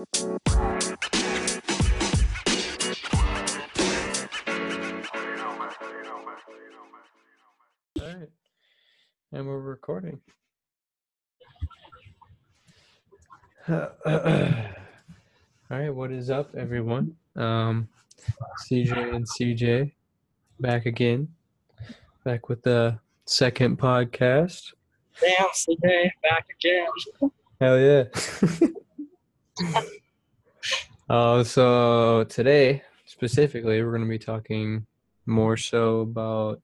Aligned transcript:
All 0.00 0.06
right. 7.98 8.30
And 9.32 9.46
we're 9.46 9.58
recording. 9.58 10.18
All 13.68 13.90
right, 15.68 15.90
what 15.90 16.10
is 16.12 16.30
up, 16.30 16.54
everyone? 16.56 17.14
Um, 17.36 17.86
CJ 18.70 19.14
and 19.14 19.26
CJ 19.28 19.92
back 20.60 20.86
again, 20.86 21.28
back 22.24 22.48
with 22.48 22.62
the 22.62 22.98
second 23.26 23.78
podcast. 23.78 24.72
Damn, 25.20 25.48
CJ, 25.48 26.10
back 26.22 26.46
again. 26.58 26.86
Hell 27.60 27.78
yeah. 27.78 28.04
uh, 31.10 31.44
so 31.44 32.24
today, 32.24 32.82
specifically, 33.06 33.82
we're 33.82 33.90
going 33.90 34.02
to 34.02 34.08
be 34.08 34.18
talking 34.18 34.86
more 35.26 35.56
so 35.56 36.00
about 36.00 36.60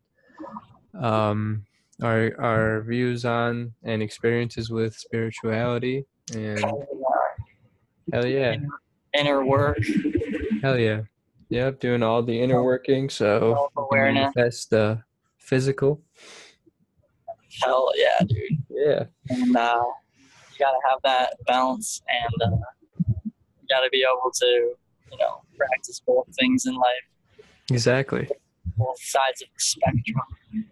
um, 0.99 1.65
our 2.03 2.33
our 2.41 2.81
views 2.83 3.25
on 3.25 3.73
and 3.85 4.03
experiences 4.03 4.71
with 4.71 4.95
spirituality 4.95 6.05
and 6.35 6.65
hell 8.13 8.27
yeah, 8.27 8.57
Inner 9.15 9.45
work, 9.45 9.79
hell 10.63 10.79
yeah, 10.79 11.03
yep, 11.49 11.81
doing 11.81 12.03
all 12.03 12.23
the 12.23 12.39
inner 12.39 12.63
working 12.63 13.09
so 13.09 13.71
self-awareness. 13.75 14.35
manifest 14.35 14.71
the 14.71 15.03
physical. 15.39 16.03
Hell 17.63 17.91
yeah, 17.97 18.25
dude. 18.27 18.63
Yeah, 18.69 19.05
And 19.31 19.57
uh, 19.57 19.83
you 20.53 20.59
gotta 20.59 20.79
have 20.89 21.01
that 21.05 21.35
balance, 21.47 22.03
and 22.09 22.53
uh, 22.53 22.57
you 23.69 23.75
gotta 23.75 23.89
be 23.91 24.05
able 24.05 24.31
to, 24.31 24.47
you 25.13 25.19
know, 25.19 25.43
practice 25.57 26.01
both 26.07 26.27
things 26.39 26.67
in 26.67 26.75
life, 26.75 27.45
exactly. 27.71 28.29
both 28.77 29.01
sides 29.01 29.43
of 29.43 29.49
the 29.49 29.59
spectrum. 29.59 30.71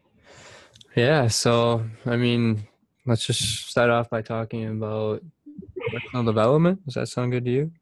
Yeah, 0.96 1.28
so 1.28 1.84
I 2.06 2.16
mean, 2.16 2.66
let's 3.06 3.26
just 3.26 3.68
start 3.68 3.90
off 3.90 4.10
by 4.10 4.22
talking 4.22 4.66
about 4.68 5.22
personal 5.90 6.24
development. 6.24 6.84
Does 6.84 6.94
that 6.94 7.08
sound 7.08 7.32
good 7.32 7.44
to 7.44 7.50
you? 7.50 7.72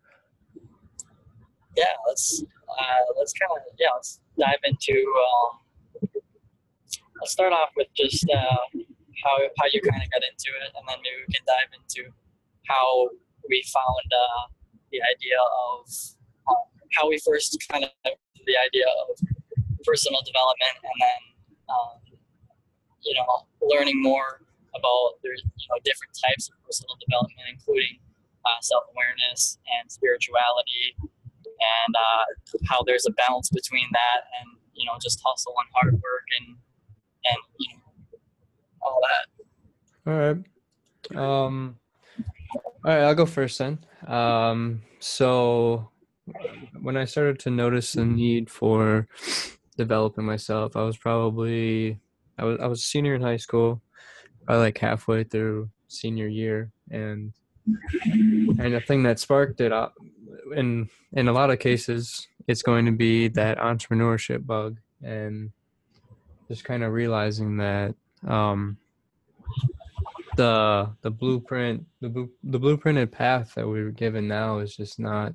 Yeah, 1.76 1.92
let's 2.06 2.44
uh, 2.68 3.12
let's 3.18 3.32
kind 3.32 3.52
of 3.52 3.62
yeah, 3.78 3.88
let's 3.94 4.20
dive 4.38 4.60
into. 4.64 4.92
Um, 4.92 6.08
let's 7.20 7.32
start 7.32 7.52
off 7.52 7.70
with 7.76 7.88
just 7.96 8.28
uh, 8.30 8.64
how 9.24 9.36
how 9.58 9.66
you 9.72 9.80
kind 9.82 10.02
of 10.02 10.10
got 10.10 10.22
into 10.24 10.50
it, 10.60 10.72
and 10.76 10.84
then 10.88 10.96
maybe 11.02 11.16
we 11.26 11.34
can 11.34 11.44
dive 11.46 11.72
into 11.76 12.10
how 12.66 13.08
we 13.48 13.62
found 13.72 14.08
uh, 14.12 14.61
the 14.92 15.00
idea 15.00 15.40
of 15.40 15.88
um, 16.48 16.68
how 16.94 17.08
we 17.08 17.18
first 17.24 17.56
kind 17.70 17.84
of 17.84 17.90
the 18.04 18.56
idea 18.60 18.86
of 18.86 19.16
personal 19.84 20.20
development, 20.22 20.76
and 20.84 20.96
then 21.00 21.20
um, 21.72 21.96
you 23.02 23.14
know 23.16 23.48
learning 23.60 24.00
more 24.02 24.44
about 24.76 25.18
there's 25.22 25.42
you 25.42 25.66
know 25.70 25.80
different 25.84 26.12
types 26.14 26.48
of 26.48 26.54
personal 26.64 26.94
development, 27.00 27.48
including 27.50 27.98
uh, 28.44 28.60
self 28.60 28.84
awareness 28.92 29.58
and 29.80 29.90
spirituality, 29.90 30.94
and 31.00 31.92
uh, 31.96 32.24
how 32.68 32.82
there's 32.84 33.06
a 33.06 33.14
balance 33.16 33.50
between 33.50 33.88
that 33.92 34.28
and 34.40 34.60
you 34.74 34.84
know 34.86 34.96
just 35.00 35.20
hustle 35.24 35.54
and 35.58 35.68
hard 35.74 35.94
work 35.94 36.26
and 36.38 36.56
and 37.26 37.38
you 37.58 37.68
know 37.76 37.82
all 38.82 39.00
that. 39.08 39.24
All 40.04 40.18
right. 40.18 40.38
Um, 41.14 41.78
all 42.84 42.90
right, 42.90 43.02
I'll 43.02 43.14
go 43.14 43.26
first 43.26 43.58
then. 43.58 43.78
Um, 44.06 44.82
so 44.98 45.90
when 46.80 46.96
I 46.96 47.04
started 47.04 47.38
to 47.40 47.50
notice 47.50 47.92
the 47.92 48.04
need 48.04 48.50
for 48.50 49.08
developing 49.76 50.24
myself, 50.24 50.76
I 50.76 50.82
was 50.82 50.96
probably 50.96 52.00
I 52.38 52.44
was 52.44 52.58
I 52.60 52.66
was 52.66 52.84
senior 52.84 53.14
in 53.14 53.22
high 53.22 53.36
school, 53.36 53.80
probably 54.46 54.64
like 54.64 54.78
halfway 54.78 55.24
through 55.24 55.70
senior 55.88 56.26
year, 56.28 56.72
and 56.90 57.32
and 57.66 58.74
the 58.74 58.80
thing 58.80 59.02
that 59.04 59.20
sparked 59.20 59.60
it 59.60 59.72
up 59.72 59.94
in 60.54 60.88
in 61.12 61.28
a 61.28 61.32
lot 61.32 61.50
of 61.50 61.58
cases 61.58 62.26
it's 62.48 62.62
going 62.62 62.86
to 62.86 62.92
be 62.92 63.28
that 63.28 63.58
entrepreneurship 63.58 64.44
bug 64.44 64.78
and 65.02 65.50
just 66.48 66.64
kind 66.64 66.82
of 66.82 66.92
realizing 66.92 67.56
that 67.56 67.94
um 68.26 68.76
the 70.36 70.90
the 71.02 71.10
blueprint 71.10 71.84
the 72.00 72.28
the 72.44 72.58
blueprinted 72.58 73.10
path 73.12 73.54
that 73.54 73.66
we 73.66 73.82
were 73.82 73.90
given 73.90 74.26
now 74.28 74.58
is 74.58 74.74
just 74.76 74.98
not 74.98 75.34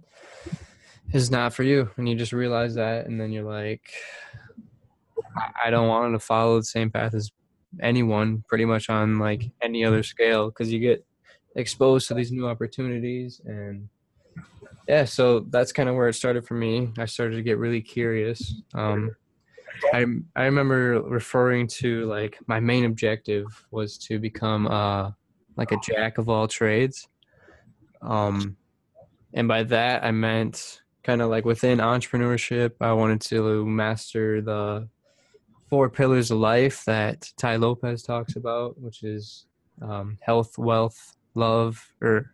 is 1.13 1.31
not 1.31 1.53
for 1.53 1.63
you. 1.63 1.89
And 1.97 2.07
you 2.09 2.15
just 2.15 2.33
realize 2.33 2.75
that 2.75 3.05
and 3.05 3.19
then 3.19 3.31
you're 3.31 3.43
like 3.43 3.89
I- 5.37 5.67
i 5.67 5.69
don't 5.69 5.87
want 5.87 6.13
to 6.13 6.19
follow 6.19 6.57
the 6.57 6.65
same 6.65 6.89
path 6.91 7.13
as 7.13 7.31
anyone 7.81 8.43
pretty 8.47 8.65
much 8.65 8.89
on 8.89 9.19
like 9.19 9.43
any 9.61 9.85
other 9.85 10.03
scale 10.03 10.47
because 10.49 10.71
you 10.71 10.79
get 10.79 11.05
exposed 11.55 12.07
to 12.07 12.13
these 12.13 12.31
new 12.31 12.47
opportunities 12.47 13.41
and 13.45 13.89
yeah 14.87 15.05
so 15.05 15.41
that's 15.49 15.71
kind 15.71 15.89
of 15.89 15.95
where 15.95 16.07
it 16.07 16.13
started 16.13 16.45
for 16.47 16.53
me. 16.53 16.89
I 16.97 17.05
started 17.05 17.35
to 17.35 17.43
get 17.43 17.57
really 17.57 17.81
curious 17.81 18.53
um 18.73 19.15
i 19.93 20.05
i 20.35 20.45
remember 20.45 21.01
referring 21.01 21.67
to 21.67 22.05
like 22.05 22.37
my 22.47 22.59
main 22.59 22.85
objective 22.85 23.45
was 23.71 23.97
to 23.97 24.19
become 24.19 24.67
uh 24.67 25.11
like 25.55 25.71
a 25.71 25.77
jack 25.77 26.17
of 26.17 26.29
all 26.29 26.47
trades 26.47 27.07
um 28.01 28.55
and 29.33 29.47
by 29.47 29.63
that 29.63 30.03
i 30.03 30.11
meant 30.11 30.81
kind 31.03 31.21
of 31.21 31.29
like 31.29 31.45
within 31.45 31.79
entrepreneurship 31.79 32.71
i 32.81 32.91
wanted 32.91 33.21
to 33.21 33.65
master 33.65 34.41
the 34.41 34.87
four 35.69 35.89
pillars 35.89 36.31
of 36.31 36.37
life 36.37 36.85
that 36.85 37.29
Tai 37.37 37.57
Lopez 37.57 38.01
talks 38.01 38.35
about 38.35 38.79
which 38.79 39.03
is 39.03 39.45
um, 39.81 40.17
health 40.21 40.57
wealth 40.57 41.15
love 41.35 41.93
or 42.01 42.33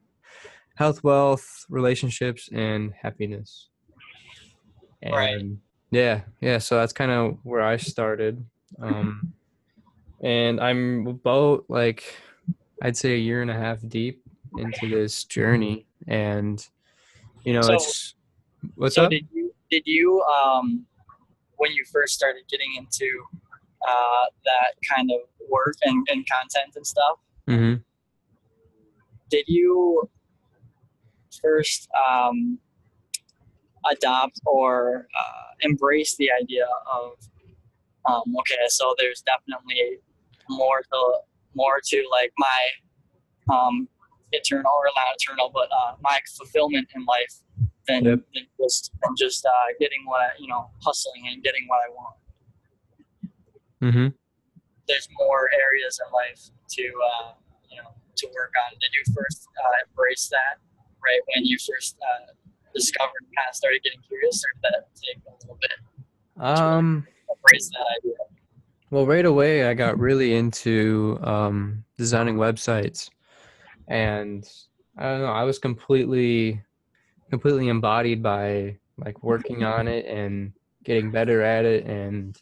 health 0.75 1.03
wealth 1.03 1.65
relationships 1.69 2.49
and 2.51 2.93
happiness 2.93 3.69
and 5.01 5.15
Right. 5.15 5.45
Yeah 5.93 6.21
yeah 6.41 6.57
so 6.57 6.77
that's 6.77 6.93
kind 6.93 7.11
of 7.11 7.37
where 7.43 7.61
i 7.61 7.77
started 7.77 8.43
um 8.81 9.33
and 10.23 10.59
i'm 10.59 11.05
about 11.07 11.65
like 11.69 12.15
i'd 12.81 12.97
say 12.97 13.13
a 13.13 13.17
year 13.17 13.41
and 13.41 13.51
a 13.51 13.53
half 13.53 13.79
deep 13.87 14.23
into 14.57 14.87
this 14.89 15.23
journey 15.25 15.85
and 16.07 16.67
you 17.43 17.53
know 17.53 17.61
So- 17.61 17.73
it's 17.73 18.15
what's 18.75 18.95
so 18.95 19.03
up? 19.05 19.11
did 19.11 19.25
you 19.33 19.53
did 19.69 19.83
you 19.85 20.21
um 20.23 20.85
when 21.57 21.71
you 21.71 21.83
first 21.91 22.13
started 22.13 22.43
getting 22.49 22.73
into 22.77 23.07
uh, 23.87 24.25
that 24.45 24.73
kind 24.93 25.09
of 25.11 25.19
work 25.49 25.75
and, 25.83 26.05
and 26.09 26.25
content 26.27 26.73
and 26.75 26.85
stuff? 26.85 27.17
Hmm 27.47 27.75
did 29.29 29.45
you 29.47 30.07
first 31.41 31.89
um, 32.07 32.59
adopt 33.91 34.39
or 34.45 35.07
uh, 35.19 35.51
embrace 35.61 36.15
the 36.17 36.29
idea 36.41 36.65
of 36.91 37.13
um, 38.05 38.23
okay 38.39 38.55
so 38.67 38.95
there's 38.97 39.21
definitely 39.21 39.99
more 40.49 40.81
to 40.81 41.13
more 41.55 41.79
to 41.83 42.03
like 42.11 42.31
my 42.37 43.55
um, 43.55 43.87
eternal 44.31 44.71
or 44.75 44.85
not 44.95 45.15
eternal 45.15 45.51
but 45.53 45.69
uh, 45.71 45.95
my 46.01 46.19
fulfillment 46.37 46.87
in 46.95 47.05
life 47.05 47.35
than, 47.87 48.05
Yep. 48.05 48.19
than 48.33 48.47
just 48.61 48.91
than 49.01 49.13
just 49.17 49.45
uh, 49.45 49.49
getting 49.79 50.05
what 50.05 50.21
I, 50.21 50.29
you 50.39 50.47
know 50.47 50.69
hustling 50.83 51.27
and 51.27 51.43
getting 51.43 51.67
what 51.67 51.79
I 51.85 51.89
want 51.91 52.15
hmm 53.81 54.07
there's 54.87 55.07
more 55.17 55.49
areas 55.53 55.99
in 56.05 56.11
life 56.11 56.51
to 56.69 56.83
uh, 56.83 57.33
you 57.69 57.77
know 57.81 57.89
to 58.15 58.27
work 58.35 58.51
on. 58.67 58.77
Did 58.79 58.91
you 58.93 59.13
first 59.15 59.47
uh, 59.59 59.87
embrace 59.87 60.27
that 60.29 60.59
right 61.03 61.21
when 61.33 61.45
you 61.45 61.57
first 61.57 61.97
uh, 62.01 62.33
discovered 62.73 63.23
kind 63.35 63.49
of 63.49 63.55
started 63.55 63.81
getting 63.83 64.01
curious, 64.07 64.43
or 64.43 64.51
did 64.55 64.73
that 64.73 64.89
take 64.95 65.21
a 65.27 65.31
little 65.41 65.57
bit 65.61 66.43
um 66.43 67.07
embrace 67.29 67.69
that 67.69 67.85
idea? 67.99 68.15
Well, 68.93 69.07
right 69.07 69.25
away, 69.25 69.65
I 69.65 69.73
got 69.73 69.97
really 69.97 70.35
into 70.35 71.17
um, 71.23 71.83
designing 71.97 72.35
websites, 72.35 73.09
and 73.87 74.47
I 74.95 75.03
don't 75.09 75.21
know. 75.21 75.31
I 75.31 75.45
was 75.45 75.57
completely, 75.57 76.61
completely 77.31 77.69
embodied 77.69 78.21
by 78.21 78.77
like 78.99 79.23
working 79.23 79.63
on 79.75 79.87
it 79.87 80.05
and 80.05 80.53
getting 80.83 81.09
better 81.09 81.41
at 81.41 81.65
it, 81.65 81.85
and 81.85 82.39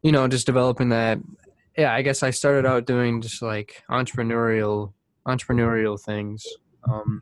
you 0.00 0.10
know, 0.10 0.26
just 0.26 0.46
developing 0.46 0.88
that. 0.88 1.18
Yeah, 1.76 1.92
I 1.92 2.00
guess 2.00 2.22
I 2.22 2.30
started 2.30 2.64
out 2.64 2.86
doing 2.86 3.20
just 3.20 3.42
like 3.42 3.82
entrepreneurial, 3.90 4.94
entrepreneurial 5.26 6.00
things, 6.00 6.46
um, 6.84 7.20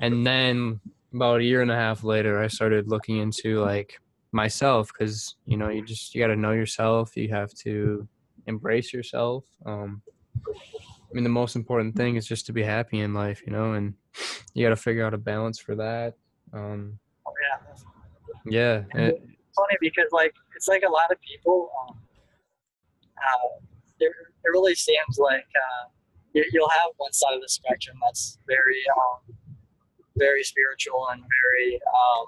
and 0.00 0.26
then 0.26 0.80
about 1.12 1.40
a 1.40 1.44
year 1.44 1.62
and 1.62 1.70
a 1.70 1.76
half 1.76 2.04
later, 2.04 2.42
I 2.42 2.48
started 2.48 2.88
looking 2.88 3.18
into 3.18 3.60
like 3.60 4.00
myself 4.32 4.92
because 4.92 5.36
you 5.46 5.56
know 5.56 5.68
you 5.70 5.82
just 5.84 6.14
you 6.14 6.20
got 6.20 6.26
to 6.26 6.36
know 6.36 6.52
yourself 6.52 7.16
you 7.16 7.30
have 7.30 7.50
to 7.54 8.06
embrace 8.46 8.92
yourself 8.92 9.42
um 9.64 10.02
I 11.10 11.14
mean, 11.14 11.24
the 11.24 11.30
most 11.30 11.56
important 11.56 11.96
thing 11.96 12.16
is 12.16 12.26
just 12.26 12.44
to 12.46 12.52
be 12.52 12.62
happy 12.62 13.00
in 13.00 13.14
life, 13.14 13.42
you 13.46 13.52
know, 13.52 13.72
and 13.72 13.94
you 14.52 14.64
got 14.66 14.70
to 14.70 14.76
figure 14.76 15.06
out 15.06 15.14
a 15.14 15.18
balance 15.18 15.58
for 15.58 15.74
that. 15.76 16.14
Um, 16.52 16.98
Oh, 17.26 17.32
yeah. 17.50 17.78
yeah, 18.44 18.84
it, 18.94 19.22
It's 19.22 19.56
funny 19.56 19.76
because 19.80 20.08
like 20.12 20.34
it's 20.54 20.68
like 20.68 20.82
a 20.82 20.90
lot 20.90 21.10
of 21.10 21.18
people. 21.20 21.70
Um, 21.82 21.98
uh, 23.16 23.48
it, 24.00 24.12
it 24.44 24.48
really 24.50 24.74
seems 24.74 25.18
like 25.18 25.46
uh, 25.56 25.88
you, 26.34 26.44
you'll 26.52 26.68
have 26.68 26.90
one 26.98 27.12
side 27.12 27.34
of 27.34 27.40
the 27.40 27.48
spectrum 27.48 27.96
that's 28.04 28.38
very, 28.46 28.82
um, 28.96 29.34
very 30.18 30.42
spiritual 30.42 31.08
and 31.12 31.22
very, 31.22 31.74
um, 31.74 32.26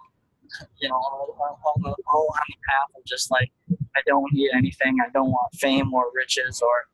you 0.80 0.88
know, 0.88 0.96
all, 0.96 1.36
all, 1.38 1.94
all 2.12 2.28
on 2.34 2.44
the 2.48 2.56
path 2.68 2.88
of 2.96 3.04
just 3.04 3.30
like 3.30 3.50
I 3.96 4.00
don't 4.06 4.32
need 4.32 4.50
anything. 4.54 4.96
I 5.04 5.10
don't 5.12 5.30
want 5.30 5.54
fame 5.54 5.92
or 5.92 6.06
riches 6.14 6.62
or 6.62 6.86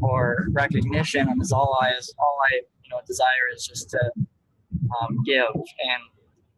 or 0.00 0.46
recognition, 0.52 1.28
and 1.28 1.40
it's 1.40 1.52
all 1.52 1.78
I 1.80 1.90
is 1.90 2.12
all 2.18 2.36
I 2.50 2.56
you 2.56 2.90
know 2.90 3.00
desire 3.06 3.48
is 3.54 3.66
just 3.66 3.90
to 3.90 4.12
um, 5.00 5.16
give 5.24 5.54
and 5.54 6.02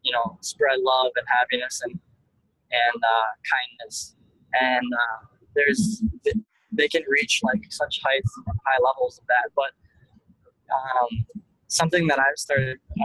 you 0.02 0.12
know 0.12 0.38
spread 0.40 0.80
love 0.80 1.12
and 1.16 1.26
happiness 1.28 1.80
and 1.84 1.92
and 1.92 3.02
uh, 3.02 3.30
kindness. 3.52 4.14
And 4.60 4.86
uh, 4.92 5.26
there's 5.54 6.02
they 6.72 6.88
can 6.88 7.02
reach 7.08 7.40
like 7.42 7.62
such 7.70 8.00
heights, 8.04 8.30
and 8.46 8.56
high 8.66 8.78
levels 8.84 9.18
of 9.18 9.26
that. 9.26 9.50
But 9.54 9.72
um, 10.74 11.26
something 11.68 12.06
that 12.06 12.18
I've 12.18 12.36
started 12.36 12.78
uh, 13.00 13.04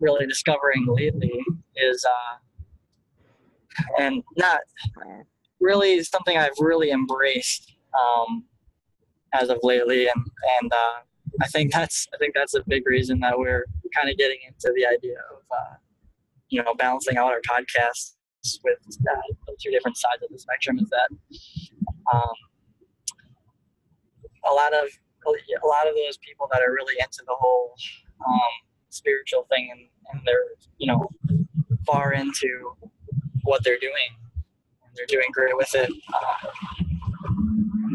really 0.00 0.26
discovering 0.26 0.86
lately 0.86 1.32
is, 1.76 2.04
uh, 2.04 2.36
and 4.00 4.22
not 4.36 4.60
really 5.60 6.02
something 6.02 6.36
I've 6.36 6.58
really 6.58 6.90
embraced 6.90 7.74
um, 7.98 8.44
as 9.34 9.48
of 9.48 9.58
lately, 9.62 10.08
and 10.08 10.26
and 10.60 10.72
uh, 10.72 11.00
I 11.42 11.46
think 11.48 11.72
that's 11.72 12.06
I 12.14 12.16
think 12.18 12.34
that's 12.34 12.54
a 12.54 12.62
big 12.66 12.86
reason 12.86 13.20
that 13.20 13.38
we're 13.38 13.66
kind 13.94 14.10
of 14.10 14.16
getting 14.16 14.38
into 14.46 14.72
the 14.74 14.86
idea 14.86 15.18
of 15.32 15.42
uh, 15.50 15.74
you 16.48 16.62
know 16.62 16.74
balancing 16.74 17.16
out 17.16 17.32
our 17.32 17.40
podcasts 17.40 18.14
with 18.64 18.78
uh, 19.10 19.20
the 19.46 19.56
two 19.60 19.70
different 19.70 19.96
sides 19.96 20.22
of 20.22 20.30
the 20.30 20.38
spectrum 20.38 20.78
is 20.78 20.88
that 20.90 21.08
um, 22.12 22.34
a 24.48 24.52
lot 24.52 24.72
of 24.72 24.88
a 25.26 25.66
lot 25.66 25.86
of 25.88 25.94
those 25.94 26.16
people 26.18 26.48
that 26.52 26.62
are 26.62 26.72
really 26.72 26.94
into 27.00 27.22
the 27.26 27.34
whole 27.38 27.74
um, 28.26 28.67
spiritual 28.90 29.46
thing 29.50 29.70
and, 29.70 29.80
and 30.12 30.22
they're 30.24 30.44
you 30.78 30.86
know 30.86 31.08
far 31.86 32.12
into 32.12 32.72
what 33.44 33.62
they're 33.64 33.78
doing 33.78 34.10
and 34.84 34.90
they're 34.94 35.06
doing 35.06 35.26
great 35.32 35.56
with 35.56 35.74
it 35.74 35.90
uh, 36.14 36.48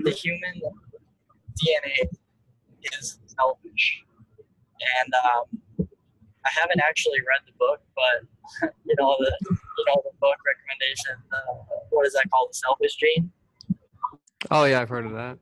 the 0.04 0.12
human 0.12 0.62
dna 1.62 2.08
is 3.00 3.20
selfish 3.28 4.04
and 5.02 5.14
um, 5.14 5.88
i 6.46 6.50
haven't 6.50 6.82
actually 6.82 7.20
read 7.20 7.42
the 7.46 7.54
book 7.58 7.82
but 7.96 8.72
you 8.86 8.96
know 9.00 9.16
the 9.20 9.36
you 9.50 9.86
know 9.88 10.02
the 10.04 10.16
book 10.20 10.38
recommendation 10.46 11.16
uh, 11.32 11.78
what 11.90 12.06
is 12.06 12.14
that 12.14 12.26
called 12.32 12.50
the 12.50 12.56
selfish 12.56 12.96
gene 12.96 13.32
oh 14.52 14.66
yeah, 14.66 14.82
I've 14.82 14.90
heard 14.90 15.06
of 15.06 15.14
that. 15.14 15.38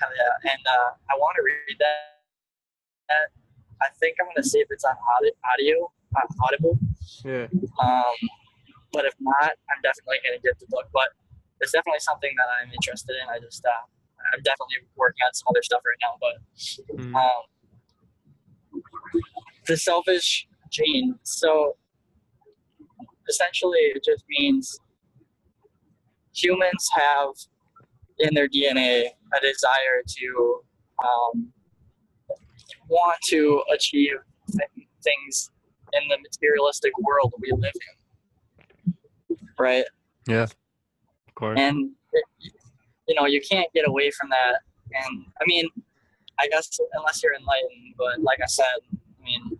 Hell 0.00 0.10
yeah. 0.16 0.52
And 0.52 0.60
uh, 0.66 0.90
I 1.10 1.18
want 1.18 1.36
to 1.36 1.42
read 1.44 1.76
that. 1.78 3.47
I 3.82 3.88
think 4.00 4.16
I'm 4.20 4.26
going 4.26 4.36
to 4.42 4.48
see 4.48 4.58
if 4.58 4.68
it's 4.70 4.84
on 4.84 4.94
audio, 5.54 5.90
uh, 6.16 6.44
Audible. 6.44 6.78
Yeah, 7.24 7.46
Um, 7.80 8.14
but 8.92 9.04
if 9.04 9.14
not, 9.20 9.52
I'm 9.70 9.80
definitely 9.82 10.18
going 10.26 10.38
to 10.38 10.42
get 10.42 10.58
the 10.58 10.66
book. 10.68 10.86
But 10.92 11.08
it's 11.60 11.72
definitely 11.72 12.00
something 12.00 12.30
that 12.36 12.46
I'm 12.60 12.72
interested 12.72 13.14
in. 13.22 13.28
I 13.28 13.38
just, 13.38 13.64
uh, 13.64 13.70
I'm 14.34 14.42
definitely 14.42 14.86
working 14.96 15.22
on 15.26 15.32
some 15.34 15.46
other 15.50 15.62
stuff 15.62 15.82
right 15.84 15.98
now. 16.02 16.16
But 16.20 16.98
Mhm. 16.98 17.14
um, 17.14 17.42
the 19.66 19.76
selfish 19.76 20.48
gene. 20.70 21.18
So 21.22 21.76
essentially, 23.28 23.78
it 23.94 24.04
just 24.04 24.24
means 24.28 24.78
humans 26.34 26.88
have 26.94 27.30
in 28.18 28.34
their 28.34 28.48
DNA 28.48 29.06
a 29.36 29.40
desire 29.40 30.02
to 30.06 30.62
um, 31.04 31.52
want 32.88 33.18
to 33.28 33.62
achieve 33.74 34.16
th- 34.50 34.86
things 35.02 35.50
in 35.92 36.08
the 36.08 36.16
materialistic 36.22 36.92
world 36.98 37.32
we 37.40 37.50
live 37.52 37.72
in. 38.86 38.94
Right? 39.58 39.84
yeah, 40.28 40.42
of 40.44 40.54
course. 41.34 41.58
and 41.58 41.90
it, 42.12 42.24
you 43.08 43.14
know 43.14 43.26
you 43.26 43.40
can't 43.40 43.70
get 43.72 43.88
away 43.88 44.10
from 44.10 44.28
that 44.28 44.60
and 44.92 45.24
i 45.40 45.44
mean 45.46 45.66
i 46.38 46.46
guess 46.48 46.78
unless 46.94 47.22
you're 47.22 47.34
enlightened 47.34 47.94
but 47.96 48.20
like 48.22 48.38
i 48.42 48.46
said 48.46 48.64
i 48.92 49.24
mean 49.24 49.58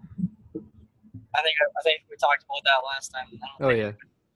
i 0.55 1.43
think 1.43 1.55
i 1.79 1.83
think 1.83 2.03
we 2.11 2.17
talked 2.17 2.45
about 2.45 2.63
that 2.65 2.81
last 2.87 3.09
time 3.09 3.27
I 3.33 3.59
don't 3.59 3.73
Oh 3.73 3.75
yeah, 3.75 3.93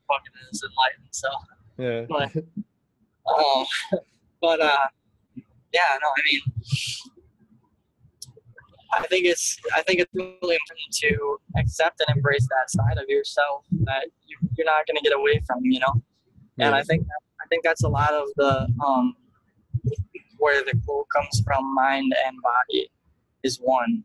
fucking 0.08 0.32
is 0.50 0.64
enlightened 0.68 1.08
so 1.10 1.28
yeah. 1.78 2.04
But- 2.08 2.44
um 3.32 3.66
but 4.40 4.60
uh 4.60 4.86
yeah 5.72 5.80
no 6.02 6.08
i 6.08 6.22
mean 6.30 6.40
i 8.92 9.06
think 9.06 9.26
it's 9.26 9.58
i 9.74 9.82
think 9.82 10.00
it's 10.00 10.12
really 10.14 10.56
important 10.56 10.92
to 10.92 11.38
accept 11.58 12.00
and 12.06 12.16
embrace 12.16 12.46
that 12.48 12.70
side 12.70 12.98
of 12.98 13.08
yourself 13.08 13.64
that 13.84 14.06
you, 14.26 14.36
you're 14.56 14.66
not 14.66 14.86
going 14.86 14.96
to 14.96 15.02
get 15.02 15.16
away 15.16 15.40
from 15.46 15.58
you 15.62 15.80
know 15.80 16.02
and 16.58 16.74
I 16.74 16.82
think 16.82 17.06
I 17.40 17.46
think 17.48 17.64
that's 17.64 17.82
a 17.82 17.88
lot 17.88 18.12
of 18.12 18.28
the 18.36 18.68
um, 18.84 19.14
where 20.38 20.62
the 20.64 20.78
quote 20.84 21.06
comes 21.14 21.42
from. 21.44 21.74
Mind 21.74 22.14
and 22.26 22.36
body 22.42 22.90
is 23.42 23.58
one, 23.58 24.04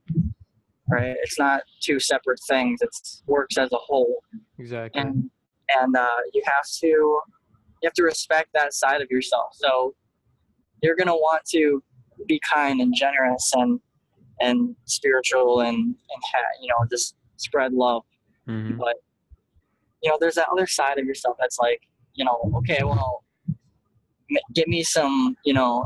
right? 0.89 1.15
It's 1.21 1.37
not 1.37 1.63
two 1.81 1.99
separate 1.99 2.39
things. 2.47 2.81
It 2.81 2.89
works 3.25 3.57
as 3.57 3.71
a 3.71 3.77
whole, 3.77 4.23
exactly. 4.57 5.01
and 5.01 5.29
and 5.69 5.95
uh, 5.95 6.07
you 6.33 6.41
have 6.45 6.65
to 6.79 6.87
you 6.87 7.21
have 7.83 7.93
to 7.93 8.03
respect 8.03 8.49
that 8.53 8.73
side 8.73 9.01
of 9.01 9.09
yourself. 9.11 9.49
So 9.53 9.95
you're 10.81 10.95
gonna 10.95 11.15
want 11.15 11.43
to 11.51 11.83
be 12.27 12.41
kind 12.53 12.81
and 12.81 12.93
generous 12.95 13.51
and 13.53 13.79
and 14.39 14.75
spiritual 14.85 15.61
and 15.61 15.75
and 15.77 16.21
ha- 16.31 16.57
you 16.61 16.67
know 16.69 16.85
just 16.89 17.15
spread 17.37 17.73
love. 17.73 18.03
Mhm. 18.47 18.77
but 18.77 18.95
you 20.01 20.09
know 20.09 20.17
there's 20.19 20.35
that 20.35 20.47
other 20.51 20.67
side 20.67 20.97
of 20.99 21.05
yourself 21.05 21.35
that's 21.39 21.59
like 21.59 21.81
you 22.13 22.23
know 22.23 22.39
okay 22.55 22.83
well 22.83 23.23
m- 24.31 24.37
get 24.53 24.67
me 24.67 24.83
some 24.83 25.35
you 25.43 25.53
know 25.53 25.83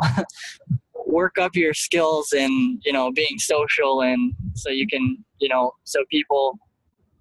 work 1.05 1.37
up 1.39 1.55
your 1.55 1.73
skills 1.73 2.31
in 2.33 2.79
you 2.85 2.93
know 2.93 3.11
being 3.11 3.37
social 3.37 4.01
and 4.01 4.33
so 4.53 4.69
you 4.69 4.85
can 4.87 5.17
you 5.39 5.49
know 5.49 5.71
so 5.83 6.03
people 6.09 6.57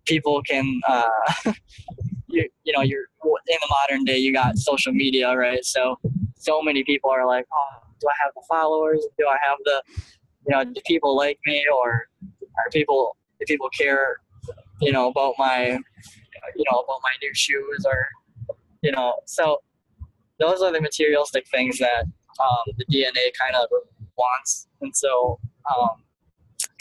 people 0.06 0.42
can 0.42 0.80
uh 0.88 1.08
you 2.28 2.48
you 2.64 2.72
know 2.72 2.82
you're 2.82 3.06
in 3.48 3.56
the 3.60 3.68
modern 3.70 4.04
day 4.04 4.18
you 4.18 4.32
got 4.32 4.56
social 4.58 4.92
media 4.92 5.34
right? 5.36 5.64
So 5.64 5.96
so 6.36 6.62
many 6.62 6.84
people 6.84 7.10
are 7.10 7.26
like 7.26 7.46
oh 7.52 7.76
do 8.00 8.06
i 8.08 8.16
have 8.24 8.32
the 8.34 8.42
followers? 8.48 9.04
Do 9.18 9.26
i 9.28 9.36
have 9.46 9.58
the 9.64 9.82
you 10.46 10.54
know 10.54 10.64
do 10.64 10.80
people 10.86 11.16
like 11.16 11.38
me 11.46 11.64
or 11.74 12.08
are 12.58 12.70
people 12.72 13.16
do 13.38 13.44
people 13.46 13.68
care 13.70 14.16
you 14.80 14.92
know 14.92 15.08
about 15.08 15.34
my 15.38 15.78
you 16.56 16.64
know 16.70 16.78
about 16.78 17.00
my 17.02 17.10
new 17.22 17.34
shoes 17.34 17.84
or 17.86 18.08
you 18.82 18.90
know 18.92 19.14
so 19.26 19.58
those 20.38 20.62
are 20.62 20.72
the 20.72 20.80
materialistic 20.80 21.46
things 21.48 21.78
that 21.78 22.04
um, 22.04 22.74
the 22.78 22.84
dna 22.86 23.26
kind 23.40 23.54
of 23.54 23.68
wants 24.16 24.68
and 24.80 24.94
so 24.96 25.38
um, 25.74 25.90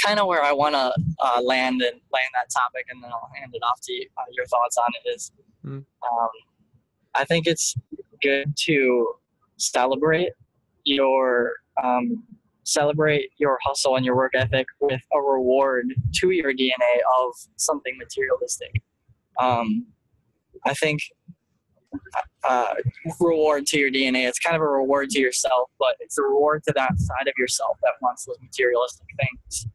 kind 0.05 0.19
of 0.19 0.27
where 0.27 0.43
i 0.43 0.51
want 0.51 0.73
to 0.75 0.93
uh, 1.23 1.41
land 1.41 1.81
and 1.81 1.99
land 2.11 2.31
that 2.33 2.49
topic 2.53 2.85
and 2.89 3.03
then 3.03 3.11
i'll 3.11 3.29
hand 3.37 3.51
it 3.53 3.61
off 3.63 3.79
to 3.81 3.91
you 3.93 4.07
uh, 4.17 4.23
your 4.31 4.45
thoughts 4.45 4.77
on 4.77 4.87
it 5.03 5.09
is 5.15 5.31
Mm. 5.65 5.83
um, 6.09 6.29
i 7.15 7.25
think 7.25 7.45
it's 7.45 7.75
good 8.21 8.55
to 8.55 9.07
celebrate 9.57 10.31
your 10.85 11.51
um, 11.83 12.23
celebrate 12.69 13.29
your 13.37 13.57
hustle 13.63 13.95
and 13.95 14.05
your 14.05 14.15
work 14.15 14.33
ethic 14.35 14.67
with 14.79 15.01
a 15.13 15.21
reward 15.21 15.93
to 16.13 16.31
your 16.31 16.53
dna 16.53 16.95
of 17.21 17.33
something 17.55 17.97
materialistic 17.97 18.81
um, 19.39 19.85
I 20.65 20.73
think 20.73 21.01
uh, 22.43 22.73
reward 23.19 23.65
to 23.67 23.79
your 23.79 23.91
DNA. 23.91 24.27
It's 24.27 24.39
kind 24.39 24.55
of 24.55 24.61
a 24.61 24.67
reward 24.67 25.09
to 25.11 25.19
yourself, 25.19 25.69
but 25.79 25.95
it's 25.99 26.17
a 26.17 26.21
reward 26.21 26.63
to 26.67 26.73
that 26.75 26.91
side 26.99 27.27
of 27.27 27.33
yourself 27.37 27.77
that 27.83 27.93
wants 28.01 28.25
those 28.25 28.37
materialistic 28.41 29.07
things. 29.19 29.67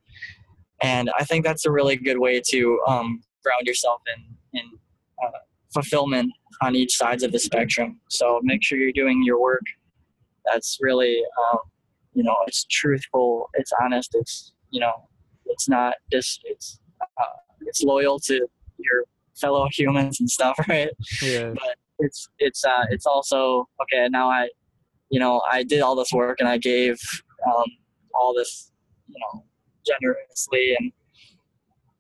And 0.83 1.11
I 1.19 1.25
think 1.25 1.45
that's 1.45 1.65
a 1.65 1.71
really 1.71 1.97
good 1.97 2.19
way 2.19 2.41
to 2.49 2.81
um, 2.87 3.23
ground 3.43 3.67
yourself 3.67 4.03
in 4.17 4.61
in 4.61 4.71
uh, 5.25 5.39
fulfillment 5.73 6.33
on 6.63 6.77
each 6.77 6.97
sides 6.97 7.23
of 7.23 7.33
the 7.33 7.39
spectrum. 7.39 8.01
So 8.09 8.41
make 8.43 8.63
sure 8.63 8.79
you're 8.79 8.93
doing 8.93 9.23
your 9.25 9.41
work. 9.41 9.65
That's 10.45 10.79
really, 10.81 11.21
um, 11.39 11.59
you 12.15 12.23
know, 12.23 12.37
it's 12.47 12.65
truthful, 12.65 13.51
it's 13.55 13.73
honest, 13.83 14.15
it's 14.15 14.53
you 14.71 14.81
know, 14.81 15.09
it's 15.47 15.69
not 15.69 15.95
just 16.13 16.41
it's 16.45 16.79
uh, 17.01 17.25
it's 17.63 17.83
loyal 17.83 18.19
to 18.21 18.47
your 18.79 19.05
fellow 19.35 19.69
humans 19.73 20.21
and 20.21 20.31
stuff, 20.31 20.59
right? 20.69 20.91
Yeah. 21.23 21.53
But 21.55 21.77
it's 21.99 22.29
it's 22.39 22.65
uh 22.65 22.87
it's 22.91 23.07
also 23.07 23.69
okay. 23.83 24.09
Now 24.09 24.31
I, 24.31 24.49
you 25.11 25.21
know, 25.21 25.43
I 25.51 25.63
did 25.63 25.81
all 25.81 25.95
this 25.95 26.13
work 26.13 26.41
and 26.41 26.49
I 26.49 26.59
gave 26.59 26.99
um, 27.47 27.65
all 28.15 28.35
this, 28.35 28.73
you 29.09 29.17
know, 29.21 29.45
generously, 29.87 30.77
and 30.79 30.93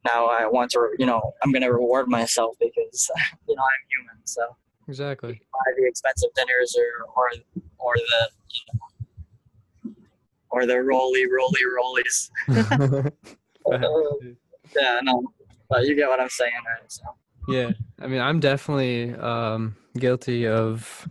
now 0.05 0.27
I 0.27 0.47
want 0.47 0.71
to, 0.73 0.89
you 0.99 1.07
know, 1.07 1.33
I'm 1.43 1.53
gonna 1.53 1.73
reward 1.73 2.09
myself 2.09 2.57
because 2.61 3.11
you 3.49 3.55
know 3.55 3.63
I'm 3.63 3.87
human. 3.91 4.27
So 4.27 4.57
Exactly. 4.89 5.33
buy 5.33 5.73
the 5.79 5.87
expensive 5.87 6.31
dinners 6.35 6.77
or 6.77 7.07
or 7.17 7.31
or 7.79 7.95
the 7.95 8.29
you 8.51 8.61
know, 8.73 8.81
or 10.55 10.67
the 10.67 10.81
roly 10.81 11.25
roly 11.27 11.63
rollies. 11.77 12.31
yeah, 14.77 15.01
no, 15.03 15.25
but 15.69 15.85
you 15.87 15.95
get 15.97 16.09
what 16.09 16.21
I'm 16.21 16.29
saying, 16.29 16.53
right? 16.67 16.91
So 16.91 17.03
yeah. 17.49 17.71
I 18.01 18.07
mean, 18.07 18.21
I'm 18.21 18.39
definitely 18.41 19.15
um, 19.15 19.75
guilty 19.99 20.47
of 20.47 21.09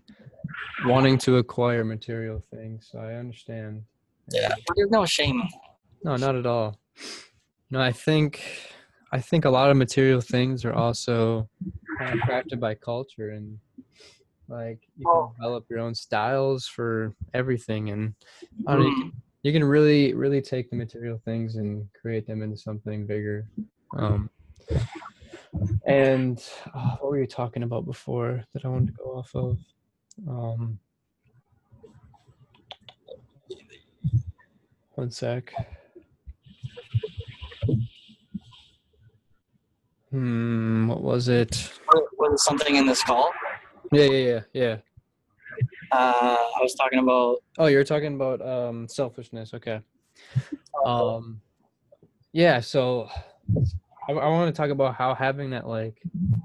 wanting 0.86 1.18
to 1.20 1.38
acquire 1.38 1.84
material 1.84 2.40
things. 2.40 2.88
So 2.92 3.00
I 3.00 3.16
understand. 3.16 3.84
yeah, 4.32 4.50
but 4.66 4.76
there's 4.78 4.92
no 4.92 5.06
shame. 5.06 5.42
No, 6.04 6.16
not 6.16 6.36
at 6.36 6.46
all. 6.46 6.80
No, 7.70 7.82
I 7.82 7.92
think 7.92 8.42
I 9.12 9.20
think 9.20 9.44
a 9.46 9.50
lot 9.50 9.70
of 9.70 9.78
material 9.78 10.22
things 10.22 10.64
are 10.64 10.74
also 10.74 11.50
kind 12.00 12.14
of 12.14 12.20
crafted 12.28 12.60
by 12.60 12.76
culture 12.76 13.32
and 13.32 13.60
like 14.48 14.80
you 14.98 15.06
can 15.06 15.14
Oh. 15.16 15.32
develop 15.38 15.66
your 15.70 15.80
own 15.80 15.96
styles 15.96 16.68
for 16.68 17.14
everything 17.34 17.90
and 17.90 18.14
I 18.68 18.74
don't 18.76 19.00
know, 19.00 19.12
you, 19.44 19.52
can, 19.52 19.64
really 19.64 20.14
really 20.14 20.42
take 20.42 20.70
the 20.70 20.76
material 20.76 21.22
things 21.24 21.56
and 21.56 21.88
create 22.00 22.26
them 22.26 22.42
into 22.42 22.58
something 22.58 23.06
bigger. 23.06 23.48
Um, 23.96 24.30
and 25.86 26.44
uh, 26.74 26.96
what 27.00 27.12
were 27.12 27.20
you 27.20 27.28
talking 27.28 27.64
about 27.64 27.86
before 27.86 28.44
that 28.54 28.66
I 28.66 28.68
wanted 28.70 28.88
to 28.88 28.94
go 28.94 29.18
off 29.18 29.36
of? 29.36 29.58
Um, 30.28 30.80
one 34.96 35.12
sec. 35.12 35.54
Hmm, 40.12 40.88
what 40.88 41.02
was 41.02 41.28
it? 41.28 41.72
Was 41.92 42.04
was 42.20 42.34
it 42.34 42.40
something 42.40 42.76
in 42.76 42.86
this 42.86 43.04
call? 43.04 43.32
Yeah, 43.92 44.06
yeah, 44.06 44.28
yeah, 44.28 44.40
yeah. 44.54 44.78
Uh, 45.94 46.38
I 46.58 46.62
was 46.62 46.74
talking 46.74 47.00
about. 47.00 47.38
Oh, 47.60 47.68
you're 47.68 47.84
talking 47.84 48.16
about 48.16 48.42
um 48.42 48.88
selfishness. 48.88 49.54
Okay. 49.54 49.80
Um, 50.86 51.40
yeah. 52.34 52.60
So, 52.60 53.08
I, 54.10 54.12
I 54.12 54.28
want 54.28 54.54
to 54.54 54.60
talk 54.60 54.70
about 54.70 54.96
how 54.96 55.14
having 55.14 55.52
that 55.52 55.66
like 55.66 56.02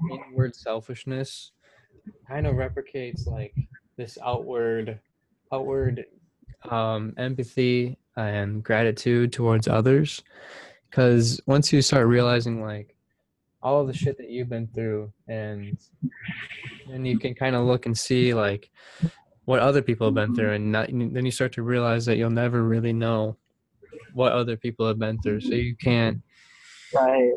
inward 0.09 0.55
selfishness 0.55 1.51
kind 2.25 2.47
of 2.47 2.55
replicates 2.55 3.27
like 3.27 3.53
this 3.97 4.17
outward, 4.23 4.99
outward 5.51 6.05
um, 6.69 7.13
empathy 7.17 7.97
and 8.15 8.63
gratitude 8.63 9.33
towards 9.33 9.67
others. 9.67 10.23
Because 10.89 11.41
once 11.45 11.73
you 11.73 11.81
start 11.81 12.07
realizing 12.07 12.61
like 12.61 12.95
all 13.61 13.85
the 13.85 13.93
shit 13.93 14.17
that 14.19 14.29
you've 14.29 14.49
been 14.49 14.67
through, 14.67 15.11
and 15.27 15.77
and 16.91 17.05
you 17.05 17.19
can 17.19 17.33
kind 17.35 17.55
of 17.55 17.65
look 17.65 17.85
and 17.87 17.97
see 17.97 18.33
like 18.33 18.69
what 19.49 19.61
other 19.61 19.81
people 19.81 20.05
have 20.05 20.13
been 20.13 20.35
through, 20.35 20.53
mm-hmm. 20.53 20.53
and 20.53 20.71
not, 20.71 21.13
then 21.15 21.25
you 21.25 21.31
start 21.31 21.51
to 21.53 21.63
realize 21.63 22.05
that 22.05 22.17
you'll 22.17 22.29
never 22.29 22.61
really 22.63 22.93
know 22.93 23.35
what 24.13 24.31
other 24.31 24.55
people 24.55 24.87
have 24.87 24.99
been 24.99 25.19
through. 25.23 25.41
So 25.41 25.55
you 25.55 25.75
can't 25.75 26.21
Right. 26.93 27.33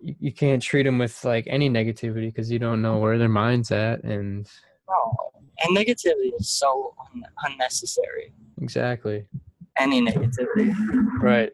you 0.00 0.14
you 0.18 0.32
can't 0.32 0.62
treat 0.62 0.84
them 0.84 0.96
with 0.96 1.22
like 1.22 1.44
any 1.48 1.68
negativity 1.68 2.28
because 2.32 2.50
you 2.50 2.58
don't 2.58 2.80
know 2.80 2.96
where 2.98 3.18
their 3.18 3.28
mind's 3.28 3.70
at, 3.72 4.02
and 4.04 4.48
No. 4.88 5.32
And 5.62 5.76
negativity 5.76 6.32
is 6.40 6.48
so 6.48 6.94
un- 7.04 7.24
unnecessary. 7.46 8.32
exactly 8.62 9.26
Any 9.76 10.00
negativity. 10.00 10.68
right, 11.30 11.52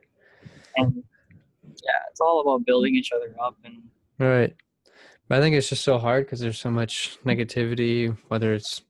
And 0.77 1.03
yeah, 1.87 2.01
it's 2.11 2.21
all 2.21 2.39
about 2.43 2.65
building 2.65 2.95
each 2.95 3.11
other 3.11 3.35
up 3.43 3.57
and 3.65 3.77
right. 4.21 4.55
But 5.29 5.39
I 5.39 5.41
think 5.41 5.57
it's 5.57 5.69
just 5.69 5.83
so 5.83 5.99
hard 5.99 6.27
because 6.27 6.39
there's 6.39 6.61
so 6.61 6.71
much 6.71 7.19
negativity, 7.25 8.17
whether 8.29 8.55
it's 8.55 8.83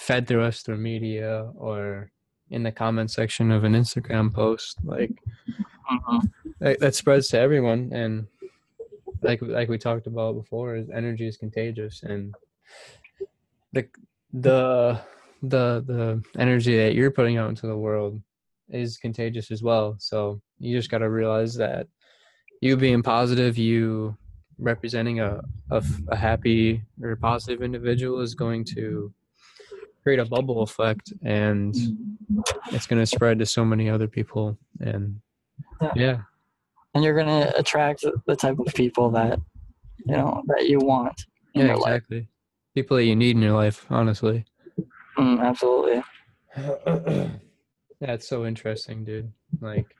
fed 0.00 0.26
through 0.26 0.42
us 0.42 0.62
through 0.62 0.78
media 0.78 1.50
or 1.56 2.10
in 2.48 2.62
the 2.62 2.72
comment 2.72 3.10
section 3.10 3.50
of 3.50 3.64
an 3.64 3.74
Instagram 3.74 4.32
post, 4.32 4.78
like 4.82 5.12
mm-hmm. 5.92 6.26
that, 6.58 6.80
that 6.80 6.94
spreads 6.94 7.28
to 7.28 7.38
everyone. 7.38 7.90
And 7.92 8.26
like 9.20 9.40
like 9.42 9.68
we 9.68 9.76
talked 9.76 10.06
about 10.06 10.36
before 10.36 10.74
is 10.74 10.88
energy 10.88 11.28
is 11.28 11.36
contagious. 11.36 12.02
And 12.02 12.34
the 13.74 13.86
the 14.32 14.98
the 15.42 15.84
the 15.86 16.22
energy 16.38 16.78
that 16.78 16.94
you're 16.94 17.10
putting 17.10 17.36
out 17.36 17.50
into 17.50 17.66
the 17.66 17.76
world 17.76 18.20
is 18.70 18.96
contagious 18.96 19.50
as 19.50 19.62
well. 19.62 19.96
So 19.98 20.40
you 20.58 20.76
just 20.76 20.90
got 20.90 20.98
to 20.98 21.10
realize 21.10 21.54
that 21.56 21.88
you 22.62 22.76
being 22.78 23.02
positive 23.02 23.58
you 23.58 24.16
representing 24.58 25.20
a 25.20 25.42
a 25.70 26.16
happy 26.16 26.82
or 27.02 27.16
positive 27.16 27.62
individual 27.62 28.20
is 28.20 28.34
going 28.34 28.64
to 28.64 29.12
create 30.02 30.18
a 30.18 30.24
bubble 30.24 30.62
effect 30.62 31.12
and 31.22 31.74
it's 32.72 32.86
going 32.86 33.00
to 33.00 33.06
spread 33.06 33.38
to 33.38 33.46
so 33.46 33.64
many 33.64 33.88
other 33.90 34.08
people 34.08 34.56
and 34.80 35.20
Yeah. 35.80 35.92
yeah 35.94 36.20
and 36.94 37.04
you're 37.04 37.16
gonna 37.16 37.52
attract 37.56 38.04
the 38.26 38.34
type 38.36 38.58
of 38.58 38.66
people 38.74 39.10
that 39.10 39.38
you 40.06 40.16
know 40.16 40.42
that 40.46 40.68
you 40.68 40.78
want 40.80 41.24
in 41.54 41.60
Yeah, 41.62 41.66
your 41.68 41.76
life. 41.78 41.96
exactly. 41.96 42.28
People 42.74 42.96
that 42.96 43.04
you 43.04 43.14
need 43.16 43.36
in 43.36 43.42
your 43.42 43.54
life, 43.54 43.86
honestly. 43.90 44.44
Mm, 45.18 45.40
absolutely. 45.40 46.02
That's 48.00 48.26
so 48.26 48.46
interesting, 48.46 49.04
dude. 49.04 49.30
Like, 49.60 49.94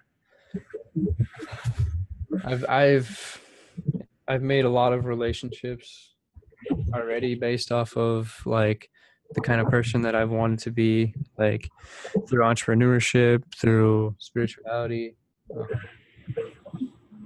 I've 2.44 2.64
I've 2.68 3.40
I've 4.26 4.42
made 4.42 4.64
a 4.64 4.70
lot 4.70 4.92
of 4.92 5.04
relationships 5.04 6.14
already 6.94 7.34
based 7.34 7.70
off 7.72 7.96
of 7.96 8.40
like 8.46 8.90
the 9.32 9.40
kind 9.40 9.60
of 9.60 9.68
person 9.68 10.02
that 10.02 10.14
I've 10.14 10.30
wanted 10.30 10.58
to 10.60 10.70
be, 10.70 11.14
like 11.38 11.68
through 12.28 12.42
entrepreneurship, 12.42 13.42
through 13.56 14.14
spirituality. 14.18 15.16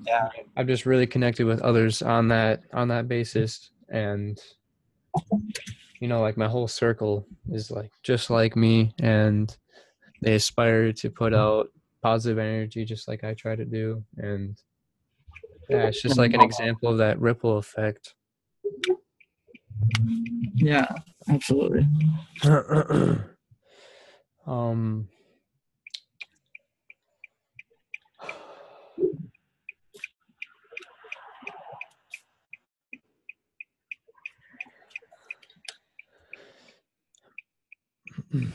Yeah. 0.07 0.29
I've 0.57 0.67
just 0.67 0.87
really 0.87 1.07
connected 1.07 1.47
with 1.47 1.63
others 1.63 2.03
on 2.03 2.29
that 2.29 2.63
on 2.73 2.89
that 2.89 3.09
basis 3.09 3.71
and 3.89 4.39
you 6.01 6.09
know 6.09 6.21
like 6.21 6.37
my 6.37 6.49
whole 6.49 6.69
circle 6.69 7.27
is 7.51 7.71
like 7.71 7.91
just 8.03 8.29
like 8.29 8.57
me 8.57 8.93
and 9.01 9.57
they 10.21 10.35
aspire 10.35 10.93
to 10.93 11.11
put 11.11 11.33
out 11.33 11.69
positive 12.03 12.39
energy 12.39 12.85
just 12.85 13.09
like 13.09 13.25
I 13.25 13.35
try 13.35 13.57
to 13.57 13.65
do 13.65 14.05
and 14.19 14.61
yeah 15.71 15.87
it's 15.87 16.03
just 16.03 16.19
like 16.19 16.35
an 16.35 16.43
example 16.43 16.91
of 16.91 16.99
that 16.99 17.19
ripple 17.19 17.57
effect 17.57 18.15
Yeah. 20.55 20.87
Absolutely. 21.29 21.87
um 24.47 25.09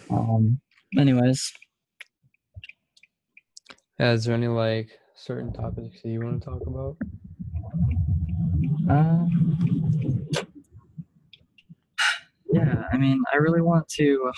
Um. 0.09 0.59
Anyways, 0.98 1.53
yeah, 4.00 4.13
is 4.13 4.25
there 4.25 4.36
any 4.36 4.48
like 4.48 4.89
certain 5.15 5.53
topics 5.53 6.01
that 6.01 6.09
you 6.09 6.21
want 6.21 6.41
to 6.41 6.50
talk 6.50 6.62
about 6.65 6.98
uh, 8.89 9.25
yeah. 12.51 12.84
I 12.91 12.98
mean, 12.98 13.24
I 13.34 13.38
really 13.38 13.62
want 13.62 13.88
to. 13.89 14.32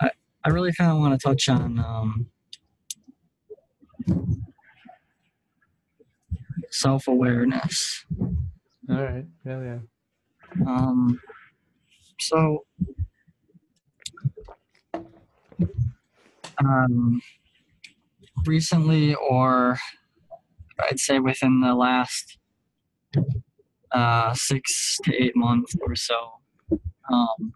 I 0.00 0.10
I 0.44 0.48
really 0.50 0.72
kind 0.72 0.90
of 0.92 0.98
want 0.98 1.18
to 1.18 1.26
touch 1.28 1.48
on 1.48 1.78
um, 1.78 2.26
self 6.70 7.08
awareness. 7.08 8.04
all 8.90 9.02
right 9.02 9.24
yeah 9.46 9.60
yeah 9.62 9.78
Um, 10.66 11.20
so, 12.20 12.64
um, 16.58 17.20
recently, 18.46 19.14
or 19.14 19.78
I'd 20.78 21.00
say 21.00 21.18
within 21.18 21.60
the 21.60 21.74
last 21.74 22.38
uh, 23.94 24.34
six 24.34 24.98
to 25.04 25.14
eight 25.14 25.36
months 25.36 25.74
or 25.86 25.94
so, 25.94 26.32
um, 27.10 27.52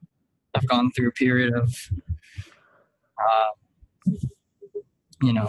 I've 0.54 0.66
gone 0.66 0.90
through 0.92 1.08
a 1.08 1.12
period 1.12 1.54
of, 1.54 1.74
uh, 3.22 4.12
you 5.22 5.32
know, 5.32 5.48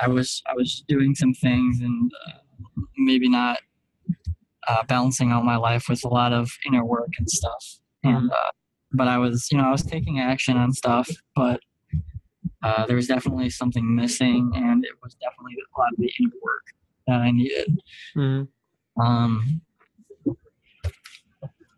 I 0.00 0.08
was 0.08 0.42
I 0.46 0.54
was 0.54 0.84
doing 0.88 1.14
some 1.14 1.32
things 1.32 1.80
and 1.80 2.12
uh, 2.26 2.82
maybe 2.98 3.28
not 3.28 3.58
uh, 4.68 4.82
balancing 4.84 5.30
out 5.30 5.44
my 5.44 5.56
life 5.56 5.88
with 5.88 6.04
a 6.04 6.08
lot 6.08 6.32
of 6.32 6.50
inner 6.66 6.84
work 6.84 7.10
and 7.18 7.28
stuff. 7.28 7.78
And 8.04 8.30
uh, 8.30 8.50
but 8.92 9.08
I 9.08 9.18
was, 9.18 9.48
you 9.50 9.58
know, 9.58 9.64
I 9.64 9.72
was 9.72 9.82
taking 9.82 10.20
action 10.20 10.56
on 10.56 10.72
stuff, 10.72 11.08
but 11.34 11.60
uh, 12.62 12.86
there 12.86 12.96
was 12.96 13.06
definitely 13.06 13.50
something 13.50 13.94
missing, 13.94 14.52
and 14.54 14.84
it 14.84 14.92
was 15.02 15.14
definitely 15.14 15.54
a 15.54 15.80
lot 15.80 15.92
of 15.92 15.98
the 15.98 16.12
inner 16.20 16.32
work 16.42 16.62
that 17.06 17.20
I 17.20 17.30
needed. 17.30 17.80
Mm-hmm. 18.16 18.44
Um, 19.00 19.60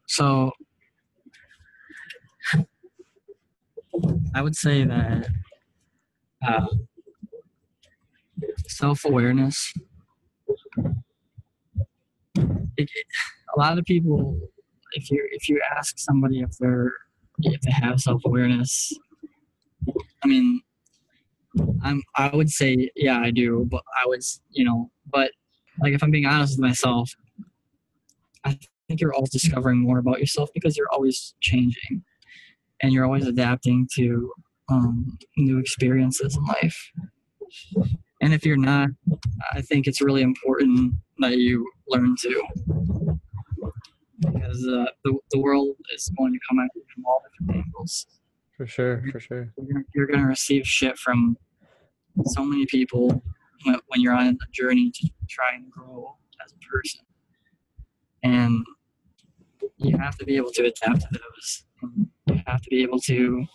so 0.06 0.52
I 4.34 4.42
would 4.42 4.56
say 4.56 4.84
that 4.84 5.28
uh, 6.46 6.66
self 8.68 9.04
awareness. 9.04 9.72
A 12.38 13.58
lot 13.58 13.78
of 13.78 13.84
people, 13.84 14.38
if 14.92 15.10
you 15.10 15.26
if 15.32 15.48
you 15.48 15.60
ask 15.76 15.98
somebody 15.98 16.40
if 16.40 16.50
they're 16.60 16.92
if 17.40 17.60
they 17.62 17.72
have 17.72 18.00
self 18.00 18.22
awareness, 18.24 18.92
I 20.22 20.28
mean, 20.28 20.60
I'm 21.82 22.02
I 22.16 22.34
would 22.34 22.50
say 22.50 22.90
yeah 22.94 23.18
I 23.18 23.30
do, 23.30 23.66
but 23.70 23.82
I 24.00 24.06
would 24.06 24.20
you 24.50 24.64
know, 24.64 24.90
but 25.10 25.32
like 25.80 25.92
if 25.92 26.02
I'm 26.02 26.10
being 26.10 26.26
honest 26.26 26.58
with 26.58 26.66
myself, 26.66 27.10
I 28.44 28.58
think 28.86 29.00
you're 29.00 29.14
always 29.14 29.30
discovering 29.30 29.78
more 29.78 29.98
about 29.98 30.20
yourself 30.20 30.50
because 30.54 30.76
you're 30.76 30.90
always 30.92 31.34
changing 31.40 32.02
and 32.82 32.92
you're 32.92 33.04
always 33.04 33.26
adapting 33.26 33.88
to 33.96 34.32
um, 34.68 35.18
new 35.36 35.58
experiences 35.58 36.36
in 36.36 36.44
life. 36.44 36.92
And 38.20 38.34
if 38.34 38.44
you're 38.44 38.56
not, 38.56 38.88
I 39.52 39.62
think 39.62 39.86
it's 39.86 40.00
really 40.00 40.22
important 40.22 40.94
that 41.18 41.38
you 41.38 41.68
learn 41.88 42.16
to. 42.22 42.44
Because 44.20 44.66
uh, 44.66 44.86
the, 45.04 45.16
the 45.30 45.38
world 45.38 45.76
is 45.94 46.10
going 46.18 46.32
to 46.32 46.38
come 46.48 46.58
at 46.58 46.70
you 46.74 46.82
from 46.92 47.06
all 47.06 47.22
different 47.38 47.64
angles. 47.64 48.06
For 48.56 48.66
sure, 48.66 49.04
for 49.12 49.20
sure. 49.20 49.52
You're, 49.56 49.84
you're 49.94 50.06
going 50.06 50.20
to 50.20 50.26
receive 50.26 50.66
shit 50.66 50.98
from 50.98 51.36
so 52.24 52.44
many 52.44 52.66
people 52.66 53.22
when, 53.64 54.00
you're 54.00 54.14
on 54.14 54.26
a 54.28 54.52
journey 54.52 54.90
to 54.90 55.08
try 55.28 55.54
and 55.54 55.70
grow 55.70 56.16
as 56.44 56.52
a 56.52 56.58
person. 56.66 57.00
And 58.22 58.64
you 59.76 59.96
have 59.98 60.16
to 60.18 60.24
be 60.24 60.36
able 60.36 60.50
to 60.52 60.62
adapt 60.62 61.00
to 61.00 61.08
those. 61.12 61.64
You 62.26 62.42
have 62.46 62.62
to 62.62 62.70
be 62.70 62.82
able 62.82 63.00
to 63.00 63.46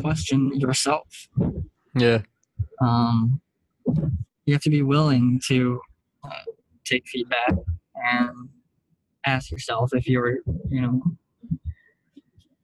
question 0.00 0.58
yourself. 0.58 1.28
Yeah. 1.94 2.22
Um, 2.80 3.40
you 4.46 4.54
have 4.54 4.62
to 4.62 4.70
be 4.70 4.82
willing 4.82 5.40
to 5.48 5.80
uh, 6.24 6.52
take 6.84 7.06
feedback 7.06 7.54
and 7.94 8.48
ask 9.26 9.50
yourself 9.50 9.90
if 9.94 10.08
you're, 10.08 10.38
you 10.68 10.80
know, 10.80 11.02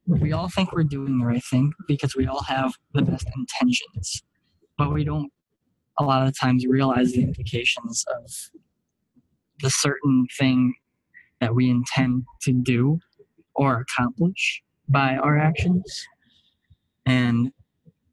we 0.05 0.33
all 0.33 0.49
think 0.49 0.71
we're 0.73 0.83
doing 0.83 1.19
the 1.19 1.25
right 1.25 1.43
thing 1.43 1.71
because 1.87 2.15
we 2.15 2.25
all 2.25 2.41
have 2.43 2.73
the 2.93 3.01
best 3.03 3.27
intentions, 3.35 4.23
but 4.77 4.91
we 4.91 5.03
don't 5.03 5.31
a 5.99 6.03
lot 6.03 6.25
of 6.25 6.37
times 6.37 6.65
realize 6.65 7.11
the 7.11 7.23
implications 7.23 8.05
of 8.15 8.31
the 9.61 9.69
certain 9.69 10.25
thing 10.37 10.73
that 11.41 11.53
we 11.53 11.69
intend 11.69 12.23
to 12.41 12.53
do 12.53 12.99
or 13.55 13.81
accomplish 13.81 14.63
by 14.87 15.15
our 15.17 15.37
actions 15.37 16.07
and 17.05 17.51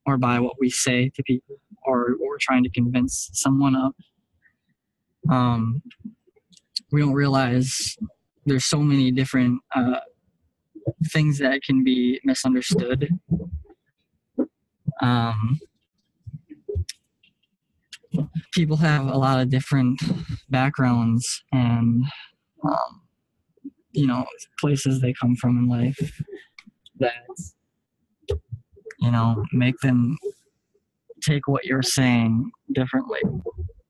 or 0.04 0.18
by 0.18 0.38
what 0.38 0.54
we 0.60 0.70
say 0.70 1.10
to 1.14 1.22
people 1.22 1.56
or 1.84 2.16
we're 2.20 2.38
trying 2.40 2.64
to 2.64 2.70
convince 2.70 3.30
someone 3.32 3.76
of. 3.76 3.92
Um, 5.30 5.82
we 6.92 7.00
don't 7.00 7.12
realize 7.12 7.96
there's 8.44 8.64
so 8.64 8.78
many 8.78 9.10
different 9.10 9.60
uh, 9.74 10.00
things 11.06 11.38
that 11.38 11.62
can 11.62 11.82
be 11.82 12.20
misunderstood. 12.24 13.08
Um, 15.02 15.60
people 18.52 18.76
have 18.76 19.06
a 19.06 19.16
lot 19.16 19.40
of 19.40 19.48
different 19.50 20.00
backgrounds 20.50 21.42
and 21.52 22.04
um, 22.64 23.02
you 23.92 24.06
know 24.06 24.24
places 24.60 25.00
they 25.00 25.12
come 25.20 25.36
from 25.36 25.58
in 25.58 25.68
life 25.68 26.22
that 26.98 27.26
you 28.98 29.10
know 29.10 29.44
make 29.52 29.78
them 29.82 30.16
take 31.22 31.48
what 31.48 31.64
you're 31.64 31.82
saying 31.82 32.50
differently 32.72 33.20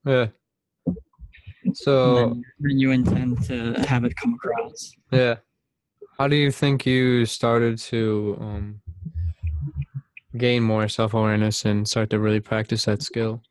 Yeah. 0.05 0.29
So 1.75 2.15
than, 2.15 2.45
than 2.61 2.79
you 2.79 2.93
intend 2.93 3.43
to 3.45 3.75
have 3.89 4.05
it 4.05 4.15
come 4.17 4.35
across 4.35 4.93
yeah, 5.11 5.37
how 6.19 6.29
do 6.29 6.37
you 6.37 6.51
think 6.51 6.87
you 6.87 7.27
started 7.27 7.79
to 7.79 8.37
um, 8.41 8.81
gain 10.37 10.63
more 10.63 10.89
self 10.89 11.15
awareness 11.15 11.65
and 11.65 11.87
start 11.87 12.11
to 12.11 12.19
really 12.19 12.41
practice 12.41 12.85
that 12.87 13.03
skill? 13.03 13.43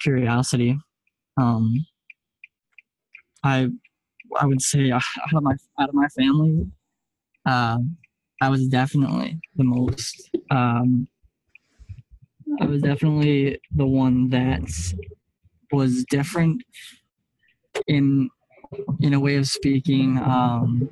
Curiosity. 0.00 0.78
Um 1.36 1.86
i 3.46 3.68
i 4.40 4.46
would 4.46 4.60
say 4.60 4.90
uh, 4.90 4.96
out 4.96 5.34
of 5.34 5.42
my 5.42 5.54
out 5.78 5.88
of 5.88 5.94
my 5.94 6.08
family 6.08 6.66
uh, 7.46 7.78
i 8.40 8.48
was 8.48 8.66
definitely 8.68 9.38
the 9.56 9.64
most 9.64 10.30
um 10.50 11.06
i 12.60 12.66
was 12.66 12.82
definitely 12.82 13.58
the 13.74 13.86
one 13.86 14.28
that 14.28 14.68
was 15.72 16.04
different 16.04 16.62
in 17.86 18.28
in 19.00 19.14
a 19.14 19.20
way 19.20 19.36
of 19.36 19.46
speaking 19.46 20.18
um 20.18 20.88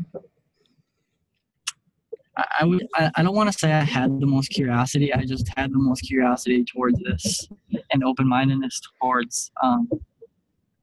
I, 2.37 2.45
I 2.61 2.65
would 2.65 2.87
I, 2.95 3.11
I 3.17 3.23
don't 3.23 3.35
want 3.35 3.53
to 3.53 3.59
say 3.59 3.73
I 3.73 3.83
had 3.83 4.21
the 4.21 4.27
most 4.27 4.49
curiosity. 4.49 5.13
I 5.13 5.25
just 5.25 5.49
had 5.57 5.73
the 5.73 5.79
most 5.79 6.01
curiosity 6.01 6.65
towards 6.65 6.99
this 7.01 7.49
and 7.93 8.05
open 8.05 8.29
mindedness 8.29 8.81
towards 9.01 9.51
um, 9.63 9.89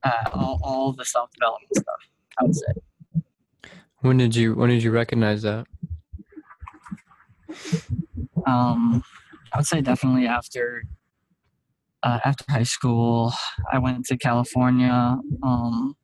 uh, 0.04 0.30
all, 0.34 0.60
all 0.64 0.94
the 0.94 1.06
self 1.06 1.32
development 1.32 1.76
stuff. 1.76 1.96
I 2.40 2.44
would 2.44 2.56
say. 2.56 3.22
When 4.00 4.18
did 4.18 4.36
you 4.36 4.56
when 4.56 4.70
did 4.70 4.84
you 4.84 4.92
recognize 4.92 5.42
that? 5.44 5.68
Um, 8.48 9.04
I 9.54 9.58
would 9.58 9.68
say 9.68 9.82
definitely 9.82 10.28
after 10.28 10.84
uh, 12.04 12.20
after 12.26 12.46
high 12.50 12.64
school, 12.64 13.34
I 13.72 13.78
went 13.78 14.06
to 14.08 14.18
California. 14.18 15.18
Um, 15.44 15.96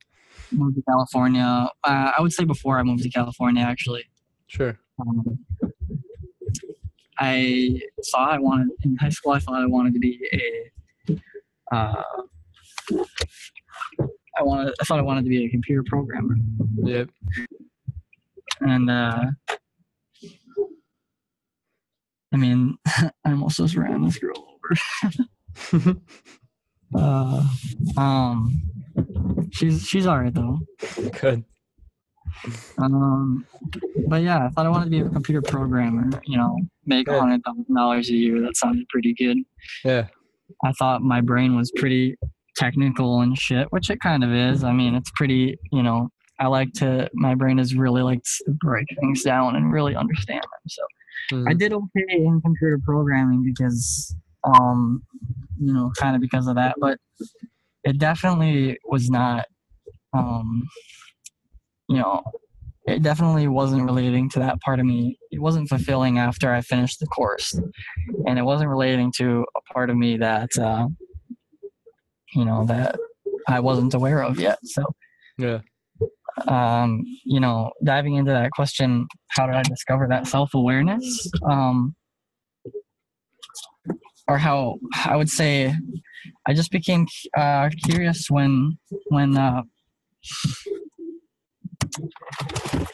moved 0.51 0.75
to 0.75 0.83
California. 0.83 1.69
Uh, 1.83 2.11
I 2.17 2.21
would 2.21 2.33
say 2.33 2.45
before 2.45 2.79
I 2.79 2.83
moved 2.83 3.03
to 3.03 3.09
California, 3.09 3.63
actually. 3.63 4.05
Sure. 4.47 4.77
Um, 4.99 5.39
I 7.19 7.81
thought 8.11 8.31
I 8.33 8.39
wanted 8.39 8.69
in 8.83 8.95
high 8.97 9.09
school. 9.09 9.31
I 9.33 9.39
thought 9.39 9.61
I 9.61 9.65
wanted 9.65 9.93
to 9.93 9.99
be 9.99 10.19
a. 10.33 11.15
Uh, 11.75 12.03
I 14.37 14.43
wanted. 14.43 14.73
I 14.79 14.83
thought 14.85 14.99
I 14.99 15.03
wanted 15.03 15.23
to 15.23 15.29
be 15.29 15.45
a 15.45 15.49
computer 15.49 15.83
programmer, 15.87 16.35
Yep. 16.83 17.09
and 18.61 18.89
uh, 18.89 19.25
I 22.31 22.37
mean, 22.37 22.77
I 22.85 23.11
almost 23.25 23.57
just 23.57 23.75
ran 23.75 24.03
this 24.03 24.17
girl 24.19 24.57
over. 25.73 25.95
Uh, 26.95 27.43
um, 27.97 28.61
she's 29.51 29.85
she's 29.85 30.07
alright 30.07 30.33
though. 30.33 30.59
Good. 31.19 31.43
Um, 32.77 33.45
but 34.07 34.21
yeah, 34.21 34.45
I 34.45 34.49
thought 34.49 34.65
I 34.65 34.69
wanted 34.69 34.85
to 34.85 34.91
be 34.91 34.99
a 34.99 35.09
computer 35.09 35.41
programmer. 35.41 36.09
You 36.25 36.37
know, 36.37 36.57
make 36.85 37.07
Yeah. 37.07 37.19
hundred 37.19 37.43
thousand 37.43 37.73
dollars 37.73 38.09
a 38.09 38.13
year. 38.13 38.41
That 38.41 38.55
sounded 38.55 38.87
pretty 38.89 39.13
good. 39.13 39.37
Yeah. 39.83 40.07
I 40.63 40.71
thought 40.73 41.01
my 41.01 41.21
brain 41.21 41.55
was 41.55 41.71
pretty 41.75 42.15
technical 42.55 43.21
and 43.21 43.37
shit, 43.37 43.67
which 43.71 43.89
it 43.89 43.99
kind 43.99 44.23
of 44.23 44.31
is. 44.31 44.63
I 44.63 44.71
mean, 44.71 44.95
it's 44.95 45.11
pretty. 45.15 45.57
You 45.71 45.83
know, 45.83 46.09
I 46.39 46.47
like 46.47 46.71
to. 46.73 47.09
My 47.13 47.35
brain 47.35 47.59
is 47.59 47.75
really 47.75 48.01
like 48.03 48.21
to 48.23 48.51
break 48.61 48.87
things 48.99 49.23
down 49.23 49.55
and 49.55 49.71
really 49.73 49.95
understand 49.95 50.41
them. 50.43 50.61
So 50.67 50.83
I 51.47 51.53
Mhm. 51.53 51.59
did 51.59 51.73
okay 51.73 52.05
in 52.09 52.39
computer 52.41 52.79
programming 52.85 53.43
because, 53.43 54.15
um, 54.45 55.03
you 55.59 55.73
know, 55.73 55.91
kind 55.97 56.15
of 56.15 56.21
because 56.21 56.47
of 56.47 56.55
that. 56.55 56.75
But 56.79 56.99
it 57.83 57.97
definitely 57.97 58.77
was 58.85 59.09
not, 59.09 59.45
um, 60.13 60.63
you 61.87 61.97
know, 61.97 62.23
it 62.85 63.03
definitely 63.03 63.47
wasn't 63.47 63.83
relating 63.83 64.29
to 64.31 64.39
that 64.39 64.61
part 64.61 64.79
of 64.79 64.85
me. 64.85 65.17
It 65.31 65.41
wasn't 65.41 65.67
fulfilling 65.69 66.19
after 66.19 66.53
I 66.53 66.61
finished 66.61 66.99
the 66.99 67.07
course, 67.07 67.53
and 68.25 68.39
it 68.39 68.43
wasn't 68.43 68.69
relating 68.69 69.11
to 69.17 69.45
a 69.55 69.73
part 69.73 69.89
of 69.89 69.97
me 69.97 70.17
that, 70.17 70.49
uh, 70.57 70.87
you 72.33 72.45
know, 72.45 72.65
that 72.65 72.97
I 73.47 73.59
wasn't 73.59 73.93
aware 73.93 74.23
of 74.23 74.39
yet. 74.39 74.59
So 74.63 74.83
Yeah. 75.37 75.59
um, 76.47 77.03
you 77.25 77.39
know, 77.39 77.71
diving 77.83 78.15
into 78.15 78.31
that 78.31 78.51
question, 78.51 79.07
how 79.29 79.47
did 79.47 79.55
I 79.55 79.63
discover 79.63 80.07
that 80.09 80.27
self 80.27 80.53
awareness? 80.53 81.29
Um, 81.49 81.95
or 84.27 84.37
how 84.37 84.77
I 85.05 85.15
would 85.15 85.29
say, 85.29 85.73
I 86.45 86.53
just 86.53 86.71
became 86.71 87.07
uh, 87.35 87.69
curious 87.85 88.29
when 88.29 88.77
when 89.07 89.37
uh, 89.37 89.63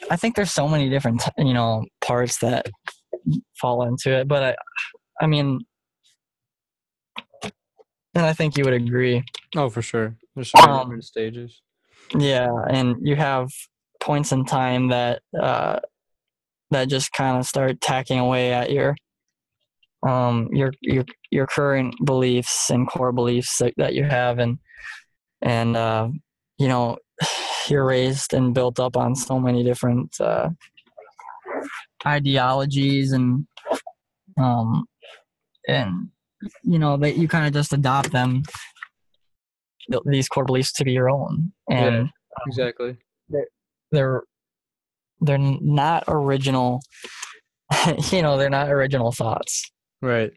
I 0.09 0.15
think 0.15 0.35
there's 0.35 0.51
so 0.51 0.67
many 0.67 0.89
different, 0.89 1.23
you 1.37 1.53
know, 1.53 1.85
parts 2.01 2.39
that 2.39 2.67
fall 3.59 3.83
into 3.83 4.11
it, 4.11 4.27
but 4.27 4.43
I, 4.43 4.55
I 5.21 5.27
mean, 5.27 5.59
and 8.15 8.25
I 8.25 8.33
think 8.33 8.57
you 8.57 8.63
would 8.63 8.73
agree. 8.73 9.23
Oh, 9.55 9.69
for 9.69 9.81
sure. 9.81 10.15
There's 10.35 10.51
so 10.51 10.61
many 10.61 10.71
Um, 10.71 10.79
different 10.85 11.03
stages. 11.05 11.61
Yeah, 12.17 12.49
and 12.69 12.95
you 13.01 13.15
have 13.15 13.49
points 13.99 14.31
in 14.31 14.45
time 14.45 14.89
that 14.89 15.21
uh, 15.39 15.79
that 16.71 16.89
just 16.89 17.11
kind 17.13 17.37
of 17.37 17.45
start 17.45 17.81
tacking 17.81 18.19
away 18.19 18.53
at 18.53 18.71
your 18.71 18.95
um 20.05 20.49
your 20.51 20.73
your 20.81 21.05
your 21.31 21.47
current 21.47 21.95
beliefs 22.03 22.69
and 22.69 22.89
core 22.89 23.13
beliefs 23.13 23.57
that, 23.59 23.73
that 23.77 23.93
you 23.93 24.03
have 24.03 24.37
and 24.37 24.59
and 25.41 25.77
uh, 25.77 26.09
you 26.57 26.67
know 26.67 26.97
you're 27.69 27.85
raised 27.85 28.33
and 28.33 28.53
built 28.53 28.79
up 28.79 28.95
on 28.97 29.15
so 29.15 29.39
many 29.39 29.63
different 29.63 30.19
uh, 30.19 30.49
ideologies 32.05 33.11
and 33.13 33.45
um 34.37 34.85
and 35.67 36.09
you 36.63 36.77
know 36.79 36.97
that 36.97 37.15
you 37.17 37.27
kind 37.27 37.45
of 37.47 37.53
just 37.53 37.71
adopt 37.73 38.11
them 38.11 38.43
these 40.05 40.27
core 40.27 40.45
beliefs 40.45 40.71
to 40.73 40.83
be 40.83 40.91
your 40.91 41.09
own 41.09 41.51
and 41.69 42.09
Exactly. 42.47 42.97
they're 43.91 44.23
they're 45.21 45.37
not 45.37 46.03
original 46.07 46.81
you 48.11 48.21
know 48.21 48.37
they're 48.37 48.49
not 48.49 48.69
original 48.69 49.11
thoughts 49.11 49.69
Right. 50.01 50.31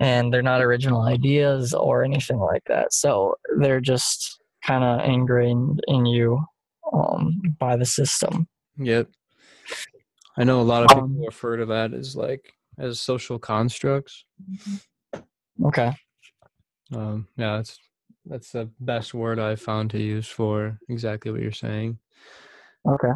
and 0.00 0.32
they're 0.32 0.42
not 0.42 0.62
original 0.62 1.02
ideas 1.02 1.74
or 1.74 2.02
anything 2.02 2.38
like 2.38 2.62
that 2.66 2.92
so 2.92 3.36
they're 3.60 3.80
just 3.80 4.37
kind 4.68 4.84
of 4.84 5.08
ingrained 5.08 5.80
in 5.88 6.06
you 6.06 6.40
um, 6.92 7.40
by 7.58 7.76
the 7.76 7.86
system 7.86 8.46
Yep. 8.76 9.08
I 10.36 10.44
know 10.44 10.60
a 10.60 10.62
lot 10.62 10.84
of 10.84 10.88
people 10.90 11.02
Um, 11.02 11.24
refer 11.26 11.56
to 11.56 11.66
that 11.66 11.92
as 11.92 12.14
like 12.14 12.52
as 12.78 13.00
social 13.00 13.38
constructs. 13.40 14.24
okay 15.64 15.90
Um, 16.94 17.26
yeah, 17.36 17.56
that's 17.56 17.78
that's 18.24 18.52
the 18.52 18.70
best 18.78 19.14
word 19.14 19.38
I've 19.38 19.60
found 19.60 19.90
to 19.90 19.98
use 19.98 20.28
for 20.28 20.78
exactly 20.88 21.32
what 21.32 21.40
you're 21.42 21.50
saying. 21.52 21.98
okay 22.86 23.14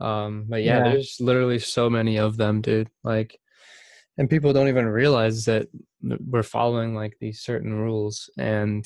Um, 0.00 0.44
but 0.48 0.62
yeah, 0.62 0.78
Yeah. 0.78 0.90
there's 0.90 1.16
literally 1.20 1.58
so 1.58 1.88
many 1.88 2.18
of 2.18 2.36
them, 2.36 2.60
dude. 2.60 2.90
Like, 3.02 3.38
and 4.18 4.28
people 4.28 4.52
don't 4.52 4.68
even 4.68 4.86
realize 4.86 5.44
that 5.46 5.68
we're 6.02 6.42
following 6.42 6.94
like 6.94 7.16
these 7.18 7.40
certain 7.40 7.72
rules, 7.72 8.28
and 8.36 8.84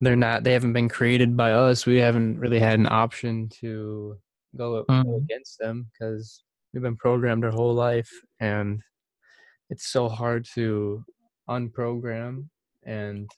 they're 0.00 0.16
not. 0.16 0.44
They 0.44 0.52
haven't 0.52 0.72
been 0.72 0.88
created 0.88 1.36
by 1.36 1.52
us. 1.52 1.86
We 1.86 1.96
haven't 1.98 2.38
really 2.38 2.58
had 2.58 2.78
an 2.78 2.86
option 2.90 3.48
to 3.60 4.16
go, 4.56 4.84
Mhm. 4.88 5.16
against 5.18 5.58
them 5.58 5.86
because 5.92 6.42
we've 6.72 6.82
been 6.82 6.96
programmed 6.96 7.44
our 7.44 7.50
whole 7.50 7.74
life, 7.74 8.10
and 8.40 8.82
it's 9.68 9.86
so 9.88 10.08
hard 10.08 10.44
to 10.54 11.04
unprogram. 11.48 12.48
And 12.84 13.30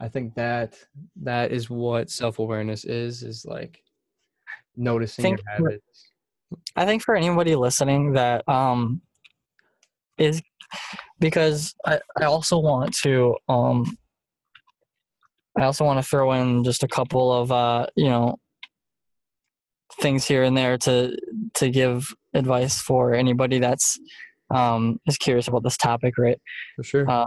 I 0.00 0.08
think 0.08 0.34
that 0.34 0.78
that 1.22 1.50
is 1.52 1.68
what 1.70 2.10
self 2.10 2.38
awareness 2.38 2.84
is. 2.84 3.22
Is 3.22 3.44
like 3.44 3.82
noticing 4.76 5.24
your 5.24 5.36
Think 5.38 5.46
for- 5.56 5.70
habits. 5.70 6.12
I 6.76 6.86
think 6.86 7.02
for 7.02 7.14
anybody 7.14 7.54
listening 7.56 8.12
that 8.12 8.48
um 8.48 9.02
is 10.18 10.40
because 11.20 11.74
I, 11.84 12.00
I 12.20 12.24
also 12.24 12.58
want 12.58 12.94
to 13.02 13.36
um 13.48 13.96
I 15.58 15.64
also 15.64 15.84
want 15.84 15.98
to 16.02 16.08
throw 16.08 16.32
in 16.32 16.64
just 16.64 16.82
a 16.82 16.88
couple 16.88 17.32
of 17.32 17.50
uh 17.52 17.86
you 17.96 18.04
know 18.08 18.36
things 20.00 20.26
here 20.26 20.42
and 20.42 20.56
there 20.56 20.78
to 20.78 21.16
to 21.54 21.70
give 21.70 22.06
advice 22.34 22.80
for 22.80 23.14
anybody 23.14 23.58
that's 23.58 23.98
um 24.54 24.98
is 25.06 25.16
curious 25.16 25.48
about 25.48 25.62
this 25.64 25.76
topic 25.76 26.16
right 26.18 26.38
For 26.76 26.84
sure. 26.84 27.26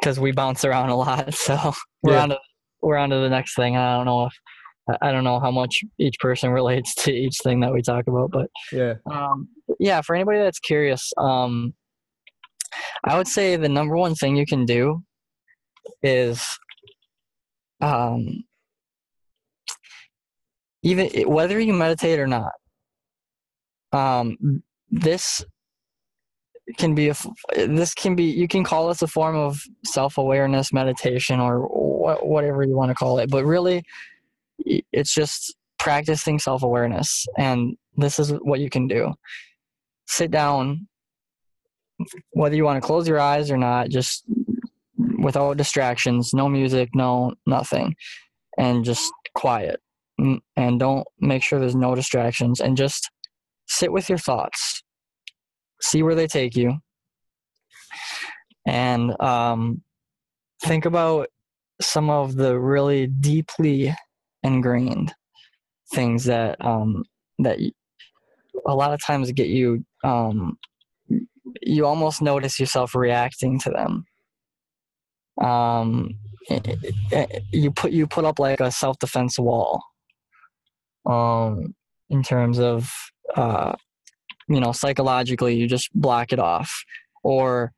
Because 0.00 0.20
we 0.20 0.32
bounce 0.32 0.64
around 0.64 0.90
a 0.90 0.96
lot 0.96 1.32
so 1.46 1.72
we're 2.02 2.14
Yeah. 2.14 2.22
on 2.22 2.28
to 2.30 2.38
we're 2.82 2.96
on 2.96 3.10
to 3.10 3.16
the 3.16 3.30
next 3.30 3.54
thing 3.56 3.76
I 3.76 3.96
don't 3.96 4.04
know 4.06 4.26
if 4.26 4.34
I 5.02 5.10
don't 5.10 5.24
know 5.24 5.40
how 5.40 5.50
much 5.50 5.80
each 5.98 6.18
person 6.20 6.50
relates 6.60 6.94
to 7.04 7.12
each 7.12 7.38
thing 7.42 7.60
that 7.60 7.72
we 7.72 7.82
talk 7.82 8.06
about 8.06 8.30
but 8.30 8.48
yeah. 8.72 8.94
um, 9.10 9.48
yeah, 9.80 10.00
for 10.00 10.14
anybody 10.14 10.38
that's 10.38 10.60
curious, 10.60 11.12
um, 11.18 11.74
I 13.04 13.16
would 13.18 13.26
say 13.26 13.56
the 13.56 13.68
number 13.68 13.96
one 13.96 14.14
thing 14.14 14.36
you 14.36 14.46
can 14.46 14.64
do 14.64 15.02
is 16.04 16.40
um, 17.80 18.44
even 20.82 21.08
whether 21.28 21.58
you 21.58 21.72
meditate 21.72 22.18
or 22.18 22.26
not. 22.26 22.52
Um, 23.92 24.62
this 24.90 25.44
can 26.76 26.94
be 26.94 27.08
a 27.08 27.14
this 27.54 27.94
can 27.94 28.16
be 28.16 28.24
you 28.24 28.48
can 28.48 28.64
call 28.64 28.88
this 28.88 29.02
a 29.02 29.06
form 29.06 29.36
of 29.36 29.62
self-awareness 29.84 30.72
meditation 30.72 31.38
or 31.38 31.66
wha- 31.68 32.16
whatever 32.22 32.64
you 32.64 32.76
want 32.76 32.90
to 32.90 32.94
call 32.94 33.18
it 33.18 33.30
but 33.30 33.44
really 33.44 33.84
it's 34.92 35.14
just 35.14 35.54
practicing 35.78 36.38
self-awareness 36.38 37.26
and 37.38 37.76
this 37.96 38.18
is 38.18 38.32
what 38.42 38.58
you 38.58 38.68
can 38.68 38.88
do 38.88 39.12
sit 40.06 40.30
down 40.30 40.88
whether 42.30 42.56
you 42.56 42.64
want 42.64 42.80
to 42.80 42.86
close 42.86 43.06
your 43.06 43.20
eyes 43.20 43.50
or 43.50 43.56
not 43.56 43.88
just 43.88 44.24
without 45.18 45.56
distractions 45.56 46.32
no 46.34 46.48
music 46.48 46.90
no 46.94 47.32
nothing 47.46 47.94
and 48.56 48.84
just 48.84 49.12
quiet. 49.34 49.80
And 50.56 50.80
don't 50.80 51.06
make 51.20 51.42
sure 51.42 51.60
there's 51.60 51.76
no 51.76 51.94
distractions 51.94 52.60
and 52.60 52.76
just 52.76 53.10
sit 53.66 53.92
with 53.92 54.08
your 54.08 54.18
thoughts. 54.18 54.82
See 55.82 56.02
where 56.02 56.14
they 56.14 56.26
take 56.26 56.56
you. 56.56 56.78
And 58.66 59.20
um, 59.20 59.82
think 60.62 60.86
about 60.86 61.28
some 61.80 62.08
of 62.08 62.36
the 62.36 62.58
really 62.58 63.06
deeply 63.06 63.94
ingrained 64.42 65.12
things 65.92 66.24
that 66.24 66.56
um, 66.64 67.04
that 67.38 67.58
a 68.66 68.74
lot 68.74 68.94
of 68.94 69.04
times 69.04 69.30
get 69.32 69.48
you 69.48 69.84
um, 70.02 70.56
you 71.60 71.84
almost 71.84 72.22
notice 72.22 72.58
yourself 72.58 72.94
reacting 72.94 73.60
to 73.60 73.70
them 73.70 74.04
um, 75.42 76.10
you 77.52 77.70
put 77.70 77.92
you 77.92 78.06
put 78.06 78.24
up 78.24 78.38
like 78.38 78.60
a 78.60 78.70
self-defense 78.70 79.38
wall 79.38 79.82
um, 81.06 81.74
in 82.10 82.22
terms 82.22 82.58
of 82.58 82.92
uh, 83.34 83.74
you 84.48 84.60
know 84.60 84.72
psychologically 84.72 85.56
you 85.56 85.66
just 85.66 85.90
block 85.94 86.32
it 86.32 86.38
off 86.38 86.84
or 87.22 87.72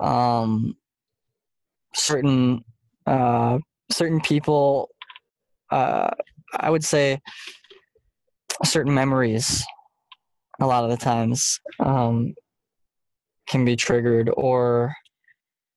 um, 0.00 0.76
certain 1.94 2.64
uh, 3.06 3.58
certain 3.90 4.20
people 4.20 4.88
uh, 5.70 6.10
i 6.58 6.70
would 6.70 6.84
say 6.84 7.18
certain 8.64 8.94
memories 8.94 9.64
a 10.60 10.66
lot 10.66 10.84
of 10.84 10.90
the 10.90 10.96
times 10.96 11.58
um, 11.80 12.34
can 13.48 13.64
be 13.64 13.74
triggered 13.74 14.30
or 14.36 14.94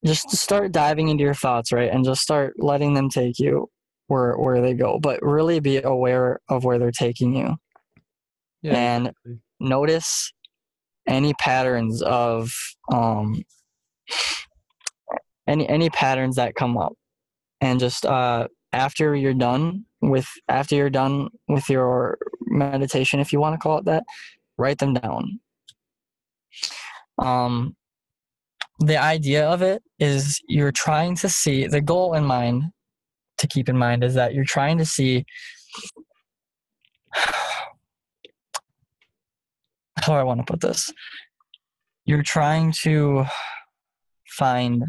just 0.05 0.29
to 0.29 0.37
start 0.37 0.71
diving 0.71 1.09
into 1.09 1.23
your 1.23 1.33
thoughts 1.33 1.71
right 1.71 1.91
and 1.91 2.05
just 2.05 2.21
start 2.21 2.53
letting 2.57 2.93
them 2.93 3.09
take 3.09 3.39
you 3.39 3.67
where 4.07 4.35
where 4.37 4.61
they 4.61 4.73
go 4.73 4.99
but 4.99 5.19
really 5.21 5.59
be 5.59 5.81
aware 5.81 6.39
of 6.49 6.63
where 6.63 6.77
they're 6.79 6.91
taking 6.91 7.35
you 7.35 7.55
Yeah. 8.61 8.73
and 8.75 9.07
exactly. 9.07 9.39
notice 9.59 10.31
any 11.07 11.33
patterns 11.35 12.01
of 12.01 12.51
um 12.91 13.43
any 15.47 15.67
any 15.69 15.89
patterns 15.89 16.35
that 16.35 16.55
come 16.55 16.77
up 16.77 16.93
and 17.61 17.79
just 17.79 18.05
uh 18.05 18.47
after 18.73 19.15
you're 19.15 19.33
done 19.33 19.85
with 20.01 20.27
after 20.49 20.75
you're 20.75 20.89
done 20.89 21.29
with 21.47 21.69
your 21.69 22.17
meditation 22.47 23.19
if 23.19 23.31
you 23.33 23.39
want 23.39 23.53
to 23.53 23.59
call 23.59 23.77
it 23.79 23.85
that 23.85 24.03
write 24.57 24.77
them 24.79 24.93
down 24.93 25.39
um 27.19 27.75
the 28.79 28.97
idea 28.97 29.47
of 29.47 29.61
it 29.61 29.81
is 29.99 30.41
you're 30.47 30.71
trying 30.71 31.15
to 31.15 31.29
see 31.29 31.67
the 31.67 31.81
goal 31.81 32.13
in 32.13 32.23
mind 32.23 32.63
to 33.37 33.47
keep 33.47 33.69
in 33.69 33.77
mind 33.77 34.03
is 34.03 34.13
that 34.15 34.33
you're 34.33 34.43
trying 34.43 34.77
to 34.77 34.85
see 34.85 35.25
how 39.97 40.07
do 40.07 40.13
I 40.13 40.23
want 40.23 40.39
to 40.39 40.51
put 40.51 40.61
this? 40.61 40.91
You're 42.05 42.23
trying 42.23 42.73
to 42.83 43.25
find 44.27 44.83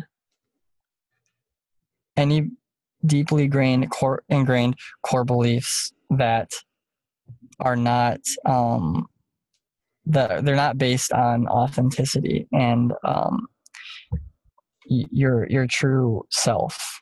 any 2.16 2.50
deeply 3.04 3.44
ingrained 3.44 3.90
core, 3.90 4.22
ingrained 4.28 4.76
core 5.02 5.24
beliefs 5.24 5.92
that 6.10 6.50
are 7.60 7.76
not 7.76 8.20
um, 8.44 9.06
that 10.06 10.44
they're 10.44 10.56
not 10.56 10.78
based 10.78 11.12
on 11.12 11.48
authenticity 11.48 12.46
and 12.52 12.92
um, 13.04 13.46
your 14.88 15.46
your 15.48 15.66
true 15.66 16.22
self. 16.30 17.00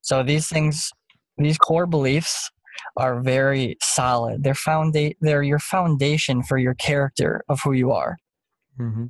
So 0.00 0.22
these 0.22 0.48
things 0.48 0.90
these 1.36 1.58
core 1.58 1.86
beliefs 1.86 2.50
are 2.96 3.20
very 3.20 3.76
solid. 3.82 4.42
They're 4.42 4.54
founda- 4.54 5.16
they're 5.20 5.42
your 5.42 5.58
foundation 5.58 6.42
for 6.42 6.58
your 6.58 6.74
character 6.74 7.42
of 7.48 7.60
who 7.62 7.72
you 7.72 7.92
are. 7.92 8.16
Mm-hmm. 8.78 9.06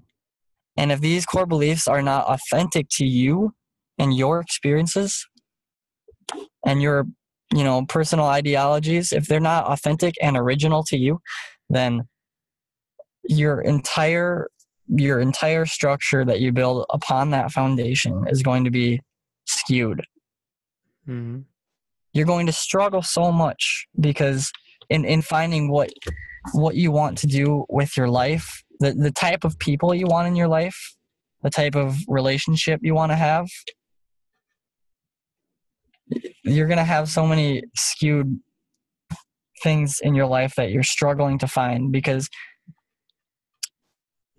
And 0.77 0.93
if 0.93 1.01
these 1.01 1.27
core 1.27 1.47
beliefs 1.47 1.89
are 1.89 2.03
not 2.03 2.27
authentic 2.27 2.87
to 2.93 3.07
you 3.07 3.55
and 3.99 4.17
your 4.17 4.41
experiences 4.41 5.27
and 6.65 6.81
your, 6.81 7.07
you 7.53 7.65
know, 7.65 7.85
personal 7.87 8.27
ideologies, 8.27 9.13
if 9.13 9.27
they're 9.27 9.41
not 9.41 9.65
authentic 9.67 10.15
and 10.23 10.37
original 10.37 10.85
to 10.85 10.97
you, 10.97 11.21
then 11.69 12.03
your 13.25 13.61
entire 13.61 14.49
your 14.88 15.20
entire 15.20 15.66
structure 15.66 16.24
that 16.24 16.40
you 16.40 16.53
build 16.53 16.87
upon 16.90 17.31
that 17.31 17.53
foundation 17.53 18.24
is 18.29 18.42
going 18.42 18.64
to 18.64 18.70
be 18.70 19.01
skewed. 19.46 20.03
Mm-hmm. 21.07 21.40
You're 22.12 22.27
going 22.27 22.46
to 22.46 22.53
struggle 22.53 23.03
so 23.03 23.31
much 23.31 23.87
because 24.01 24.51
in, 24.88 25.05
in 25.05 25.22
finding 25.22 25.70
what 25.70 25.90
what 26.53 26.74
you 26.74 26.90
want 26.90 27.18
to 27.18 27.27
do 27.27 27.66
with 27.68 27.96
your 27.96 28.09
life, 28.09 28.62
the, 28.81 28.92
the 28.92 29.11
type 29.11 29.44
of 29.44 29.59
people 29.59 29.94
you 29.94 30.07
want 30.07 30.27
in 30.27 30.37
your 30.37 30.48
life, 30.48 30.96
the 31.42 31.51
type 31.51 31.74
of 31.74 31.96
relationship 32.09 32.81
you 32.83 32.94
want 32.94 33.12
to 33.12 33.16
have, 33.16 33.48
you're 36.44 36.66
going 36.66 36.79
to 36.79 36.85
have 36.85 37.09
so 37.09 37.27
many 37.27 37.62
skewed 37.77 38.40
things 39.62 40.01
in 40.01 40.14
your 40.14 40.27
life 40.27 40.55
that 40.57 40.70
you're 40.70 40.83
struggling 40.83 41.38
to 41.38 41.46
find 41.46 41.92
because 41.92 42.29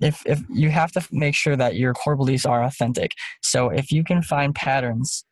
if 0.01 0.21
if 0.25 0.39
you 0.49 0.69
have 0.69 0.91
to 0.93 1.05
make 1.11 1.35
sure 1.35 1.55
that 1.55 1.75
your 1.75 1.93
core 1.93 2.15
beliefs 2.15 2.45
are 2.45 2.63
authentic. 2.63 3.13
So 3.41 3.69
if 3.69 3.91
you 3.91 4.03
can 4.03 4.21
find 4.21 4.55
patterns 4.55 5.25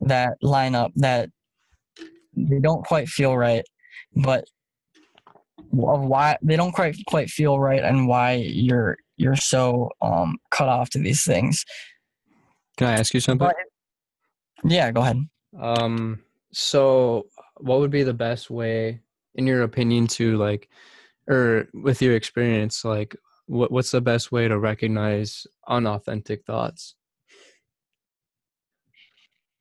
that 0.00 0.34
line 0.42 0.74
up 0.74 0.92
that 0.96 1.30
they 2.36 2.58
don't 2.60 2.84
quite 2.84 3.08
feel 3.08 3.36
right, 3.36 3.64
but 4.14 4.44
of 5.72 6.04
why 6.04 6.36
they 6.42 6.56
don't 6.56 6.72
quite 6.72 6.96
quite 7.06 7.28
feel 7.28 7.58
right 7.58 7.82
and 7.82 8.08
why 8.08 8.34
you're 8.34 8.96
you're 9.16 9.36
so 9.36 9.90
um 10.02 10.36
cut 10.50 10.68
off 10.68 10.90
to 10.90 10.98
these 10.98 11.24
things. 11.24 11.64
Can 12.76 12.88
I 12.88 12.92
ask 12.92 13.14
you 13.14 13.20
something? 13.20 13.46
But, 13.48 13.56
yeah, 14.70 14.90
go 14.90 15.00
ahead. 15.00 15.18
Um 15.58 16.22
so 16.52 17.26
what 17.56 17.80
would 17.80 17.90
be 17.90 18.02
the 18.02 18.14
best 18.14 18.50
way 18.50 19.00
in 19.34 19.46
your 19.46 19.62
opinion 19.62 20.06
to 20.06 20.36
like 20.36 20.68
or 21.28 21.68
with 21.74 22.00
your 22.00 22.14
experience 22.14 22.84
like 22.84 23.16
what 23.46 23.70
what's 23.70 23.90
the 23.92 24.00
best 24.00 24.32
way 24.32 24.48
to 24.48 24.58
recognize 24.58 25.46
unauthentic 25.68 26.44
thoughts 26.44 26.94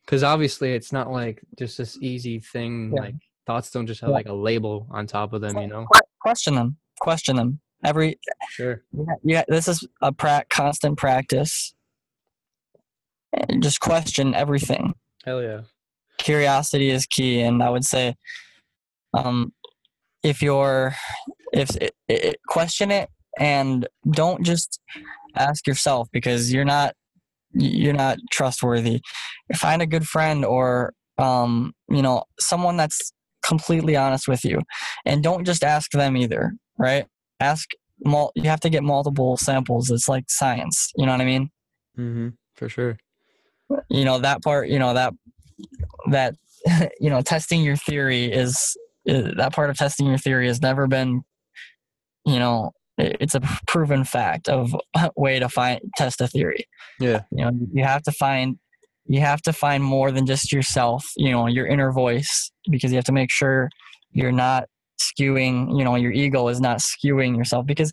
because 0.05 0.23
obviously 0.23 0.73
it's 0.73 0.91
not 0.91 1.11
like 1.11 1.41
just 1.57 1.77
this 1.77 1.97
easy 2.01 2.39
thing 2.39 2.91
Yeah. 2.95 3.01
like 3.01 3.15
thoughts 3.47 3.71
don't 3.71 3.87
just 3.87 4.01
have 4.01 4.09
Yeah. 4.09 4.15
like 4.15 4.27
a 4.27 4.33
label 4.33 4.87
on 4.91 5.07
top 5.07 5.33
of 5.33 5.41
them 5.41 5.57
you 5.57 5.67
know 5.67 5.85
Question 6.19 6.55
them. 6.55 6.77
Question 7.01 7.35
them. 7.35 7.59
Every 7.83 8.17
sure 8.49 8.83
yeah, 8.91 9.13
yeah 9.23 9.43
this 9.47 9.67
is 9.67 9.87
a 10.01 10.11
pra- 10.11 10.45
constant 10.49 10.97
practice. 10.97 11.75
Just 13.59 13.79
question 13.79 14.33
everything. 14.33 14.93
hell 15.25 15.41
yeah 15.43 15.61
curiosity 16.17 16.89
is 16.89 17.05
key 17.05 17.41
and 17.41 17.61
i 17.61 17.69
would 17.69 17.83
say 17.83 18.15
um 19.13 19.51
if 20.23 20.41
you're 20.41 20.95
if 21.51 21.69
it, 21.75 21.93
it, 22.07 22.37
question 22.47 22.89
it 22.89 23.09
and 23.39 23.87
don't 24.11 24.43
just 24.43 24.79
ask 25.35 25.67
yourself 25.67 26.07
because 26.11 26.53
you're 26.53 26.65
not 26.65 26.93
you're 27.53 27.93
not 27.93 28.17
trustworthy. 28.31 29.01
Find 29.55 29.81
a 29.81 29.87
good 29.87 30.07
friend 30.07 30.43
or 30.45 30.93
um 31.17 31.73
you 31.89 32.01
know 32.01 32.23
someone 32.39 32.77
that's 32.77 33.13
completely 33.45 33.95
honest 33.95 34.27
with 34.27 34.43
you. 34.43 34.61
And 35.05 35.23
don't 35.23 35.45
just 35.45 35.63
ask 35.63 35.91
them 35.91 36.17
either 36.17 36.53
right? 36.77 37.05
Ask 37.39 37.69
mul- 38.03 38.31
you 38.35 38.43
have 38.43 38.59
to 38.61 38.69
get 38.69 38.83
multiple 38.83 39.37
samples. 39.37 39.89
It's 39.91 40.07
like 40.07 40.25
science. 40.27 40.91
You 40.95 41.05
know 41.05 41.11
what 41.11 41.21
i 41.21 41.25
mean? 41.25 41.49
Mm-hmm. 41.97 42.29
For 42.55 42.69
sure. 42.69 42.97
You 43.89 44.05
know 44.05 44.19
that 44.19 44.43
part 44.43 44.69
you 44.69 44.79
know 44.79 44.93
that 44.93 45.13
that 46.11 46.35
you 46.99 47.09
know 47.09 47.21
testing 47.21 47.61
your 47.61 47.75
theory 47.75 48.25
is, 48.25 48.77
is 49.05 49.33
that 49.37 49.53
part 49.53 49.69
of 49.69 49.77
testing 49.77 50.07
your 50.07 50.17
theory 50.17 50.47
has 50.47 50.61
never 50.61 50.87
been 50.87 51.23
you 52.25 52.39
know 52.39 52.71
it's 52.97 53.35
a 53.35 53.41
proven 53.67 54.03
fact 54.03 54.47
of 54.47 54.75
way 55.15 55.39
to 55.39 55.49
find 55.49 55.81
test 55.97 56.21
a 56.21 56.27
theory. 56.27 56.65
Yeah. 56.99 57.23
You 57.31 57.45
know 57.45 57.51
you 57.73 57.83
have 57.83 58.03
to 58.03 58.11
find 58.11 58.57
you 59.07 59.19
have 59.21 59.41
to 59.43 59.53
find 59.53 59.83
more 59.83 60.11
than 60.11 60.25
just 60.25 60.51
yourself 60.51 61.05
you 61.15 61.31
know 61.31 61.47
your 61.47 61.67
inner 61.67 61.91
voice 61.91 62.51
because 62.69 62.91
you 62.91 62.95
have 62.95 63.05
to 63.05 63.11
make 63.11 63.31
sure 63.31 63.69
you're 64.11 64.31
not 64.31 64.65
skewing 64.99 65.77
you 65.77 65.83
know 65.83 65.95
your 65.95 66.11
ego 66.11 66.47
is 66.47 66.59
not 66.59 66.77
skewing 66.77 67.37
yourself 67.37 67.65
because 67.65 67.91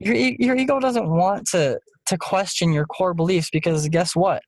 your, 0.00 0.14
your 0.14 0.56
ego 0.56 0.80
doesn't 0.80 1.08
want 1.08 1.46
to 1.46 1.78
to 2.06 2.18
question 2.18 2.72
your 2.72 2.84
core 2.84 3.14
beliefs 3.14 3.48
because 3.50 3.88
guess 3.88 4.14
what? 4.14 4.42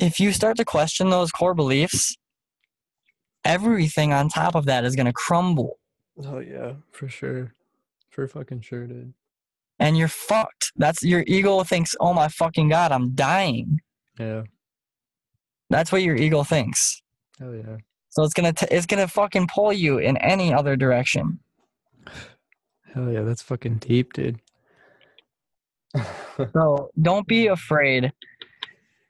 If 0.00 0.18
you 0.18 0.32
start 0.32 0.56
to 0.56 0.64
question 0.64 1.10
those 1.10 1.30
core 1.30 1.54
beliefs 1.54 2.16
everything 3.44 4.12
on 4.12 4.28
top 4.28 4.54
of 4.54 4.66
that 4.66 4.84
is 4.84 4.94
going 4.96 5.06
to 5.06 5.12
crumble. 5.12 5.78
Oh 6.24 6.38
yeah 6.38 6.74
for 6.90 7.08
sure 7.08 7.54
for 8.12 8.28
fucking 8.28 8.60
sure 8.60 8.86
dude. 8.86 9.14
And 9.78 9.98
you're 9.98 10.06
fucked. 10.08 10.70
That's 10.76 11.02
your 11.02 11.24
ego 11.26 11.64
thinks 11.64 11.96
oh 11.98 12.12
my 12.14 12.28
fucking 12.28 12.68
god 12.68 12.92
i'm 12.92 13.10
dying. 13.14 13.80
Yeah. 14.18 14.42
That's 15.70 15.90
what 15.90 16.02
your 16.02 16.16
ego 16.16 16.44
thinks. 16.44 17.02
Hell 17.40 17.54
yeah. 17.54 17.78
So 18.10 18.22
it's 18.22 18.34
gonna 18.34 18.52
t- 18.52 18.66
it's 18.70 18.86
gonna 18.86 19.08
fucking 19.08 19.48
pull 19.48 19.72
you 19.72 19.98
in 19.98 20.16
any 20.18 20.52
other 20.52 20.76
direction. 20.76 21.40
hell 22.94 23.10
yeah 23.10 23.22
that's 23.22 23.42
fucking 23.42 23.76
deep 23.76 24.12
dude. 24.12 24.40
So 26.54 26.90
don't 27.00 27.26
be 27.26 27.48
afraid. 27.48 28.10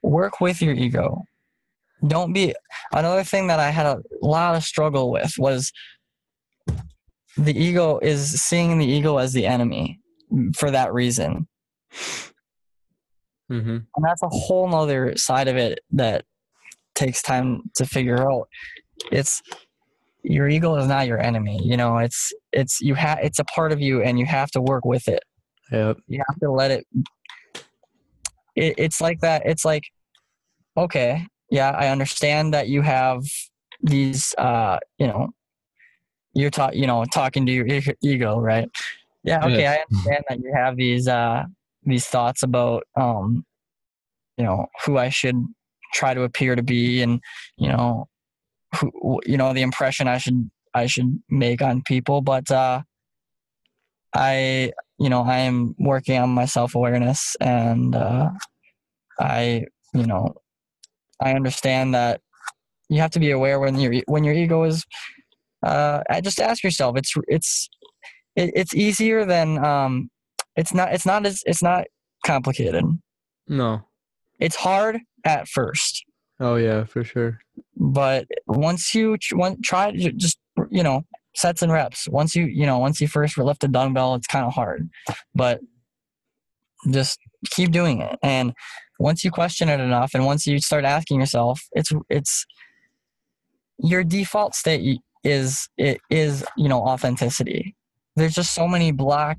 Work 0.03 0.41
with 0.41 0.61
your 0.61 0.75
ego. 0.75 1.23
Don't 2.05 2.33
be 2.33 2.53
another 2.93 3.23
thing 3.23 3.47
that 3.47 3.61
I 3.61 3.71
had 3.71 3.87
a 3.87 4.03
lot 4.21 4.57
of 4.57 4.65
struggle 4.65 5.13
with 5.13 5.35
was 5.39 5.73
the 7.37 7.59
ego 7.59 7.99
is 8.01 8.43
seeing 8.43 8.79
the 8.79 8.87
ego 8.87 9.19
as 9.19 9.33
the 9.33 9.47
enemy 9.47 10.01
for 10.57 10.71
that 10.71 10.93
reason. 10.93 11.47
mm-hmm 13.51 13.79
And 13.97 14.05
that's 14.05 14.23
a 14.23 14.29
whole 14.29 14.69
nother 14.69 15.17
side 15.17 15.49
of 15.49 15.57
it 15.57 15.81
that 15.93 16.25
takes 16.95 17.23
time 17.23 17.63
to 17.77 17.87
figure 17.87 18.31
out. 18.31 18.49
It's 19.11 19.43
your 20.23 20.49
ego 20.49 20.77
is 20.77 20.87
not 20.87 21.07
your 21.07 21.21
enemy. 21.21 21.61
You 21.63 21.77
know, 21.77 21.99
it's 21.99 22.33
it's 22.53 22.81
you 22.81 22.95
have 22.95 23.19
it's 23.23 23.39
a 23.39 23.45
part 23.45 23.73
of 23.73 23.81
you 23.81 24.03
and 24.03 24.19
you 24.19 24.27
have 24.27 24.51
to 24.53 24.61
work 24.61 24.85
with 24.85 25.09
it. 25.09 25.23
yep 25.71 25.97
you 26.07 26.23
have 26.29 26.39
to 26.41 26.51
let 26.51 26.71
it, 26.71 26.87
it 28.55 28.75
it's 28.79 29.01
like 29.01 29.21
that 29.21 29.43
it's 29.47 29.65
like 29.65 29.85
okay 30.77 31.27
yeah 31.51 31.71
i 31.71 31.89
understand 31.89 32.55
that 32.55 32.69
you 32.69 32.83
have 32.83 33.23
these 33.83 34.35
uh 34.39 34.79
you 34.99 35.07
know 35.07 35.31
you're 36.35 36.51
talking 36.51 36.81
you 36.81 36.87
know 36.87 37.05
talking 37.05 37.47
to 37.47 37.53
your 37.53 37.67
e- 37.67 37.97
ego 38.03 38.39
right? 38.39 38.69
Yeah 39.25 39.45
okay 39.47 39.67
i 39.67 39.77
understand 39.77 40.25
that 40.29 40.39
you 40.41 40.53
have 40.55 40.77
these 40.77 41.07
uh 41.09 41.45
these 41.85 42.07
thoughts 42.07 42.43
about 42.43 42.85
um 42.97 43.45
you 44.37 44.45
know 44.45 44.67
who 44.85 44.99
i 44.99 45.09
should 45.09 45.37
try 45.95 46.15
to 46.15 46.23
appear 46.23 46.57
to 46.57 46.63
be 46.63 47.03
and 47.03 47.21
you 47.57 47.69
know 47.69 48.09
who 48.81 49.21
you 49.27 49.37
know 49.37 49.53
the 49.53 49.63
impression 49.63 50.09
i 50.09 50.19
should 50.19 50.51
i 50.75 50.87
should 50.87 51.21
make 51.29 51.61
on 51.63 51.83
people. 51.83 52.21
But 52.23 52.51
uh 52.51 52.83
i 54.15 54.73
you 54.99 55.09
know 55.09 55.23
i 55.23 55.39
am 55.39 55.75
working 55.79 56.19
on 56.19 56.31
my 56.31 56.45
self-awareness 56.45 57.37
and 57.41 57.95
uh 57.95 58.31
i 59.19 59.65
you 59.95 60.07
know 60.07 60.35
i 61.21 61.33
understand 61.33 61.95
that 61.95 62.21
you 62.89 63.01
have 63.01 63.11
to 63.11 63.21
be 63.21 63.31
aware 63.31 63.59
when 63.59 63.79
your 63.79 63.95
when 64.07 64.25
your 64.25 64.35
ego 64.35 64.65
is 64.65 64.85
uh 65.63 66.03
I 66.09 66.21
just 66.21 66.41
ask 66.41 66.63
yourself 66.63 66.97
it's 66.97 67.13
it's 67.29 67.69
it, 68.37 68.51
it's 68.55 68.75
easier 68.75 69.25
than 69.25 69.63
um 69.65 70.11
it's 70.57 70.75
not 70.75 70.93
it's 70.93 71.07
not 71.07 71.27
as 71.27 71.43
it's 71.47 71.63
not 71.63 71.85
complicated. 72.25 72.85
No. 73.49 73.83
It's 74.39 74.57
hard 74.57 74.99
at 75.25 75.49
first. 75.49 76.05
Oh 76.41 76.57
yeah 76.57 76.85
for 76.85 77.05
sure. 77.05 77.39
But 77.77 78.27
once 78.47 78.95
you 78.95 79.17
one, 79.33 79.61
try 79.63 79.93
just 79.93 80.39
you 80.71 80.83
know 80.83 81.03
sets 81.35 81.63
and 81.63 81.73
reps. 81.73 82.09
Once 82.09 82.35
you 82.35 82.45
you 82.47 82.67
know 82.67 82.79
once 82.79 83.01
you 83.01 83.09
first 83.09 83.39
lift 83.39 83.65
a 83.65 83.69
dumbbell 83.69 84.15
it's 84.15 84.27
kind 84.27 84.45
of 84.45 84.53
hard. 84.53 84.89
But 85.35 85.61
just 86.91 87.19
keep 87.51 87.71
doing 87.71 88.01
it. 88.01 88.19
And 88.23 88.53
once 88.99 89.25
you 89.25 89.31
question 89.31 89.69
it 89.69 89.81
enough 89.81 90.13
and 90.15 90.27
once 90.27 90.47
you 90.47 90.61
start 90.61 90.85
asking 90.85 91.21
yourself 91.21 91.61
it's 91.73 91.91
it's 92.09 92.45
your 93.79 94.05
default 94.05 94.55
state 94.55 95.01
is 95.25 95.69
it 95.77 96.01
is 96.11 96.45
you 96.57 96.69
know 96.69 96.83
authenticity. 96.83 97.75
There's 98.17 98.35
just 98.35 98.55
so 98.55 98.67
many 98.69 98.93
block 98.93 99.39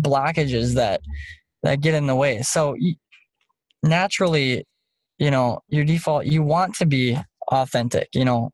blockages 0.00 0.74
that 0.74 1.00
that 1.62 1.80
get 1.80 1.94
in 1.94 2.06
the 2.06 2.16
way. 2.16 2.42
So 2.42 2.74
naturally 3.82 4.64
you 5.18 5.30
know 5.30 5.60
your 5.68 5.84
default 5.84 6.26
you 6.26 6.42
want 6.42 6.74
to 6.76 6.86
be 6.86 7.18
authentic 7.50 8.08
you 8.14 8.24
know. 8.24 8.50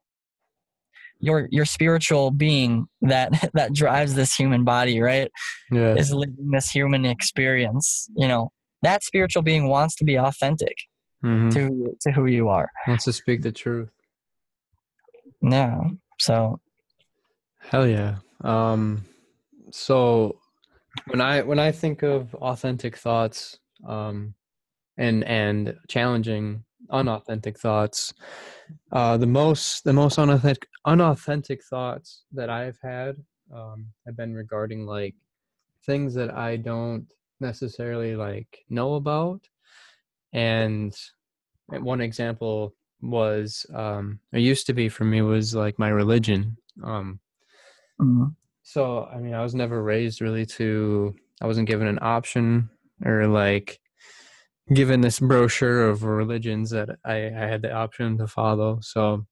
Your 1.19 1.49
your 1.51 1.65
spiritual 1.65 2.31
being 2.31 2.87
that 3.01 3.51
that 3.55 3.73
drives 3.73 4.15
this 4.15 4.35
human 4.35 4.65
body 4.65 5.01
right? 5.01 5.31
Yeah. 5.73 5.95
is 5.95 6.13
living 6.13 6.51
this 6.51 6.71
human 6.71 7.05
experience 7.07 8.09
you 8.17 8.29
know. 8.29 8.51
That 8.83 9.03
spiritual 9.03 9.43
being 9.43 9.69
wants 9.69 9.97
to 9.97 10.05
be 10.05 10.17
authentic 10.17 10.77
hmm 11.23 11.49
to 11.51 11.97
to 12.03 12.13
who 12.13 12.27
you 12.27 12.49
are. 12.51 12.69
Wants 12.87 13.05
to 13.05 13.13
speak 13.13 13.41
the 13.43 13.51
truth. 13.53 13.89
yeah 15.43 15.81
so 16.19 16.59
Hell 17.69 17.89
yeah. 17.89 18.19
Um, 18.43 19.05
so 19.73 20.39
when 21.09 21.21
I 21.21 21.43
when 21.43 21.59
I 21.59 21.73
think 21.73 22.05
of 22.05 22.33
authentic 22.37 22.97
thoughts, 22.97 23.59
um, 23.85 24.35
and 24.97 25.25
and 25.25 25.75
challenging 25.89 26.65
unauthentic 26.91 27.59
thoughts, 27.59 28.15
uh, 28.93 29.17
the 29.17 29.27
most 29.27 29.83
the 29.83 29.93
most 29.93 30.17
unauthentic 30.17 30.69
unauthentic 30.85 31.65
thoughts 31.65 32.23
that 32.33 32.51
I've 32.51 32.79
had 32.83 33.17
um, 33.53 33.89
have 34.07 34.17
been 34.17 34.33
regarding 34.33 34.87
like 34.87 35.17
things 35.85 36.15
that 36.15 36.33
I 36.33 36.57
don't 36.59 37.09
necessarily 37.41 38.15
like 38.15 38.65
know 38.69 38.95
about, 38.95 39.41
and 40.33 40.95
one 41.67 42.01
example 42.01 42.75
was 43.03 43.67
um, 43.75 44.21
it 44.33 44.39
used 44.39 44.67
to 44.67 44.73
be 44.73 44.89
for 44.89 45.05
me 45.05 45.21
was 45.21 45.53
like 45.53 45.81
my 45.81 45.89
religion. 45.89 46.57
Um, 46.85 47.19
mm, 48.01 48.35
so, 48.63 49.05
I 49.05 49.19
mean, 49.19 49.35
I 49.35 49.43
was 49.43 49.55
never 49.55 49.83
raised 49.83 50.21
really 50.21 50.45
to, 50.47 51.15
I 51.41 51.47
wasn't 51.47 51.69
given 51.69 51.87
an 51.87 52.01
option 52.03 52.69
or 53.05 53.29
like 53.29 53.79
given 54.75 55.01
this 55.01 55.21
brochure 55.21 55.89
of 55.89 56.03
religions 56.03 56.71
that 56.71 56.89
I, 57.05 57.27
I 57.27 57.47
had 57.47 57.63
the 57.63 57.73
option 57.73 58.19
to 58.19 58.27
follow. 58.27 58.81
So, 58.83 59.27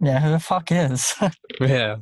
yeah 0.00 0.20
who 0.20 0.30
the 0.30 0.38
fuck 0.38 0.70
is 0.70 1.14
yeah. 1.60 1.96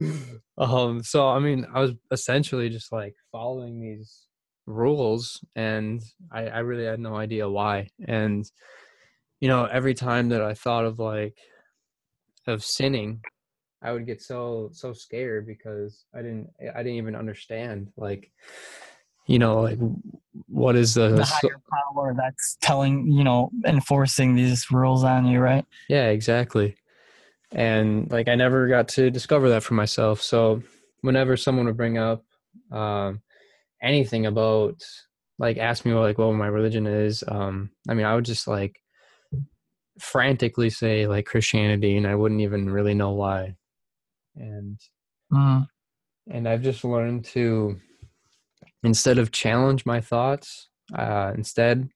um, 0.58 1.02
so, 1.02 1.28
I 1.28 1.38
mean, 1.38 1.66
I 1.74 1.80
was 1.80 1.92
essentially 2.10 2.68
just 2.68 2.92
like 2.92 3.14
following 3.32 3.80
these 3.80 4.26
rules 4.66 5.40
and 5.56 6.02
I, 6.30 6.46
I 6.46 6.58
really 6.60 6.84
had 6.84 7.00
no 7.00 7.16
idea 7.16 7.50
why. 7.50 7.88
And, 8.06 8.44
you 9.40 9.48
know, 9.48 9.64
every 9.64 9.94
time 9.94 10.28
that 10.28 10.42
I 10.42 10.54
thought 10.54 10.84
of 10.84 10.98
like, 10.98 11.36
of 12.46 12.64
sinning, 12.64 13.22
I 13.82 13.92
would 13.92 14.06
get 14.06 14.22
so 14.22 14.70
so 14.72 14.92
scared 14.92 15.46
because 15.46 16.04
I 16.14 16.22
didn't 16.22 16.50
I 16.60 16.78
didn't 16.78 16.98
even 16.98 17.16
understand 17.16 17.88
like 17.96 18.30
you 19.26 19.38
know 19.38 19.60
like 19.60 19.78
what 20.48 20.76
is 20.76 20.94
the, 20.94 21.08
the 21.08 21.24
higher 21.24 21.60
power 21.70 22.14
that's 22.16 22.56
telling 22.60 23.10
you 23.10 23.24
know 23.24 23.50
enforcing 23.66 24.34
these 24.34 24.70
rules 24.70 25.04
on 25.04 25.26
you 25.26 25.40
right? 25.40 25.64
Yeah 25.88 26.08
exactly. 26.08 26.76
And 27.50 28.10
like 28.10 28.28
I 28.28 28.36
never 28.36 28.68
got 28.68 28.88
to 28.88 29.10
discover 29.10 29.48
that 29.50 29.62
for 29.62 29.74
myself. 29.74 30.22
So 30.22 30.62
whenever 31.00 31.36
someone 31.36 31.66
would 31.66 31.76
bring 31.76 31.98
up 31.98 32.24
um 32.70 33.20
anything 33.82 34.26
about 34.26 34.80
like 35.40 35.58
ask 35.58 35.84
me 35.84 35.92
what 35.92 36.02
like 36.02 36.18
what 36.18 36.32
my 36.32 36.46
religion 36.46 36.86
is 36.86 37.24
um 37.26 37.70
I 37.88 37.94
mean 37.94 38.06
I 38.06 38.14
would 38.14 38.24
just 38.24 38.46
like 38.46 38.76
frantically 39.98 40.70
say 40.70 41.06
like 41.08 41.26
Christianity 41.26 41.96
and 41.96 42.06
I 42.06 42.14
wouldn't 42.14 42.40
even 42.40 42.70
really 42.70 42.94
know 42.94 43.10
why 43.10 43.56
and 44.36 44.78
mm, 45.32 45.66
and 46.30 46.48
I've 46.48 46.62
just 46.62 46.84
learned 46.84 47.24
to 47.26 47.76
instead 48.82 49.18
of 49.18 49.32
challenge 49.32 49.86
my 49.86 50.00
thoughts, 50.00 50.68
uh, 50.94 51.32
instead 51.34 51.88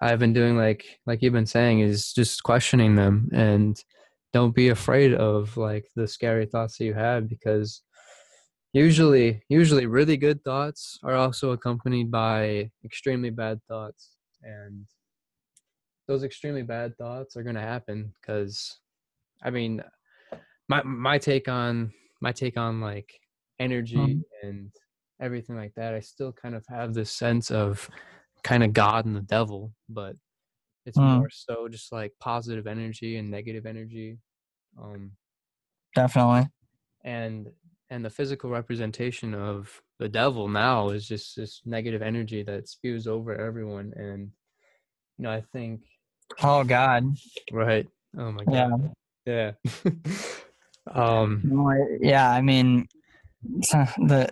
I've 0.00 0.18
been 0.18 0.32
doing 0.32 0.56
like 0.56 0.84
like 1.06 1.22
you've 1.22 1.32
been 1.32 1.46
saying 1.46 1.80
is 1.80 2.12
just 2.12 2.42
questioning 2.42 2.96
them 2.96 3.28
and 3.32 3.80
don't 4.32 4.54
be 4.54 4.70
afraid 4.70 5.14
of 5.14 5.56
like 5.56 5.86
the 5.94 6.08
scary 6.08 6.46
thoughts 6.46 6.78
that 6.78 6.84
you 6.84 6.94
have 6.94 7.28
because 7.28 7.82
usually 8.72 9.44
usually 9.48 9.86
really 9.86 10.16
good 10.16 10.42
thoughts 10.42 10.98
are 11.04 11.14
also 11.14 11.52
accompanied 11.52 12.10
by 12.10 12.68
extremely 12.84 13.30
bad 13.30 13.60
thoughts 13.68 14.16
and 14.42 14.86
those 16.08 16.24
extremely 16.24 16.62
bad 16.62 16.96
thoughts 16.96 17.36
are 17.36 17.44
going 17.44 17.54
to 17.54 17.60
happen 17.60 18.12
because 18.20 18.80
i 19.44 19.50
mean 19.50 19.80
my 20.68 20.82
my 20.82 21.18
take 21.18 21.48
on 21.48 21.92
my 22.20 22.32
take 22.32 22.56
on 22.56 22.80
like 22.80 23.20
energy 23.58 23.96
Mhm. 23.96 24.22
and 24.42 24.72
everything 25.20 25.56
like 25.56 25.74
that 25.74 25.94
i 25.94 26.00
still 26.00 26.32
kind 26.32 26.54
of 26.54 26.64
have 26.68 26.94
this 26.94 27.10
sense 27.12 27.50
of 27.50 27.88
kind 28.42 28.64
of 28.64 28.72
god 28.72 29.04
and 29.06 29.14
the 29.16 29.20
devil 29.22 29.72
but 29.88 30.16
it's 30.86 30.98
Mm. 30.98 31.18
more 31.18 31.30
so 31.30 31.68
just 31.68 31.92
like 31.92 32.12
positive 32.18 32.66
energy 32.66 33.16
and 33.16 33.30
negative 33.30 33.66
energy 33.66 34.18
um 34.80 35.16
definitely. 35.94 36.48
and 37.04 37.52
and 37.90 38.04
the 38.04 38.10
physical 38.10 38.50
representation 38.50 39.34
of 39.34 39.82
the 39.98 40.08
devil 40.08 40.48
now 40.48 40.88
is 40.88 41.06
just 41.06 41.36
this 41.36 41.60
negative 41.64 42.02
energy 42.02 42.42
that 42.42 42.68
spews 42.68 43.06
over 43.06 43.36
everyone 43.36 43.92
and 43.96 44.32
you 45.18 45.22
know 45.24 45.30
i 45.30 45.40
think 45.40 45.82
oh 46.42 46.64
god. 46.64 47.04
Right. 47.52 47.86
Oh 48.16 48.32
my 48.32 48.44
god. 48.44 48.92
Yeah. 49.26 49.52
Yeah 49.64 49.82
um 50.94 51.40
No, 51.44 51.70
I- 51.70 51.98
yeah 52.00 52.30
i 52.30 52.40
mean 52.40 52.86
the 53.42 54.28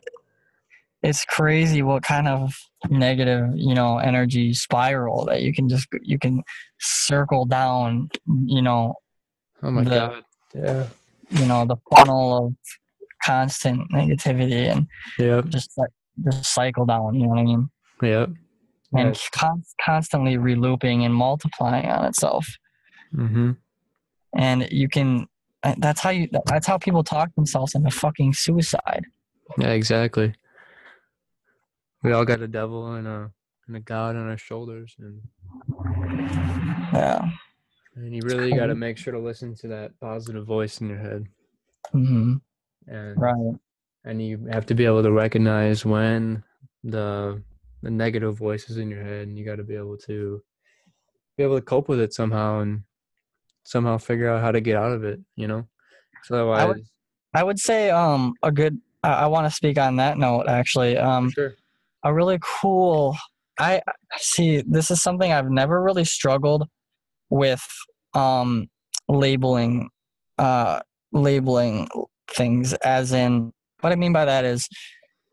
it's 1.03 1.25
crazy 1.25 1.83
what 1.83 2.03
kind 2.03 2.29
of 2.29 2.55
negative 2.89 3.51
you 3.55 3.75
know 3.75 3.99
energy 3.99 4.53
spiral 4.55 5.25
that 5.27 5.43
you 5.43 5.53
can 5.53 5.69
just 5.69 5.89
you 6.03 6.19
can 6.19 6.43
circle 6.81 7.45
down 7.47 8.11
you 8.47 8.63
know 8.63 8.95
oh 9.63 9.71
my 9.71 9.85
the- 9.85 9.91
god. 9.91 10.23
Yeah. 10.55 10.87
you 11.31 11.47
know 11.47 11.65
the 11.65 11.77
funnel 11.95 12.47
of 12.47 12.55
constant 13.25 13.89
negativity 13.93 14.67
and 14.73 14.87
yep. 15.19 15.47
just 15.49 15.71
like 15.79 15.91
just 16.25 16.53
cycle 16.53 16.85
down 16.87 17.15
you 17.15 17.23
know 17.23 17.29
what 17.29 17.39
i 17.39 17.45
mean? 17.45 17.71
Yeah 18.03 18.27
and 18.93 19.17
con- 19.31 19.63
constantly 19.81 20.37
relooping 20.37 21.05
and 21.05 21.15
multiplying 21.15 21.87
on 21.87 22.07
itself. 22.07 22.45
Mm-hmm. 23.15 23.53
and 24.35 24.69
you 24.73 24.89
can 24.89 25.27
that's 25.79 26.01
how 26.01 26.11
you 26.11 26.29
that's 26.47 26.67
how 26.67 26.79
people 26.79 27.05
talk 27.05 27.35
themselves 27.35 27.75
into 27.75 27.91
fucking 27.91 28.33
suicide. 28.33 29.05
Yeah 29.59 29.71
exactly. 29.71 30.35
We 32.03 32.13
all 32.13 32.25
got 32.25 32.41
a 32.41 32.49
devil 32.49 32.95
and 32.95 33.07
a 33.07 33.31
and 33.67 33.77
a 33.77 33.81
god 33.81 34.17
on 34.17 34.29
our 34.29 34.39
shoulders 34.39 34.97
and 34.99 35.21
yeah. 36.93 37.31
And 37.97 38.15
you 38.15 38.23
really 38.25 38.53
got 38.53 38.67
to 38.67 38.75
make 38.75 38.97
sure 38.97 39.13
to 39.13 39.19
listen 39.19 39.55
to 39.57 39.69
that 39.69 39.99
positive 40.01 40.47
voice 40.47 40.81
in 40.81 40.89
your 40.89 40.99
head. 40.99 41.27
Mm-hmm. 41.95 42.35
and 42.87 43.21
right. 43.21 43.55
and 44.05 44.23
you 44.23 44.47
have 44.53 44.67
to 44.67 44.75
be 44.75 44.85
able 44.85 45.03
to 45.03 45.11
recognize 45.11 45.85
when 45.85 46.45
the 46.85 47.43
the 47.83 47.91
negative 47.91 48.37
voices 48.37 48.77
in 48.77 48.91
your 48.91 49.03
head 49.03 49.27
and 49.27 49.39
you 49.39 49.45
got 49.45 49.57
to 49.57 49.65
be 49.65 49.75
able 49.75 49.97
to 49.97 50.43
be 51.37 51.43
able 51.43 51.57
to 51.57 51.65
cope 51.65 51.89
with 51.89 52.01
it 52.01 52.13
somehow 52.13 52.61
and 52.61 52.83
somehow 53.65 53.99
figure 53.99 54.29
out 54.29 54.41
how 54.41 54.51
to 54.51 54.61
get 54.61 54.77
out 54.77 54.93
of 54.93 55.05
it 55.05 55.21
you 55.37 55.47
know 55.47 55.67
so 56.25 56.35
otherwise 56.35 56.91
I 57.35 57.45
would 57.45 57.59
say 57.59 57.91
um 57.91 58.35
a 58.43 58.51
good 58.51 58.79
I, 59.03 59.13
I 59.13 59.27
want 59.27 59.47
to 59.47 59.55
speak 59.55 59.79
on 59.79 59.97
that 59.97 60.19
note 60.19 60.47
actually. 60.49 60.97
Um 60.99 61.31
sure 61.31 61.55
a 62.03 62.13
really 62.13 62.39
cool 62.63 63.17
I 63.59 63.83
see 64.17 64.63
this 64.67 64.91
is 64.91 65.03
something 65.03 65.33
I've 65.33 65.51
never 65.51 65.83
really 65.83 66.05
struggled 66.05 66.67
with 67.29 67.65
um 68.15 68.69
labeling 69.09 69.91
uh 70.39 70.81
labeling 71.13 71.89
things 72.29 72.73
as 72.75 73.13
in 73.13 73.53
what 73.81 73.93
I 73.93 73.97
mean 73.97 74.13
by 74.13 74.25
that 74.25 74.45
is 74.45 74.69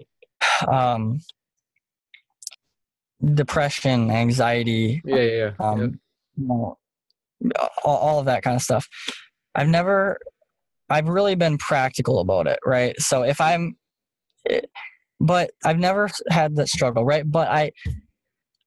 um 0.67 1.19
depression, 3.33 4.11
anxiety, 4.11 5.01
yeah 5.03 5.15
yeah 5.15 5.23
yeah 5.31 5.51
um, 5.59 5.79
yep. 5.81 5.89
you 6.37 6.47
know, 6.47 6.77
all, 7.83 7.97
all 7.97 8.19
of 8.19 8.25
that 8.25 8.43
kind 8.43 8.55
of 8.55 8.61
stuff. 8.61 8.87
I've 9.55 9.67
never, 9.67 10.19
I've 10.89 11.07
really 11.07 11.35
been 11.35 11.57
practical 11.57 12.19
about 12.19 12.47
it, 12.47 12.59
right? 12.65 12.99
So 12.99 13.23
if 13.23 13.41
I'm, 13.41 13.75
but 15.19 15.51
I've 15.65 15.79
never 15.79 16.09
had 16.29 16.55
that 16.55 16.69
struggle, 16.69 17.03
right? 17.03 17.29
But 17.29 17.47
I, 17.49 17.71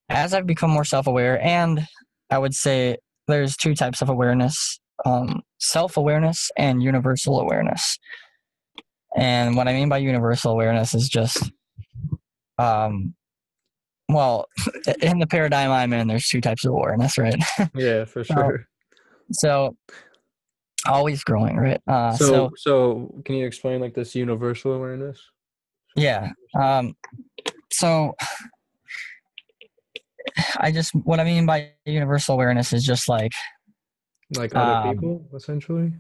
as 0.09 0.35
I've 0.35 0.47
become 0.47 0.71
more 0.71 0.85
self-aware, 0.85 1.41
and 1.41 1.87
I 2.31 2.39
would 2.39 2.55
say 2.55 2.97
there's 3.29 3.57
two 3.57 3.75
types 3.75 4.03
of 4.03 4.09
awareness: 4.09 4.81
um, 5.05 5.43
self-awareness 5.59 6.51
and 6.59 6.83
universal 6.83 7.41
awareness. 7.41 7.99
And 9.17 9.57
what 9.57 9.69
I 9.69 9.73
mean 9.73 9.89
by 9.89 9.99
universal 9.99 10.53
awareness 10.53 10.95
is 10.95 11.09
just, 11.09 11.51
um, 12.59 13.15
well, 14.13 14.47
in 15.03 15.19
the 15.19 15.27
paradigm 15.27 15.71
I'm 15.71 15.93
in, 15.93 16.09
there's 16.09 16.29
two 16.29 16.41
types 16.41 16.65
of 16.65 16.73
war, 16.73 16.91
and 16.93 17.01
that's 17.01 17.19
right? 17.19 17.37
yeah 17.75 18.05
for 18.05 18.25
sure. 18.25 18.67
so 19.33 19.77
always 20.87 21.23
growing 21.25 21.57
right? 21.57 21.81
Uh 21.87 22.13
so, 22.13 22.25
so, 22.27 22.51
so 22.57 23.23
can 23.25 23.35
you 23.37 23.47
explain 23.47 23.81
like 23.81 23.95
this 23.95 24.15
universal 24.15 24.73
awareness? 24.73 25.21
Yeah 25.97 26.31
um 26.61 26.95
so 27.73 28.15
i 30.59 30.71
just 30.71 30.93
what 31.05 31.19
i 31.19 31.25
mean 31.25 31.47
by 31.47 31.71
universal 31.87 32.35
awareness 32.35 32.73
is 32.73 32.85
just 32.85 33.09
like 33.09 33.33
like 34.37 34.55
other 34.55 34.73
Um, 34.89 34.95
people 34.95 35.29
essentially? 35.35 35.93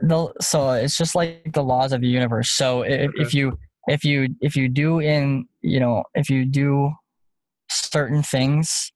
the 0.00 0.32
so 0.40 0.70
it's 0.72 0.96
just 0.96 1.14
like 1.14 1.52
the 1.52 1.62
laws 1.62 1.92
of 1.92 2.00
the 2.00 2.08
universe. 2.08 2.52
So 2.52 2.82
if, 2.82 3.10
if 3.16 3.34
you 3.34 3.58
if 3.94 4.04
you 4.04 4.16
if 4.40 4.54
you 4.56 4.68
do 4.68 5.00
in 5.00 5.46
you 5.62 5.80
know 5.80 6.04
if 6.14 6.30
you 6.30 6.44
do 6.44 6.92
certain 7.70 8.22
things, 8.22 8.92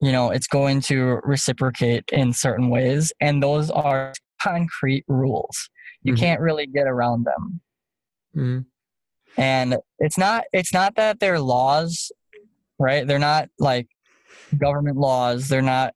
you 0.00 0.12
know 0.12 0.30
it's 0.30 0.46
going 0.46 0.80
to 0.82 1.20
reciprocate 1.24 2.04
in 2.12 2.32
certain 2.32 2.68
ways, 2.70 3.12
and 3.20 3.42
those 3.42 3.70
are 3.70 4.12
concrete 4.42 5.04
rules. 5.08 5.56
You 6.02 6.14
Mhm. 6.14 6.18
can't 6.18 6.40
really 6.40 6.66
get 6.66 6.86
around 6.86 7.24
them. 7.24 7.60
Mhm. 8.36 8.64
and 9.36 9.76
it's 9.98 10.18
not 10.18 10.44
it's 10.52 10.72
not 10.72 10.94
that 10.96 11.20
they're 11.20 11.40
laws 11.40 12.10
right 12.78 13.06
they're 13.06 13.18
not 13.32 13.48
like 13.58 13.86
government 14.58 14.96
laws 14.96 15.48
they're 15.48 15.62
not 15.76 15.94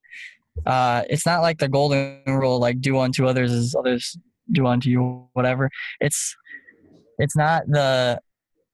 uh 0.67 1.03
it's 1.11 1.27
not 1.27 1.43
like 1.43 1.59
the 1.59 1.69
golden 1.69 2.21
rule 2.27 2.59
like 2.61 2.81
do 2.81 2.99
unto 2.99 3.27
others 3.27 3.51
as 3.53 3.75
others 3.75 4.17
do 4.53 4.67
unto 4.67 4.89
you 4.89 5.29
whatever 5.33 5.69
it's 6.01 6.37
it's 7.19 7.37
not 7.37 7.63
the 7.69 8.21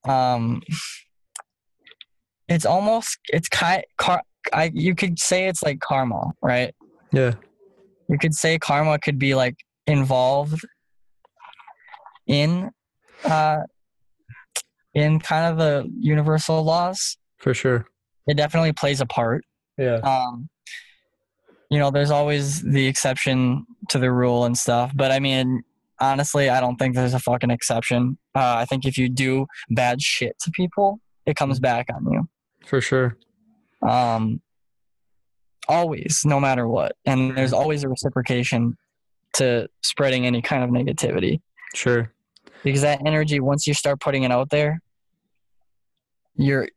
um 0.08 0.62
it's 2.48 2.64
almost 2.66 3.18
it's 3.28 3.48
kind 3.48 3.82
car 3.98 4.22
I 4.52 4.70
you 4.74 4.94
could 4.94 5.18
say 5.18 5.46
it's 5.48 5.62
like 5.62 5.80
karma 5.80 6.32
right 6.42 6.74
Yeah. 7.12 7.34
you 8.08 8.18
could 8.18 8.34
say 8.34 8.58
karma 8.58 8.98
could 8.98 9.18
be 9.18 9.34
like 9.34 9.56
involved 9.86 10.60
in 12.26 12.70
uh 13.24 13.58
in 14.94 15.20
kind 15.20 15.52
of 15.52 15.58
the 15.58 15.88
universal 15.98 16.62
laws 16.64 17.16
For 17.38 17.54
sure. 17.54 17.86
it 18.26 18.36
definitely 18.36 18.72
plays 18.72 19.00
a 19.00 19.06
part 19.06 19.44
Yeah. 19.78 19.96
um 19.96 20.48
you 21.70 21.78
know 21.78 21.90
there's 21.90 22.10
always 22.10 22.62
the 22.62 22.86
exception 22.86 23.66
to 23.90 23.98
the 23.98 24.10
rule 24.10 24.44
and 24.44 24.56
stuff 24.56 24.90
but 24.94 25.12
i 25.12 25.18
mean 25.20 25.62
honestly 26.00 26.48
i 26.48 26.60
don't 26.60 26.76
think 26.76 26.94
there's 26.94 27.14
a 27.14 27.18
fucking 27.18 27.50
exception. 27.50 28.18
Uh, 28.34 28.54
i 28.56 28.64
think 28.64 28.84
if 28.84 28.96
you 28.98 29.08
do 29.08 29.46
bad 29.70 30.00
shit 30.02 30.36
to 30.40 30.50
people 30.50 31.00
it 31.26 31.36
comes 31.36 31.60
back 31.60 31.86
on 31.94 32.04
you. 32.10 32.28
For 32.66 32.80
sure. 32.80 33.16
um 33.86 34.40
always 35.68 36.22
no 36.24 36.40
matter 36.40 36.66
what. 36.66 36.96
And 37.06 37.36
there's 37.36 37.52
always 37.52 37.84
a 37.84 37.88
reciprocation 37.88 38.76
to 39.34 39.68
spreading 39.82 40.26
any 40.26 40.42
kind 40.42 40.64
of 40.64 40.70
negativity. 40.70 41.40
Sure. 41.74 42.12
because 42.64 42.80
that 42.82 43.00
energy 43.06 43.38
once 43.40 43.66
you 43.66 43.74
start 43.74 44.00
putting 44.00 44.24
it 44.24 44.32
out 44.32 44.50
there 44.50 44.80
you're 46.34 46.68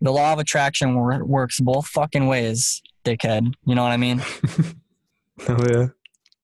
the 0.00 0.12
law 0.12 0.32
of 0.32 0.38
attraction 0.38 0.94
works 0.96 1.58
both 1.60 1.86
fucking 1.86 2.26
ways 2.26 2.82
dickhead. 3.04 3.52
You 3.64 3.74
know 3.74 3.82
what 3.82 3.92
i 3.92 3.96
mean? 3.96 4.22
Oh 5.48 5.56
yeah. 5.72 5.86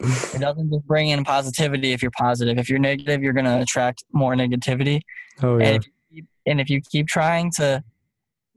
It 0.01 0.41
doesn't 0.41 0.71
just 0.71 0.87
bring 0.87 1.09
in 1.09 1.25
positivity 1.25 1.93
if 1.93 2.03
you're 2.03 2.11
positive 2.19 2.59
if 2.59 2.69
you're 2.69 2.79
negative 2.79 3.23
you're 3.23 3.33
going 3.33 3.47
to 3.47 3.61
attract 3.61 4.05
more 4.13 4.35
negativity 4.35 5.01
Oh 5.43 5.59
yeah. 5.59 5.67
and, 5.69 5.77
if 5.77 5.87
you 5.87 5.93
keep, 6.15 6.27
and 6.47 6.61
if 6.61 6.71
you 6.71 6.81
keep 6.91 7.07
trying 7.07 7.51
to 7.57 7.83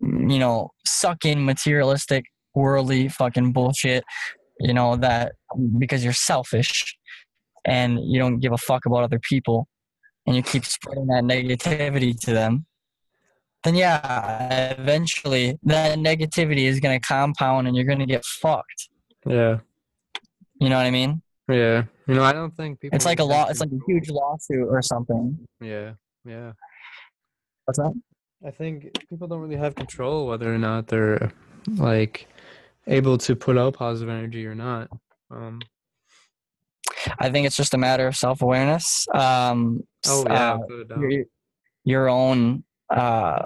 you 0.02 0.40
know 0.40 0.72
suck 0.86 1.26
in 1.26 1.46
materialistic 1.46 2.26
worldly 2.56 3.08
fucking 3.10 3.52
bullshit 3.54 4.04
you 4.60 4.74
know 4.74 4.96
that 4.98 5.34
because 5.78 6.04
you're 6.04 6.14
selfish 6.14 6.98
and 7.66 8.00
you 8.04 8.20
don't 8.20 8.40
give 8.40 8.52
a 8.54 8.58
fuck 8.58 8.86
about 8.86 9.04
other 9.04 9.20
people 9.20 9.68
and 10.26 10.36
you 10.36 10.42
keep 10.42 10.66
spreading 10.66 11.08
that 11.08 11.24
negativity 11.24 12.18
to 12.20 12.32
them 12.34 12.66
then 13.64 13.76
yeah 13.76 14.74
eventually 14.78 15.58
that 15.64 15.98
negativity 16.00 16.64
is 16.66 16.80
going 16.80 16.98
to 17.00 17.06
compound 17.08 17.68
and 17.68 17.76
you're 17.76 17.86
going 17.86 18.00
to 18.00 18.06
get 18.06 18.24
fucked 18.26 18.90
Yeah. 19.26 19.60
you 20.60 20.70
know 20.70 20.78
what 20.78 20.86
i 20.86 20.92
mean 20.92 21.22
Yeah. 21.50 21.84
You 22.08 22.16
know, 22.16 22.24
I 22.24 22.32
don't 22.34 22.56
think 22.56 22.80
people. 22.80 22.96
it's 22.96 23.06
like 23.06 23.20
a 23.20 23.24
law 23.24 23.48
it's 23.50 23.60
like 23.60 23.72
a 23.72 23.80
huge 23.88 24.10
lawsuit 24.10 24.68
or 24.70 24.82
something 24.82 25.38
Yeah. 25.62 25.94
Yeah. 26.26 26.52
what's 27.66 27.80
that 27.80 27.94
I 28.46 28.52
think 28.52 28.92
people 29.10 29.28
don't 29.28 29.42
really 29.42 29.58
have 29.58 29.76
control 29.76 30.28
whether 30.28 30.54
or 30.54 30.58
not 30.58 30.88
they're 30.88 31.32
like 31.78 32.28
able 32.88 33.18
to 33.20 33.36
put 33.36 33.58
out 33.58 33.74
positive 33.74 34.10
energy 34.10 34.46
or 34.46 34.56
not. 34.56 34.90
Um. 35.30 35.60
I 37.20 37.30
think 37.30 37.46
it's 37.48 37.56
just 37.56 37.74
a 37.74 37.78
matter 37.78 38.08
of 38.08 38.16
self 38.16 38.42
awareness. 38.42 39.06
Um, 39.14 39.82
Oh 40.08 40.24
yeah. 40.28 40.54
uh, 40.54 40.58
without 40.58 40.80
a 40.80 40.86
doubt. 40.86 41.00
your, 41.00 41.24
your 41.84 42.10
own. 42.10 42.64
Uh, 42.90 43.44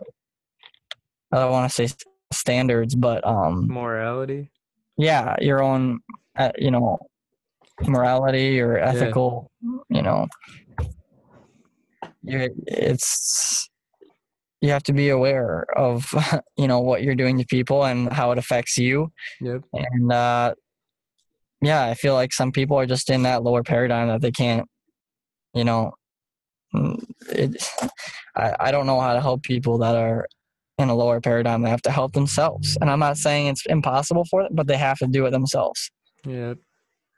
I 1.32 1.38
don't 1.38 1.52
want 1.52 1.70
to 1.72 1.88
say 1.88 1.94
standards, 2.32 2.96
but 2.96 3.26
um, 3.28 3.68
Morality. 3.68 4.50
yeah, 4.98 5.36
your 5.42 5.62
own. 5.62 6.00
Uh, 6.38 6.52
you 6.58 6.72
know, 6.72 6.98
morality 7.86 8.60
or 8.60 8.78
ethical. 8.78 9.52
You 9.90 10.02
know, 10.02 10.28
you 12.24 12.50
it's 12.68 13.70
you 14.62 14.70
have 14.70 14.84
to 14.84 14.94
be 14.94 15.10
aware 15.10 15.66
of 15.78 16.06
you 16.58 16.68
know 16.68 16.80
what 16.80 17.04
you're 17.04 17.16
doing 17.16 17.38
to 17.38 17.46
people 17.46 17.86
and 17.86 18.12
how 18.12 18.32
it 18.32 18.38
affects 18.38 18.78
you 18.78 19.12
Yep. 19.42 19.62
and 19.74 20.12
uh 20.12 20.56
yeah 21.62 21.84
i 21.84 21.94
feel 21.94 22.14
like 22.14 22.32
some 22.34 22.52
people 22.52 22.78
are 22.80 22.86
just 22.86 23.10
in 23.10 23.24
that 23.24 23.44
lower 23.44 23.62
paradigm 23.64 24.08
that 24.08 24.22
they 24.22 24.32
can't 24.32 24.68
you 25.54 25.66
know 25.66 25.92
mm, 26.74 27.04
it, 27.30 27.62
I, 28.36 28.56
I 28.60 28.72
don't 28.72 28.88
know 28.88 29.02
how 29.02 29.14
to 29.14 29.22
help 29.22 29.44
people 29.44 29.78
that 29.80 29.96
are 29.96 30.28
in 30.78 30.88
a 30.90 30.96
lower 30.96 31.20
paradigm 31.20 31.62
they 31.62 31.70
have 31.70 31.82
to 31.84 31.92
help 31.92 32.14
themselves 32.14 32.78
and 32.80 32.90
i'm 32.90 33.00
not 33.00 33.18
saying 33.18 33.48
it's 33.48 33.66
impossible 33.66 34.24
for 34.26 34.44
them 34.44 34.54
but 34.56 34.68
they 34.68 34.78
have 34.78 34.98
to 35.00 35.08
do 35.08 35.26
it 35.26 35.32
themselves 35.32 35.92
Yep. 36.26 36.58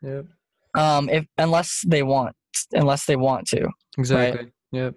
Yep. 0.02 0.26
Um 0.78 1.10
if 1.10 1.26
unless 1.38 1.82
they 1.88 2.04
want 2.04 2.36
unless 2.74 3.06
they 3.06 3.16
want 3.16 3.46
to 3.48 3.68
Exactly. 3.98 4.52
Yep. 4.72 4.96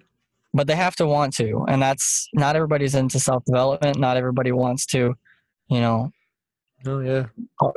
but 0.54 0.66
they 0.66 0.74
have 0.76 0.96
to 0.96 1.06
want 1.06 1.34
to 1.36 1.64
and 1.68 1.80
that's 1.82 2.28
not 2.34 2.56
everybody's 2.56 2.94
into 2.94 3.18
self-development 3.20 3.98
not 3.98 4.16
everybody 4.16 4.52
wants 4.52 4.86
to 4.86 5.14
you 5.68 5.80
know 5.80 6.10
Oh 6.86 7.00
yeah. 7.00 7.26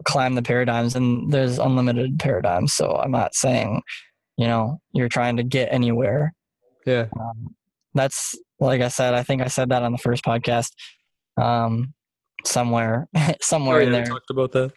climb 0.05 0.35
the 0.35 0.43
paradigms 0.43 0.95
and 0.95 1.31
there's 1.33 1.57
unlimited 1.57 2.19
paradigms 2.19 2.73
so 2.73 2.91
i'm 2.97 3.09
not 3.11 3.33
saying 3.33 3.81
you 4.37 4.45
know 4.45 4.79
you're 4.93 5.09
trying 5.09 5.37
to 5.37 5.43
get 5.43 5.69
anywhere 5.73 6.33
Yeah. 6.85 7.07
um, 7.19 7.55
that's 7.95 8.35
like 8.59 8.81
i 8.81 8.89
said 8.89 9.15
i 9.15 9.23
think 9.23 9.41
i 9.41 9.47
said 9.47 9.69
that 9.69 9.81
on 9.81 9.91
the 9.91 9.97
first 9.97 10.23
podcast 10.23 10.69
um 11.41 11.93
somewhere 12.45 13.07
somewhere 13.41 13.77
oh, 13.77 13.81
in 13.81 13.87
yeah, 13.91 13.91
we 13.99 14.03
there 14.03 14.05
talked 14.13 14.29
about 14.29 14.51
that. 14.51 14.71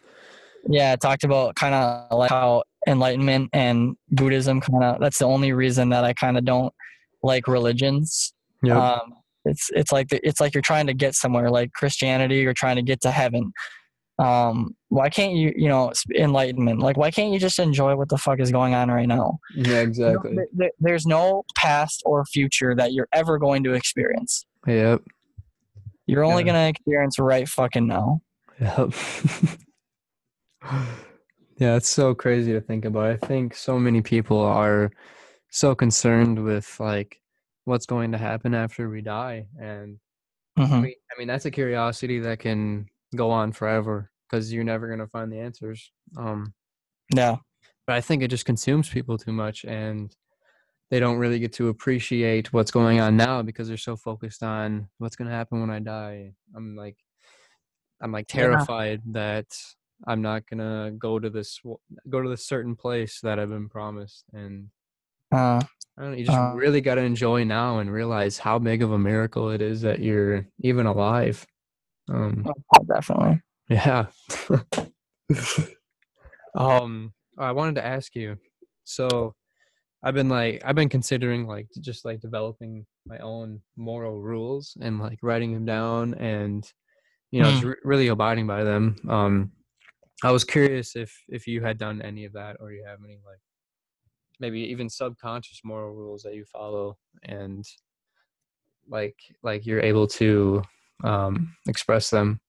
yeah 0.68 0.92
i 0.92 0.96
talked 0.96 1.24
about 1.24 1.54
kind 1.54 1.74
of 1.74 2.16
like 2.18 2.30
how 2.30 2.62
enlightenment 2.86 3.48
and 3.52 3.96
buddhism 4.10 4.60
kind 4.60 4.82
of 4.84 5.00
that's 5.00 5.18
the 5.18 5.24
only 5.24 5.52
reason 5.52 5.88
that 5.90 6.04
i 6.04 6.12
kind 6.12 6.36
of 6.38 6.44
don't 6.44 6.72
like 7.22 7.46
religions 7.48 8.32
Yep. 8.62 8.76
um, 8.76 9.14
it's 9.44 9.68
it's 9.74 9.92
like 9.92 10.08
the, 10.08 10.26
it's 10.26 10.40
like 10.40 10.54
you're 10.54 10.62
trying 10.62 10.86
to 10.86 10.94
get 10.94 11.14
somewhere 11.14 11.50
like 11.50 11.72
christianity 11.72 12.36
you're 12.36 12.54
trying 12.54 12.76
to 12.76 12.82
get 12.82 13.00
to 13.02 13.10
heaven 13.10 13.52
um 14.18 14.74
why 14.90 15.08
can't 15.08 15.32
you 15.34 15.52
you 15.56 15.68
know 15.68 15.92
enlightenment 16.16 16.78
like 16.80 16.96
why 16.96 17.10
can't 17.10 17.32
you 17.32 17.38
just 17.38 17.58
enjoy 17.58 17.96
what 17.96 18.08
the 18.08 18.16
fuck 18.16 18.38
is 18.40 18.50
going 18.52 18.72
on 18.74 18.88
right 18.90 19.08
now 19.08 19.38
yeah. 19.56 19.64
You 19.66 19.72
know, 19.74 19.80
Exactly. 19.80 20.34
there- 20.36 20.46
there- 20.52 20.70
there's 20.78 21.04
no 21.04 21.42
past 21.56 22.02
or 22.06 22.24
future 22.26 22.74
that 22.76 22.92
you're 22.92 23.08
ever 23.12 23.38
going 23.38 23.64
to 23.64 23.72
experience 23.72 24.46
Yep. 24.66 25.02
you're 26.06 26.22
only 26.24 26.42
Yeah. 26.44 26.52
going 26.52 26.64
to 26.64 26.68
experience 26.68 27.18
right 27.18 27.48
fucking 27.48 27.86
now 27.88 28.20
Yep. 28.60 28.92
yeah, 31.58 31.76
it's 31.76 31.88
so 31.88 32.14
crazy 32.14 32.52
to 32.52 32.60
think 32.60 32.84
about. 32.84 33.06
I 33.06 33.16
think 33.26 33.54
so 33.54 33.78
many 33.78 34.02
people 34.02 34.40
are 34.40 34.90
so 35.50 35.74
concerned 35.74 36.42
with 36.44 36.78
like 36.80 37.20
what's 37.64 37.86
going 37.86 38.12
to 38.12 38.18
happen 38.18 38.54
after 38.54 38.88
we 38.90 39.00
die 39.02 39.46
and 39.60 39.98
I 40.58 40.62
Mhm. 40.62 40.82
mean, 40.82 40.94
I 41.14 41.18
mean 41.18 41.28
that's 41.28 41.46
a 41.46 41.50
curiosity 41.50 42.18
that 42.20 42.40
can 42.40 42.88
go 43.16 43.30
on 43.30 43.52
forever 43.52 44.10
because 44.28 44.52
you're 44.52 44.64
never 44.64 44.86
going 44.88 44.98
to 45.00 45.06
find 45.08 45.32
the 45.32 45.38
answers. 45.40 45.92
Um 46.16 46.54
yeah 47.14 47.36
but 47.86 47.96
I 47.96 48.00
think 48.00 48.22
it 48.22 48.28
just 48.28 48.46
consumes 48.46 48.88
people 48.88 49.18
too 49.18 49.32
much 49.32 49.64
and 49.64 50.14
they 50.90 51.00
don't 51.00 51.18
really 51.18 51.38
get 51.38 51.52
to 51.54 51.68
appreciate 51.68 52.52
what's 52.52 52.70
going 52.70 53.00
on 53.00 53.16
now 53.16 53.42
because 53.42 53.68
they're 53.68 53.76
so 53.76 53.96
focused 53.96 54.42
on 54.42 54.88
what's 54.98 55.16
going 55.16 55.28
to 55.28 55.34
happen 55.34 55.60
when 55.60 55.70
I 55.70 55.80
die. 55.80 56.34
I'm 56.56 56.76
like 56.76 56.96
I'm 58.00 58.12
like 58.12 58.26
Yeah. 58.34 58.40
terrified 58.40 59.02
that 59.12 59.46
I'm 60.06 60.22
not 60.22 60.46
to 60.48 60.92
go 60.98 61.18
to 61.18 61.30
this 61.30 61.60
go 62.08 62.22
to 62.22 62.28
this 62.28 62.46
certain 62.46 62.76
place 62.76 63.20
that 63.22 63.38
I've 63.38 63.50
been 63.50 63.68
promised 63.68 64.24
and 64.32 64.68
uh, 65.32 65.60
I 65.96 66.02
don't 66.02 66.12
know, 66.12 66.16
you 66.16 66.26
just 66.26 66.36
Uh. 66.38 66.52
really 66.54 66.80
got 66.80 66.96
to 66.96 67.02
enjoy 67.02 67.44
now 67.44 67.78
and 67.78 67.90
realize 67.92 68.38
how 68.38 68.58
big 68.58 68.82
of 68.82 68.92
a 68.92 68.98
miracle 68.98 69.50
it 69.50 69.62
is 69.62 69.80
that 69.82 70.00
you're 70.00 70.46
even 70.60 70.86
alive. 70.86 71.46
Um 72.08 72.44
definitely 72.86 73.40
yeah. 73.68 74.06
um, 76.54 77.12
I 77.38 77.52
wanted 77.52 77.76
to 77.76 77.84
ask 77.84 78.14
you. 78.14 78.36
So, 78.84 79.34
I've 80.02 80.14
been 80.14 80.28
like, 80.28 80.62
I've 80.64 80.74
been 80.74 80.90
considering 80.90 81.46
like 81.46 81.68
just 81.80 82.04
like 82.04 82.20
developing 82.20 82.84
my 83.06 83.18
own 83.18 83.62
moral 83.76 84.20
rules 84.20 84.76
and 84.80 85.00
like 85.00 85.18
writing 85.22 85.54
them 85.54 85.64
down 85.64 86.12
and 86.14 86.70
you 87.30 87.40
know 87.42 87.50
just 87.50 87.64
re- 87.64 87.74
really 87.84 88.08
abiding 88.08 88.46
by 88.46 88.64
them. 88.64 88.96
Um, 89.08 89.52
I 90.24 90.32
was 90.32 90.44
curious 90.44 90.96
if 90.96 91.14
if 91.28 91.46
you 91.46 91.62
had 91.62 91.78
done 91.78 92.02
any 92.02 92.24
of 92.24 92.32
that 92.32 92.56
or 92.60 92.72
you 92.72 92.84
have 92.84 92.98
any 93.04 93.20
like 93.26 93.40
maybe 94.40 94.60
even 94.60 94.88
subconscious 94.90 95.60
moral 95.64 95.94
rules 95.94 96.22
that 96.22 96.34
you 96.34 96.44
follow 96.44 96.98
and 97.22 97.64
like 98.88 99.16
like 99.42 99.66
you're 99.66 99.80
able 99.80 100.06
to 100.06 100.62
um 101.04 101.54
express 101.68 102.10
them 102.10 102.40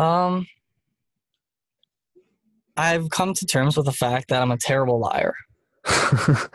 Um, 0.00 0.46
I've 2.76 3.10
come 3.10 3.34
to 3.34 3.46
terms 3.46 3.76
with 3.76 3.84
the 3.84 3.92
fact 3.92 4.28
that 4.30 4.40
I'm 4.40 4.50
a 4.50 4.56
terrible 4.58 4.98
liar. 4.98 5.34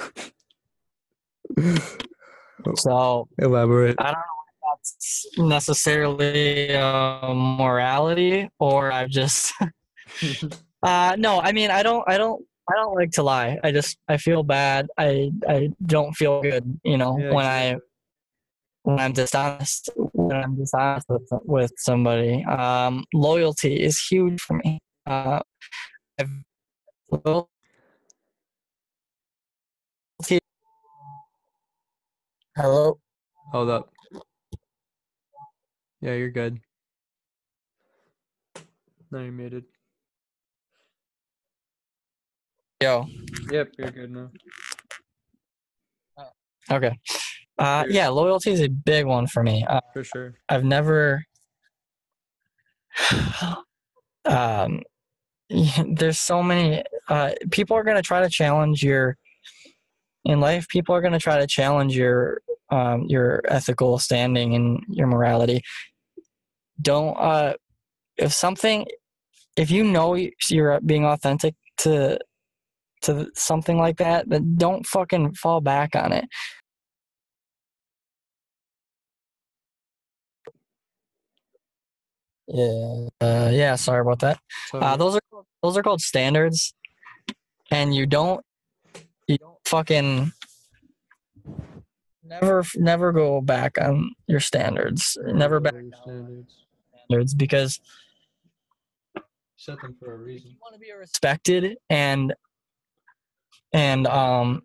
So 2.78 3.28
elaborate 3.38 3.96
I 4.00 4.06
don't 4.06 4.14
know 4.14 4.35
necessarily 5.38 6.72
a 6.74 7.34
morality 7.34 8.50
or 8.60 8.92
I've 8.92 9.10
just 9.10 9.54
uh 10.84 11.16
no, 11.18 11.40
I 11.42 11.52
mean 11.52 11.72
I 11.72 11.84
don't 11.84 12.04
I 12.08 12.18
don't 12.18 12.44
I 12.70 12.76
don't 12.76 12.96
like 12.96 13.12
to 13.12 13.24
lie. 13.24 13.60
I 13.64 13.72
just 13.72 13.98
I 14.08 14.18
feel 14.18 14.42
bad. 14.44 14.88
I 14.98 15.32
I 15.48 15.70
don't 15.86 16.14
feel 16.14 16.42
good, 16.42 16.80
you 16.84 16.98
know, 16.98 17.18
Yeah, 17.18 17.32
when 17.34 17.46
I 17.46 17.78
when 18.84 19.00
I'm 19.00 19.14
dishonest 19.14 19.90
when 20.14 20.36
I'm 20.36 20.56
dishonest 20.56 21.08
with 21.10 21.30
with 21.46 21.72
somebody. 21.78 22.44
Um 22.46 23.04
loyalty 23.14 23.82
is 23.82 24.00
huge 24.00 24.42
for 24.42 24.58
me. 24.58 24.80
Uh 25.06 25.42
I've 26.20 26.30
loyalty 27.12 27.50
Hello. 32.56 33.00
hold 33.52 33.70
up 33.70 33.95
yeah 36.06 36.14
you're 36.14 36.30
good 36.30 36.60
no 39.12 39.20
you're 39.20 39.32
muted 39.32 39.66
Yo. 42.82 43.08
yep 43.52 43.72
you're 43.78 43.90
good 43.90 44.12
now 44.12 44.30
Okay. 46.72 46.98
Uh 47.58 47.86
yeah, 47.88 48.10
loyalty 48.10 48.52
is 48.52 48.62
a 48.62 48.68
big 48.68 49.06
one 49.06 49.28
for 49.28 49.44
me. 49.44 49.64
Uh, 49.68 49.80
for 49.94 50.04
sure 50.04 50.34
I've 50.50 50.64
never 50.64 51.24
um 54.26 54.82
there's 55.88 56.20
so 56.20 56.42
many 56.42 56.84
uh 57.08 57.32
people 57.52 57.78
are 57.78 57.84
going 57.84 57.96
to 57.96 58.02
try 58.02 58.22
to 58.22 58.30
challenge 58.30 58.84
your 58.84 59.16
in 60.26 60.40
life 60.40 60.68
people 60.68 60.96
are 60.96 61.02
going 61.02 61.14
to 61.14 61.20
try 61.20 61.38
to 61.38 61.48
challenge 61.48 61.96
your 61.96 62.42
um 62.72 63.06
your 63.08 63.42
ethical 63.48 64.00
standing 64.00 64.56
and 64.56 64.84
your 64.90 65.08
morality 65.08 65.62
don't 66.82 67.16
uh 67.18 67.54
if 68.18 68.34
something 68.34 68.86
if 69.56 69.72
you 69.72 69.84
know 69.84 70.16
you're 70.50 70.80
being 70.82 71.06
authentic 71.06 71.56
to 71.78 72.20
to 73.02 73.30
something 73.36 73.78
like 73.78 73.98
that 73.98 74.30
then 74.30 74.56
don't 74.58 74.86
fucking 74.86 75.34
fall 75.34 75.62
back 75.62 75.96
on 75.96 76.12
it. 76.12 76.26
Yeah. 82.48 83.08
Uh 83.22 83.50
yeah 83.52 83.76
sorry 83.76 84.02
about 84.02 84.20
that. 84.20 84.40
Uh, 84.74 84.96
those 84.98 85.16
are 85.16 85.22
those 85.64 85.78
are 85.78 85.84
called 85.84 86.02
standards, 86.02 86.74
and 87.72 87.96
you 87.96 88.06
don't 88.06 88.44
you 89.28 89.38
don't 89.38 89.58
fucking 89.66 90.32
never 92.24 92.64
never 92.76 93.12
go 93.12 93.42
back 93.42 93.78
on 93.82 94.12
your 94.28 94.40
standards. 94.40 95.18
Never 95.26 95.60
back 95.60 95.74
standards 96.04 96.65
standards 97.06 97.34
because 97.34 97.80
set 99.58 99.82
them 99.82 99.96
for 100.00 100.14
a 100.14 100.18
reason. 100.18 100.52
You 100.52 100.58
want 100.62 100.74
to 100.76 100.80
be 100.80 100.92
respected 100.92 101.78
and 101.90 102.34
and 103.74 104.08
um 104.08 104.62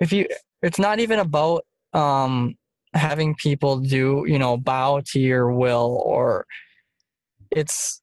if 0.00 0.12
you 0.12 0.26
it's 0.62 0.78
not 0.78 1.00
even 1.00 1.18
about 1.18 1.64
um 1.92 2.56
having 2.94 3.34
people 3.36 3.78
do 3.78 4.24
you 4.26 4.38
know 4.38 4.56
bow 4.56 5.00
to 5.06 5.20
your 5.20 5.52
will 5.52 6.02
or 6.04 6.46
it's 7.50 8.02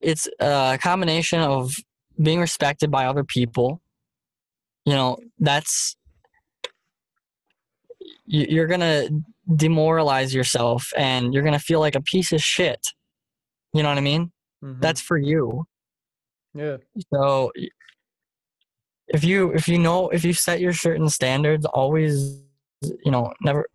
it's 0.00 0.28
a 0.40 0.78
combination 0.82 1.40
of 1.40 1.74
being 2.20 2.40
respected 2.40 2.90
by 2.90 3.06
other 3.06 3.24
people. 3.24 3.80
You 4.84 4.94
know 4.94 5.18
that's 5.38 5.96
you- 8.26 8.46
you're 8.48 8.66
gonna 8.66 9.08
demoralize 9.56 10.34
yourself 10.34 10.92
and 10.96 11.32
you're 11.34 11.42
gonna 11.42 11.58
feel 11.58 11.80
like 11.80 11.94
a 11.94 12.02
piece 12.02 12.32
of 12.32 12.42
shit. 12.42 12.80
You 13.72 13.82
know 13.82 13.88
what 13.88 13.98
i 13.98 14.02
mean? 14.02 14.32
Mhm. 14.62 14.80
that's 14.80 15.00
for 15.00 15.18
you. 15.18 15.64
Yeah. 16.54 16.76
So 17.12 17.50
if 19.08 19.24
you 19.24 19.52
if 19.52 19.68
you 19.68 19.78
know 19.78 20.08
if 20.10 20.24
you 20.24 20.32
set 20.32 20.60
your 20.60 20.72
certain 20.72 21.08
standards 21.08 21.66
always 21.66 22.42
you 22.82 23.10
know 23.10 23.32
never 23.42 23.66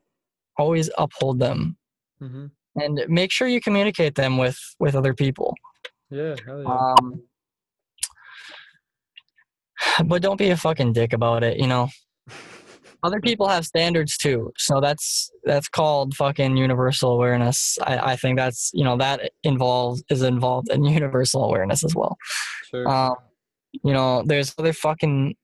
always 0.57 0.89
uphold 0.97 1.39
them. 1.39 1.77
Hmm 2.19 2.47
and 2.79 3.03
make 3.07 3.31
sure 3.31 3.47
you 3.47 3.59
communicate 3.59 4.15
them 4.15 4.37
with 4.37 4.57
with 4.79 4.95
other 4.95 5.13
people. 5.13 5.55
Yeah 6.09 6.35
hell 6.45 6.61
yeah. 6.61 6.93
Um 6.99 7.23
but 10.05 10.21
don't 10.21 10.37
be 10.37 10.49
a 10.49 10.57
fucking 10.57 10.93
dick 10.93 11.13
about 11.13 11.43
it 11.43 11.57
you 11.59 11.67
know 11.67 11.87
other 13.03 13.19
people 13.19 13.47
have 13.47 13.65
standards 13.65 14.17
too 14.17 14.51
so 14.57 14.79
that's 14.81 15.31
that's 15.43 15.67
called 15.69 16.15
fucking 16.15 16.57
universal 16.57 17.11
awareness 17.11 17.77
i 17.83 18.11
i 18.13 18.15
think 18.15 18.37
that's 18.37 18.71
you 18.73 18.83
know 18.83 18.97
that 18.97 19.31
involves 19.43 20.03
is 20.09 20.21
involved 20.21 20.69
in 20.69 20.83
universal 20.99 21.43
awareness 21.43 21.83
as 21.83 21.95
well 21.95 22.17
sure 22.69 22.87
um, 22.87 23.15
you 23.83 23.93
know, 23.93 24.23
there's 24.25 24.53
other 24.57 24.73
fucking 24.73 25.35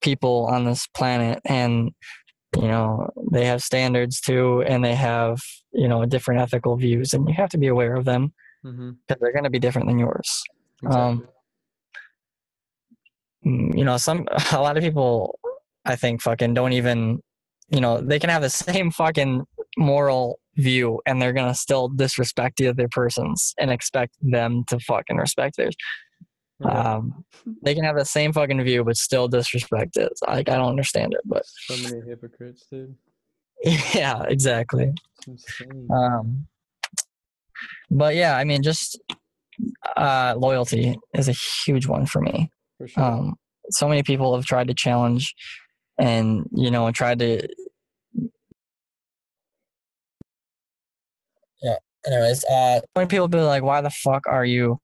people 0.00 0.46
on 0.50 0.64
this 0.64 0.86
planet, 0.88 1.40
and 1.44 1.92
you 2.56 2.68
know 2.68 3.08
they 3.30 3.44
have 3.44 3.62
standards 3.62 4.20
too, 4.20 4.62
and 4.62 4.84
they 4.84 4.94
have 4.94 5.40
you 5.72 5.88
know 5.88 6.04
different 6.06 6.40
ethical 6.40 6.76
views, 6.76 7.12
and 7.12 7.28
you 7.28 7.34
have 7.34 7.50
to 7.50 7.58
be 7.58 7.66
aware 7.66 7.94
of 7.94 8.04
them 8.04 8.32
mm-hmm. 8.64 8.90
because 9.06 9.20
they're 9.20 9.32
going 9.32 9.44
to 9.44 9.50
be 9.50 9.58
different 9.58 9.88
than 9.88 9.98
yours. 9.98 10.42
exactly. 10.82 11.00
Um, 11.00 11.28
Mm, 13.46 13.78
You 13.78 13.84
know, 13.84 13.96
some 13.98 14.26
a 14.52 14.60
lot 14.60 14.76
of 14.76 14.82
people, 14.82 15.38
I 15.84 15.96
think, 15.96 16.22
fucking 16.22 16.54
don't 16.54 16.72
even, 16.72 17.20
you 17.70 17.80
know, 17.80 18.00
they 18.00 18.18
can 18.18 18.30
have 18.30 18.42
the 18.42 18.50
same 18.50 18.90
fucking 18.90 19.44
moral 19.76 20.38
view, 20.56 21.00
and 21.06 21.20
they're 21.20 21.32
gonna 21.32 21.54
still 21.54 21.88
disrespect 21.88 22.56
the 22.56 22.68
other 22.68 22.88
persons 22.88 23.54
and 23.58 23.70
expect 23.70 24.14
them 24.20 24.64
to 24.68 24.78
fucking 24.80 25.16
respect 25.16 25.56
theirs. 25.56 25.76
Yeah. 26.60 26.94
Um, 26.94 27.24
they 27.62 27.74
can 27.76 27.84
have 27.84 27.96
the 27.96 28.04
same 28.04 28.32
fucking 28.32 28.62
view 28.64 28.82
but 28.82 28.96
still 28.96 29.28
disrespect 29.28 29.96
it. 29.96 30.12
Like 30.26 30.48
I 30.48 30.56
don't 30.56 30.70
understand 30.70 31.14
it, 31.14 31.20
but 31.24 31.44
so 31.46 31.76
many 31.76 32.04
hypocrites 32.04 32.66
dude 32.68 32.96
yeah, 33.94 34.22
exactly. 34.24 34.92
Um, 35.90 36.46
but 37.90 38.14
yeah, 38.14 38.36
I 38.36 38.44
mean, 38.44 38.62
just 38.62 39.00
uh, 39.96 40.34
loyalty 40.38 40.96
is 41.14 41.28
a 41.28 41.32
huge 41.32 41.86
one 41.86 42.06
for 42.06 42.20
me. 42.20 42.50
for 42.76 42.86
sure 42.86 43.02
Um, 43.02 43.34
so 43.70 43.88
many 43.88 44.02
people 44.02 44.34
have 44.36 44.44
tried 44.44 44.68
to 44.68 44.74
challenge, 44.74 45.34
and 45.98 46.46
you 46.52 46.70
know, 46.70 46.90
tried 46.90 47.18
to. 47.20 47.46
Yeah. 51.62 51.76
Anyways, 52.06 52.44
uh, 52.44 52.80
many 52.94 53.08
people 53.08 53.28
be 53.28 53.40
like, 53.40 53.62
"Why 53.62 53.80
the 53.80 53.90
fuck 53.90 54.26
are 54.28 54.44
you, 54.44 54.80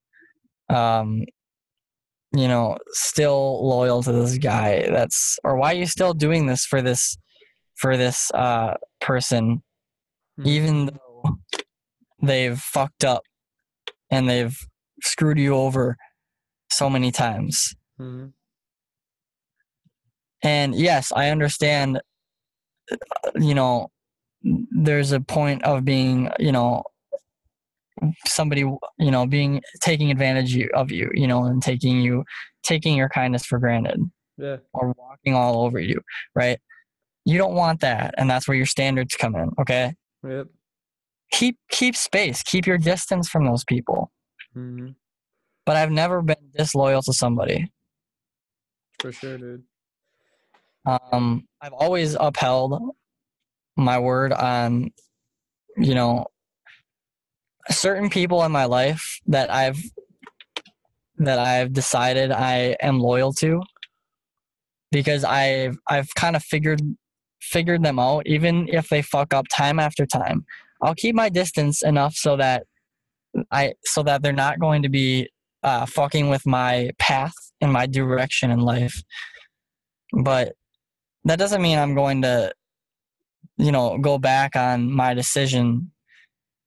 um, 0.68 1.24
you 2.32 2.48
know, 2.48 2.76
still 2.90 3.66
loyal 3.66 4.02
to 4.02 4.12
this 4.12 4.38
guy? 4.38 4.88
That's 4.90 5.38
or 5.44 5.56
why 5.56 5.72
are 5.72 5.76
you 5.76 5.86
still 5.86 6.14
doing 6.14 6.46
this 6.46 6.64
for 6.64 6.82
this, 6.82 7.16
for 7.76 7.96
this 7.96 8.30
uh 8.32 8.74
person, 9.00 9.62
Mhm. 10.40 10.46
even 10.46 10.86
though 10.86 11.38
they've 12.22 12.58
fucked 12.58 13.04
up 13.04 13.22
and 14.10 14.28
they've 14.28 14.56
screwed 15.02 15.38
you 15.38 15.54
over 15.54 15.96
so 16.70 16.90
many 16.90 17.12
times." 17.12 17.74
Mhm. 18.00 18.32
And 20.44 20.74
yes, 20.74 21.10
I 21.10 21.30
understand, 21.30 22.00
you 23.34 23.54
know, 23.54 23.88
there's 24.42 25.12
a 25.12 25.20
point 25.20 25.64
of 25.64 25.84
being, 25.84 26.30
you 26.38 26.52
know, 26.52 26.84
somebody, 28.26 28.60
you 28.60 29.10
know, 29.10 29.26
being 29.26 29.62
taking 29.80 30.10
advantage 30.10 30.56
of 30.74 30.90
you, 30.92 31.10
you 31.14 31.26
know, 31.26 31.44
and 31.44 31.62
taking 31.62 32.00
you, 32.02 32.24
taking 32.62 32.96
your 32.96 33.08
kindness 33.08 33.44
for 33.44 33.58
granted 33.58 34.00
yeah 34.36 34.56
or 34.72 34.92
walking 34.98 35.34
all 35.34 35.64
over 35.64 35.78
you, 35.78 36.00
right? 36.34 36.58
You 37.24 37.38
don't 37.38 37.54
want 37.54 37.80
that. 37.80 38.14
And 38.18 38.28
that's 38.28 38.46
where 38.46 38.56
your 38.56 38.66
standards 38.66 39.14
come 39.14 39.34
in. 39.36 39.50
Okay. 39.60 39.94
yep 40.26 40.48
Keep, 41.32 41.58
keep 41.70 41.96
space, 41.96 42.42
keep 42.42 42.66
your 42.66 42.78
distance 42.78 43.28
from 43.28 43.44
those 43.46 43.64
people. 43.64 44.10
hmm 44.52 44.88
But 45.64 45.76
I've 45.76 45.90
never 45.90 46.22
been 46.22 46.36
disloyal 46.56 47.02
to 47.02 47.12
somebody. 47.12 47.70
for 49.00 49.12
sure 49.12 49.38
dude 49.38 49.62
Um, 50.86 51.46
I've 51.60 51.72
always 51.72 52.16
upheld 52.18 52.80
my 53.76 53.98
word 53.98 54.32
on, 54.32 54.90
you 55.76 55.94
know, 55.94 56.26
certain 57.70 58.10
people 58.10 58.42
in 58.44 58.52
my 58.52 58.66
life 58.66 59.20
that 59.26 59.50
I've 59.50 59.78
that 61.18 61.38
I've 61.38 61.72
decided 61.72 62.32
I 62.32 62.76
am 62.82 62.98
loyal 62.98 63.32
to 63.34 63.62
because 64.90 65.24
I've 65.24 65.76
I've 65.88 66.08
kind 66.14 66.36
of 66.36 66.42
figured 66.42 66.82
figured 67.40 67.82
them 67.82 67.98
out 67.98 68.26
even 68.26 68.68
if 68.68 68.88
they 68.88 69.02
fuck 69.02 69.32
up 69.32 69.46
time 69.50 69.78
after 69.78 70.06
time. 70.06 70.44
I'll 70.82 70.94
keep 70.94 71.14
my 71.14 71.28
distance 71.28 71.82
enough 71.82 72.14
so 72.14 72.36
that 72.36 72.64
I 73.50 73.74
so 73.84 74.02
that 74.02 74.22
they're 74.22 74.32
not 74.32 74.60
going 74.60 74.82
to 74.82 74.88
be 74.88 75.28
uh, 75.62 75.86
fucking 75.86 76.28
with 76.28 76.46
my 76.46 76.90
path 76.98 77.34
and 77.60 77.72
my 77.72 77.86
direction 77.86 78.50
in 78.50 78.60
life. 78.60 79.02
But 80.12 80.54
that 81.24 81.38
doesn't 81.38 81.62
mean 81.62 81.78
I'm 81.78 81.94
going 81.94 82.22
to, 82.22 82.52
you 83.56 83.72
know, 83.72 83.98
go 83.98 84.18
back 84.18 84.56
on 84.56 84.90
my 84.90 85.14
decision 85.14 85.90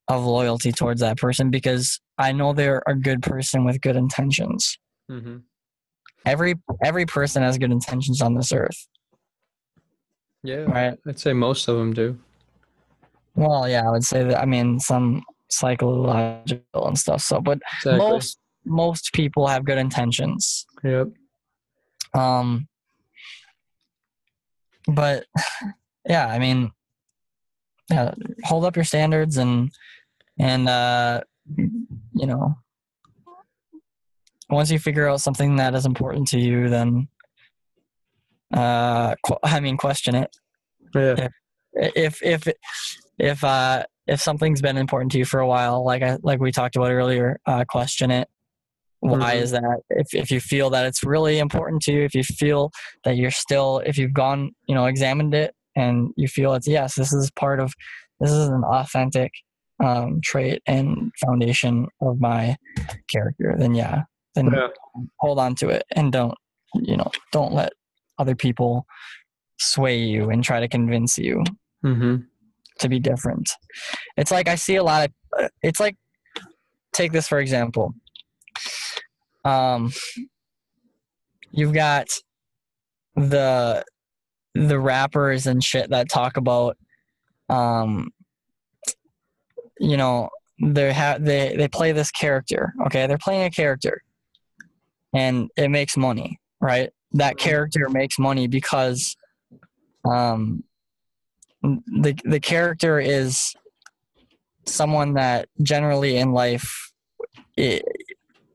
of 0.08 0.24
loyalty 0.24 0.72
towards 0.72 1.00
that 1.00 1.18
person 1.18 1.50
because 1.50 2.00
I 2.16 2.32
know 2.32 2.52
they're 2.52 2.82
a 2.86 2.94
good 2.94 3.22
person 3.22 3.64
with 3.64 3.80
good 3.80 3.96
intentions. 3.96 4.78
Mm-hmm. 5.10 5.38
Every 6.24 6.54
every 6.84 7.06
person 7.06 7.42
has 7.42 7.58
good 7.58 7.70
intentions 7.70 8.20
on 8.20 8.34
this 8.34 8.52
earth, 8.52 8.88
Yeah, 10.42 10.62
right? 10.62 10.98
I'd 11.06 11.18
say 11.18 11.32
most 11.32 11.68
of 11.68 11.76
them 11.76 11.92
do. 11.92 12.18
Well, 13.34 13.68
yeah, 13.68 13.86
I 13.86 13.90
would 13.90 14.04
say 14.04 14.24
that. 14.24 14.40
I 14.40 14.44
mean, 14.44 14.80
some 14.80 15.22
psychological 15.48 16.86
and 16.88 16.98
stuff. 16.98 17.22
So, 17.22 17.40
but 17.40 17.60
Exactly. 17.78 17.98
most 17.98 18.38
most 18.64 19.12
people 19.12 19.46
have 19.46 19.64
good 19.64 19.78
intentions. 19.78 20.66
Yep. 20.82 21.08
Um, 22.14 22.66
but 24.88 25.26
yeah, 26.08 26.26
I 26.26 26.38
mean, 26.38 26.72
yeah, 27.90 28.14
hold 28.44 28.64
up 28.64 28.76
your 28.76 28.84
standards 28.84 29.36
and 29.36 29.70
and 30.38 30.68
uh, 30.68 31.20
you 31.56 32.26
know, 32.26 32.54
once 34.50 34.70
you 34.70 34.78
figure 34.78 35.08
out 35.08 35.20
something 35.20 35.56
that 35.56 35.74
is 35.74 35.86
important 35.86 36.28
to 36.28 36.38
you, 36.38 36.68
then 36.68 37.08
uh, 38.54 39.14
qu- 39.24 39.38
I 39.42 39.60
mean, 39.60 39.76
question 39.76 40.14
it. 40.14 40.34
Yeah. 40.94 41.28
If 41.74 42.22
if 42.22 42.48
if 43.18 43.44
uh 43.44 43.84
if 44.06 44.22
something's 44.22 44.62
been 44.62 44.78
important 44.78 45.12
to 45.12 45.18
you 45.18 45.24
for 45.26 45.40
a 45.40 45.46
while, 45.46 45.84
like 45.84 46.02
I 46.02 46.16
like 46.22 46.40
we 46.40 46.50
talked 46.50 46.76
about 46.76 46.90
earlier, 46.90 47.38
uh, 47.46 47.64
question 47.68 48.10
it. 48.10 48.28
Why 49.00 49.36
Mhm. 49.36 49.40
is 49.42 49.50
that? 49.52 49.78
If 49.90 50.12
if 50.14 50.30
you 50.30 50.40
feel 50.40 50.70
that 50.70 50.84
it's 50.86 51.04
really 51.04 51.38
important 51.38 51.82
to 51.82 51.92
you, 51.92 52.02
if 52.04 52.14
you 52.14 52.24
feel 52.24 52.70
that 53.04 53.16
you're 53.16 53.30
still, 53.30 53.78
if 53.86 53.96
you've 53.96 54.12
gone, 54.12 54.50
you 54.66 54.74
know, 54.74 54.86
examined 54.86 55.34
it, 55.34 55.54
and 55.76 56.10
you 56.16 56.26
feel 56.28 56.54
it's 56.54 56.66
yes, 56.66 56.94
this 56.96 57.12
is 57.12 57.30
part 57.32 57.60
of, 57.60 57.72
this 58.20 58.30
is 58.30 58.48
an 58.48 58.64
authentic 58.64 59.30
um, 59.84 60.20
trait 60.24 60.60
and 60.66 61.12
foundation 61.24 61.86
of 62.00 62.20
my 62.20 62.56
character, 63.12 63.54
then 63.56 63.74
yeah, 63.74 64.02
then 64.34 64.46
Yeah. 64.52 64.68
hold 65.20 65.38
on 65.38 65.54
to 65.56 65.68
it 65.68 65.84
and 65.94 66.10
don't, 66.10 66.34
you 66.74 66.96
know, 66.96 67.10
don't 67.30 67.52
let 67.52 67.72
other 68.18 68.34
people 68.34 68.84
sway 69.60 69.96
you 69.98 70.30
and 70.30 70.42
try 70.42 70.58
to 70.58 70.66
convince 70.68 71.16
you 71.18 71.44
Mm-hmm. 71.84 72.16
to 72.80 72.88
be 72.88 72.98
different. 72.98 73.48
It's 74.16 74.32
like 74.32 74.48
I 74.48 74.56
see 74.56 74.74
a 74.74 74.82
lot 74.82 75.04
of. 75.36 75.50
It's 75.62 75.78
like 75.78 75.94
take 76.92 77.12
this 77.12 77.28
for 77.28 77.38
example. 77.38 77.94
Um, 79.48 79.92
you've 81.50 81.72
got 81.72 82.06
the 83.16 83.84
the 84.54 84.78
rappers 84.78 85.46
and 85.46 85.62
shit 85.62 85.90
that 85.90 86.10
talk 86.10 86.36
about, 86.36 86.76
um, 87.48 88.10
you 89.78 89.96
know, 89.96 90.28
they 90.60 90.92
have 90.92 91.24
they 91.24 91.54
they 91.56 91.68
play 91.68 91.92
this 91.92 92.10
character. 92.10 92.72
Okay, 92.86 93.06
they're 93.06 93.18
playing 93.18 93.44
a 93.44 93.50
character, 93.50 94.02
and 95.14 95.48
it 95.56 95.68
makes 95.70 95.96
money, 95.96 96.38
right? 96.60 96.90
That 97.12 97.36
Mhm. 97.36 97.38
character 97.38 97.88
makes 97.88 98.18
money 98.18 98.48
because, 98.48 99.16
um, 100.04 100.64
the 101.62 102.14
the 102.24 102.40
character 102.40 103.00
is 103.00 103.54
someone 104.66 105.14
that 105.14 105.48
generally 105.62 106.18
in 106.18 106.32
life 106.32 106.92
i 107.58 107.80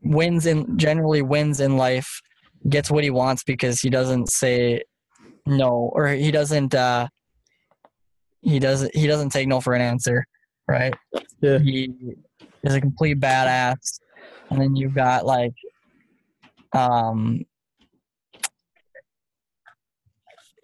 wins 0.04 0.46
in 0.46 0.78
generally 0.78 1.22
wins 1.22 1.60
in 1.60 1.78
life 1.78 2.22
gets 2.70 2.92
what 2.92 3.04
he 3.04 3.10
wants 3.10 3.44
because 3.44 3.80
he 3.80 3.90
doesn't 3.90 4.30
say 4.30 4.82
no 5.46 5.92
or 5.94 6.08
he 6.08 6.32
doesn't 6.32 6.74
uh 6.74 7.08
he 8.42 8.60
doesn't 8.60 8.96
he 8.96 9.08
doesn't 9.08 9.30
take 9.30 9.48
no 9.48 9.60
for 9.60 9.74
an 9.74 9.82
answer 9.82 10.26
right 10.68 10.94
Yeah. 11.42 11.60
he 11.60 11.94
is 12.64 12.74
a 12.76 12.82
complete 12.82 13.20
badass 13.20 14.00
and 14.50 14.62
then 14.62 14.76
you've 14.76 14.96
got 14.96 15.26
like 15.26 15.54
um 16.74 17.44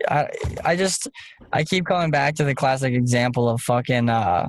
I 0.08 0.30
I 0.64 0.76
just 0.78 1.10
I 1.52 1.64
keep 1.64 1.86
coming 1.86 2.10
back 2.12 2.36
to 2.36 2.46
the 2.46 2.56
classic 2.56 2.94
example 2.94 3.50
of 3.50 3.62
fucking 3.62 4.10
uh 4.10 4.48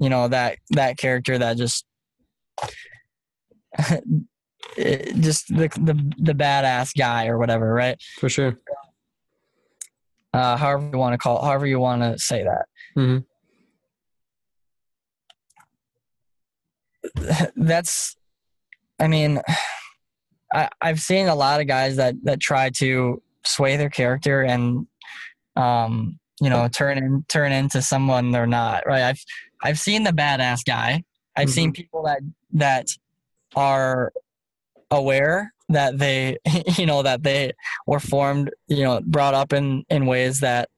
you 0.00 0.08
know 0.10 0.28
that 0.28 0.58
that 0.70 0.98
character 0.98 1.38
that 1.38 1.56
just 1.56 1.84
just 5.20 5.48
the, 5.48 5.68
the 5.80 6.12
the 6.18 6.32
badass 6.34 6.96
guy 6.96 7.26
or 7.26 7.38
whatever 7.38 7.72
right? 7.72 7.96
For 8.18 8.28
sure. 8.28 8.58
uh 10.34 10.56
however 10.56 10.90
you 10.92 10.98
want 10.98 11.14
to 11.14 11.18
call 11.18 11.38
it, 11.40 11.44
however 11.44 11.66
you 11.66 11.78
want 11.78 12.02
to 12.02 12.18
say 12.18 12.44
that. 12.44 12.66
Mhm. 12.96 13.24
that's 17.56 18.16
i 19.00 19.06
mean 19.06 19.40
I, 20.52 20.68
i've 20.80 21.00
seen 21.00 21.28
a 21.28 21.34
lot 21.34 21.60
of 21.60 21.66
guys 21.66 21.96
that 21.96 22.14
that 22.24 22.40
try 22.40 22.70
to 22.70 23.22
sway 23.44 23.76
their 23.76 23.90
character 23.90 24.42
and 24.42 24.86
um 25.56 26.18
you 26.40 26.50
know 26.50 26.68
turn 26.68 26.98
in 26.98 27.24
turn 27.28 27.52
into 27.52 27.82
someone 27.82 28.30
they're 28.30 28.46
not 28.46 28.84
right? 28.86 29.02
I've 29.02 29.20
i've 29.62 29.78
seen 29.78 30.04
the 30.04 30.10
badass 30.12 30.64
guy. 30.66 31.04
I've 31.36 31.50
seen 31.50 31.72
people 31.72 32.02
that 32.04 32.20
that 32.52 32.86
are 33.56 34.12
aware 34.90 35.52
that 35.68 35.98
they 35.98 36.36
you 36.78 36.86
know 36.86 37.02
that 37.02 37.22
they 37.22 37.52
were 37.86 38.00
formed 38.00 38.50
you 38.68 38.82
know 38.84 39.00
brought 39.04 39.34
up 39.34 39.52
in 39.52 39.84
in 39.90 40.06
ways 40.06 40.40
that 40.40 40.68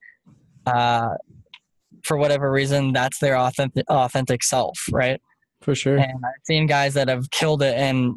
uh 0.66 1.14
for 2.02 2.16
whatever 2.16 2.50
reason 2.50 2.92
that's 2.92 3.18
their 3.18 3.36
authentic 3.36 3.84
authentic 3.88 4.42
self 4.42 4.78
right 4.90 5.20
For 5.62 5.74
sure. 5.74 5.96
and 5.98 6.12
I've 6.24 6.44
seen 6.44 6.66
guys 6.66 6.94
that 6.94 7.08
have 7.08 7.30
killed 7.30 7.62
it 7.62 7.76
and 7.76 8.14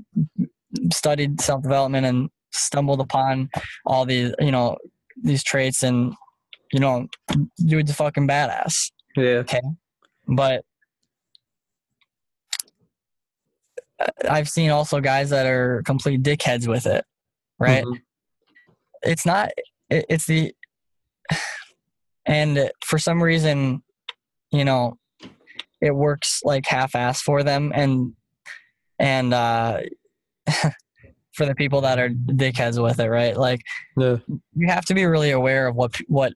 studied 0.91 1.41
self 1.41 1.61
development 1.61 2.05
and 2.05 2.29
stumbled 2.51 3.01
upon 3.01 3.49
all 3.85 4.05
these, 4.05 4.31
you 4.39 4.51
know, 4.51 4.77
these 5.21 5.43
traits 5.43 5.83
and, 5.83 6.13
you 6.71 6.79
know, 6.79 7.07
dude's 7.65 7.91
a 7.91 7.93
fucking 7.93 8.27
badass. 8.27 8.91
Yeah. 9.15 9.41
Okay. 9.43 9.61
But 10.27 10.63
I- 13.79 13.82
I've 14.29 14.49
seen 14.49 14.69
also 14.69 14.99
guys 14.99 15.29
that 15.29 15.45
are 15.45 15.81
complete 15.85 16.23
dickheads 16.23 16.67
with 16.67 16.85
it, 16.85 17.05
right? 17.59 17.83
Mhm. 17.85 17.99
It's 19.03 19.25
not, 19.25 19.49
it, 19.89 20.05
it's 20.09 20.25
the, 20.25 20.53
and 22.25 22.71
for 22.85 22.97
some 22.97 23.21
reason, 23.21 23.83
you 24.51 24.65
know, 24.65 24.97
it 25.81 25.93
works 25.93 26.39
like 26.43 26.65
half-ass 26.65 27.21
for 27.21 27.43
them 27.43 27.71
and 27.75 28.13
and 28.99 29.33
uh 29.33 29.81
for 31.33 31.45
the 31.45 31.55
people 31.55 31.81
that 31.81 31.99
are 31.99 32.09
dickheads 32.09 32.81
with 32.81 32.99
it 33.01 33.09
right 33.09 33.35
like 33.35 33.59
Yeah. 33.97 34.17
you 34.55 34.67
have 34.67 34.85
to 34.85 34.93
be 34.93 35.05
really 35.05 35.31
aware 35.31 35.67
of 35.67 35.75
what 35.75 35.95
what 36.07 36.31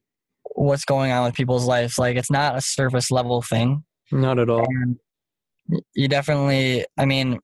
what's 0.55 0.83
going 0.83 1.11
on 1.11 1.23
with 1.23 1.35
people's 1.35 1.65
lives 1.65 1.97
like 1.97 2.17
it's 2.17 2.31
not 2.31 2.57
a 2.57 2.61
surface 2.61 3.09
level 3.09 3.41
thing 3.41 3.85
Not 4.11 4.37
at 4.39 4.49
all. 4.49 4.65
and 4.67 4.99
you 5.93 6.07
definitely 6.09 6.85
i 6.97 7.05
mean 7.05 7.39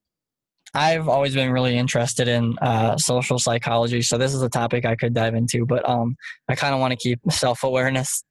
i've 0.73 1.07
always 1.07 1.33
been 1.33 1.51
really 1.51 1.77
interested 1.77 2.27
in 2.27 2.57
uh, 2.61 2.97
social 2.97 3.39
psychology 3.39 4.01
so 4.01 4.17
this 4.17 4.33
is 4.33 4.41
a 4.41 4.49
topic 4.49 4.85
i 4.85 4.95
could 4.95 5.13
dive 5.13 5.35
into 5.35 5.65
but 5.65 5.87
um 5.87 6.15
i 6.49 6.55
kind 6.55 6.73
of 6.73 6.79
want 6.79 6.91
to 6.91 6.97
keep 6.97 7.19
self-awareness 7.29 8.23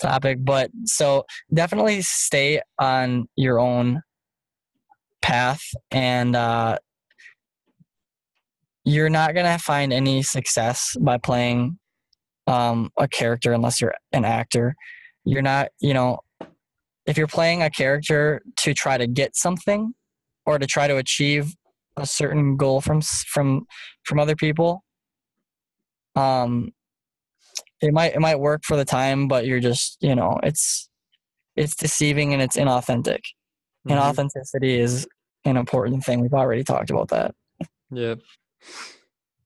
topic 0.00 0.38
but 0.42 0.70
so 0.84 1.24
definitely 1.52 2.02
stay 2.02 2.60
on 2.78 3.26
your 3.36 3.58
own 3.58 4.00
path 5.22 5.62
and 5.90 6.36
uh 6.36 6.76
you're 8.84 9.10
not 9.10 9.34
gonna 9.34 9.58
find 9.58 9.92
any 9.92 10.22
success 10.22 10.96
by 11.00 11.18
playing 11.18 11.78
um 12.46 12.90
a 12.98 13.08
character 13.08 13.52
unless 13.52 13.80
you're 13.80 13.94
an 14.12 14.24
actor. 14.24 14.74
You're 15.24 15.42
not 15.42 15.68
you 15.80 15.92
know 15.92 16.20
if 17.06 17.18
you're 17.18 17.26
playing 17.26 17.62
a 17.62 17.70
character 17.70 18.42
to 18.58 18.72
try 18.72 18.96
to 18.96 19.06
get 19.06 19.36
something 19.36 19.92
or 20.46 20.58
to 20.58 20.66
try 20.66 20.86
to 20.86 20.96
achieve 20.96 21.54
a 21.96 22.06
certain 22.06 22.56
goal 22.56 22.80
from 22.80 23.00
from 23.02 23.66
from 24.04 24.18
other 24.20 24.36
people 24.36 24.82
um 26.14 26.70
it 27.80 27.92
might 27.92 28.14
it 28.14 28.20
might 28.20 28.38
work 28.38 28.62
for 28.64 28.76
the 28.76 28.84
time 28.84 29.28
but 29.28 29.46
you're 29.46 29.60
just 29.60 29.96
you 30.00 30.14
know 30.14 30.38
it's 30.42 30.88
it's 31.56 31.74
deceiving 31.76 32.32
and 32.32 32.42
it's 32.42 32.56
inauthentic 32.56 33.20
and 33.88 33.98
Mhm. 33.98 34.02
authenticity 34.02 34.78
is 34.78 35.06
an 35.44 35.56
important 35.56 36.04
thing 36.04 36.20
we've 36.20 36.34
already 36.34 36.64
talked 36.64 36.90
about 36.90 37.08
that 37.08 37.34
Yep, 37.90 38.20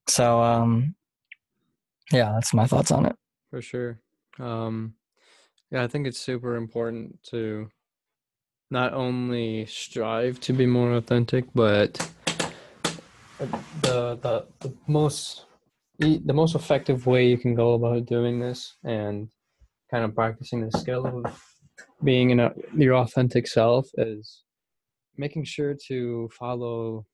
So 0.09 0.43
um, 0.43 0.95
yeah, 2.11 2.33
that's 2.33 2.55
my 2.55 2.67
thoughts 2.67 2.91
on 2.91 3.05
it. 3.07 3.15
for 3.51 3.61
sure. 3.63 4.01
Um, 4.39 4.95
yeah, 5.71 5.85
I 5.85 5.89
think 5.89 6.07
it's 6.07 6.19
super 6.19 6.57
important 6.57 7.23
to 7.25 7.69
not 8.71 8.93
only 8.93 9.67
strive 9.67 10.41
to 10.41 10.53
be 10.53 10.67
more 10.67 10.95
authentic, 10.95 11.45
but 11.55 11.95
the 13.83 14.17
the, 14.23 14.47
the 14.61 14.75
most 14.87 15.47
the 15.99 16.33
most 16.33 16.55
effective 16.55 17.07
way 17.07 17.27
you 17.27 17.37
can 17.37 17.55
go 17.55 17.75
about 17.75 18.07
doing 18.07 18.41
this 18.41 18.77
and 18.85 19.29
kind 19.91 20.05
of 20.05 20.15
practicing 20.15 20.65
the 20.65 20.79
skill 20.79 21.07
of 21.07 21.43
being 22.03 22.31
in 22.31 22.41
a, 22.41 22.53
your 22.75 22.95
authentic 22.95 23.47
self 23.47 23.87
is 23.99 24.45
making 25.17 25.45
sure 25.45 25.77
to 25.89 26.31
follow 26.39 27.05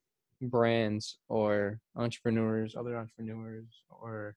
brands 0.42 1.18
or 1.28 1.80
entrepreneurs, 1.96 2.76
other 2.76 2.96
entrepreneurs, 2.96 3.64
or 3.90 4.36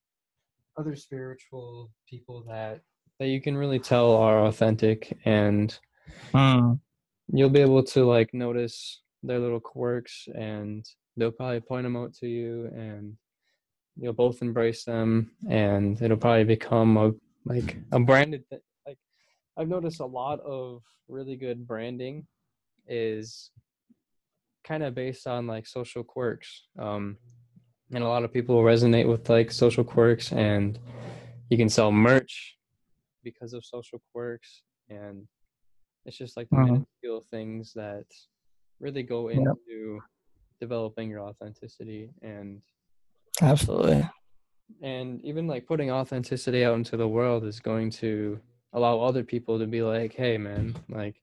other 0.78 0.96
spiritual 0.96 1.92
people 2.10 2.44
that 2.48 2.82
that 3.20 3.28
you 3.28 3.42
can 3.42 3.56
really 3.56 3.80
tell 3.80 4.16
are 4.16 4.46
authentic 4.46 5.16
and 5.26 5.78
Mm, 6.34 6.80
you'll 7.32 7.50
be 7.50 7.62
able 7.62 7.84
to 7.84 8.06
like 8.06 8.34
notice 8.34 9.02
their 9.24 9.40
little 9.40 9.60
quirks 9.60 10.28
and 10.36 10.86
they'll 11.18 11.32
probably 11.32 11.60
point 11.60 11.84
them 11.84 11.98
out 11.98 12.14
to 12.14 12.28
you 12.28 12.70
and 12.74 13.16
you'll 13.98 14.14
both 14.14 14.42
embrace 14.42 14.84
them 14.86 15.32
and 15.50 16.02
it'll 16.02 16.18
probably 16.18 16.44
become 16.44 16.98
a 16.98 17.12
like 17.46 17.78
a 17.92 18.00
branded 18.00 18.44
th- 18.50 18.62
like 18.88 18.98
i've 19.58 19.68
noticed 19.68 20.00
a 20.00 20.06
lot 20.06 20.40
of 20.42 20.82
really 21.08 21.36
good 21.36 21.68
branding 21.68 22.26
is 22.88 23.52
kind 24.64 24.84
of 24.84 24.96
based 24.96 25.28
on 25.28 25.48
like 25.48 25.68
social 25.68 26.04
quirks 26.04 26.68
um 26.80 27.18
and 27.92 28.04
a 28.04 28.08
lot 28.08 28.24
of 28.24 28.32
people 28.32 28.62
resonate 28.64 29.08
with 29.08 29.30
like 29.30 29.52
social 29.52 29.84
quirks 29.84 30.32
and 30.32 30.80
you 31.50 31.58
can 31.58 31.70
sell 31.70 31.92
merch 31.92 32.56
because 33.24 33.54
of 33.54 33.66
social 33.66 34.02
quirks 34.14 34.62
and 34.90 35.28
it's 36.06 36.18
just 36.18 36.38
like 36.38 36.50
the 36.50 36.56
Mhm. 36.58 36.66
minuscule 36.66 37.22
things 37.30 37.74
that 37.74 38.06
really 38.80 39.04
go 39.04 39.30
Yep. 39.30 39.40
into 39.40 40.00
developing 40.60 41.10
your 41.10 41.22
authenticity 41.22 42.12
and 42.22 42.62
absolutely. 43.42 44.08
and 44.82 45.20
even 45.26 45.48
like 45.48 45.66
putting 45.66 45.90
authenticity 45.92 46.64
out 46.64 46.76
into 46.76 46.96
the 46.98 47.08
world 47.08 47.44
is 47.44 47.60
going 47.60 47.90
to 47.90 48.40
allow 48.74 49.00
other 49.00 49.24
people 49.24 49.58
to 49.60 49.66
be 49.66 49.82
like 49.82 50.14
hey 50.14 50.38
man 50.38 50.76
like 50.90 51.22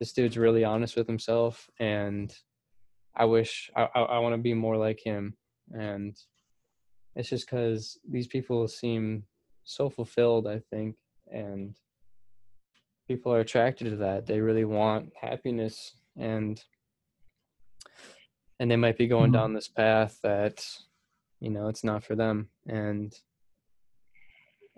this 0.00 0.12
dude's 0.12 0.36
really 0.36 0.64
honest 0.64 0.96
with 0.96 1.06
himself 1.06 1.70
and 1.78 2.36
i 3.14 3.24
wish 3.24 3.70
i 3.76 3.88
i, 3.94 4.00
I 4.00 4.18
want 4.18 4.34
to 4.34 4.42
be 4.42 4.54
more 4.54 4.76
like 4.76 4.98
him 5.00 5.36
and 5.72 6.16
it's 7.14 7.28
just 7.28 7.46
because 7.46 7.96
these 8.10 8.26
people 8.26 8.66
seem 8.66 9.24
so 9.62 9.88
fulfilled 9.88 10.46
i 10.48 10.58
think 10.70 10.96
and 11.30 11.76
people 13.08 13.32
are 13.32 13.40
attracted 13.40 13.90
to 13.90 13.96
that. 13.96 14.26
They 14.26 14.40
really 14.40 14.64
want 14.64 15.12
happiness 15.20 15.96
and 16.16 16.62
and 18.60 18.70
they 18.70 18.76
might 18.76 18.96
be 18.98 19.06
going 19.08 19.30
Mhm. 19.30 19.32
down 19.32 19.52
this 19.52 19.68
path 19.68 20.20
that 20.22 20.64
you 21.40 21.50
know 21.50 21.68
it's 21.68 21.84
not 21.84 22.04
for 22.04 22.14
them. 22.14 22.50
And 22.66 23.12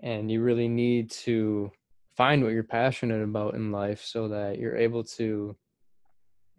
and 0.01 0.31
you 0.31 0.41
really 0.41 0.67
need 0.67 1.09
to 1.11 1.71
find 2.15 2.43
what 2.43 2.53
you're 2.53 2.63
passionate 2.63 3.23
about 3.23 3.53
in 3.55 3.71
life 3.71 4.01
so 4.03 4.27
that 4.27 4.57
you're 4.59 4.75
able 4.75 5.03
to 5.03 5.55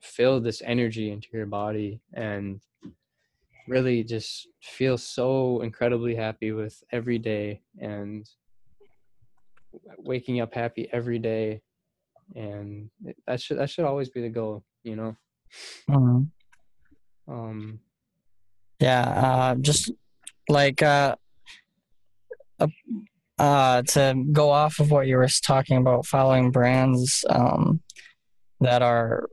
fill 0.00 0.40
this 0.40 0.62
energy 0.64 1.10
into 1.10 1.28
your 1.32 1.46
body 1.46 2.00
and 2.14 2.60
really 3.66 4.02
just 4.02 4.48
feel 4.62 4.96
so 4.96 5.60
incredibly 5.60 6.14
happy 6.14 6.52
with 6.52 6.82
every 6.92 7.18
day. 7.18 7.62
And 7.78 8.28
waking 9.98 10.40
up 10.40 10.54
happy 10.54 10.88
every 10.92 11.18
day 11.18 11.60
and 12.36 12.90
that 13.26 13.40
should 13.40 13.58
that 13.58 13.70
should 13.70 13.84
always 13.84 14.08
be 14.10 14.20
the 14.20 14.28
goal 14.28 14.62
you 14.82 14.96
know 14.96 15.16
Mhm. 15.88 16.30
um 17.26 17.80
Yeah, 18.80 19.02
uh, 19.02 19.54
just 19.56 19.90
like 20.48 20.82
uh, 20.82 21.16
uh, 22.60 22.68
uh, 23.38 23.82
to 23.82 24.24
go 24.32 24.50
off 24.50 24.78
of 24.78 24.90
what 24.90 25.06
you 25.06 25.16
were 25.16 25.28
talking 25.44 25.78
about, 25.78 26.06
following 26.06 26.50
brands 26.50 27.24
um, 27.30 27.80
that 28.60 28.82
are, 28.82 29.28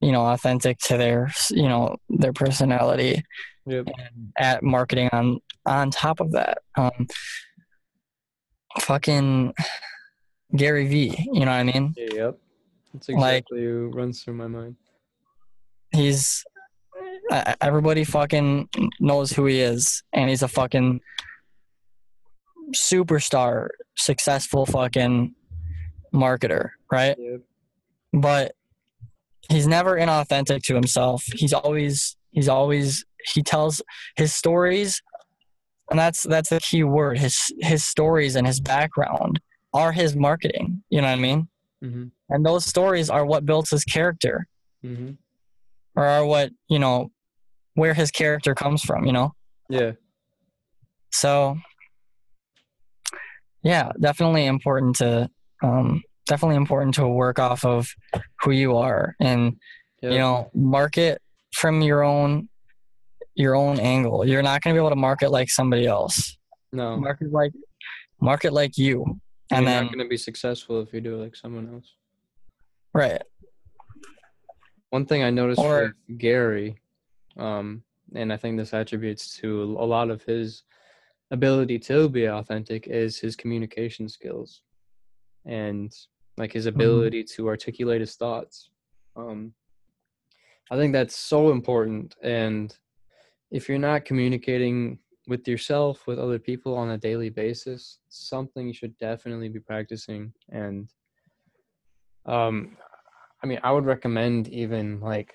you 0.00 0.12
know, 0.12 0.24
authentic 0.26 0.78
to 0.78 0.96
their, 0.96 1.30
you 1.50 1.68
know, 1.68 1.96
their 2.08 2.32
personality, 2.32 3.22
yep 3.66 3.86
and 3.86 4.32
at 4.38 4.62
marketing 4.62 5.08
on 5.12 5.38
on 5.66 5.90
top 5.90 6.20
of 6.20 6.32
that. 6.32 6.58
Um, 6.76 7.06
fucking 8.80 9.52
Gary 10.56 10.86
Vee. 10.86 11.14
you 11.32 11.40
know 11.44 11.50
what 11.52 11.60
I 11.60 11.62
mean? 11.64 11.94
yep 11.96 12.38
that's 12.92 13.08
Like- 13.08 13.44
exactly 13.50 13.66
what 13.86 13.94
runs 13.96 14.22
through 14.22 14.34
my 14.34 14.46
mind 14.46 14.76
He's 15.94 16.44
uh, 17.30 17.54
everybody 17.60 18.04
fucking 18.04 18.68
knows 18.98 19.30
who 19.32 19.44
he 19.46 19.60
is, 19.60 20.02
and 20.14 20.28
he's 20.30 20.42
a 20.42 20.48
fucking 20.48 21.00
superstar, 22.74 23.68
successful 23.96 24.66
fucking 24.66 25.34
marketer, 26.14 26.70
right? 26.90 27.16
yep 27.18 27.40
But 28.12 28.52
he's 29.50 29.66
never 29.66 29.96
inauthentic 29.96 30.62
to 30.64 30.74
himself. 30.74 31.24
He's 31.34 31.52
always 31.52 32.16
he's 32.30 32.48
always 32.48 33.04
he 33.34 33.42
tells 33.42 33.82
his 34.16 34.34
stories, 34.34 35.02
and 35.92 35.98
that's 35.98 36.22
that's 36.22 36.48
the 36.48 36.58
key 36.58 36.84
word. 36.84 37.18
His 37.18 37.38
his 37.60 37.84
stories 37.84 38.34
and 38.34 38.46
his 38.46 38.60
background 38.60 39.38
are 39.74 39.92
his 39.92 40.16
marketing. 40.16 40.82
You 40.88 41.02
know 41.02 41.08
what 41.08 41.18
I 41.18 41.20
mean? 41.20 41.48
mm-hmm. 41.84 42.04
And 42.30 42.46
those 42.46 42.64
stories 42.64 43.10
are 43.10 43.26
what 43.26 43.44
builds 43.44 43.68
his 43.70 43.84
character, 43.84 44.46
Mm-hmm. 44.82 45.10
or 45.94 46.04
are 46.06 46.24
what 46.24 46.50
you 46.68 46.78
know 46.78 47.10
where 47.74 47.92
his 47.92 48.10
character 48.10 48.54
comes 48.54 48.82
from. 48.82 49.04
You 49.04 49.12
know. 49.12 49.34
yeah 49.68 49.92
So, 51.10 51.58
yeah, 53.62 53.92
definitely 54.00 54.46
important 54.46 54.96
to 54.96 55.28
um, 55.62 56.02
definitely 56.26 56.56
important 56.56 56.94
to 56.94 57.06
work 57.06 57.38
off 57.38 57.66
of 57.66 57.86
who 58.40 58.52
you 58.52 58.78
are 58.78 59.14
and 59.20 59.56
yep. 60.00 60.12
you 60.12 60.18
know 60.18 60.50
market 60.54 61.20
from 61.54 61.82
your 61.82 62.02
own 62.02 62.48
your 63.34 63.54
own 63.56 63.78
angle. 63.80 64.26
You're 64.26 64.42
not 64.42 64.62
going 64.62 64.74
to 64.74 64.78
be 64.78 64.82
able 64.82 64.90
to 64.90 64.96
market 64.96 65.30
like 65.30 65.48
somebody 65.50 65.86
else. 65.86 66.36
no 66.72 66.96
Market 66.96 67.32
like 67.32 67.52
market 68.20 68.52
like 68.52 68.78
you, 68.78 69.04
you're 69.50 69.58
and 69.58 69.66
not 69.66 69.86
going 69.86 69.98
to 69.98 70.08
be 70.08 70.16
successful 70.16 70.80
if 70.80 70.92
you 70.92 71.00
do 71.00 71.16
it 71.16 71.22
like 71.24 71.36
someone 71.36 71.68
else 71.74 71.94
right. 72.94 73.20
one 74.90 75.04
thing 75.04 75.22
i 75.24 75.30
noticed 75.30 75.60
Or- 75.60 75.94
with 76.08 76.18
gary 76.18 76.78
um 77.36 77.82
and 78.14 78.32
i 78.32 78.36
think 78.36 78.56
this 78.56 78.72
attributes 78.72 79.36
to 79.38 79.76
a 79.80 79.84
lot 79.84 80.08
of 80.08 80.22
his 80.22 80.62
ability 81.32 81.78
to 81.80 82.08
be 82.08 82.26
authentic 82.26 82.86
is 82.86 83.18
his 83.18 83.34
communication 83.34 84.08
skills 84.08 84.62
and 85.46 85.92
like 86.36 86.52
his 86.52 86.66
ability 86.66 87.24
to 87.24 87.48
articulate 87.48 88.00
his 88.00 88.14
thoughts 88.14 88.70
um 89.16 89.52
i 90.70 90.76
think 90.76 90.92
that's 90.92 91.16
so 91.16 91.50
important 91.50 92.14
and 92.22 92.78
if 93.52 93.68
you're 93.68 93.78
not 93.78 94.04
communicating 94.04 94.98
with 95.28 95.46
yourself 95.46 96.06
with 96.08 96.18
other 96.18 96.38
people 96.38 96.74
on 96.76 96.90
a 96.90 96.98
daily 96.98 97.30
basis 97.30 97.98
something 98.08 98.66
you 98.66 98.74
should 98.74 98.96
definitely 98.98 99.48
be 99.48 99.60
practicing 99.60 100.32
and 100.50 100.90
um 102.26 102.76
i 103.42 103.46
mean 103.46 103.60
i 103.62 103.70
would 103.70 103.84
recommend 103.84 104.48
even 104.48 104.98
like 105.00 105.32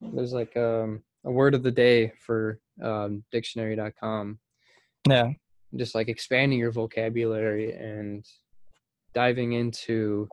there's 0.00 0.32
like 0.32 0.56
um, 0.56 1.02
a 1.24 1.30
word 1.30 1.54
of 1.54 1.62
the 1.64 1.70
day 1.72 2.12
for 2.24 2.60
um, 2.82 3.24
dictionary.com 3.32 4.38
Yeah. 5.08 5.32
just 5.76 5.94
like 5.94 6.08
expanding 6.08 6.58
your 6.60 6.70
vocabulary 6.70 7.72
and 7.72 8.24
diving 9.12 9.54
into 9.54 10.28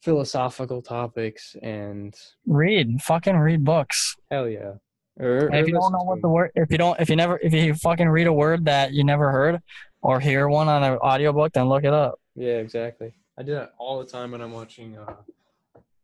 philosophical 0.00 0.80
topics 0.80 1.56
and 1.60 2.14
Read, 2.46 3.02
fucking 3.02 3.36
read 3.36 3.64
books. 3.64 4.14
hell 4.30 4.48
yeah 4.48 4.74
or, 5.18 5.50
if 5.52 5.66
you 5.66 5.72
don't 5.74 5.92
know 5.92 6.02
what 6.04 6.20
the 6.22 6.28
word, 6.28 6.50
if 6.54 6.70
you 6.70 6.78
don't, 6.78 6.98
if 7.00 7.08
you 7.10 7.16
never, 7.16 7.38
if 7.42 7.52
you 7.52 7.74
fucking 7.74 8.08
read 8.08 8.26
a 8.26 8.32
word 8.32 8.64
that 8.66 8.92
you 8.92 9.04
never 9.04 9.30
heard 9.32 9.60
or 10.02 10.20
hear 10.20 10.48
one 10.48 10.68
on 10.68 10.82
an 10.84 10.98
audiobook, 10.98 11.52
then 11.52 11.68
look 11.68 11.84
it 11.84 11.92
up. 11.92 12.20
yeah 12.36 12.58
exactly 12.58 13.12
i 13.38 13.42
do 13.42 13.52
that 13.54 13.72
all 13.78 13.98
the 13.98 14.04
time 14.06 14.30
when 14.32 14.40
i'm 14.40 14.52
watching 14.52 14.96
uh, 14.96 15.14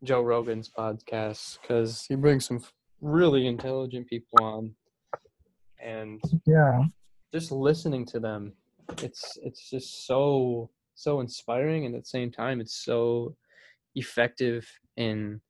joe 0.02 0.20
rogan's 0.22 0.68
podcast 0.68 1.58
because 1.62 2.04
he 2.08 2.14
brings 2.16 2.44
some 2.44 2.60
really 3.00 3.46
intelligent 3.46 4.06
people 4.08 4.38
on 4.42 4.74
and 5.82 6.20
Yeah. 6.46 6.82
just 7.32 7.52
listening 7.52 8.04
to 8.06 8.18
them 8.20 8.52
it's 9.02 9.38
it's 9.42 9.70
just 9.70 10.06
so 10.06 10.70
so 10.94 11.20
inspiring 11.20 11.86
and 11.86 11.94
at 11.94 12.02
the 12.02 12.08
same 12.08 12.30
time 12.30 12.60
it's 12.60 12.76
so 12.84 13.34
effective 13.94 14.66
in 14.96 15.40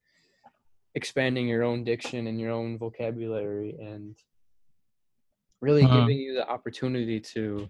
expanding 0.95 1.47
your 1.47 1.63
own 1.63 1.83
diction 1.83 2.27
and 2.27 2.39
your 2.39 2.51
own 2.51 2.77
vocabulary 2.77 3.75
and 3.79 4.17
really 5.61 5.83
Mhm. 5.83 5.93
giving 5.93 6.17
you 6.17 6.33
the 6.33 6.47
opportunity 6.47 7.19
to 7.19 7.69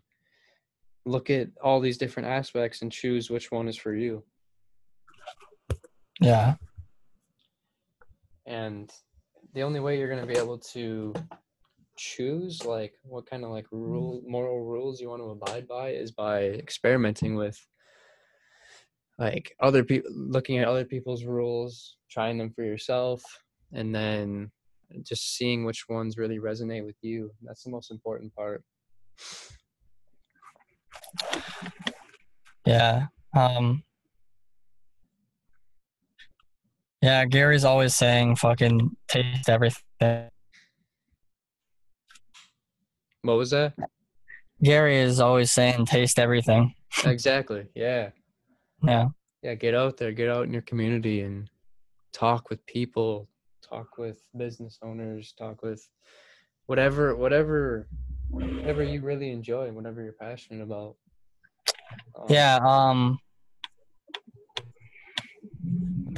look 1.05 1.30
at 1.30 1.49
all 1.61 1.80
these 1.80 1.97
different 1.97 2.28
aspects 2.30 2.82
and 2.82 2.91
choose 2.91 3.30
which 3.30 3.51
one 3.51 3.67
is 3.67 3.78
for 3.78 3.93
you. 3.93 4.23
Yeah. 6.21 6.55
And 8.45 8.91
the 9.53 9.63
only 9.63 9.80
way 9.80 9.97
you're 9.97 10.09
going 10.09 10.21
to 10.21 10.28
be 10.28 10.39
able 10.39 10.59
to 10.59 11.13
choose 11.97 12.65
like 12.65 12.93
what 13.03 13.26
kind 13.26 13.43
of 13.43 13.51
like 13.51 13.65
rule 13.71 14.21
moral 14.28 14.65
rules 14.65 14.99
you 14.99 15.09
want 15.09 15.21
to 15.21 15.30
abide 15.30 15.67
by 15.67 15.91
is 15.91 16.11
by 16.11 16.43
experimenting 16.43 17.36
with 17.36 17.57
like 19.18 19.55
other 19.61 19.84
people 19.84 20.11
looking 20.13 20.57
at 20.57 20.68
other 20.68 20.86
people's 20.86 21.24
rules 21.24 21.97
trying 22.11 22.38
them 22.38 22.51
for 22.53 22.63
yourself 22.63 23.24
and 23.74 23.93
then 23.95 24.51
just 25.03 25.36
seeing 25.36 25.66
which 25.66 25.86
ones 25.89 26.18
really 26.18 26.39
resonate 26.39 26.86
with 26.86 26.95
you 27.01 27.32
that's 27.43 27.63
the 27.63 27.70
most 27.70 27.91
important 27.91 28.34
part 28.36 28.63
Yeah. 32.66 33.07
Um 33.36 33.84
Yeah, 37.01 37.26
Gary's 37.26 37.63
always 37.63 37.95
saying 37.95 38.38
fucking 38.38 38.95
taste 39.07 39.47
everything. 39.49 40.30
what 43.22 43.38
was 43.38 43.51
that 43.51 43.74
Gary 44.63 44.97
is 44.97 45.20
always 45.20 45.51
saying 45.51 45.86
taste 45.86 46.18
everything. 46.20 46.74
exactly 47.05 47.68
yeah 47.76 48.09
Yeah. 48.88 49.08
yeah 49.42 49.56
get 49.56 49.76
out 49.76 49.98
there 49.98 50.12
get 50.12 50.30
out 50.30 50.46
in 50.46 50.54
your 50.54 50.62
community 50.64 51.22
and 51.22 51.50
talk 52.14 52.50
with 52.50 52.66
people 52.66 53.28
talk 53.62 53.98
with 53.98 54.22
business 54.38 54.78
owners 54.82 55.34
talk 55.38 55.62
with 55.64 55.88
whatever 56.68 57.16
whatever 57.16 57.88
whatever 58.30 58.84
you 58.84 59.02
really 59.02 59.32
enjoy 59.32 59.72
whatever 59.72 60.04
you're 60.04 60.14
passionate 60.14 60.64
about 60.64 60.96
Um, 62.16 62.26
Yeah, 62.30 62.60
um 62.64 63.20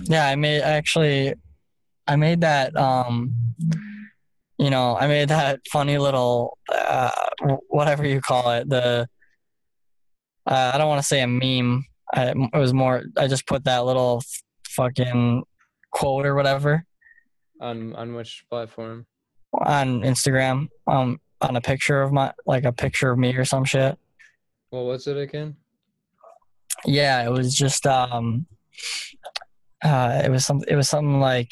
Yeah, 0.03 0.27
I 0.27 0.35
made 0.35 0.61
actually 0.61 1.33
I 2.07 2.15
made 2.15 2.41
that 2.41 2.75
um 2.75 3.33
you 4.59 4.71
know, 4.71 4.97
I 4.97 5.05
made 5.05 5.29
that 5.29 5.59
funny 5.71 5.97
little 5.97 6.57
uh 6.71 7.11
whatever 7.67 8.05
you 8.07 8.21
call 8.21 8.51
it, 8.51 8.69
the 8.69 9.07
uh, 10.47 10.71
I 10.73 10.77
don't 10.77 10.87
want 10.87 11.01
to 11.01 11.07
say 11.07 11.21
a 11.21 11.27
meme. 11.27 11.83
I, 12.13 12.29
it 12.29 12.57
was 12.57 12.73
more 12.73 13.03
I 13.17 13.27
just 13.27 13.47
put 13.47 13.63
that 13.65 13.85
little 13.85 14.23
fucking 14.67 15.43
quote 15.91 16.25
or 16.25 16.35
whatever. 16.35 16.85
On 17.59 17.95
on 17.95 18.13
which 18.13 18.45
platform? 18.49 19.05
On 19.53 20.01
Instagram 20.01 20.67
um 20.87 21.19
on 21.41 21.55
a 21.55 21.61
picture 21.61 22.01
of 22.01 22.11
my 22.11 22.33
like 22.45 22.65
a 22.65 22.71
picture 22.71 23.11
of 23.11 23.19
me 23.19 23.35
or 23.35 23.45
some 23.45 23.65
shit. 23.65 23.97
what 24.69 24.85
was 24.85 25.07
it 25.07 25.17
again? 25.17 25.55
Yeah, 26.85 27.25
it 27.25 27.31
was 27.31 27.55
just 27.55 27.85
um 27.87 28.45
uh 29.83 30.21
it 30.23 30.31
was 30.31 30.45
some 30.45 30.61
it 30.67 30.75
was 30.75 30.89
something 30.89 31.19
like 31.19 31.51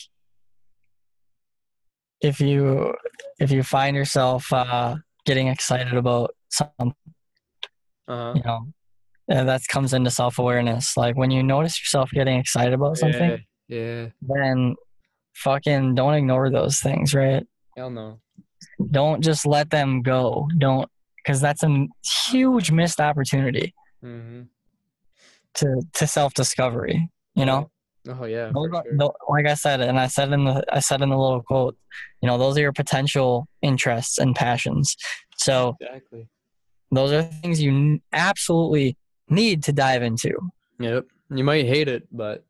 if 2.22 2.40
you 2.40 2.94
if 3.40 3.52
you 3.52 3.64
find 3.64 3.96
yourself 3.96 4.52
uh 4.54 4.96
getting 5.26 5.48
excited 5.48 5.94
about 5.94 6.36
something, 6.50 6.94
uh-huh. 8.08 8.34
you 8.36 8.44
know, 8.44 8.68
and 9.28 9.50
that 9.50 9.62
comes 9.68 9.94
into 9.94 10.10
self-awareness. 10.10 10.98
Like 10.98 11.16
when 11.16 11.32
you 11.32 11.44
notice 11.44 11.80
yourself 11.80 12.12
getting 12.12 12.38
excited 12.38 12.74
about 12.74 12.98
something, 12.98 13.44
yeah, 13.68 13.78
yeah 13.78 14.08
then 14.22 14.76
fucking 15.36 15.96
don't 15.96 16.14
ignore 16.14 16.50
those 16.50 16.80
things, 16.80 17.14
right? 17.14 17.46
hell 17.76 17.90
no 17.90 18.20
Don't 18.92 19.22
just 19.22 19.46
let 19.46 19.70
them 19.70 20.02
go. 20.02 20.48
Don't 20.58 20.90
because 21.18 21.42
that's 21.42 21.64
a 21.64 21.88
huge 22.30 22.72
missed 22.72 23.00
opportunity 23.00 23.74
mm-hmm. 24.04 24.44
to 25.56 25.82
to 25.94 26.08
self-discovery, 26.08 27.10
you 27.36 27.46
know? 27.46 27.70
oh 28.08 28.26
yeah 28.26 28.52
those 28.54 28.70
sure. 28.70 28.84
tho- 28.98 29.16
like 29.28 29.48
I 29.48 29.56
said, 29.56 29.82
and 29.82 30.00
I 30.00 30.08
said 30.08 30.32
in 30.32 30.46
the 30.46 30.64
I 30.72 30.80
said 30.80 31.02
in 31.02 31.10
the 31.10 31.18
little 31.18 31.42
quote, 31.42 31.76
you 32.22 32.28
know, 32.28 32.38
those 32.38 32.58
are 32.58 32.62
your 32.62 32.74
potential 32.74 33.48
interests 33.62 34.20
and 34.20 34.36
passions. 34.36 34.96
So 35.38 35.76
exactly 35.82 36.28
those 36.92 37.12
are 37.12 37.24
things 37.24 37.62
you 37.62 38.00
absolutely 38.14 38.98
need 39.30 39.64
to 39.64 39.72
dive 39.74 40.04
into. 40.04 40.32
yep 40.80 41.06
you 41.30 41.44
might 41.44 41.66
hate 41.66 41.88
it 41.88 42.04
but 42.12 42.46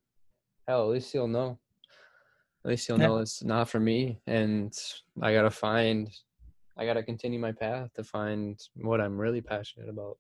hell 0.67 0.84
at 0.84 0.89
least 0.89 1.13
you'll 1.13 1.28
know 1.28 1.57
at 2.65 2.69
least 2.69 2.89
you'll 2.89 2.99
Yeah. 2.99 3.07
know 3.07 3.17
it's 3.19 3.43
not 3.43 3.69
for 3.69 3.80
me 3.80 4.19
and 4.28 4.73
i 5.21 5.34
gotta 5.34 5.49
find 5.51 6.09
i 6.78 6.86
gotta 6.86 7.03
continue 7.03 7.39
my 7.39 7.51
path 7.53 7.93
to 7.93 8.03
find 8.03 8.59
what 8.76 8.99
i'm 8.99 9.17
really 9.17 9.41
passionate 9.41 9.89
about 9.89 10.17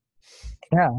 Yeah. 0.71 0.91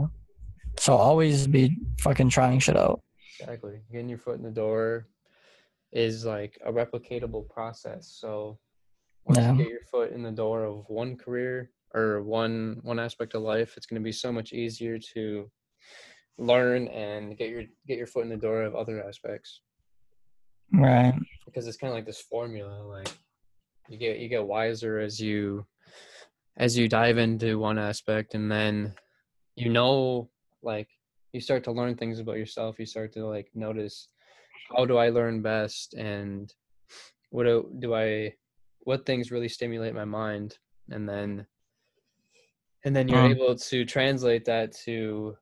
So 0.79 0.95
always 0.95 1.47
be 1.47 1.75
fucking 2.01 2.29
trying 2.29 2.59
shit 2.59 2.77
out. 2.77 3.01
Exactly. 3.41 3.81
Getting 3.91 4.11
your 4.11 4.19
foot 4.19 4.37
in 4.37 4.43
the 4.43 4.51
door 4.51 5.09
is 5.91 6.27
like 6.27 6.59
a 6.67 6.71
replicatable 6.71 7.49
process. 7.49 8.09
So 8.21 8.59
once 9.25 9.39
Yeah. 9.39 9.53
you 9.53 9.59
get 9.59 9.69
your 9.71 9.85
foot 9.91 10.13
in 10.13 10.23
the 10.23 10.31
door 10.31 10.65
of 10.65 10.85
one 10.91 11.17
career 11.17 11.71
or 11.97 12.23
one 12.23 12.79
one 12.83 13.01
aspect 13.01 13.35
of 13.35 13.43
life, 13.43 13.75
it's 13.77 13.87
going 13.87 14.01
to 14.01 14.05
be 14.05 14.13
so 14.13 14.31
much 14.31 14.53
easier 14.53 14.99
to 15.15 15.51
learn 16.39 16.89
and 16.89 17.37
get 17.37 17.49
your 17.51 17.65
get 17.87 17.97
your 17.99 18.07
foot 18.07 18.25
in 18.25 18.29
the 18.29 18.37
door 18.37 18.63
of 18.63 18.75
other 18.75 19.03
aspects 19.03 19.63
Right. 20.73 21.15
because 21.47 21.67
it's 21.67 21.77
kind 21.77 21.91
of 21.91 21.95
like 21.95 22.05
this 22.05 22.21
formula 22.21 22.83
like 22.83 23.09
you 23.89 23.97
get 23.97 24.19
you 24.19 24.29
get 24.29 24.45
wiser 24.47 24.99
as 24.99 25.19
you 25.19 25.65
as 26.59 26.77
you 26.77 26.89
dive 26.89 27.19
into 27.19 27.59
one 27.59 27.79
aspect 27.79 28.35
and 28.35 28.51
then 28.51 28.93
you 29.55 29.71
know 29.71 30.29
like 30.63 30.89
you 31.33 31.41
start 31.41 31.65
to 31.65 31.73
learn 31.73 31.95
things 31.95 32.19
about 32.19 32.37
yourself 32.37 32.79
you 32.79 32.85
start 32.87 33.13
to 33.15 33.25
like 33.25 33.49
notice 33.55 34.09
how 34.77 34.85
do 34.85 34.99
i 34.99 35.09
learn 35.09 35.41
best 35.41 35.95
and 35.95 36.53
what 37.31 37.45
do, 37.45 37.71
do 37.79 37.95
i 37.95 38.31
what 38.81 39.07
things 39.07 39.31
really 39.31 39.49
stimulate 39.49 39.95
my 39.95 40.05
mind 40.05 40.59
and 40.91 41.09
then 41.09 41.47
and 42.87 42.95
then 42.95 43.09
you're 43.09 43.21
Mm. 43.21 43.31
able 43.37 43.57
to 43.57 43.85
translate 43.85 44.45
that 44.45 44.71
to 44.85 45.37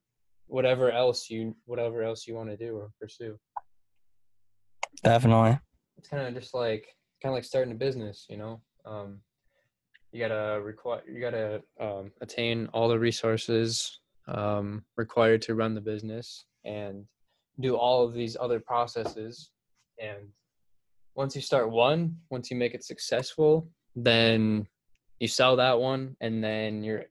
whatever 0.47 0.91
else 0.91 1.29
you 1.31 1.55
whatever 1.67 2.03
else 2.03 2.27
you 2.27 2.35
want 2.35 2.49
to 2.51 2.57
do 2.57 2.77
or 2.77 2.91
pursue 2.99 3.39
Definitely. 5.03 5.59
it's 5.99 6.09
kind 6.09 6.27
of 6.27 6.35
just 6.35 6.55
like 6.55 6.97
kind 7.23 7.31
of 7.33 7.35
like 7.35 7.45
starting 7.45 7.73
a 7.73 7.77
business 7.77 8.27
you 8.29 8.37
know 8.39 8.61
um 8.87 9.21
you 10.11 10.19
gotta 10.21 10.61
require 10.63 11.03
you 11.07 11.21
gotta 11.21 11.63
um, 11.81 12.11
attain 12.21 12.69
all 12.73 12.89
the 12.89 12.99
resources 12.99 14.01
um, 14.27 14.83
required 14.97 15.43
to 15.43 15.55
run 15.55 15.75
the 15.75 15.81
business 15.81 16.47
and 16.65 17.05
do 17.61 17.77
all 17.77 18.05
of 18.07 18.15
these 18.15 18.37
other 18.41 18.59
processes 18.61 19.51
and 20.01 20.29
once 21.15 21.35
you 21.37 21.43
start 21.43 21.71
one 21.71 22.17
once 22.31 22.51
you 22.51 22.57
make 22.57 22.75
it 22.75 22.85
successful 22.85 23.69
then 23.97 24.67
you 25.21 25.29
sell 25.29 25.57
that 25.57 25.79
one 25.79 26.17
and 26.21 26.43
then 26.43 26.83
you're 26.83 27.05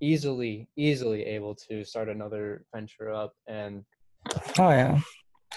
easily 0.00 0.68
easily 0.76 1.24
able 1.24 1.54
to 1.54 1.84
start 1.84 2.08
another 2.08 2.64
venture 2.74 3.12
up 3.12 3.34
and 3.46 3.84
Oh 4.58 4.70
yeah. 4.70 5.00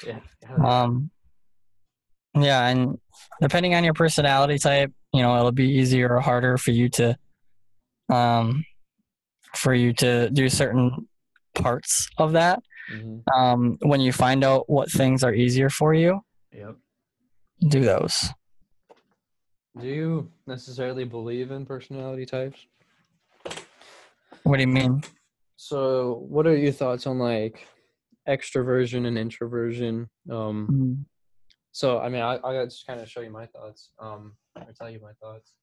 yeah 0.05 0.19
Um 0.63 1.09
yeah, 2.35 2.67
and 2.67 2.97
depending 3.41 3.75
on 3.75 3.83
your 3.83 3.93
personality 3.93 4.57
type, 4.57 4.91
you 5.13 5.21
know, 5.21 5.37
it'll 5.37 5.51
be 5.51 5.69
easier 5.69 6.15
or 6.15 6.19
harder 6.19 6.57
for 6.57 6.71
you 6.71 6.89
to 6.89 7.17
um 8.09 8.65
for 9.55 9.73
you 9.73 9.93
to 9.93 10.29
do 10.31 10.49
certain 10.49 11.07
parts 11.55 12.07
of 12.17 12.33
that. 12.33 12.61
hmm 12.89 13.19
Um 13.35 13.77
when 13.81 14.01
you 14.01 14.11
find 14.11 14.43
out 14.43 14.69
what 14.69 14.91
things 14.91 15.23
are 15.23 15.33
easier 15.33 15.69
for 15.69 15.93
you, 15.93 16.21
yep 16.51 16.75
do 17.67 17.81
those. 17.81 18.29
Do 19.79 19.87
you 19.87 20.31
necessarily 20.47 21.03
believe 21.03 21.51
in 21.51 21.65
personality 21.65 22.25
types? 22.25 22.67
What 24.43 24.57
do 24.57 24.61
you 24.61 24.67
mean? 24.67 25.01
So, 25.55 26.25
what 26.27 26.45
are 26.47 26.55
your 26.57 26.71
thoughts 26.73 27.07
on 27.07 27.19
like 27.19 27.65
extroversion 28.27 29.05
and 29.07 29.17
introversion? 29.17 30.09
Um, 30.29 30.67
Mm, 30.71 31.05
so, 31.71 31.99
I 31.99 32.09
mean, 32.09 32.21
I, 32.21 32.35
I'll 32.43 32.65
just 32.65 32.85
kind 32.85 32.99
of 32.99 33.09
show 33.09 33.21
you 33.21 33.31
my 33.31 33.45
thoughts 33.47 33.89
um, 33.99 34.35
or 34.55 34.71
tell 34.73 34.89
you 34.89 34.99
my 35.01 35.13
thoughts. 35.21 35.53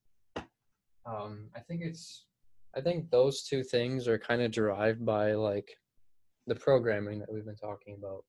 Um, 1.05 1.49
I 1.55 1.59
think 1.61 1.81
it's, 1.83 2.25
I 2.75 2.81
think 2.81 3.09
those 3.09 3.43
two 3.43 3.63
things 3.63 4.07
are 4.07 4.17
kind 4.19 4.41
of 4.41 4.51
derived 4.51 5.05
by 5.05 5.33
like 5.33 5.69
the 6.47 6.55
programming 6.55 7.19
that 7.19 7.31
we've 7.31 7.45
been 7.45 7.55
talking 7.55 7.95
about. 7.97 8.23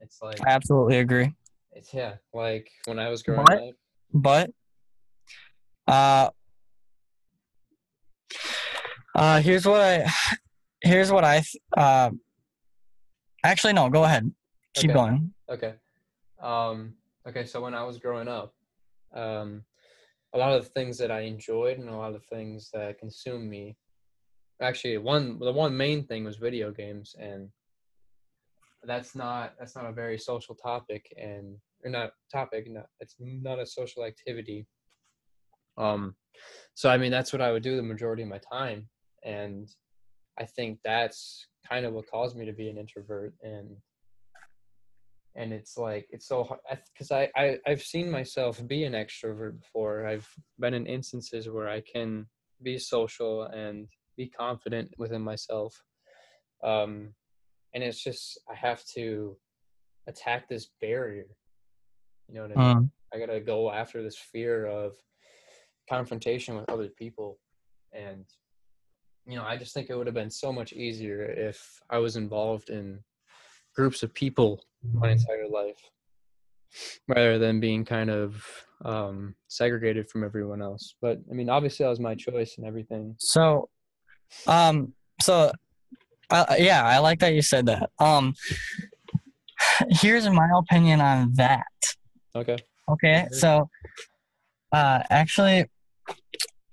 It's 0.00 0.18
like, 0.22 0.38
Absolutely 0.46 0.98
agree. 0.98 1.32
it's 1.72 1.94
yeah, 1.94 2.14
like 2.34 2.70
when 2.86 2.98
I 2.98 3.08
was 3.08 3.22
growing 3.22 3.42
What? 3.42 3.62
up. 3.62 3.74
But 4.12 4.50
uh 5.86 6.30
uh 9.20 9.40
here's 9.40 9.66
what 9.66 9.80
I 9.80 10.10
here's 10.82 11.12
what 11.12 11.24
I 11.24 11.42
uh 11.76 12.10
actually 13.44 13.74
no, 13.74 13.88
go 13.90 14.04
ahead. 14.04 14.30
Keep 14.74 14.90
Okay. 14.90 14.98
going. 14.98 15.34
Okay. 15.48 15.74
Um, 16.40 16.94
okay, 17.28 17.44
so 17.44 17.60
when 17.60 17.74
I 17.74 17.82
was 17.84 17.98
growing 17.98 18.28
up, 18.28 18.54
um, 19.14 19.62
a 20.32 20.38
lot 20.38 20.52
of 20.52 20.64
the 20.64 20.70
things 20.70 20.96
that 20.98 21.10
I 21.10 21.20
enjoyed 21.20 21.78
and 21.78 21.88
a 21.88 21.96
lot 21.96 22.14
of 22.14 22.24
things 22.24 22.70
that 22.72 22.98
consumed 22.98 23.48
me. 23.48 23.76
Actually, 24.62 24.98
one 24.98 25.38
the 25.38 25.52
one 25.52 25.76
main 25.76 26.04
thing 26.04 26.24
was 26.24 26.36
video 26.36 26.70
games, 26.70 27.14
and 27.18 27.48
that's 28.84 29.14
not 29.14 29.54
that's 29.58 29.74
not 29.74 29.86
a 29.86 29.92
very 29.92 30.18
social 30.18 30.54
topic, 30.54 31.12
and 31.16 31.56
or 31.84 31.90
not 31.90 32.12
topic. 32.32 32.70
Not, 32.70 32.86
it's 33.00 33.16
not 33.18 33.58
a 33.58 33.66
social 33.66 34.04
activity. 34.04 34.66
Um, 35.76 36.14
so 36.74 36.90
I 36.90 36.98
mean 36.98 37.10
that's 37.10 37.32
what 37.32 37.42
I 37.42 37.52
would 37.52 37.62
do 37.62 37.76
the 37.76 37.82
majority 37.82 38.22
of 38.22 38.28
my 38.28 38.40
time, 38.52 38.88
and 39.22 39.68
I 40.38 40.44
think 40.44 40.78
that's 40.84 41.46
kind 41.68 41.84
of 41.84 41.92
what 41.92 42.10
caused 42.10 42.36
me 42.36 42.46
to 42.46 42.52
be 42.52 42.68
an 42.68 42.78
introvert. 42.78 43.34
And 43.42 43.76
and 45.36 45.52
it's 45.52 45.76
like 45.76 46.06
it's 46.10 46.26
so 46.26 46.42
hard 46.42 46.60
because 46.92 47.12
I, 47.12 47.30
I 47.36 47.58
i've 47.66 47.82
seen 47.82 48.10
myself 48.10 48.66
be 48.66 48.84
an 48.84 48.94
extrovert 48.94 49.60
before. 49.60 50.06
I've 50.06 50.28
been 50.58 50.74
in 50.74 50.86
instances 50.86 51.48
where 51.48 51.68
i 51.68 51.80
can 51.80 52.26
be 52.62 52.78
social 52.78 53.44
and 53.44 53.88
be 54.16 54.28
confident 54.28 54.90
within 54.98 55.22
myself. 55.22 55.80
Um 56.64 57.14
and 57.74 57.84
it's 57.84 58.02
just 58.02 58.40
i 58.50 58.54
have 58.54 58.84
to 58.94 59.36
attack 60.08 60.48
this 60.48 60.70
barrier. 60.80 61.26
You 62.28 62.34
know 62.34 62.42
what 62.42 62.58
i 62.58 62.74
mean? 62.74 62.76
Mm. 62.78 62.90
i 63.14 63.18
gotta 63.18 63.40
go 63.40 63.70
after 63.70 64.02
this 64.02 64.16
fear 64.16 64.66
of 64.66 64.94
confrontation 65.88 66.56
with 66.56 66.68
other 66.68 66.88
people. 66.88 67.38
And 67.92 68.24
you 69.26 69.36
know 69.36 69.44
i 69.44 69.56
just 69.56 69.74
think 69.74 69.90
it 69.90 69.96
would 69.96 70.06
have 70.06 70.14
been 70.14 70.30
so 70.30 70.52
much 70.52 70.72
easier 70.72 71.22
if 71.22 71.80
i 71.90 71.98
was 71.98 72.16
involved 72.16 72.70
in 72.70 72.98
groups 73.74 74.02
of 74.02 74.12
people 74.14 74.64
my 74.92 75.10
entire 75.10 75.48
life 75.48 75.80
rather 77.08 77.38
than 77.38 77.60
being 77.60 77.84
kind 77.84 78.10
of 78.10 78.44
um, 78.84 79.34
segregated 79.48 80.08
from 80.08 80.24
everyone 80.24 80.62
else. 80.62 80.94
But 81.00 81.18
i 81.30 81.34
mean 81.34 81.48
obviously 81.48 81.84
that 81.84 81.90
was 81.90 82.00
my 82.00 82.14
choice 82.14 82.54
and 82.56 82.66
everything. 82.66 83.16
So, 83.18 83.68
um, 84.46 84.92
so, 85.20 85.52
uh, 86.30 86.54
yeah, 86.58 86.84
I 86.84 86.98
like 86.98 87.18
that 87.20 87.34
you 87.34 87.42
said 87.42 87.66
that. 87.66 87.90
Um, 87.98 88.34
here's 89.90 90.28
my 90.28 90.48
opinion 90.56 91.00
on 91.00 91.32
that. 91.34 91.66
okay 92.34 92.56
Okay, 92.88 93.28
so, 93.30 93.68
uh, 94.72 95.02
actually, 95.10 95.66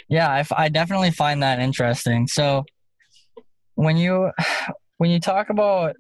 yeah, 0.10 0.30
I, 0.30 0.40
f- 0.40 0.54
I 0.56 0.70
definitely 0.70 1.12
find 1.12 1.44
that 1.44 1.60
interesting. 1.60 2.28
So, 2.28 2.64
when 3.76 3.98
you 3.98 4.32
when 4.98 5.10
you 5.10 5.20
talk 5.20 5.50
about 5.50 5.96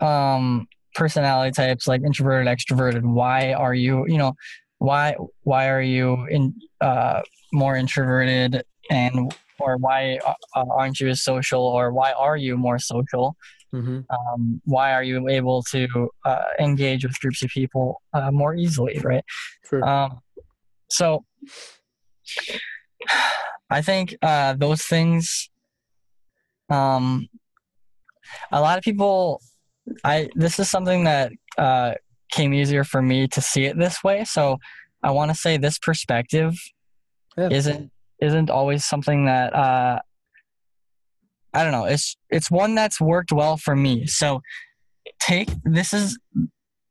um 0.00 0.66
personality 0.94 1.52
types 1.52 1.86
like 1.86 2.02
introverted, 2.02 2.46
extroverted, 2.46 3.02
why 3.02 3.52
are 3.52 3.74
you 3.74 4.06
you 4.06 4.18
know 4.18 4.34
why 4.78 5.16
why 5.42 5.68
are 5.68 5.82
you 5.82 6.26
in 6.26 6.54
uh 6.80 7.22
more 7.52 7.76
introverted 7.76 8.62
and 8.90 9.32
or 9.60 9.76
why 9.76 10.18
uh, 10.26 10.64
aren't 10.70 10.98
you 11.00 11.08
as 11.08 11.22
social 11.22 11.62
or 11.62 11.92
why 11.92 12.12
are 12.12 12.36
you 12.36 12.56
more 12.56 12.78
social 12.78 13.36
mm-hmm. 13.72 14.00
um, 14.10 14.60
why 14.64 14.92
are 14.92 15.04
you 15.04 15.28
able 15.28 15.62
to 15.62 15.86
uh, 16.24 16.44
engage 16.58 17.04
with 17.04 17.18
groups 17.20 17.42
of 17.42 17.50
people 17.50 18.00
uh, 18.12 18.30
more 18.30 18.54
easily 18.54 18.98
right 19.04 19.24
sure 19.68 19.86
um, 19.88 20.18
so 20.90 21.24
i 23.70 23.80
think 23.82 24.14
uh, 24.22 24.54
those 24.54 24.82
things 24.82 25.48
um, 26.70 27.28
a 28.50 28.60
lot 28.60 28.78
of 28.78 28.84
people 28.84 29.40
i 30.04 30.28
this 30.34 30.58
is 30.58 30.70
something 30.70 31.04
that 31.04 31.32
uh, 31.58 31.92
came 32.30 32.54
easier 32.54 32.84
for 32.84 33.02
me 33.02 33.28
to 33.28 33.40
see 33.40 33.64
it 33.64 33.76
this 33.78 34.02
way. 34.02 34.24
So 34.24 34.58
i 35.02 35.10
want 35.10 35.30
to 35.30 35.36
say 35.36 35.56
this 35.56 35.78
perspective 35.78 36.54
Yeah. 37.36 37.48
isn't 37.50 37.90
isn't 38.20 38.50
always 38.50 38.84
something 38.84 39.26
that 39.26 39.52
uh, 39.54 39.98
i 41.54 41.62
don't 41.62 41.72
know. 41.72 41.84
It's 41.84 42.16
it's 42.30 42.50
one 42.50 42.74
that's 42.74 43.00
worked 43.00 43.32
well 43.32 43.56
for 43.56 43.74
me. 43.76 44.06
So 44.06 44.40
take 45.20 45.50
this 45.64 45.92
is 45.92 46.18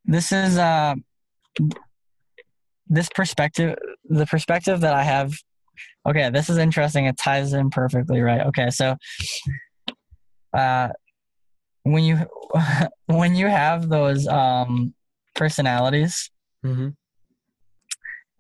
this 0.06 0.32
is 0.32 0.58
uh 0.58 0.96
this 2.88 3.10
perspective 3.16 3.78
the 4.20 4.26
perspective 4.26 4.82
that 4.82 4.94
i 4.94 5.04
have 5.04 5.32
okay 6.08 6.30
this 6.30 6.50
is 6.50 6.58
interesting. 6.58 7.06
It 7.06 7.18
ties 7.18 7.54
in 7.54 7.70
perfectly 7.70 8.22
right? 8.22 8.42
Okay 8.48 8.70
so 8.70 8.96
uh 10.54 10.90
when 11.84 12.04
you 12.04 12.20
when 13.08 13.36
you 13.36 13.48
have 13.48 13.90
those 13.90 14.28
um 14.28 14.94
personalities 15.36 16.30
mm-hmm. 16.66 16.90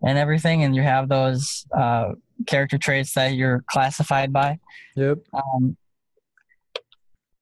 and 0.05 0.17
everything 0.17 0.63
and 0.63 0.75
you 0.75 0.81
have 0.81 1.09
those 1.09 1.65
uh 1.77 2.09
character 2.47 2.77
traits 2.77 3.13
that 3.13 3.33
you're 3.33 3.63
classified 3.67 4.33
by 4.33 4.57
yep. 4.95 5.19
um, 5.33 5.77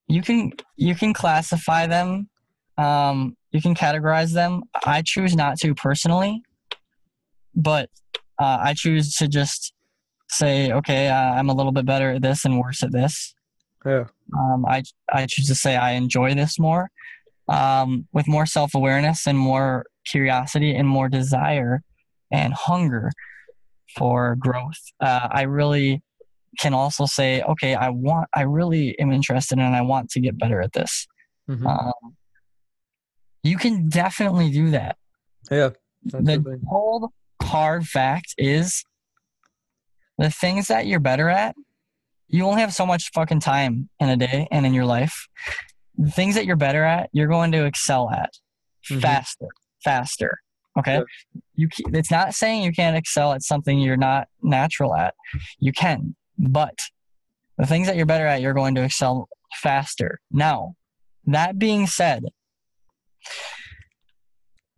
you 0.07 0.21
can 0.21 0.51
you 0.75 0.93
can 0.93 1.13
classify 1.13 1.87
them 1.87 2.29
um, 2.77 3.35
you 3.51 3.61
can 3.61 3.75
categorize 3.75 4.31
them. 4.31 4.63
I 4.85 5.01
choose 5.01 5.35
not 5.35 5.57
to 5.59 5.75
personally 5.75 6.43
but 7.55 7.89
uh, 8.39 8.57
i 8.61 8.73
choose 8.73 9.13
to 9.15 9.27
just 9.27 9.73
say 10.29 10.71
okay 10.71 11.07
uh, 11.07 11.33
i'm 11.33 11.49
a 11.49 11.53
little 11.53 11.71
bit 11.71 11.85
better 11.85 12.11
at 12.11 12.21
this 12.21 12.45
and 12.45 12.59
worse 12.59 12.83
at 12.83 12.91
this. 12.91 13.33
Yeah. 13.85 14.05
Um, 14.37 14.65
I, 14.65 14.83
I 15.11 15.25
choose 15.25 15.47
to 15.47 15.55
say 15.55 15.75
i 15.75 15.91
enjoy 15.91 16.35
this 16.35 16.59
more 16.59 16.89
um, 17.47 18.07
with 18.13 18.27
more 18.27 18.45
self-awareness 18.45 19.25
and 19.25 19.37
more 19.37 19.85
curiosity 20.05 20.75
and 20.75 20.87
more 20.87 21.09
desire 21.09 21.81
and 22.31 22.53
hunger 22.53 23.11
for 23.97 24.35
growth. 24.39 24.79
Uh, 24.99 25.27
i 25.31 25.43
really 25.43 26.01
can 26.59 26.73
also 26.73 27.05
say 27.05 27.41
okay 27.43 27.75
i 27.75 27.89
want 27.89 28.27
i 28.35 28.41
really 28.41 28.97
am 28.99 29.11
interested 29.11 29.59
and 29.59 29.75
i 29.75 29.81
want 29.81 30.09
to 30.11 30.19
get 30.19 30.37
better 30.37 30.61
at 30.61 30.73
this. 30.73 31.07
Mm-hmm. 31.49 31.65
um, 31.65 31.93
you 33.41 33.57
can 33.57 33.87
definitely 33.89 34.51
do 34.51 34.71
that. 34.71 34.97
Yeah 35.49 35.69
the 36.03 36.21
the 36.21 36.61
cold 36.69 37.11
hard 37.41 37.85
fact 37.85 38.33
is 38.37 38.83
the 40.19 40.29
things 40.29 40.67
that 40.67 40.85
you're 40.85 40.99
better 40.99 41.29
at 41.29 41.55
you 42.27 42.45
only 42.45 42.61
have 42.61 42.73
so 42.75 42.85
much 42.85 43.09
fucking 43.15 43.39
time 43.39 43.89
in 43.99 44.07
a 44.09 44.15
day 44.15 44.47
and 44.51 44.63
in 44.63 44.71
your 44.75 44.85
life. 44.85 45.27
The 45.97 46.11
things 46.11 46.35
that 46.35 46.45
you're 46.45 46.55
better 46.55 46.83
at 46.83 47.09
you're 47.11 47.27
going 47.27 47.51
to 47.53 47.65
excel 47.65 48.11
at 48.11 48.29
Mhm. 48.91 49.01
faster 49.01 49.47
faster 49.83 50.37
okay? 50.77 51.01
You 51.55 51.67
it's 51.99 52.11
not 52.11 52.33
saying 52.35 52.63
you 52.63 52.71
can't 52.71 52.95
excel 52.95 53.33
at 53.33 53.41
something 53.41 53.79
you're 53.79 53.97
not 53.97 54.27
natural 54.43 54.95
at. 54.95 55.15
You 55.57 55.71
can 55.73 56.15
but 56.37 56.77
the 57.57 57.65
things 57.65 57.87
that 57.87 57.95
you're 57.97 58.05
better 58.05 58.25
at 58.27 58.41
you're 58.41 58.53
going 58.53 58.75
to 58.75 58.83
excel 58.83 59.27
faster. 59.61 60.19
Now 60.31 60.75
that 61.25 61.57
being 61.59 61.87
said 61.87 62.23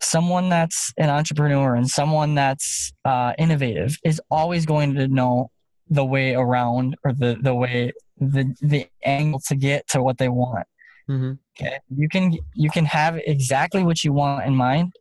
someone 0.01 0.49
that's 0.49 0.93
an 0.97 1.09
entrepreneur 1.09 1.75
and 1.75 1.89
someone 1.89 2.35
that's 2.35 2.91
uh, 3.05 3.33
innovative 3.37 3.97
is 4.03 4.21
always 4.29 4.65
going 4.65 4.95
to 4.95 5.07
know 5.07 5.49
the 5.89 6.05
way 6.05 6.33
around 6.33 6.95
or 7.03 7.13
the, 7.13 7.37
the 7.41 7.53
way 7.53 7.91
the, 8.17 8.53
the 8.61 8.87
angle 9.03 9.41
to 9.47 9.55
get 9.55 9.87
to 9.89 10.01
what 10.01 10.17
they 10.17 10.29
want. 10.29 10.67
Mm-hmm. 11.09 11.33
okay? 11.59 11.79
You 11.89 12.07
can 12.07 12.37
you 12.53 12.69
can 12.69 12.85
have 12.85 13.19
exactly 13.25 13.83
what 13.83 14.03
you 14.03 14.13
want 14.13 14.45
in 14.45 14.55
mind. 14.55 14.93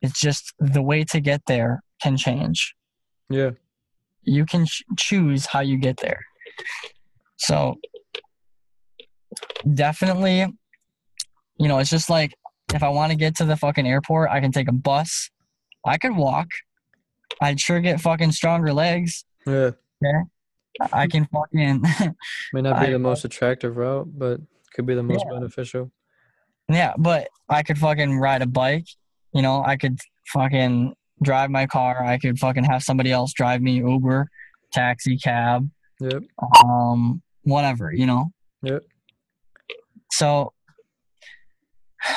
It's 0.00 0.18
just 0.18 0.54
the 0.58 0.80
way 0.80 1.04
to 1.04 1.20
get 1.20 1.42
there 1.46 1.82
can 2.00 2.16
change. 2.16 2.74
Yeah. 3.28 3.50
You 4.22 4.46
can 4.46 4.64
ch- 4.66 4.84
choose 4.96 5.46
how 5.46 5.60
you 5.60 5.76
get 5.76 5.98
there. 5.98 6.24
So 7.36 7.76
definitely 9.74 10.46
you 11.58 11.68
know 11.68 11.78
it's 11.78 11.90
just 11.90 12.08
like 12.08 12.34
if 12.74 12.82
i 12.82 12.88
want 12.88 13.10
to 13.10 13.16
get 13.16 13.36
to 13.36 13.44
the 13.44 13.56
fucking 13.56 13.86
airport 13.86 14.30
i 14.30 14.40
can 14.40 14.52
take 14.52 14.68
a 14.68 14.72
bus. 14.72 15.30
I 15.86 15.96
could 15.96 16.16
walk. 16.16 16.48
I'd 17.40 17.60
sure 17.60 17.80
get 17.80 18.00
fucking 18.00 18.32
stronger 18.32 18.72
legs. 18.72 19.24
Yeah. 19.46 19.70
Yeah. 20.02 20.22
i 20.92 21.06
can 21.06 21.26
fucking 21.26 21.82
may 22.52 22.62
not 22.62 22.80
be 22.80 22.86
I- 22.86 22.90
the 22.92 22.98
most 22.98 23.24
attractive 23.24 23.76
route 23.76 24.08
but 24.16 24.40
could 24.74 24.86
be 24.86 24.94
the 24.94 25.02
most 25.02 25.24
Yeah. 25.26 25.34
beneficial. 25.38 25.90
Yeah 26.68 26.94
but 26.98 27.28
i 27.48 27.62
could 27.62 27.78
fucking 27.78 28.18
ride 28.18 28.42
a 28.42 28.46
bike 28.46 28.86
you 29.34 29.42
know? 29.42 29.62
I 29.62 29.76
could 29.76 29.98
fucking 30.32 30.94
drive 31.22 31.50
my 31.50 31.66
car. 31.66 32.02
I 32.02 32.18
could 32.18 32.38
fucking 32.38 32.64
have 32.64 32.82
somebody 32.82 33.12
else 33.12 33.32
drive 33.32 33.60
me 33.60 33.72
uber 33.76 34.28
taxi 34.72 35.16
cab 35.16 35.70
yep. 36.00 36.22
um 36.64 37.22
whatever 37.42 37.92
you 37.92 38.06
know? 38.06 38.32
Yep. 38.62 38.82
so 40.12 40.52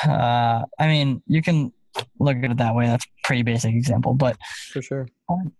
uh 0.04 0.62
i 0.78 0.86
mean 0.86 1.22
you 1.26 1.42
can 1.42 1.72
look 2.18 2.36
at 2.38 2.50
it 2.50 2.56
that 2.56 2.74
way 2.74 2.86
that's 2.86 3.04
a 3.04 3.08
pretty 3.24 3.42
basic 3.42 3.74
example 3.74 4.14
but 4.14 4.36
for 4.72 4.80
sure 4.82 5.06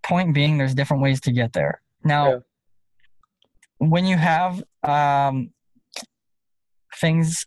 point 0.02 0.34
being 0.34 0.58
there's 0.58 0.74
different 0.74 1.02
ways 1.02 1.20
to 1.20 1.32
get 1.32 1.52
there 1.52 1.80
now 2.04 2.28
Yeah. 2.30 2.38
when 3.78 4.04
you 4.06 4.16
have 4.16 4.62
um 4.82 5.50
things 6.96 7.46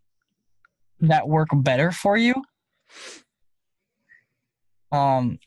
that 1.00 1.28
work 1.28 1.50
better 1.54 1.92
for 1.92 2.16
you 2.18 2.34
um 4.92 5.40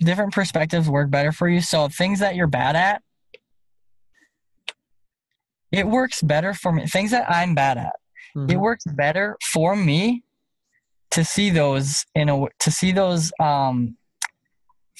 different 0.00 0.32
perspectives 0.32 0.90
work 0.90 1.10
better 1.10 1.32
for 1.32 1.48
you. 1.48 1.62
So 1.62 1.88
things 1.88 2.20
that 2.20 2.34
you're 2.36 2.46
bad 2.46 2.76
at, 2.76 3.02
it 5.72 5.86
works 5.86 6.20
better 6.20 6.52
for 6.52 6.70
me. 6.70 6.86
Things 6.86 7.12
that 7.12 7.30
I'm 7.30 7.54
bad 7.54 7.78
at, 7.78 7.96
it 8.34 8.38
Mhm. 8.56 8.60
works 8.60 8.84
better 8.84 9.38
for 9.42 9.74
me 9.74 10.22
to 11.12 11.24
see 11.24 11.50
those 11.50 12.04
in 12.14 12.28
a 12.28 12.44
to 12.60 12.70
see 12.70 12.92
those 12.92 13.32
um 13.40 13.96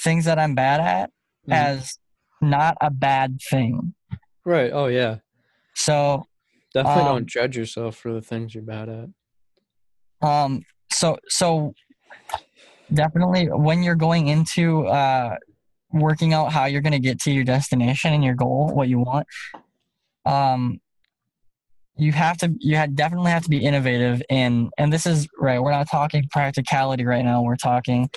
things 0.04 0.24
that 0.26 0.38
I'm 0.38 0.54
bad 0.54 0.80
at 0.80 1.10
Mhm. 1.48 1.52
as 1.52 1.98
not 2.40 2.76
a 2.80 2.90
bad 2.90 3.38
thing. 3.50 3.94
right. 4.44 4.70
Oh 4.72 4.86
yeah. 4.86 5.18
So 5.74 6.24
Definitely 6.74 7.02
Um, 7.02 7.06
don't 7.06 7.26
judge 7.26 7.56
yourself 7.56 7.96
for 7.96 8.12
the 8.12 8.20
things 8.20 8.54
you're 8.54 8.62
bad 8.62 8.88
at. 8.90 9.08
um 10.28 10.60
so 10.92 11.16
so 11.28 11.72
definitely 12.92 13.46
when 13.46 13.82
you're 13.82 13.94
going 13.96 14.28
into 14.28 14.86
uh 14.86 15.36
working 15.92 16.34
out 16.34 16.52
how 16.52 16.66
you're 16.66 16.82
going 16.82 16.92
to 16.92 16.98
get 16.98 17.18
to 17.20 17.30
your 17.32 17.44
destination 17.44 18.12
and 18.12 18.22
your 18.22 18.34
goal 18.34 18.70
what 18.74 18.88
you 18.88 18.98
want 18.98 19.26
um 20.26 20.78
you 21.98 22.12
have 22.12 22.36
to 22.38 22.54
you 22.58 22.76
had 22.76 22.94
definitely 22.94 23.30
have 23.30 23.42
to 23.42 23.48
be 23.48 23.64
innovative 23.64 24.22
in 24.28 24.70
and 24.78 24.92
this 24.92 25.06
is 25.06 25.26
right 25.38 25.60
we're 25.60 25.70
not 25.72 25.88
talking 25.90 26.24
practicality 26.30 27.04
right 27.04 27.24
now 27.24 27.42
we're 27.42 27.56
talking 27.56 28.08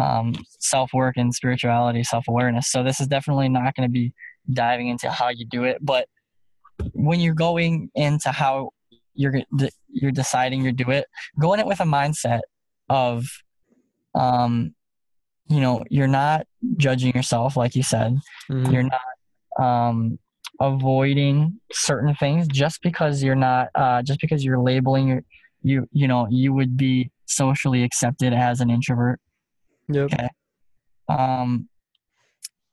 um 0.00 0.34
self-work 0.60 1.16
and 1.16 1.34
spirituality 1.34 2.02
self-awareness 2.04 2.70
so 2.70 2.82
this 2.82 3.00
is 3.00 3.06
definitely 3.08 3.48
not 3.48 3.74
going 3.74 3.88
to 3.88 3.92
be 3.92 4.12
diving 4.52 4.88
into 4.88 5.10
how 5.10 5.28
you 5.28 5.44
do 5.46 5.64
it 5.64 5.78
but 5.80 6.06
when 6.92 7.18
you're 7.20 7.34
going 7.34 7.90
into 7.94 8.30
how 8.30 8.70
you're 9.14 9.34
you're 9.88 10.12
deciding 10.12 10.62
you 10.64 10.72
do 10.72 10.90
it 10.90 11.06
go 11.40 11.52
in 11.54 11.60
it 11.60 11.66
with 11.66 11.80
a 11.80 11.84
mindset 11.84 12.40
of 12.88 13.26
um 14.14 14.74
you 15.48 15.60
know 15.60 15.82
you're 15.90 16.06
not 16.06 16.46
judging 16.76 17.14
yourself 17.14 17.56
like 17.56 17.74
you 17.74 17.82
said 17.82 18.16
Mhm. 18.50 18.72
you're 18.72 18.82
not 18.82 19.00
um 19.58 20.18
avoiding 20.60 21.60
certain 21.72 22.14
things 22.14 22.46
just 22.48 22.80
because 22.82 23.22
you're 23.22 23.34
not 23.34 23.68
uh 23.74 24.02
just 24.02 24.20
because 24.20 24.44
you're 24.44 24.58
labeling 24.60 25.08
your 25.08 25.22
you 25.62 25.86
you 25.92 26.08
know 26.08 26.26
you 26.30 26.52
would 26.52 26.76
be 26.76 27.10
socially 27.26 27.82
accepted 27.82 28.32
as 28.32 28.60
an 28.60 28.70
introvert 28.70 29.20
Yep. 29.88 30.12
okay. 30.12 30.28
um 31.08 31.68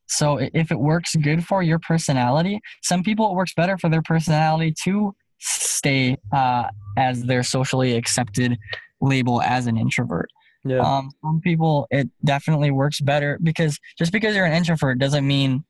so 0.07 0.38
if 0.38 0.71
it 0.71 0.79
works 0.79 1.15
good 1.15 1.45
for 1.45 1.63
your 1.63 1.79
personality 1.79 2.59
some 2.81 3.03
people 3.03 3.29
it 3.31 3.36
works 3.36 3.53
better 3.53 3.77
for 3.77 3.89
their 3.89 4.01
personality 4.01 4.73
to 4.84 5.13
stay 5.39 6.17
uh 6.31 6.67
as 6.97 7.23
their 7.23 7.43
socially 7.43 7.95
accepted 7.97 8.57
label 9.01 9.41
as 9.41 9.67
an 9.67 9.77
introvert 9.77 10.29
Yeah. 10.63 10.79
um, 10.79 11.09
some 11.23 11.41
people 11.41 11.88
it 11.91 12.09
definitely 12.23 12.71
works 12.71 13.01
better 13.01 13.38
because 13.43 13.77
just 13.97 14.11
because 14.11 14.36
you're 14.36 14.45
an 14.45 14.53
introvert 14.53 14.99
doesn't 14.99 15.25
mean 15.27 15.63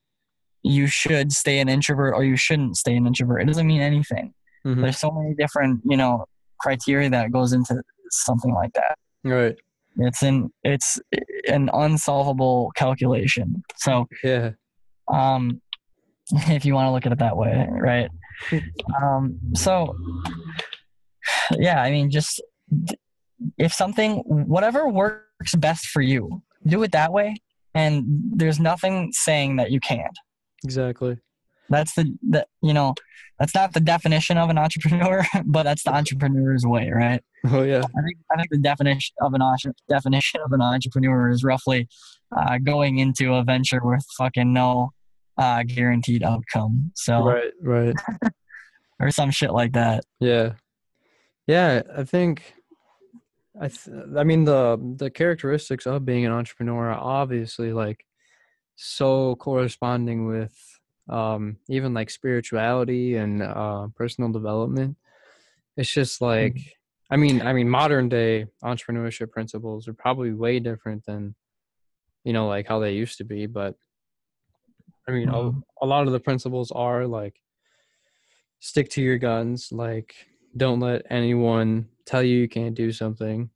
you 0.63 0.87
should 0.87 1.31
stay 1.31 1.59
an 1.59 1.69
introvert 1.69 2.13
or 2.15 2.23
you 2.23 2.35
shouldn't 2.37 2.77
stay 2.77 2.95
an 2.95 3.05
introvert. 3.05 3.41
It 3.41 3.45
doesn't 3.45 3.67
mean 3.67 3.81
anything. 3.81 4.33
Mhm. 4.65 4.81
There's 4.81 4.97
so 4.97 5.11
many 5.11 5.35
different, 5.35 5.81
you 5.83 5.97
know, 5.97 6.25
criteria 6.59 7.09
that 7.09 7.31
goes 7.31 7.51
into 7.53 7.81
something 8.09 8.53
like 8.53 8.71
that. 8.73 8.97
Right. 9.23 9.55
It's 9.97 10.23
an 10.23 10.51
it's 10.63 10.99
an 11.47 11.69
unsolvable 11.73 12.71
calculation. 12.75 13.61
So 13.75 14.07
Yeah. 14.23 14.51
um 15.11 15.61
if 16.31 16.63
you 16.65 16.73
want 16.73 16.87
to 16.87 16.91
look 16.91 17.05
at 17.05 17.11
it 17.11 17.19
that 17.19 17.35
way, 17.35 17.67
right? 17.69 18.09
um 19.01 19.37
so 19.55 19.95
yeah, 21.57 21.81
I 21.81 21.91
mean 21.91 22.09
just 22.09 22.41
if 23.57 23.73
something 23.73 24.17
whatever 24.25 24.87
works 24.87 25.55
best 25.57 25.87
for 25.87 26.01
you, 26.01 26.41
do 26.65 26.81
it 26.83 26.93
that 26.93 27.11
way 27.11 27.35
and 27.75 28.05
there's 28.35 28.59
nothing 28.59 29.11
saying 29.11 29.57
that 29.57 29.71
you 29.71 29.79
can't. 29.81 30.17
Exactly. 30.63 31.17
That's 31.69 31.93
the 31.95 32.15
the 32.21 32.45
you 32.61 32.73
know, 32.73 32.93
that's 33.39 33.55
not 33.55 33.73
the 33.73 33.79
definition 33.79 34.37
of 34.37 34.49
an 34.49 34.57
entrepreneur, 34.57 35.25
but 35.45 35.63
that's 35.63 35.83
the 35.83 35.93
entrepreneur's 35.93 36.65
way, 36.65 36.91
right? 36.93 37.21
Oh 37.45 37.63
yeah. 37.63 37.79
I 37.79 38.01
think 38.01 38.17
I 38.31 38.35
think 38.37 38.49
the 38.51 38.57
definition 38.57 39.15
of 39.21 39.33
an 39.33 39.41
definition 39.89 40.41
of 40.45 40.51
an 40.51 40.61
entrepreneur 40.61 41.29
is 41.29 41.43
roughly 41.43 41.87
uh, 42.35 42.57
going 42.57 42.99
into 42.99 43.33
a 43.33 43.43
venture 43.43 43.81
with 43.83 44.05
fucking 44.17 44.53
no 44.53 44.91
uh, 45.37 45.63
guaranteed 45.63 46.23
outcome. 46.23 46.91
So 46.95 47.23
Right. 47.23 47.51
Right. 47.61 47.95
or 48.99 49.11
some 49.11 49.31
shit 49.31 49.51
like 49.51 49.73
that. 49.73 50.03
Yeah. 50.19 50.53
Yeah, 51.47 51.81
I 51.95 52.03
think 52.03 52.53
I 53.59 53.67
th- 53.67 53.95
I 54.17 54.23
mean 54.23 54.45
the 54.45 54.79
the 54.97 55.09
characteristics 55.09 55.85
of 55.85 56.05
being 56.05 56.25
an 56.25 56.31
entrepreneur 56.31 56.89
are 56.91 56.99
obviously 56.99 57.73
like 57.73 58.05
so 58.75 59.35
corresponding 59.37 60.25
with 60.27 60.79
um 61.09 61.57
even 61.67 61.93
like 61.93 62.09
spirituality 62.09 63.15
and 63.15 63.41
uh 63.43 63.87
personal 63.95 64.31
development. 64.31 64.97
It's 65.77 65.91
just 65.91 66.21
like 66.21 66.57
I 67.09 67.17
mean 67.17 67.41
I 67.41 67.53
mean 67.53 67.69
modern 67.69 68.09
day 68.09 68.47
entrepreneurship 68.63 69.31
principles 69.31 69.87
are 69.87 69.93
probably 69.93 70.33
way 70.33 70.59
different 70.59 71.05
than 71.05 71.35
you 72.23 72.33
know 72.33 72.47
like 72.47 72.67
how 72.67 72.79
they 72.79 72.93
used 72.93 73.17
to 73.17 73.25
be, 73.25 73.45
but 73.47 73.75
I 75.07 75.11
mean 75.11 75.29
a, 75.29 75.33
Mhm. 75.33 75.63
a 75.81 75.85
lot 75.85 76.07
of 76.07 76.13
the 76.13 76.19
principles 76.19 76.71
are 76.71 77.05
like 77.05 77.41
stick 78.59 78.89
to 78.91 79.01
your 79.01 79.17
guns 79.17 79.71
like 79.71 80.15
don't 80.55 80.79
let 80.79 81.05
anyone 81.09 81.89
tell 82.05 82.23
you 82.23 82.37
you 82.37 82.47
can't 82.47 82.75
do 82.75 82.91
something 82.93 83.49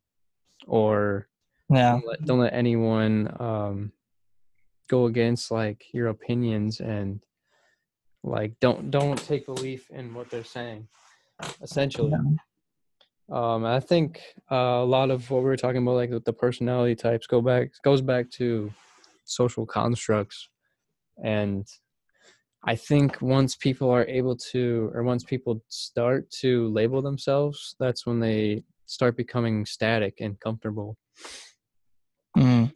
or 0.68 1.30
Yeah. 1.70 1.92
don't 1.92 2.06
let, 2.06 2.26
don't 2.26 2.40
let 2.40 2.54
anyone 2.54 3.34
um 3.40 3.94
go 4.88 5.06
against 5.06 5.52
like 5.52 5.86
your 5.94 6.08
opinions 6.08 6.80
and 6.80 7.22
like 8.24 8.54
don't 8.60 8.92
don't 8.92 9.18
take 9.18 9.46
belief 9.46 9.90
in 9.90 10.14
what 10.14 10.30
they're 10.30 10.44
saying 10.44 10.88
essentially. 11.62 12.14
Um 13.30 13.66
i 13.66 13.80
think 13.80 14.22
uh, 14.52 14.56
a 14.56 14.86
lot 14.86 15.12
of 15.12 15.30
what 15.30 15.40
we 15.40 15.50
were 15.50 15.58
talking 15.58 15.82
about 15.82 15.96
like 15.96 16.24
the 16.24 16.34
personality 16.34 16.96
types 16.96 17.28
go 17.28 17.42
back 17.42 17.72
goes 17.84 18.02
back 18.02 18.30
to 18.32 18.72
social 19.26 19.66
constructs. 19.66 20.50
And 21.24 21.68
i 22.64 22.76
think 22.76 23.22
once 23.22 23.56
people 23.56 23.90
are 23.92 24.06
able 24.06 24.36
to 24.36 24.92
or 24.94 25.04
once 25.04 25.24
people 25.24 25.62
start 25.68 26.30
to 26.32 26.70
label 26.70 27.02
themselves 27.02 27.76
that's 27.80 28.06
when 28.06 28.20
they 28.20 28.64
start 28.86 29.18
becoming 29.18 29.66
static 29.66 30.22
and 30.22 30.40
comfortable. 30.40 30.98
Mm. 32.38 32.72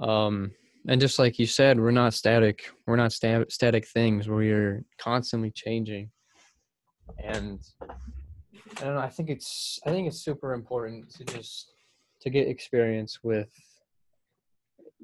um 0.00 0.50
and 0.88 1.00
just 1.00 1.18
like 1.18 1.38
you 1.38 1.46
said 1.46 1.80
we're 1.80 1.90
not 1.90 2.14
static 2.14 2.70
we're 2.86 2.96
not 2.96 3.12
sta- 3.12 3.44
static 3.48 3.86
things 3.88 4.28
we're 4.28 4.84
constantly 4.98 5.50
changing. 5.50 6.10
And 7.22 7.60
i 8.78 8.84
don't 8.84 8.94
know 8.94 9.00
i 9.00 9.08
think 9.10 9.28
it's 9.28 9.78
i 9.86 9.90
think 9.90 10.08
it's 10.08 10.24
super 10.24 10.54
important 10.54 11.10
to 11.14 11.24
just 11.24 11.70
to 12.22 12.30
get 12.30 12.48
experience 12.48 13.18
with 13.22 13.50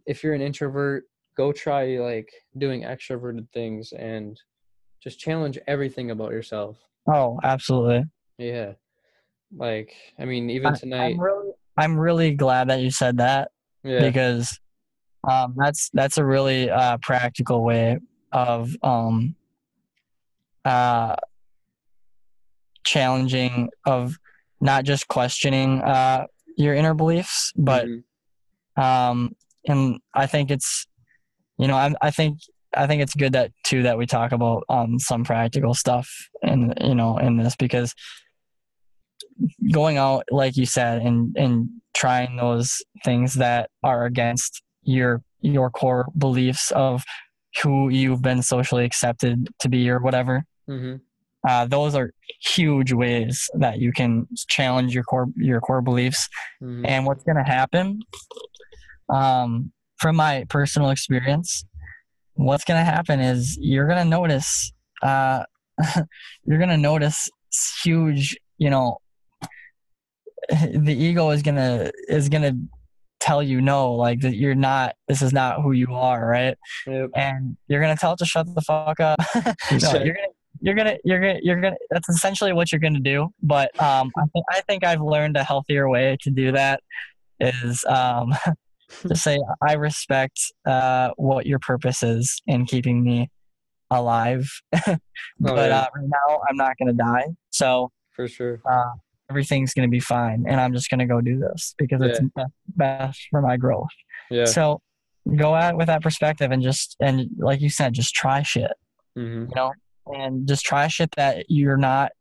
if 0.06 0.24
you're 0.24 0.32
an 0.32 0.40
introvert 0.40 1.04
go 1.36 1.52
try 1.52 1.98
like 1.98 2.32
doing 2.58 2.82
extroverted 2.82 3.46
things 3.52 3.92
and 3.92 4.40
just 5.02 5.18
challenge 5.18 5.58
everything 5.66 6.10
about 6.10 6.30
yourself. 6.32 6.76
Oh, 7.08 7.38
absolutely. 7.42 8.04
yeah. 8.38 8.72
Like 9.56 9.94
i 10.18 10.24
mean 10.24 10.48
even 10.50 10.74
I- 10.74 10.76
tonight 10.76 11.14
I'm 11.14 11.20
really, 11.20 11.52
I'm 11.76 11.98
really 11.98 12.34
glad 12.34 12.68
that 12.68 12.80
you 12.80 12.90
said 12.90 13.18
that 13.18 13.50
yeah. 13.82 14.00
because 14.00 14.58
um, 15.28 15.54
that's 15.56 15.90
that's 15.92 16.18
a 16.18 16.24
really 16.24 16.70
uh, 16.70 16.98
practical 17.02 17.62
way 17.62 17.98
of 18.32 18.74
um, 18.82 19.34
uh, 20.64 21.16
challenging 22.84 23.68
of 23.86 24.16
not 24.60 24.84
just 24.84 25.08
questioning 25.08 25.80
uh, 25.82 26.26
your 26.56 26.74
inner 26.74 26.94
beliefs, 26.94 27.52
but 27.56 27.86
Mhm. 27.86 28.02
um, 28.76 29.36
and 29.66 29.98
I 30.14 30.26
think 30.26 30.50
it's 30.50 30.86
you 31.58 31.68
know 31.68 31.76
I, 31.76 31.92
I 32.00 32.10
think 32.10 32.38
I 32.74 32.86
think 32.86 33.02
it's 33.02 33.14
good 33.14 33.32
that 33.32 33.52
too 33.64 33.82
that 33.82 33.98
we 33.98 34.06
talk 34.06 34.32
about 34.32 34.64
um, 34.68 34.98
some 34.98 35.24
practical 35.24 35.74
stuff 35.74 36.08
and 36.42 36.74
you 36.80 36.94
know 36.94 37.18
in 37.18 37.36
this 37.36 37.56
because 37.56 37.94
going 39.72 39.96
out 39.96 40.24
like 40.30 40.56
you 40.56 40.66
said 40.66 41.02
and 41.02 41.34
and 41.36 41.68
trying 41.94 42.36
those 42.36 42.82
things 43.04 43.34
that 43.34 43.70
are 43.82 44.04
against 44.04 44.62
your 44.82 45.22
your 45.40 45.70
core 45.70 46.06
beliefs 46.16 46.70
of 46.72 47.02
who 47.62 47.88
you've 47.88 48.22
been 48.22 48.42
socially 48.42 48.84
accepted 48.84 49.48
to 49.60 49.68
be 49.68 49.88
or 49.90 49.98
whatever 50.00 50.44
Mhm. 50.68 51.00
uh, 51.48 51.66
those 51.66 51.94
are 51.94 52.10
huge 52.42 52.92
ways 52.92 53.48
that 53.54 53.78
you 53.78 53.92
can 53.92 54.26
challenge 54.48 54.94
your 54.94 55.04
core 55.04 55.26
your 55.36 55.60
core 55.60 55.82
beliefs 55.82 56.28
Mhm. 56.62 56.84
and 56.86 57.06
what's 57.06 57.24
going 57.24 57.36
to 57.36 57.50
happen 57.50 58.00
um, 59.12 59.72
from 59.98 60.16
my 60.16 60.44
personal 60.48 60.90
experience 60.90 61.64
what's 62.34 62.64
going 62.64 62.78
to 62.80 62.84
happen 62.90 63.20
is 63.20 63.58
you're 63.60 63.86
going 63.86 63.98
to 63.98 64.04
notice 64.04 64.72
uh, 65.02 65.44
you're 66.44 66.58
going 66.58 66.70
to 66.70 66.76
notice 66.76 67.28
huge 67.82 68.36
you 68.58 68.70
know 68.70 68.98
the 70.72 70.94
ego 70.94 71.30
is 71.30 71.42
going 71.42 71.56
to 71.56 71.92
is 72.08 72.28
going 72.28 72.42
to 72.42 72.56
tell 73.20 73.42
you 73.42 73.60
no, 73.60 73.92
like 73.94 74.20
that 74.20 74.36
you're 74.36 74.54
not. 74.54 74.96
This 75.08 75.22
is 75.22 75.32
not 75.32 75.62
who 75.62 75.72
you 75.72 75.94
are, 75.94 76.26
right? 76.26 76.56
Yep. 76.86 77.10
And 77.14 77.56
you're 77.68 77.80
gonna 77.80 77.96
tell 77.96 78.12
it 78.14 78.18
to 78.18 78.24
shut 78.24 78.46
the 78.54 78.60
fuck 78.62 78.98
up. 79.00 79.18
no, 79.72 79.78
Sure. 79.78 80.04
you're 80.04 80.14
gonna. 80.14 80.26
You're 80.62 80.74
gonna, 80.74 80.96
you're 81.04 81.20
gonna, 81.20 81.38
you're 81.42 81.60
gonna. 81.60 81.76
That's 81.90 82.08
essentially 82.10 82.52
what 82.52 82.70
you're 82.70 82.80
gonna 82.80 83.00
do. 83.00 83.28
But 83.42 83.70
um, 83.80 84.10
I 84.18 84.24
think, 84.32 84.44
I 84.50 84.60
think 84.62 84.84
I've 84.84 85.00
learned 85.00 85.36
a 85.38 85.42
healthier 85.44 85.88
way 85.88 86.18
to 86.20 86.30
do 86.30 86.52
that. 86.52 86.80
Is 87.38 87.82
um, 87.88 88.34
to 89.08 89.16
say 89.16 89.38
I 89.66 89.74
respect 89.74 90.38
uh, 90.66 91.10
what 91.16 91.46
your 91.46 91.60
purpose 91.60 92.02
is 92.02 92.42
in 92.46 92.66
keeping 92.66 93.02
me 93.02 93.30
alive. 93.90 94.50
but 94.72 94.98
Oh, 95.46 95.54
yeah. 95.54 95.80
uh, 95.80 95.86
right 95.96 96.08
now, 96.28 96.40
I'm 96.50 96.56
not 96.56 96.74
to 96.86 96.92
die. 96.92 97.24
So 97.50 97.90
For 98.10 98.28
sure. 98.28 98.60
uh, 98.70 98.90
everything's 99.30 99.72
going 99.72 99.88
to 99.88 99.90
be 99.90 100.00
fine. 100.00 100.44
And 100.46 100.60
I'm 100.60 100.72
just 100.74 100.90
going 100.90 100.98
to 101.00 101.06
go 101.06 101.20
do 101.20 101.38
this 101.38 101.74
because 101.78 102.02
it's 102.02 102.20
be- 102.20 102.42
best 102.68 103.28
for 103.30 103.40
my 103.40 103.56
growth. 103.56 103.88
Yeah. 104.30 104.44
So 104.44 104.82
go 105.36 105.54
at 105.56 105.74
it 105.74 105.76
with 105.76 105.86
that 105.86 106.02
perspective 106.02 106.50
and 106.50 106.62
just, 106.62 106.96
and 107.00 107.30
like 107.38 107.60
you 107.60 107.70
said, 107.70 107.94
just 107.94 108.14
try 108.14 108.42
shit, 108.42 108.72
hmm 109.16 109.44
you 109.44 109.54
know, 109.54 109.72
and 110.06 110.46
just 110.48 110.64
try 110.64 110.88
shit 110.88 111.12
that 111.16 111.46
you're 111.48 111.76
not, 111.76 112.12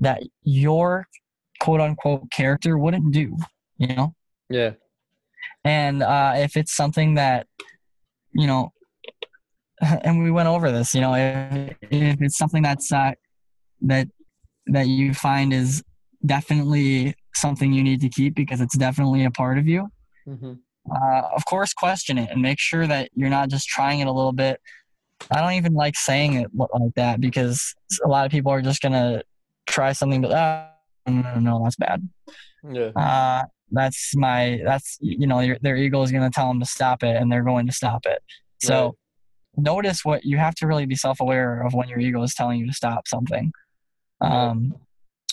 that 0.00 0.22
your 0.44 1.06
quote 1.60 1.80
unquote 1.80 2.30
character 2.30 2.78
wouldn't 2.78 3.10
do, 3.12 3.36
you 3.78 3.88
know? 3.88 4.14
Yeah. 4.50 4.72
and 5.64 6.02
uh, 6.02 6.34
if 6.36 6.56
it's 6.56 6.74
something 6.74 7.14
that 7.14 7.46
you 8.32 8.46
know 8.46 8.72
and 9.80 10.22
we 10.22 10.30
went 10.30 10.48
over 10.48 10.70
this 10.72 10.94
you 10.94 11.00
know 11.00 11.14
if, 11.14 11.76
if 11.90 12.22
it's 12.22 12.38
something 12.38 12.62
that's 12.62 12.90
uh, 12.92 13.12
that 13.82 14.08
that 14.66 14.86
you 14.86 15.12
find 15.14 15.52
is 15.52 15.82
definitely 16.24 17.14
something 17.34 17.72
you 17.72 17.82
need 17.82 18.00
to 18.00 18.08
keep 18.08 18.34
because 18.34 18.60
it's 18.60 18.76
definitely 18.76 19.24
a 19.24 19.30
part 19.30 19.58
of 19.58 19.66
you. 19.66 19.88
Hmm 20.24 20.54
uh, 20.90 21.22
of 21.34 21.44
course 21.44 21.72
question 21.72 22.18
it 22.18 22.30
and 22.30 22.42
make 22.42 22.58
sure 22.58 22.86
that 22.86 23.10
you're 23.14 23.28
not 23.28 23.48
just 23.48 23.68
trying 23.68 24.00
it 24.00 24.06
a 24.06 24.12
little 24.12 24.32
bit. 24.32 24.60
I 25.30 25.40
don't 25.40 25.52
even 25.52 25.74
like 25.74 25.96
saying 25.96 26.34
it 26.34 26.50
like 26.54 26.94
that 26.96 27.20
because 27.20 27.74
a 28.04 28.08
lot 28.08 28.24
of 28.24 28.32
people 28.32 28.52
are 28.52 28.62
just 28.62 28.80
gonna 28.80 29.22
try 29.66 29.92
something 29.92 30.22
but 30.22 30.32
ah, 30.32 30.70
no, 31.06 31.22
no, 31.22 31.40
no 31.40 31.64
that's 31.64 31.76
bad. 31.76 32.08
Yeah. 32.70 32.90
uh, 32.96 33.44
that's 33.70 34.14
my 34.16 34.60
that's 34.64 34.98
you 35.00 35.26
know 35.26 35.40
your, 35.40 35.58
their 35.60 35.76
ego 35.76 36.02
is 36.02 36.10
going 36.10 36.24
to 36.24 36.30
tell 36.30 36.48
them 36.48 36.58
to 36.60 36.66
stop 36.66 37.02
it 37.02 37.16
and 37.16 37.30
they're 37.30 37.44
going 37.44 37.66
to 37.66 37.72
stop 37.72 38.06
it. 38.06 38.22
So 38.60 38.96
notice 39.56 40.04
what 40.04 40.24
you 40.24 40.38
have 40.38 40.54
to 40.56 40.66
really 40.66 40.86
be 40.86 40.94
self-aware 40.94 41.62
of 41.62 41.74
when 41.74 41.88
your 41.88 41.98
ego 41.98 42.22
is 42.22 42.34
telling 42.34 42.60
you 42.60 42.66
to 42.66 42.72
stop 42.72 43.06
something. 43.06 43.52
Um, 44.20 44.74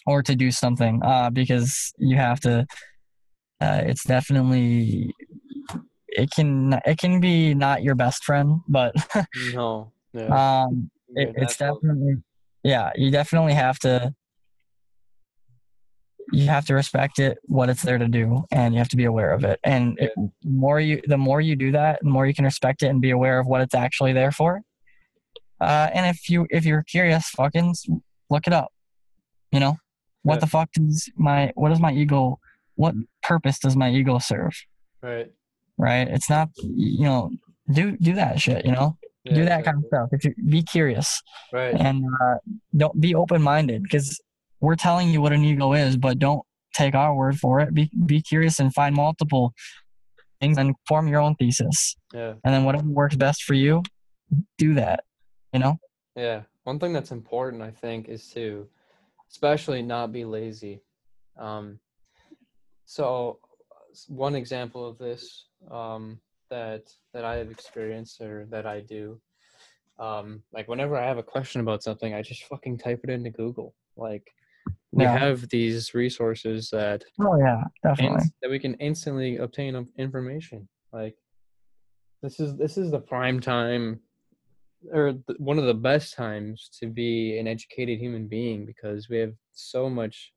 or 0.06 0.22
to 0.24 0.36
do 0.36 0.52
something 0.52 1.02
uh, 1.04 1.30
because 1.30 1.94
you 1.98 2.16
have 2.16 2.40
to 2.40 2.66
uh, 3.62 3.82
it's 3.86 4.04
definitely 4.04 5.14
it 6.08 6.30
can 6.32 6.80
it 6.86 6.98
can 6.98 7.20
be 7.20 7.54
not 7.54 7.84
your 7.84 7.96
best 7.96 8.24
friend 8.24 8.62
but 8.68 8.94
No. 9.54 9.92
Yeah. 10.14 10.64
um, 10.64 10.90
it, 11.16 11.34
it's 11.36 11.58
definitely 11.58 12.16
yeah 12.64 12.92
you 12.96 13.12
definitely 13.12 13.54
have 13.54 13.80
to 13.80 14.14
you 16.32 16.48
have 16.48 16.66
to 16.66 16.74
respect 16.74 17.20
it 17.20 17.38
what 17.44 17.70
it's 17.70 17.84
there 17.84 17.98
to 17.98 18.08
do 18.08 18.44
and 18.52 18.74
you 18.74 18.80
have 18.80 18.90
to 18.90 18.96
be 18.96 19.06
aware 19.06 19.32
of 19.32 19.44
it 19.44 19.60
and 19.64 19.98
it, 20.00 20.12
the 20.16 20.32
more 20.50 20.80
you 20.80 21.02
the 21.06 21.18
more 21.18 21.40
you 21.40 21.56
do 21.56 21.72
that 21.72 22.00
the 22.02 22.10
more 22.10 22.26
you 22.26 22.34
can 22.34 22.46
respect 22.46 22.82
it 22.82 22.88
and 22.88 23.02
be 23.02 23.12
aware 23.12 23.40
of 23.40 23.46
what 23.46 23.62
it's 23.62 23.76
actually 23.76 24.14
there 24.14 24.32
for 24.32 24.62
uh, 25.62 25.90
and 25.94 26.08
if 26.08 26.30
you 26.30 26.48
if 26.50 26.66
you're 26.66 26.84
curious 26.84 27.30
fucking 27.30 27.76
look 28.30 28.48
it 28.48 28.54
up 28.54 28.70
you 29.52 29.60
know 29.60 29.78
what 30.26 30.36
Yeah. 30.36 30.40
the 30.44 30.48
fuck 30.56 30.70
does 30.74 31.10
my 31.30 31.40
what 31.56 31.70
does 31.70 31.80
my 31.88 31.94
ego 32.04 32.22
what 32.82 32.94
purpose 33.30 33.58
does 33.66 33.76
my 33.84 33.90
ego 34.00 34.16
serve 34.32 34.54
Right. 35.02 35.30
right 35.78 36.08
it's 36.16 36.30
not 36.36 36.48
you 36.64 37.06
know 37.10 37.22
do 37.78 37.84
do 38.08 38.14
that 38.22 38.34
shit 38.44 38.66
you 38.68 38.74
know 38.78 38.90
Yeah, 39.24 39.36
do 39.40 39.44
that 39.52 39.62
kind 39.66 39.78
of 39.80 39.86
stuff 39.92 40.08
if 40.16 40.22
you 40.26 40.32
be 40.56 40.62
curious 40.76 41.08
Right. 41.58 41.74
and 41.88 41.98
uh, 42.24 42.38
don't 42.82 42.98
be 43.06 43.12
open 43.24 43.42
minded 43.42 43.80
because 43.84 44.08
we're 44.66 44.76
telling 44.88 45.08
you 45.14 45.20
what 45.24 45.32
an 45.34 45.44
ego 45.52 45.74
is, 45.74 45.96
but 46.06 46.18
don't 46.18 46.44
take 46.82 46.96
our 46.96 47.14
word 47.22 47.36
for 47.44 47.54
it. 47.64 47.68
Be 47.74 47.84
be 48.14 48.20
curious 48.32 48.56
and 48.62 48.74
find 48.80 48.96
multiple 48.96 49.46
things 50.42 50.58
and 50.58 50.74
form 50.88 51.08
your 51.08 51.22
own 51.26 51.36
thesis. 51.36 51.78
Yeah. 52.14 52.34
And 52.44 52.52
then 52.54 52.64
whatever 52.64 52.88
works 53.02 53.16
best 53.26 53.44
for 53.44 53.54
you, 53.54 53.84
do 54.58 54.74
that. 54.82 55.00
You 55.54 55.60
know? 55.60 55.74
Yeah. 56.16 56.40
One 56.64 56.80
thing 56.80 56.94
that's 56.94 57.12
important, 57.12 57.62
I 57.62 57.72
think, 57.84 58.08
is 58.16 58.24
to 58.36 58.68
especially 59.32 59.82
not 59.82 60.12
be 60.12 60.26
lazy. 60.26 60.82
Um, 61.38 61.80
so, 62.86 63.40
one 64.08 64.36
example 64.36 64.88
of 64.88 64.98
this 64.98 65.48
um, 65.72 66.20
that 66.50 66.84
that 67.14 67.26
I 67.26 67.36
have 67.36 67.50
experienced 67.50 68.22
or 68.22 68.46
that 68.52 68.66
I 68.66 68.82
do, 68.82 69.20
um, 70.00 70.44
like 70.54 70.68
whenever 70.68 70.96
I 70.98 71.08
have 71.08 71.18
a 71.18 71.24
question 71.24 71.62
about 71.62 71.84
something, 71.84 72.14
I 72.14 72.22
just 72.22 72.44
fucking 72.46 72.78
type 72.78 73.02
it 73.04 73.10
into 73.10 73.30
Google. 73.32 73.74
Like, 73.98 74.28
we 74.92 75.04
Yeah. 75.04 75.18
have 75.18 75.50
these 75.50 75.94
resources 75.94 76.70
that 76.72 77.04
Oh 77.20 77.38
yeah, 77.38 77.64
definitely. 77.84 78.18
inst- 78.18 78.34
that 78.42 78.52
we 78.52 78.60
can 78.60 78.76
instantly 78.76 79.38
obtain 79.38 79.88
information. 79.98 80.68
Like 80.94 81.16
this 82.22 82.40
is 82.40 82.56
this 82.58 82.78
is 82.78 82.92
the 82.92 83.00
prime 83.00 83.40
time 83.40 84.00
or 84.94 85.14
th- 85.14 85.40
one 85.40 85.58
of 85.60 85.66
the 85.66 85.74
best 85.74 86.14
times 86.16 86.70
to 86.80 86.88
be 86.88 87.38
an 87.40 87.48
educated 87.48 88.00
human 88.00 88.28
being 88.28 88.66
because 88.66 89.10
we 89.10 89.18
have 89.18 89.34
so 89.52 89.90
much 89.90 90.32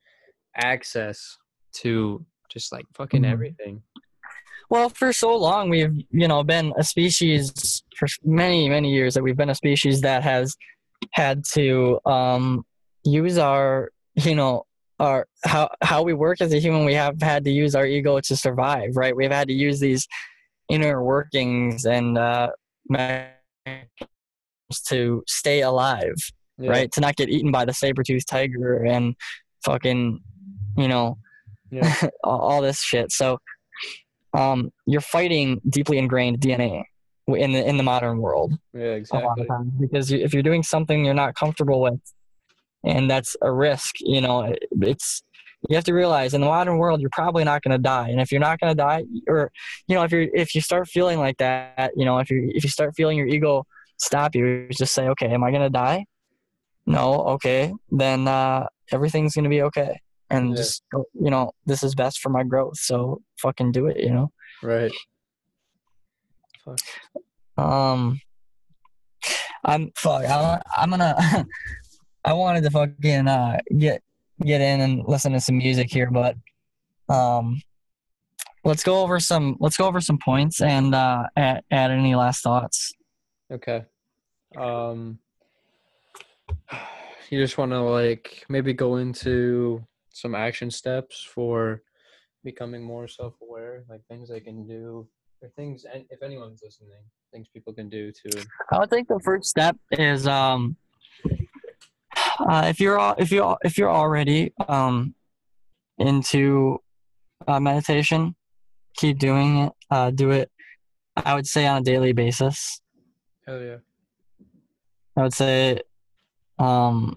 access 0.56 1.36
to 1.72 2.24
just 2.48 2.72
like 2.72 2.84
fucking 2.94 3.22
Mhm. 3.22 3.30
everything. 3.32 3.82
Well, 4.70 4.88
for 4.90 5.12
so 5.12 5.34
long 5.36 5.70
we've 5.70 5.94
you 6.10 6.28
know 6.28 6.42
been 6.44 6.72
a 6.76 6.84
species 6.84 7.82
for 7.96 8.06
many 8.24 8.68
many 8.68 8.92
years 8.92 9.14
that 9.14 9.22
we've 9.22 9.36
been 9.36 9.50
a 9.50 9.54
species 9.54 10.00
that 10.02 10.22
has 10.22 10.56
had 11.12 11.44
to 11.54 12.00
um, 12.06 12.64
use 13.04 13.38
our 13.38 13.90
you 14.14 14.34
know 14.34 14.64
our 15.00 15.26
how 15.44 15.70
how 15.82 16.02
we 16.02 16.12
work 16.12 16.40
as 16.40 16.52
a 16.52 16.58
human. 16.58 16.84
We 16.84 16.94
have 16.94 17.20
had 17.22 17.44
to 17.44 17.50
use 17.50 17.74
our 17.74 17.86
ego 17.86 18.18
to 18.20 18.36
survive, 18.36 18.96
right? 18.96 19.14
We've 19.16 19.30
had 19.30 19.48
to 19.48 19.54
use 19.54 19.78
these 19.80 20.06
inner 20.68 21.02
workings 21.02 21.86
and 21.86 22.18
uh, 22.18 22.50
to 24.88 25.22
stay 25.26 25.62
alive, 25.62 26.14
Yeah, 26.58 26.70
right? 26.70 26.92
To 26.92 27.00
not 27.00 27.16
get 27.16 27.28
eaten 27.28 27.50
by 27.50 27.64
the 27.64 27.72
saber 27.72 28.02
tooth 28.02 28.26
tiger 28.26 28.84
and 28.84 29.14
fucking 29.64 30.20
you 30.76 30.88
know 30.88 31.18
Yeah. 31.70 31.94
all, 32.24 32.60
this 32.62 32.80
shit. 32.80 33.12
So, 33.12 33.38
um, 34.34 34.70
you're 34.86 35.00
fighting 35.00 35.60
deeply 35.68 35.98
ingrained 35.98 36.40
DNA 36.40 36.84
in 37.26 37.52
the 37.52 37.66
in 37.66 37.76
the 37.76 37.82
modern 37.82 38.18
world 38.18 38.54
Yeah, 38.74 38.98
a 39.12 39.18
lot 39.18 39.38
exactly. 39.38 39.46
because 39.80 40.12
if 40.12 40.32
you're 40.32 40.42
doing 40.42 40.62
something 40.62 41.04
you're 41.04 41.14
not 41.14 41.34
comfortable 41.34 41.80
with, 41.80 42.00
and 42.84 43.10
that's 43.10 43.36
a 43.42 43.50
risk, 43.50 43.96
you 44.00 44.20
know, 44.20 44.54
it's 44.82 45.22
you 45.68 45.74
have 45.74 45.84
to 45.84 45.92
realize 45.92 46.34
in 46.34 46.40
the 46.40 46.46
modern 46.46 46.78
world 46.78 47.00
you're 47.00 47.10
probably 47.12 47.42
not 47.42 47.62
going 47.62 47.72
to 47.72 47.82
die, 47.82 48.08
and 48.08 48.20
if 48.20 48.30
you're 48.30 48.40
not 48.40 48.60
going 48.60 48.70
to 48.70 48.76
die, 48.76 49.04
or 49.26 49.50
you 49.88 49.94
know, 49.96 50.02
if 50.04 50.12
you're 50.12 50.28
if 50.34 50.54
you 50.54 50.60
start 50.60 50.88
feeling 50.88 51.18
like 51.18 51.36
that, 51.38 51.90
you 51.96 52.04
know, 52.04 52.18
if 52.18 52.30
you 52.30 52.50
if 52.54 52.62
you 52.64 52.70
start 52.70 52.94
feeling 52.96 53.16
your 53.18 53.26
ego 53.26 53.66
stop 53.98 54.34
you, 54.34 54.68
just 54.70 54.94
say, 54.94 55.08
okay, 55.08 55.28
am 55.28 55.44
I 55.44 55.50
going 55.50 55.62
to 55.62 55.70
die? 55.70 56.06
No, 56.86 57.14
okay, 57.34 57.72
then 57.90 58.26
uh, 58.28 58.66
everything's 58.90 59.34
going 59.34 59.44
to 59.44 59.50
be 59.50 59.62
okay 59.62 60.00
and 60.30 60.50
Yeah. 60.50 60.56
just 60.56 60.82
you 61.14 61.30
know 61.30 61.52
this 61.64 61.82
is 61.82 61.94
best 61.94 62.18
for 62.20 62.28
my 62.28 62.42
growth 62.42 62.76
so 62.78 63.22
fucking 63.38 63.72
do 63.72 63.86
it 63.86 63.96
you 63.96 64.10
know 64.10 64.30
Right. 64.62 64.92
Fuck. 66.66 66.78
um 67.56 68.20
i'm 69.64 69.90
fuck 69.96 70.24
I, 70.26 70.60
i'm 70.76 70.90
gonna 70.90 71.46
i 72.26 72.32
wanted 72.34 72.62
to 72.64 72.70
fucking 72.70 73.26
uh 73.26 73.58
get 73.78 74.02
get 74.44 74.60
in 74.60 74.80
and 74.82 75.02
listen 75.06 75.32
to 75.32 75.40
some 75.40 75.56
music 75.58 75.90
here 75.90 76.10
but 76.10 76.36
um 77.08 77.60
let's 78.64 78.82
go 78.84 79.00
over 79.02 79.18
some 79.18 79.56
let's 79.60 79.78
go 79.78 79.86
over 79.86 80.00
some 80.02 80.18
points 80.22 80.60
and 80.60 80.94
uh 80.94 81.24
add, 81.36 81.62
add 81.70 81.90
any 81.90 82.14
last 82.14 82.42
thoughts 82.42 82.92
Okay. 83.50 83.84
Um 84.56 85.18
you 87.30 87.40
just 87.40 87.58
want 87.58 87.72
to 87.72 87.80
like 87.80 88.44
maybe 88.48 88.72
go 88.72 88.96
into 88.96 89.84
some 90.12 90.34
action 90.34 90.70
steps 90.70 91.22
for 91.22 91.82
becoming 92.44 92.82
more 92.82 93.06
self-aware, 93.06 93.84
like 93.88 94.00
things 94.08 94.28
they 94.28 94.40
can 94.40 94.66
do 94.66 95.06
or 95.42 95.48
things 95.50 95.84
and 95.92 96.04
if 96.10 96.22
anyone's 96.22 96.60
listening, 96.64 97.02
things 97.32 97.48
people 97.52 97.72
can 97.72 97.88
do 97.88 98.10
to 98.10 98.46
I 98.72 98.78
would 98.78 98.90
think 98.90 99.08
the 99.08 99.20
first 99.22 99.48
step 99.48 99.76
is 99.92 100.26
um, 100.26 100.76
uh, 102.40 102.64
if 102.66 102.80
you're 102.80 103.14
if 103.18 103.30
you 103.30 103.56
if 103.62 103.78
you're 103.78 103.90
already 103.90 104.52
um, 104.68 105.14
into 105.98 106.80
uh, 107.46 107.60
meditation, 107.60 108.34
keep 108.96 109.18
doing 109.18 109.58
it. 109.58 109.72
Uh, 109.90 110.10
do 110.10 110.30
it. 110.30 110.50
I 111.16 111.34
would 111.34 111.46
say 111.46 111.66
on 111.66 111.78
a 111.78 111.84
daily 111.84 112.12
basis. 112.12 112.80
Hell 113.48 113.62
yeah. 113.62 113.76
I 115.16 115.22
would 115.22 115.32
say, 115.32 115.80
um, 116.58 117.16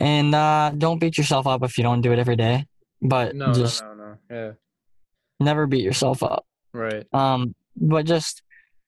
and 0.00 0.34
uh, 0.34 0.72
don't 0.76 0.98
beat 0.98 1.18
yourself 1.18 1.46
up 1.46 1.62
if 1.62 1.76
you 1.76 1.84
don't 1.84 2.00
do 2.00 2.10
it 2.12 2.18
every 2.18 2.36
day. 2.36 2.66
But 3.02 3.36
No, 3.36 3.52
just 3.52 3.82
no, 3.82 3.92
no, 3.92 4.04
no. 4.30 4.34
Yeah. 4.34 4.52
never 5.38 5.66
beat 5.66 5.84
yourself 5.84 6.22
up. 6.22 6.46
Right. 6.72 7.06
Um, 7.12 7.54
but 7.76 8.06
just 8.06 8.42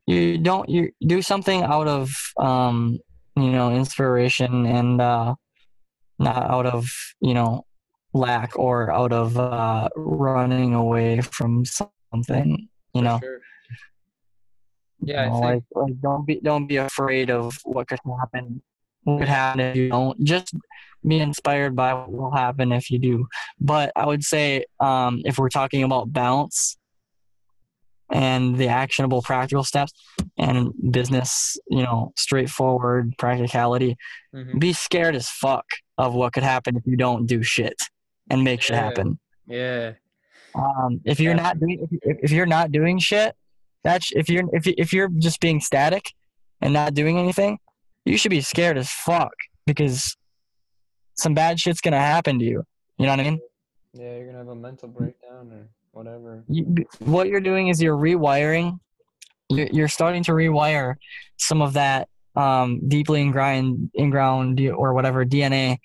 you 0.06 0.38
don't 0.38 0.68
you 0.70 0.92
do 1.06 1.20
something 1.20 1.62
out 1.62 1.86
of 1.86 2.10
um, 2.38 2.98
you 3.36 3.52
know 3.52 3.70
inspiration 3.74 4.64
and 4.64 4.98
uh, 4.98 5.34
not 6.18 6.50
out 6.50 6.64
of 6.64 6.88
you 7.20 7.34
know 7.34 7.66
lack 8.14 8.58
or 8.58 8.90
out 8.90 9.12
of 9.12 9.38
uh, 9.38 9.90
running 9.94 10.72
away 10.72 11.20
from 11.20 11.66
something. 11.66 12.66
You 12.94 13.00
for 13.00 13.04
know, 13.04 13.18
Sure. 13.22 13.40
Yeah, 15.02 15.24
You 15.26 15.30
I 15.30 15.32
know, 15.32 15.40
think 15.48 15.64
like, 15.74 15.84
like 15.88 16.00
don't 16.00 16.26
be 16.26 16.40
don't 16.40 16.66
be 16.66 16.76
afraid 16.76 17.30
of 17.30 17.58
what 17.64 17.88
could 17.88 18.00
happen. 18.20 18.62
What 19.04 19.18
could 19.20 19.28
happen 19.28 19.60
if 19.60 19.76
you 19.76 19.88
don't? 19.88 20.22
Just 20.22 20.54
be 21.06 21.18
inspired 21.18 21.74
by 21.74 21.94
what 21.94 22.12
will 22.12 22.30
happen 22.32 22.72
if 22.72 22.90
you 22.90 22.98
do. 22.98 23.26
But 23.58 23.92
I 23.96 24.04
would 24.06 24.22
say, 24.22 24.64
um, 24.78 25.22
if 25.24 25.38
we're 25.38 25.48
talking 25.48 25.82
about 25.82 26.12
balance 26.12 26.76
and 28.12 28.56
the 28.58 28.68
actionable 28.68 29.22
practical 29.22 29.64
steps 29.64 29.92
and 30.36 30.72
business, 30.90 31.56
you 31.70 31.82
know, 31.82 32.12
straightforward 32.16 33.14
practicality, 33.18 33.96
mhm. 34.34 34.58
be 34.58 34.72
scared 34.72 35.14
as 35.14 35.28
fuck 35.28 35.64
of 35.96 36.14
what 36.14 36.32
could 36.32 36.42
happen 36.42 36.76
if 36.76 36.82
you 36.86 36.96
don't 36.96 37.26
do 37.26 37.42
shit 37.42 37.76
and 38.28 38.42
make 38.44 38.60
shit 38.60 38.76
happen. 38.76 39.18
Yeah. 39.46 39.92
Um, 40.54 41.00
if 41.04 41.20
you're 41.20 41.34
Yeah. 41.34 41.42
not 41.42 41.60
doing 41.60 41.88
if, 42.02 42.18
if 42.24 42.30
you're 42.32 42.46
not 42.46 42.72
doing 42.72 42.98
shit, 42.98 43.36
that's 43.84 44.10
if 44.12 44.28
you're 44.28 44.44
if 44.52 44.66
you, 44.66 44.74
if 44.76 44.92
you're 44.92 45.08
just 45.18 45.40
being 45.40 45.60
static 45.60 46.12
and 46.60 46.72
not 46.72 46.94
doing 46.94 47.18
anything, 47.18 47.58
you 48.04 48.16
should 48.16 48.30
be 48.30 48.40
scared 48.40 48.78
as 48.78 48.90
fuck 48.90 49.32
because 49.66 50.16
some 51.14 51.34
bad 51.34 51.58
shit's 51.58 51.80
gonna 51.80 51.98
happen 51.98 52.38
to 52.38 52.44
you. 52.44 52.64
You 52.98 53.06
know 53.06 53.12
what 53.12 53.20
I 53.20 53.24
mean? 53.24 53.40
Yeah, 53.94 54.16
you're 54.16 54.26
gonna 54.26 54.38
have 54.38 54.48
a 54.48 54.54
mental 54.54 54.88
breakdown 54.88 55.52
or 55.52 55.68
whatever. 55.92 56.44
You, 56.48 56.86
what 57.00 57.28
you're 57.28 57.40
doing 57.40 57.68
is 57.68 57.82
you're 57.82 57.96
rewiring. 57.96 58.78
You're, 59.48 59.68
you're 59.72 59.88
starting 59.88 60.22
to 60.24 60.32
rewire 60.32 60.94
some 61.38 61.60
of 61.62 61.72
that 61.72 62.08
um, 62.36 62.80
deeply 62.88 63.22
ingrained, 63.22 63.90
inground 63.94 64.60
or 64.60 64.94
whatever 64.94 65.24
DNA 65.24 65.78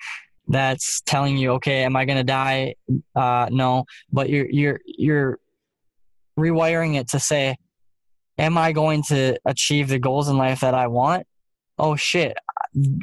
that's 0.47 1.01
telling 1.01 1.37
you, 1.37 1.53
okay, 1.53 1.83
am 1.83 1.95
I 1.95 2.05
gonna 2.05 2.23
die? 2.23 2.75
Uh, 3.15 3.47
no, 3.51 3.85
but 4.11 4.29
you're 4.29 4.49
you're 4.49 4.79
you're 4.85 5.39
rewiring 6.37 6.99
it 6.99 7.09
to 7.09 7.19
say, 7.19 7.55
am 8.37 8.57
I 8.57 8.71
going 8.71 9.03
to 9.03 9.37
achieve 9.45 9.87
the 9.89 9.99
goals 9.99 10.29
in 10.29 10.37
life 10.37 10.59
that 10.61 10.73
I 10.73 10.87
want? 10.87 11.25
Oh 11.77 11.95
shit! 11.95 12.37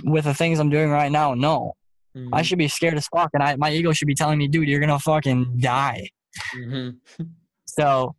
With 0.05 0.25
the 0.25 0.35
things 0.35 0.59
I'm 0.59 0.71
doing 0.71 0.91
right 0.91 1.11
now, 1.13 1.35
no. 1.35 1.75
I 2.15 2.19
Mhm. 2.19 2.45
should 2.45 2.59
be 2.59 2.69
scared 2.69 2.95
as 2.95 3.07
fuck, 3.09 3.31
and 3.33 3.43
I 3.43 3.57
my 3.57 3.71
ego 3.73 3.93
should 3.93 4.07
be 4.09 4.15
telling 4.15 4.39
me, 4.39 4.47
dude, 4.49 4.69
you're 4.69 4.81
gonna 4.81 4.99
fucking 4.99 5.59
die. 5.59 6.09
Mhm. 6.55 6.97
So, 7.65 8.15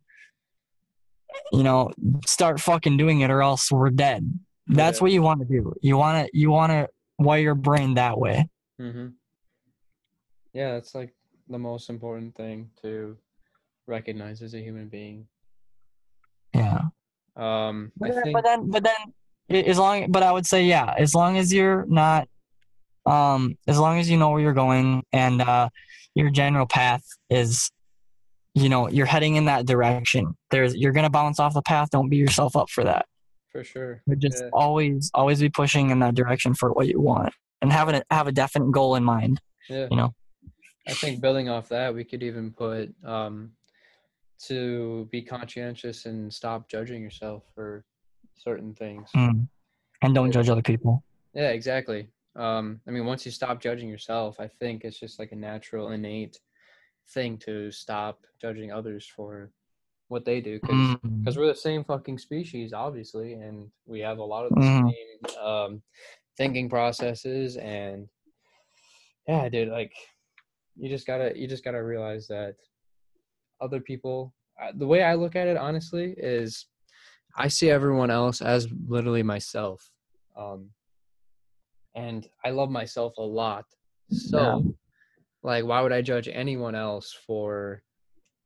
you 1.52 1.62
know, 1.62 1.92
start 2.26 2.58
fucking 2.60 2.96
doing 2.96 3.20
it 3.20 3.30
or 3.30 3.40
else 3.40 3.70
we're 3.70 3.90
dead. 3.90 4.36
That's 4.66 4.98
Yeah. 4.98 5.02
what 5.04 5.12
you 5.12 5.22
want 5.22 5.40
to 5.40 5.46
do. 5.46 5.72
You 5.80 5.96
want 5.96 6.26
to 6.26 6.36
you 6.36 6.50
want 6.50 6.70
to 6.72 6.88
wire 7.20 7.40
your 7.40 7.54
brain 7.54 7.94
that 7.94 8.18
way. 8.18 8.48
hmm 8.78 9.08
Yeah, 10.52 10.72
that's 10.72 10.94
like 10.94 11.14
the 11.48 11.58
most 11.58 11.88
important 11.88 12.34
thing 12.34 12.70
to 12.82 13.16
recognize 13.86 14.42
as 14.42 14.54
a 14.54 14.60
human 14.60 14.88
being. 14.88 15.28
Yeah. 16.54 16.82
Um, 17.36 17.92
But 17.98 18.14
then, 18.14 18.22
think 18.22 18.34
but 18.34 18.44
then 18.44 18.70
but 18.70 18.82
then 18.84 19.64
as 19.66 19.78
long 19.78 20.10
but 20.10 20.22
I 20.22 20.32
would 20.32 20.46
say 20.46 20.64
yeah, 20.64 20.94
as 20.96 21.14
long 21.14 21.36
as 21.36 21.52
you're 21.52 21.84
not 21.86 22.28
um 23.06 23.58
as 23.68 23.78
long 23.78 23.98
as 23.98 24.08
you 24.08 24.16
know 24.16 24.30
where 24.30 24.40
you're 24.40 24.54
going 24.54 25.02
and 25.12 25.42
uh 25.42 25.68
your 26.14 26.30
general 26.30 26.66
path 26.66 27.02
is 27.28 27.70
you 28.56 28.68
know, 28.68 28.88
you're 28.88 29.04
heading 29.06 29.34
in 29.34 29.46
that 29.46 29.66
direction. 29.66 30.36
There's 30.50 30.76
you're 30.76 30.92
to 30.92 31.10
bounce 31.10 31.40
off 31.40 31.54
the 31.54 31.62
path, 31.62 31.90
don't 31.90 32.08
beat 32.08 32.18
yourself 32.18 32.54
up 32.54 32.70
for 32.70 32.84
that. 32.84 33.06
for 33.50 33.64
sure. 33.64 34.00
But 34.06 34.20
just 34.20 34.42
Yeah. 34.42 34.50
always 34.52 35.10
always 35.12 35.40
be 35.40 35.48
pushing 35.48 35.90
in 35.90 35.98
that 36.00 36.14
direction 36.14 36.54
for 36.54 36.72
what 36.72 36.86
you 36.86 37.00
want 37.00 37.32
and 37.62 37.72
having 37.72 37.96
a, 37.96 38.02
have 38.12 38.28
a 38.28 38.32
definite 38.32 38.70
goal 38.70 38.94
in 38.94 39.02
mind. 39.04 39.40
Yeah. 39.68 39.88
you 39.90 39.96
know. 39.96 40.14
I 40.86 40.92
think 40.92 41.20
building 41.20 41.48
off 41.48 41.68
that, 41.70 41.94
we 41.94 42.04
could 42.04 42.22
even 42.22 42.52
put 42.52 42.94
um, 43.04 43.52
to 44.46 45.08
be 45.10 45.22
conscientious 45.22 46.06
and 46.06 46.32
stop 46.32 46.68
judging 46.68 47.02
yourself 47.02 47.44
for 47.54 47.84
certain 48.36 48.74
things. 48.74 49.10
Mm. 49.16 49.48
And 50.02 50.14
don't 50.14 50.32
judge 50.32 50.48
other 50.48 50.62
people. 50.62 51.02
Yeah, 51.34 51.50
exactly. 51.50 52.08
Um, 52.36 52.80
I 52.86 52.90
mean, 52.90 53.06
once 53.06 53.24
you 53.24 53.32
stop 53.32 53.60
judging 53.60 53.88
yourself, 53.88 54.40
I 54.40 54.48
think 54.48 54.84
it's 54.84 54.98
just 54.98 55.18
like 55.18 55.32
a 55.32 55.36
natural, 55.36 55.92
innate 55.92 56.38
thing 57.10 57.38
to 57.38 57.70
stop 57.70 58.26
judging 58.40 58.72
others 58.72 59.06
for 59.06 59.50
what 60.08 60.24
they 60.24 60.40
do. 60.40 60.60
Because 60.60 60.96
Mm. 60.96 61.36
we're 61.36 61.46
the 61.46 61.54
same 61.54 61.84
fucking 61.84 62.18
species, 62.18 62.72
obviously, 62.72 63.34
and 63.34 63.70
we 63.86 64.00
have 64.00 64.18
a 64.18 64.24
lot 64.24 64.46
of 64.46 64.54
the 64.54 64.60
Mhm. 64.60 64.90
same 64.90 65.44
um, 65.44 65.82
thinking 66.36 66.68
processes. 66.68 67.56
And 67.56 68.08
yeah, 69.28 69.48
dude, 69.48 69.68
like 69.68 69.94
you 70.76 70.88
just 70.88 71.06
gotta, 71.06 71.38
you 71.38 71.46
just 71.46 71.64
gotta 71.64 71.82
realize 71.82 72.26
that 72.28 72.56
other 73.64 73.80
people. 73.80 74.34
uh, 74.62 74.72
The 74.76 74.86
way 74.86 75.02
I 75.02 75.14
look 75.14 75.34
at 75.36 75.48
it, 75.48 75.56
honestly, 75.56 76.14
is 76.18 76.66
I 77.36 77.48
see 77.48 77.70
everyone 77.70 78.10
else 78.10 78.40
as 78.40 78.68
literally 78.86 79.22
myself. 79.22 79.90
Um, 80.36 80.70
and 81.94 82.28
I 82.44 82.50
love 82.50 82.70
myself 82.70 83.14
a 83.18 83.22
lot. 83.22 83.64
So, 84.10 84.38
Yeah. 84.38 84.60
like, 85.42 85.64
why 85.64 85.80
would 85.80 85.92
I 85.92 86.02
judge 86.02 86.28
anyone 86.28 86.74
else 86.74 87.12
for 87.26 87.82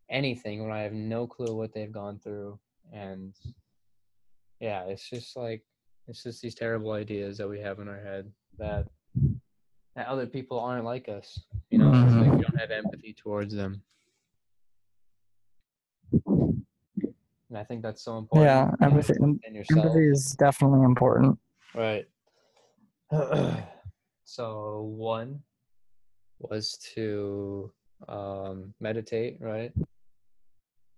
anything 0.09 0.63
when 0.63 0.73
I 0.73 0.83
have 0.83 0.93
no 0.93 1.27
clue 1.27 1.55
what 1.55 1.73
they've 1.75 1.93
gone 1.93 2.19
through? 2.19 2.59
And 2.93 3.35
yeah, 4.61 4.85
it's 4.85 5.09
just 5.09 5.37
like 5.37 5.63
it's 6.07 6.23
just 6.23 6.41
these 6.41 6.55
terrible 6.55 6.93
ideas 6.93 7.37
that 7.39 7.49
we 7.49 7.61
have 7.61 7.81
in 7.81 7.89
our 7.89 8.01
head 8.01 8.33
that 8.59 8.87
that 9.95 10.07
other 10.07 10.27
people 10.27 10.59
aren't 10.59 10.85
like 10.85 11.09
us. 11.09 11.45
You 11.71 11.79
know, 11.79 11.91
it's 11.93 12.15
like 12.17 12.33
we 12.33 12.43
don't 12.43 12.59
have 12.59 12.71
empathy 12.71 13.13
towards 13.13 13.55
them. 13.55 13.83
And 16.13 17.57
I 17.57 17.65
think 17.65 17.83
that's 17.83 18.03
so 18.03 18.19
important. 18.19 18.47
Yeah, 18.47 18.71
to 18.77 18.85
empathy-. 18.85 19.15
Empathy 19.71 20.09
is 20.09 20.35
definitely 20.39 20.83
important. 20.85 21.39
Right. 21.75 22.07
so 24.25 24.83
one 24.97 25.41
was 26.41 26.79
to 26.95 27.73
um, 28.09 28.75
meditate, 28.81 29.39
right? 29.41 29.73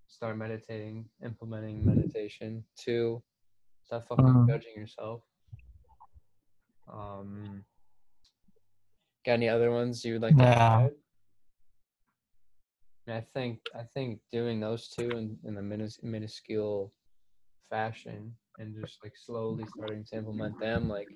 Start 0.09 0.37
meditating, 0.37 1.09
implementing 1.25 1.85
meditation. 1.85 2.65
Two, 2.77 3.23
stop 3.85 4.09
fucking 4.09 4.25
Mhm. 4.25 4.49
judging 4.49 4.75
yourself. 4.75 5.23
Um, 6.93 7.65
got 9.25 9.35
any 9.35 9.49
other 9.49 9.71
ones 9.71 10.05
you 10.05 10.15
would 10.15 10.23
like 10.23 10.37
to 10.37 10.43
Yeah. 10.43 10.79
add? 10.87 10.95
I 13.13 13.25
think 13.35 13.59
I 13.75 13.83
think 13.95 14.21
doing 14.33 14.61
those 14.61 14.89
two 14.89 15.11
in, 15.11 15.37
in 15.45 15.57
a 15.57 15.61
minis- 15.61 16.03
minuscule 16.03 16.93
fashion 17.71 18.35
and 18.59 18.75
just 18.81 18.99
like 19.03 19.15
slowly 19.17 19.65
starting 19.77 20.05
to 20.05 20.17
implement 20.17 20.59
them, 20.61 20.89
like 20.89 21.09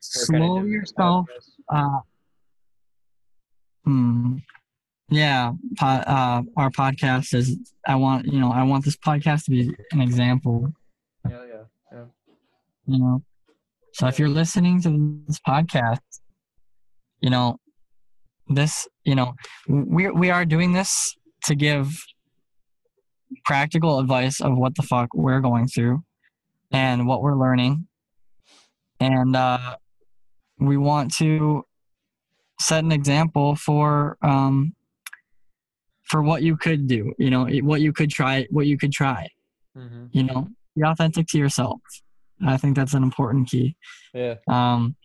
Slow 0.00 0.64
yourself. 0.64 1.26
Uh, 1.68 2.00
hmm. 3.84 4.36
Yeah. 5.08 5.52
Po- 5.78 5.86
uh, 5.86 6.42
our 6.56 6.70
podcast 6.70 7.34
is. 7.34 7.56
I 7.86 7.94
want 7.94 8.26
you 8.26 8.40
know. 8.40 8.50
I 8.50 8.64
want 8.64 8.84
this 8.84 8.96
podcast 8.96 9.44
to 9.44 9.50
be 9.50 9.72
an 9.92 10.00
example. 10.00 10.72
Yeah, 11.28 11.44
yeah, 11.44 11.64
yeah. 11.92 12.04
You 12.86 12.98
know. 12.98 13.22
So 13.94 14.06
if 14.08 14.18
you're 14.18 14.28
listening 14.28 14.80
to 14.82 15.22
this 15.28 15.38
podcast, 15.46 16.00
you 17.20 17.30
know, 17.30 17.58
this. 18.48 18.88
You 19.04 19.14
know, 19.14 19.34
we 19.68 20.10
we 20.10 20.30
are 20.30 20.44
doing 20.44 20.72
this 20.72 21.14
to 21.44 21.54
give 21.54 21.92
practical 23.44 23.98
advice 23.98 24.40
of 24.40 24.56
what 24.56 24.74
the 24.76 24.82
fuck 24.82 25.08
we're 25.14 25.40
going 25.40 25.66
through 25.66 26.02
and 26.70 27.06
what 27.06 27.22
we're 27.22 27.36
learning 27.38 27.86
and 29.00 29.34
uh, 29.34 29.76
we 30.58 30.76
want 30.76 31.12
to 31.14 31.64
set 32.60 32.84
an 32.84 32.92
example 32.92 33.56
for 33.56 34.16
um, 34.22 34.74
for 36.04 36.22
what 36.22 36.42
you 36.42 36.56
could 36.56 36.86
do 36.86 37.12
you 37.18 37.30
know 37.30 37.46
what 37.62 37.80
you 37.80 37.92
could 37.92 38.10
try 38.10 38.46
what 38.50 38.66
you 38.66 38.76
could 38.78 38.92
try 38.92 39.28
Mm-hmm. 39.74 40.04
you 40.10 40.24
know 40.24 40.48
be 40.76 40.82
authentic 40.84 41.26
to 41.28 41.38
yourself 41.38 41.80
i 42.46 42.58
think 42.58 42.76
that's 42.76 42.92
an 42.92 43.02
important 43.02 43.48
key 43.48 43.74
Yeah. 44.12 44.34
um, 44.50 44.96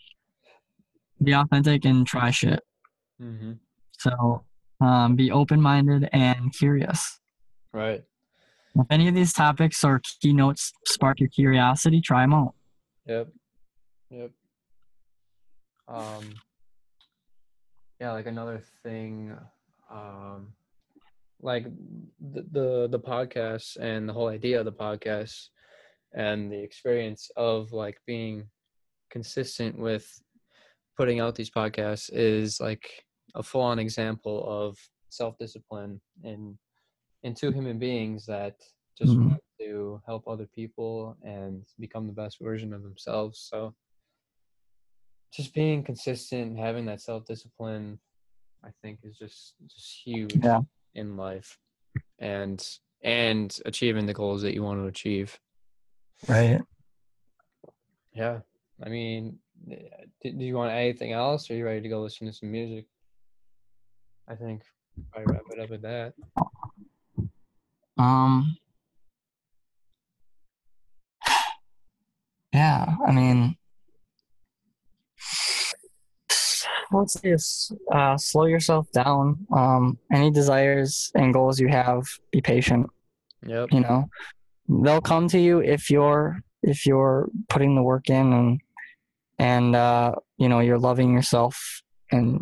be 1.24 1.32
authentic 1.34 1.86
and 1.86 2.06
try 2.06 2.32
shit 2.32 2.60
Mm-hmm. 3.22 3.54
so 3.98 4.44
um, 4.82 5.16
be 5.16 5.32
open-minded 5.32 6.10
and 6.14 6.54
curious 6.54 7.20
Right. 7.74 8.04
if 8.76 8.86
any 8.90 9.08
of 9.08 9.16
these 9.16 9.34
topics 9.34 9.84
or 9.84 10.02
keynotes 10.22 10.72
spark 10.86 11.20
your 11.20 11.30
curiosity 11.30 12.02
try 12.02 12.22
them 12.22 12.34
out 12.34 12.54
Yep. 13.08 13.30
Yep. 14.10 14.32
Um. 15.88 16.34
Yeah, 18.02 18.12
like 18.12 18.26
another 18.28 18.62
thing. 18.84 19.36
Um. 19.90 20.54
like 21.42 21.66
the, 22.20 22.46
the 22.52 22.88
the 22.92 23.00
podcast 23.00 23.78
and 23.78 24.08
the 24.10 24.14
whole 24.14 24.28
idea 24.28 24.60
of 24.60 24.66
the 24.66 24.72
podcast 24.74 25.48
and 26.14 26.52
the 26.52 26.62
experience 26.62 27.30
of 27.38 27.72
like 27.72 27.98
being 28.06 28.48
consistent 29.10 29.78
with 29.80 30.06
putting 30.98 31.20
out 31.20 31.36
these 31.36 31.50
podcasts 31.52 32.10
is 32.12 32.60
like 32.60 33.06
a 33.38 33.44
full 33.44 33.62
on 33.62 33.80
example 33.80 34.44
of 34.48 34.78
self 35.10 35.38
discipline 35.38 36.02
in 36.24 36.58
in 37.24 37.34
two 37.34 37.52
human 37.52 37.80
beings 37.80 38.26
that 38.26 38.56
just 38.98 39.12
Mhm. 39.12 39.30
want 39.30 39.44
to 39.60 40.02
help 40.06 40.28
other 40.28 40.48
people 40.48 41.18
and 41.24 41.66
become 41.80 42.06
the 42.08 42.14
best 42.22 42.40
version 42.40 42.74
of 42.74 42.84
themselves. 42.84 43.40
So 43.40 43.76
just 45.32 45.54
being 45.54 45.84
consistent, 45.84 46.58
having 46.58 46.86
that 46.86 47.02
self 47.02 47.26
discipline, 47.26 48.00
I 48.64 48.72
think 48.82 49.00
is 49.04 49.18
just 49.18 49.56
just 49.68 50.02
huge 50.06 50.34
Yeah. 50.44 50.62
in 50.96 51.16
life, 51.18 51.60
and 52.20 52.60
and 53.04 53.50
achieving 53.66 54.06
the 54.08 54.14
goals 54.14 54.42
that 54.42 54.54
you 54.54 54.64
want 54.64 54.80
to 54.82 54.88
achieve. 54.88 55.40
Right. 56.28 56.62
Yeah, 58.14 58.42
I 58.84 58.90
mean, 58.90 59.40
eh, 59.72 60.06
do, 60.22 60.32
do 60.32 60.44
you 60.46 60.56
want 60.56 60.72
anything 60.74 61.12
else? 61.12 61.50
Or 61.50 61.54
are 61.54 61.58
you 61.58 61.66
ready 61.66 61.82
to 61.82 61.90
go 61.90 62.02
listen 62.02 62.26
to 62.28 62.34
some 62.34 62.52
music? 62.52 62.88
I 64.28 64.36
think 64.36 64.64
probably 65.12 65.34
wrap 65.34 65.44
it 65.52 65.60
up 65.60 65.70
with 65.70 65.82
that. 65.84 66.14
Um. 67.98 68.58
Yeah, 72.54 72.96
I 73.06 73.12
mean, 73.12 73.56
let's 76.92 77.14
say 77.14 77.30
is 77.30 77.72
uh, 77.92 78.18
slow 78.18 78.46
yourself 78.46 78.92
down. 78.92 79.46
Um, 79.56 79.98
any 80.12 80.32
desires 80.32 81.12
and 81.14 81.34
goals 81.34 81.60
you 81.60 81.68
have, 81.68 82.04
be 82.32 82.42
patient. 82.42 82.88
Yep. 83.46 83.74
You 83.74 83.82
know, 83.82 84.10
they'll 84.68 85.02
come 85.02 85.28
to 85.30 85.40
you 85.40 85.60
if 85.60 85.90
you're 85.90 86.40
if 86.64 86.86
you're 86.86 87.30
putting 87.50 87.76
the 87.76 87.84
work 87.84 88.10
in 88.10 88.34
and 88.34 88.62
and 89.38 89.76
uh, 89.76 90.16
you 90.38 90.50
know 90.50 90.60
you're 90.60 90.80
loving 90.80 91.14
yourself 91.14 91.82
and 92.12 92.42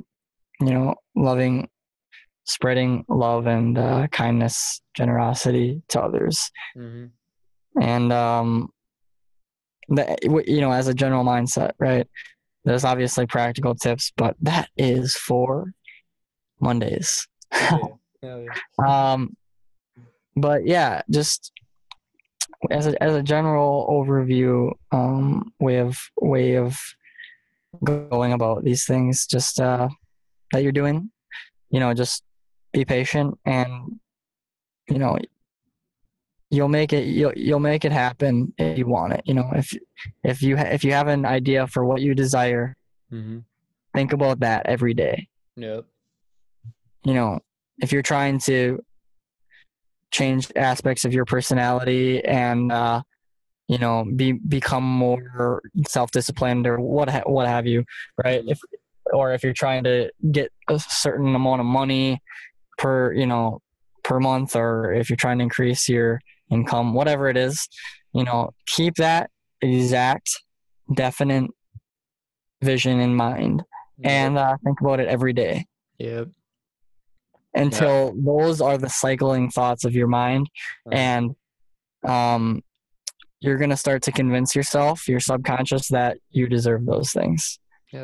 you 0.62 0.74
know 0.74 0.96
loving 1.16 1.68
spreading 2.46 3.04
love 3.10 3.48
and 3.48 3.78
uh, 3.78 4.08
kindness 4.08 4.82
generosity 4.96 5.82
to 5.90 6.02
others. 6.02 6.50
Hmm 6.74 7.06
and 7.82 8.12
um 8.14 8.70
the, 9.90 10.18
you 10.48 10.62
know 10.62 10.72
as 10.72 10.88
a 10.88 10.94
general 10.94 11.24
mindset 11.24 11.72
right 11.78 12.08
there's 12.64 12.84
obviously 12.84 13.26
practical 13.26 13.76
tips 13.76 14.12
but 14.18 14.36
that 14.42 14.70
is 14.78 15.16
for 15.16 15.72
mondays. 16.60 17.28
Hell 17.52 18.00
yeah. 18.24 18.46
um 18.86 19.36
but 20.36 20.66
yeah 20.66 21.02
just 21.12 21.52
as 22.72 22.88
a, 22.88 23.04
as 23.04 23.14
a 23.14 23.22
general 23.22 23.88
overview 23.90 24.72
um 24.92 25.54
way 25.60 25.78
of 25.78 26.00
way 26.20 26.56
of 26.56 26.80
going 27.84 28.34
about 28.34 28.64
these 28.64 28.86
things 28.86 29.28
just 29.28 29.60
uh 29.60 29.88
that 30.52 30.64
you're 30.64 30.72
doing 30.72 31.12
you 31.70 31.80
know 31.80 31.94
just 31.94 32.24
be 32.76 32.84
patient 32.86 33.40
and 33.46 34.00
you 34.90 35.00
know 35.00 35.18
you'll 36.50 36.68
make 36.68 36.92
it 36.94 37.06
you'll 37.06 37.34
you'll 37.36 37.60
make 37.60 37.86
it 37.86 37.92
happen 37.92 38.54
if 38.58 38.78
you 38.78 38.86
want 38.86 39.14
it 39.14 39.22
you 39.26 39.34
know 39.34 39.50
if 39.56 39.74
if 40.24 40.42
you 40.44 40.58
ha- 40.58 40.72
if 40.78 40.84
you 40.84 40.92
have 40.92 41.08
an 41.08 41.26
idea 41.26 41.66
for 41.68 41.86
what 41.86 42.02
you 42.02 42.14
desire 42.14 42.76
hmm 43.10 43.40
think 43.94 44.12
about 44.12 44.42
that 44.42 44.66
every 44.66 44.94
day. 44.94 45.26
Yep. 45.56 45.86
you 47.06 47.14
know 47.14 47.40
if 47.80 47.94
you're 47.94 48.02
trying 48.02 48.40
to 48.40 48.84
change 50.12 50.52
aspects 50.58 51.06
of 51.06 51.14
your 51.14 51.24
personality 51.24 52.24
and 52.26 52.74
uh 52.74 53.02
you 53.70 53.78
know 53.78 54.06
be 54.16 54.34
become 54.34 54.84
more 54.84 55.62
self-disciplined 55.88 56.68
or 56.68 56.78
what 56.80 57.10
ha- 57.10 57.24
what 57.26 57.48
have 57.48 57.66
you 57.66 57.86
right? 58.22 58.44
If 58.46 58.60
or 59.14 59.34
if 59.34 59.44
you're 59.44 59.54
trying 59.54 59.84
to 59.86 60.12
get 60.32 60.52
a 60.68 60.80
certain 60.80 61.36
amount 61.36 61.62
of 61.62 61.68
money 61.68 62.22
per 62.78 63.14
you 63.14 63.26
know 63.26 63.62
per 64.04 64.20
month 64.20 64.56
or 64.56 64.94
if 64.94 65.10
you're 65.10 65.18
trying 65.18 65.38
to 65.40 65.44
increase 65.44 65.88
your 65.90 66.20
income 66.52 66.94
whatever 66.94 67.28
it 67.30 67.38
is 67.38 67.68
you 68.14 68.24
know 68.24 68.52
keep 68.68 68.96
that 68.96 69.30
exact 69.62 70.30
definite 70.96 71.50
vision 72.62 73.00
in 73.00 73.16
mind 73.16 73.64
and 74.04 74.38
uh, 74.38 74.56
think 74.64 74.80
about 74.82 75.00
it 75.00 75.08
every 75.08 75.34
day 75.34 75.66
Yep. 76.00 76.28
until 77.54 78.14
those 78.18 78.60
are 78.62 78.78
the 78.78 78.90
cycling 78.90 79.50
thoughts 79.50 79.86
of 79.86 79.94
your 79.96 80.08
mind 80.08 80.50
Uh, 80.86 80.96
and 80.96 81.36
um 82.06 82.62
you're 83.42 83.58
going 83.58 83.70
to 83.70 83.78
start 83.78 84.02
to 84.04 84.12
convince 84.12 84.56
yourself 84.56 85.08
your 85.08 85.20
subconscious 85.20 85.88
that 85.90 86.18
you 86.32 86.48
deserve 86.48 86.86
those 86.86 87.12
things 87.12 87.60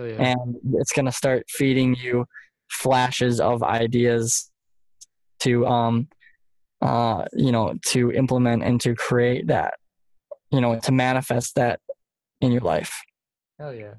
yeah. 0.05 0.33
and 0.33 0.55
it's 0.75 0.91
going 0.91 1.05
to 1.05 1.11
start 1.11 1.43
feeding 1.49 1.95
you 1.95 2.25
flashes 2.69 3.39
of 3.39 3.61
ideas 3.63 4.50
to 5.41 5.65
um 5.67 6.07
uh 6.81 7.25
you 7.33 7.51
know 7.51 7.73
to 7.85 8.11
implement 8.11 8.63
and 8.63 8.81
to 8.81 8.95
create 8.95 9.47
that 9.47 9.75
you 10.51 10.61
know 10.61 10.79
to 10.79 10.91
manifest 10.91 11.55
that 11.55 11.79
in 12.41 12.51
your 12.51 12.61
life. 12.61 12.99
Hell 13.59 13.73
yeah. 13.73 13.93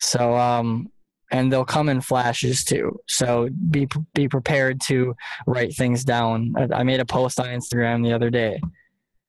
so 0.00 0.36
um 0.36 0.88
and 1.30 1.52
they'll 1.52 1.64
come 1.64 1.88
in 1.90 2.00
flashes 2.00 2.64
too. 2.64 2.98
So 3.06 3.48
be 3.70 3.88
be 4.14 4.28
prepared 4.28 4.80
to 4.82 5.14
write 5.46 5.74
things 5.74 6.04
down. 6.04 6.54
I, 6.56 6.80
I 6.80 6.82
made 6.82 7.00
a 7.00 7.06
post 7.06 7.38
on 7.40 7.46
instagram 7.46 8.04
the 8.04 8.12
other 8.12 8.30
day. 8.30 8.60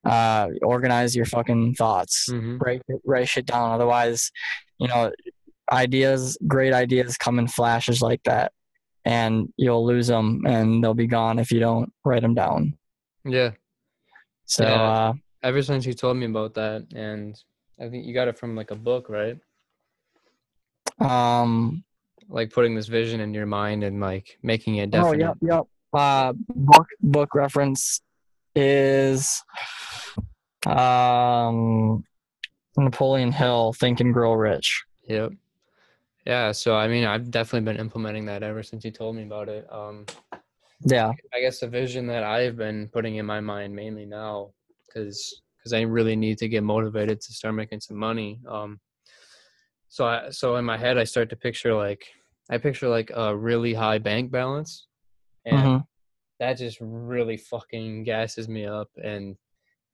Uh 0.04 0.48
organize 0.62 1.14
your 1.14 1.26
fucking 1.26 1.74
thoughts. 1.74 2.26
Hmm 2.30 2.58
write 2.58 2.82
write 3.04 3.28
shit 3.28 3.46
down. 3.46 3.72
Otherwise 3.72 4.30
you 4.78 4.88
know 4.88 5.12
ideas 5.72 6.36
great 6.46 6.72
ideas 6.72 7.16
come 7.16 7.38
in 7.38 7.46
flashes 7.46 8.02
like 8.02 8.22
that 8.24 8.52
and 9.04 9.52
you'll 9.56 9.84
lose 9.86 10.06
them 10.08 10.42
and 10.46 10.82
they'll 10.82 10.94
be 10.94 11.06
gone 11.06 11.38
if 11.38 11.50
you 11.50 11.60
don't 11.60 11.92
write 12.04 12.22
them 12.22 12.34
down 12.34 12.76
Yeah. 13.24 13.52
so 14.46 14.64
Yeah. 14.64 14.82
uh 14.82 15.12
Ever 15.42 15.62
since 15.62 15.86
you 15.86 15.94
told 15.94 16.18
me 16.18 16.26
about 16.26 16.52
that, 16.54 16.86
and 16.94 17.34
I 17.80 17.88
think 17.88 18.04
you 18.04 18.12
got 18.12 18.28
it 18.28 18.36
from 18.38 18.54
like 18.54 18.70
a 18.72 18.76
book, 18.76 19.08
right? 19.08 19.38
um 21.00 21.82
Like 22.28 22.52
putting 22.52 22.74
this 22.74 22.88
vision 22.88 23.20
in 23.20 23.32
your 23.32 23.46
mind 23.46 23.82
and 23.84 24.00
like 24.00 24.38
making 24.42 24.76
it 24.76 24.94
oh 24.94 25.12
yep 25.14 25.36
yep 25.40 25.64
uh 25.94 26.34
book 26.48 26.86
book 27.00 27.34
reference 27.34 28.02
is 28.54 29.42
um 30.66 32.04
napoleon 32.76 33.32
hill 33.32 33.72
think 33.72 34.00
and 34.00 34.12
grow 34.12 34.34
rich 34.34 34.84
Yep. 35.08 35.32
Yeah. 36.30 36.52
So 36.52 36.76
I 36.76 36.86
mean, 36.86 37.04
I've 37.04 37.28
definitely 37.28 37.64
been 37.72 37.80
implementing 37.80 38.24
that 38.26 38.44
ever 38.44 38.62
since 38.62 38.84
you 38.84 38.92
told 38.92 39.16
me 39.16 39.24
about 39.24 39.48
it. 39.48 39.66
Um, 39.68 40.06
yeah 40.84 41.10
I 41.34 41.40
guess 41.40 41.58
the 41.58 41.66
vision 41.66 42.06
that 42.06 42.22
I've 42.22 42.56
been 42.56 42.88
putting 42.88 43.16
in 43.16 43.26
my 43.26 43.40
mind 43.40 43.74
mainly 43.74 44.06
now, 44.06 44.52
because 44.86 45.42
because 45.58 45.72
I 45.72 45.80
really 45.80 46.14
need 46.14 46.38
to 46.38 46.46
get 46.48 46.62
motivated 46.62 47.20
to 47.20 47.32
start 47.32 47.56
making 47.56 47.80
some 47.80 47.96
money. 47.96 48.40
Um, 48.48 48.78
so 49.88 50.06
I 50.06 50.30
so 50.30 50.54
in 50.54 50.64
my 50.64 50.76
head 50.76 50.98
I 50.98 51.02
start 51.02 51.30
to 51.30 51.36
picture 51.36 51.74
like 51.74 52.06
I 52.48 52.58
picture 52.58 52.88
like 52.88 53.10
a 53.12 53.36
really 53.36 53.74
high 53.74 53.98
bank 53.98 54.30
balance, 54.30 54.86
and 55.44 55.64
Mhm. 55.64 55.86
that 56.38 56.58
just 56.58 56.78
really 56.80 57.38
fucking 57.38 58.04
gasses 58.04 58.48
me 58.48 58.66
up, 58.66 58.90
and 59.02 59.36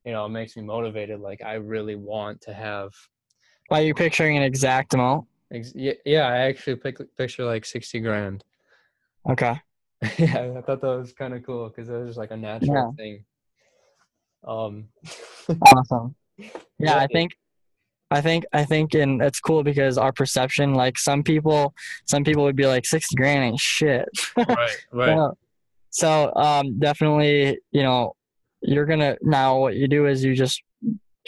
you 0.05 0.13
know 0.13 0.27
it 0.27 0.35
makes 0.41 0.55
me 0.55 0.63
motivated. 0.65 1.19
Like 1.21 1.43
I 1.43 1.55
really 1.55 1.97
want 1.97 2.43
to 2.43 2.53
have. 2.53 2.91
Why 3.69 3.81
are 3.81 3.85
you 3.87 3.95
picturing 3.95 4.37
an 4.37 4.43
exact 4.43 4.93
amount 4.93 5.27
Yeah, 5.51 5.93
yeah 6.05 6.27
I 6.27 6.39
actually 6.39 6.77
pic- 6.77 7.17
picture 7.17 7.45
like 7.45 7.65
sixty 7.65 8.01
grand. 8.01 8.45
okay. 9.31 9.61
Yeah, 10.19 10.53
I 10.59 10.61
thought 10.61 10.81
that 10.83 10.99
was 10.99 11.13
kind 11.13 11.35
of 11.35 11.45
cool 11.45 11.69
because 11.69 11.89
it 11.89 11.97
was 11.97 12.17
like 12.17 12.31
a 12.31 12.37
natural 12.37 12.95
thing. 12.97 13.25
Um, 14.47 14.89
awesome. 15.63 16.15
Yeah 16.79 16.97
i 16.99 17.07
think 17.07 17.33
i 18.11 18.21
think 18.21 18.45
i 18.53 18.63
think 18.65 18.95
and 18.95 19.23
it's 19.23 19.41
cool 19.41 19.65
because 19.65 19.97
our 19.97 20.13
perception 20.13 20.75
like 20.75 20.99
some 20.99 21.23
people 21.23 21.73
some 22.05 22.23
people 22.23 22.45
would 22.45 22.55
be 22.55 22.67
like 22.67 22.85
60 22.85 23.17
grand 23.17 23.43
ain't 23.43 23.59
shit. 23.59 24.07
Right, 24.37 24.71
right, 24.93 25.17
So- 25.17 25.39
so 25.91 26.33
um 26.37 26.79
definitely 26.79 27.59
you 27.73 27.83
know 27.83 28.13
you're 28.61 28.85
gonna 28.87 29.17
now 29.23 29.59
what 29.59 29.77
you 29.77 29.89
do 29.89 30.07
is 30.07 30.23
you 30.23 30.35
just 30.37 30.63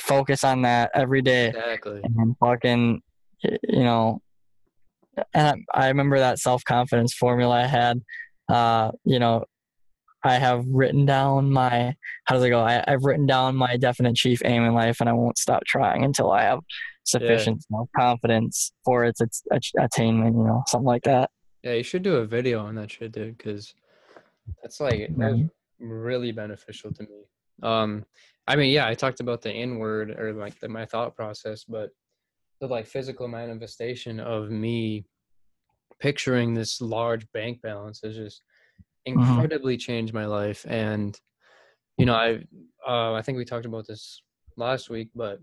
focus 0.02 0.44
on 0.44 0.62
that 0.62 0.90
every 0.94 1.22
day. 1.22 1.48
Exactly. 1.48 2.00
and 2.04 2.36
fucking 2.38 3.00
you 3.42 3.82
know 3.82 4.20
and 5.34 5.64
i, 5.74 5.84
I 5.84 5.88
remember 5.88 6.18
that 6.18 6.38
self-confidence 6.38 7.14
formula 7.14 7.62
i 7.62 7.66
had 7.66 8.02
uh 8.48 8.90
you 9.04 9.18
know 9.18 9.44
i 10.24 10.34
have 10.34 10.64
written 10.66 11.06
down 11.06 11.50
my 11.52 11.94
how 12.24 12.34
does 12.34 12.44
it 12.44 12.50
go 12.50 12.60
I, 12.60 12.84
i've 12.86 13.04
written 13.04 13.26
down 13.26 13.56
my 13.56 13.76
definite 13.76 14.16
chief 14.16 14.42
aim 14.44 14.64
in 14.64 14.74
life 14.74 15.00
and 15.00 15.08
i 15.08 15.12
won't 15.12 15.38
stop 15.38 15.64
trying 15.64 16.04
until 16.04 16.30
i 16.30 16.42
have 16.42 16.60
sufficient 17.04 17.64
self-confidence 17.70 18.72
for 18.84 19.04
its, 19.04 19.20
its 19.20 19.42
ach- 19.52 19.72
attainment 19.78 20.36
you 20.36 20.44
know 20.44 20.62
something 20.66 20.86
like 20.86 21.04
that 21.04 21.30
Yeah, 21.62 21.74
you 21.74 21.82
should 21.82 22.02
do 22.02 22.16
a 22.16 22.26
video 22.26 22.60
on 22.60 22.74
that 22.76 22.90
shit, 22.90 23.12
dude. 23.12 23.36
Because 23.36 23.74
That's 24.62 24.80
like 24.80 25.10
that 25.16 25.30
was 25.32 25.40
really 25.80 26.32
beneficial 26.32 26.92
to 26.92 27.02
me. 27.02 27.24
Um, 27.62 28.04
I 28.46 28.56
mean, 28.56 28.70
yeah, 28.70 28.86
I 28.86 28.94
talked 28.94 29.20
about 29.20 29.42
the 29.42 29.52
inward 29.52 30.10
or 30.10 30.32
like 30.32 30.58
the, 30.60 30.68
my 30.68 30.86
thought 30.86 31.16
process, 31.16 31.64
but 31.64 31.90
the 32.60 32.66
like 32.66 32.86
physical 32.86 33.28
manifestation 33.28 34.20
of 34.20 34.50
me 34.50 35.04
picturing 36.00 36.54
this 36.54 36.80
large 36.80 37.30
bank 37.32 37.60
balance 37.62 38.00
has 38.02 38.16
just 38.16 38.42
incredibly 39.06 39.76
changed 39.76 40.14
my 40.14 40.26
life. 40.26 40.64
And 40.68 41.18
you 41.96 42.06
know, 42.06 42.14
I 42.14 42.44
uh, 42.86 43.14
I 43.14 43.22
think 43.22 43.38
we 43.38 43.44
talked 43.44 43.66
about 43.66 43.86
this 43.86 44.22
last 44.56 44.90
week, 44.90 45.10
but 45.14 45.40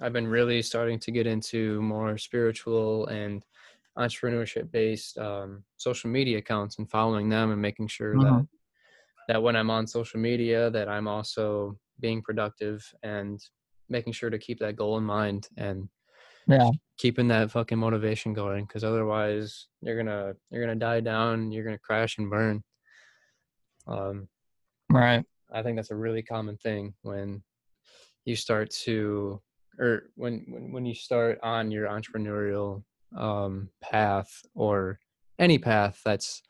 I've 0.00 0.12
been 0.12 0.26
really 0.26 0.60
starting 0.62 0.98
to 1.00 1.10
get 1.10 1.26
into 1.26 1.80
more 1.80 2.18
spiritual 2.18 3.06
and 3.06 3.44
entrepreneurship 3.96 4.70
based 4.70 5.16
um, 5.18 5.64
social 5.76 6.10
media 6.10 6.38
accounts 6.38 6.78
and 6.78 6.90
following 6.90 7.28
them 7.28 7.52
and 7.52 7.62
making 7.62 7.88
sure 7.88 8.16
Mhm. 8.16 8.24
that 8.24 8.48
that 9.28 9.42
when 9.42 9.56
I'm 9.56 9.70
on 9.70 9.86
social 9.86 10.20
media 10.20 10.70
that 10.70 10.88
I'm 10.88 11.08
also 11.08 11.78
being 12.00 12.20
productive 12.22 12.84
and 13.02 13.40
making 13.88 14.12
sure 14.12 14.30
to 14.30 14.38
keep 14.38 14.58
that 14.58 14.76
goal 14.76 14.98
in 14.98 15.04
mind 15.04 15.48
and 15.56 15.88
Yeah. 16.46 16.70
keeping 16.98 17.28
that 17.28 17.50
fucking 17.50 17.78
motivation 17.78 18.34
going 18.34 18.64
because 18.64 18.84
otherwise 18.84 19.66
you're 19.80 19.96
gonna 19.96 20.34
you're 20.50 20.62
gonna 20.62 20.74
die 20.78 21.00
down 21.00 21.50
you're 21.50 21.64
gonna 21.64 21.78
crash 21.78 22.18
and 22.18 22.30
burn 22.30 22.62
um 23.86 24.28
Right. 24.90 25.24
I 25.52 25.62
think 25.62 25.76
that's 25.76 25.90
a 25.90 25.96
really 25.96 26.22
common 26.22 26.56
thing 26.56 26.94
when 27.02 27.42
you 28.24 28.36
start 28.36 28.70
to, 28.84 29.40
or 29.78 30.04
when 30.14 30.44
when, 30.48 30.72
when 30.72 30.86
you 30.86 30.94
start 30.94 31.38
on 31.42 31.70
your 31.70 31.88
entrepreneurial 31.88 32.84
um, 33.16 33.70
path 33.82 34.30
or 34.54 34.98
any 35.38 35.58
path 35.58 36.00
that's 36.04 36.42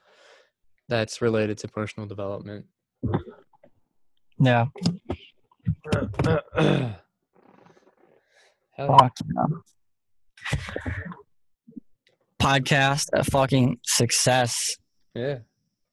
that's 0.88 1.22
related 1.22 1.58
to 1.58 1.68
personal 1.68 2.06
development. 2.08 2.66
Yeah. 4.38 4.66
Hell 8.76 8.98
yeah. 9.00 9.08
Podcast, 12.40 13.08
a 13.12 13.24
fucking 13.24 13.78
success. 13.84 14.76
yeah, 15.14 15.38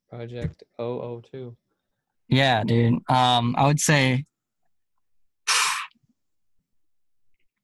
Project 0.10 0.64
002. 0.78 1.56
Yeah, 2.28 2.64
dude. 2.64 3.00
Um, 3.10 3.56
I 3.58 3.68
would 3.68 3.80
say, 3.80 4.26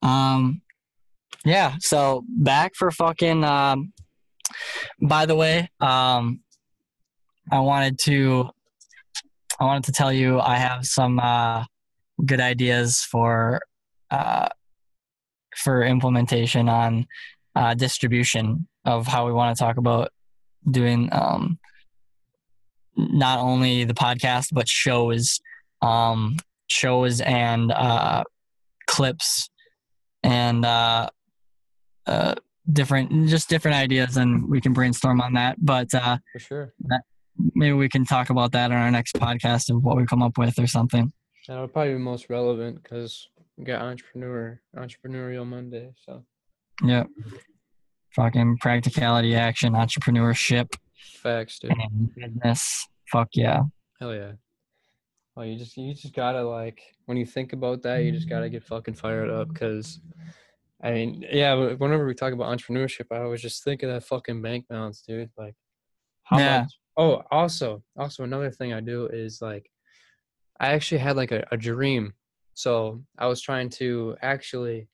um, 0.01 0.61
yeah. 1.45 1.75
So 1.79 2.23
back 2.27 2.73
for 2.75 2.91
fucking. 2.91 3.43
Um, 3.43 3.93
by 5.01 5.25
the 5.25 5.35
way, 5.35 5.69
um, 5.81 6.41
I 7.51 7.59
wanted 7.59 7.99
to, 8.03 8.49
I 9.59 9.65
wanted 9.65 9.83
to 9.85 9.91
tell 9.91 10.11
you 10.11 10.39
I 10.39 10.55
have 10.55 10.85
some 10.85 11.19
uh, 11.19 11.65
good 12.25 12.39
ideas 12.39 13.01
for, 13.01 13.61
uh, 14.11 14.47
for 15.57 15.83
implementation 15.83 16.69
on 16.69 17.05
uh, 17.55 17.73
distribution 17.73 18.67
of 18.85 19.07
how 19.07 19.25
we 19.25 19.33
want 19.33 19.55
to 19.55 19.63
talk 19.63 19.77
about 19.77 20.09
doing 20.69 21.09
um, 21.11 21.57
not 22.95 23.39
only 23.39 23.83
the 23.83 23.93
podcast 23.93 24.47
but 24.51 24.67
shows 24.67 25.39
um 25.83 26.35
shows 26.67 27.21
and 27.21 27.71
uh 27.71 28.23
clips 28.87 29.49
and 30.23 30.65
uh 30.65 31.07
uh 32.07 32.33
different 32.73 33.27
just 33.27 33.47
different 33.49 33.77
ideas 33.77 34.17
and 34.17 34.49
we 34.49 34.59
can 34.59 34.73
brainstorm 34.73 35.21
on 35.21 35.33
that 35.33 35.55
but 35.63 35.93
uh 35.93 36.17
For 36.33 36.39
sure. 36.39 36.73
maybe 37.53 37.73
we 37.73 37.87
can 37.87 38.03
talk 38.03 38.29
about 38.31 38.51
that 38.53 38.71
on 38.71 38.77
our 38.77 38.91
next 38.91 39.13
podcast 39.15 39.69
of 39.69 39.83
what 39.83 39.95
we 39.95 40.05
come 40.05 40.23
up 40.23 40.37
with 40.37 40.57
or 40.57 40.65
something 40.67 41.13
That 41.47 41.59
would 41.61 41.71
probably 41.73 41.93
be 41.93 41.99
most 41.99 42.29
relevant 42.29 42.81
because 42.81 43.29
we 43.57 43.65
got 43.65 43.81
entrepreneur 43.81 44.59
entrepreneurial 44.75 45.45
Monday. 45.45 45.91
So 46.05 46.23
yep 46.83 47.07
fucking 48.15 48.57
practicality 48.61 49.35
action 49.35 49.73
entrepreneurship 49.73 50.73
facts, 51.21 51.59
dude. 51.59 51.71
and 51.71 52.13
business 52.15 52.87
fuck 53.11 53.27
yeah 53.33 53.61
Hell 53.99 54.13
yeah. 54.13 54.33
Well, 55.35 55.45
you 55.45 55.57
just 55.57 55.75
you 55.77 55.93
just 55.93 56.13
gotta 56.15 56.43
like 56.43 56.81
when 57.05 57.17
you 57.17 57.25
think 57.25 57.53
about 57.53 57.81
that, 57.83 57.97
you 58.03 58.11
just 58.11 58.29
gotta 58.29 58.49
get 58.49 58.63
fucking 58.63 58.93
fired 58.95 59.29
up 59.29 59.47
because, 59.49 59.99
I 60.83 60.91
mean, 60.91 61.25
yeah. 61.31 61.53
Whenever 61.75 62.05
we 62.07 62.13
talk 62.15 62.33
about 62.33 62.55
entrepreneurship, 62.55 63.05
I 63.11 63.21
always 63.21 63.41
just 63.41 63.63
think 63.63 63.81
of 63.83 63.89
that 63.91 64.03
fucking 64.03 64.41
bank 64.41 64.65
balance, 64.67 65.01
dude. 65.01 65.29
Like, 65.37 65.55
how 66.23 66.37
Yeah. 66.39 66.61
much? 66.61 66.73
Oh, 66.97 67.23
also, 67.31 67.83
also 67.97 68.23
another 68.23 68.49
thing 68.51 68.73
I 68.73 68.81
do 68.81 69.05
is 69.07 69.39
like, 69.41 69.69
I 70.59 70.73
actually 70.73 70.99
had 70.99 71.15
like 71.15 71.31
a, 71.31 71.47
a 71.51 71.57
dream. 71.57 72.13
So 72.57 73.03
I 73.19 73.27
was 73.27 73.39
trying 73.39 73.69
to 73.81 74.17
actually 74.23 74.89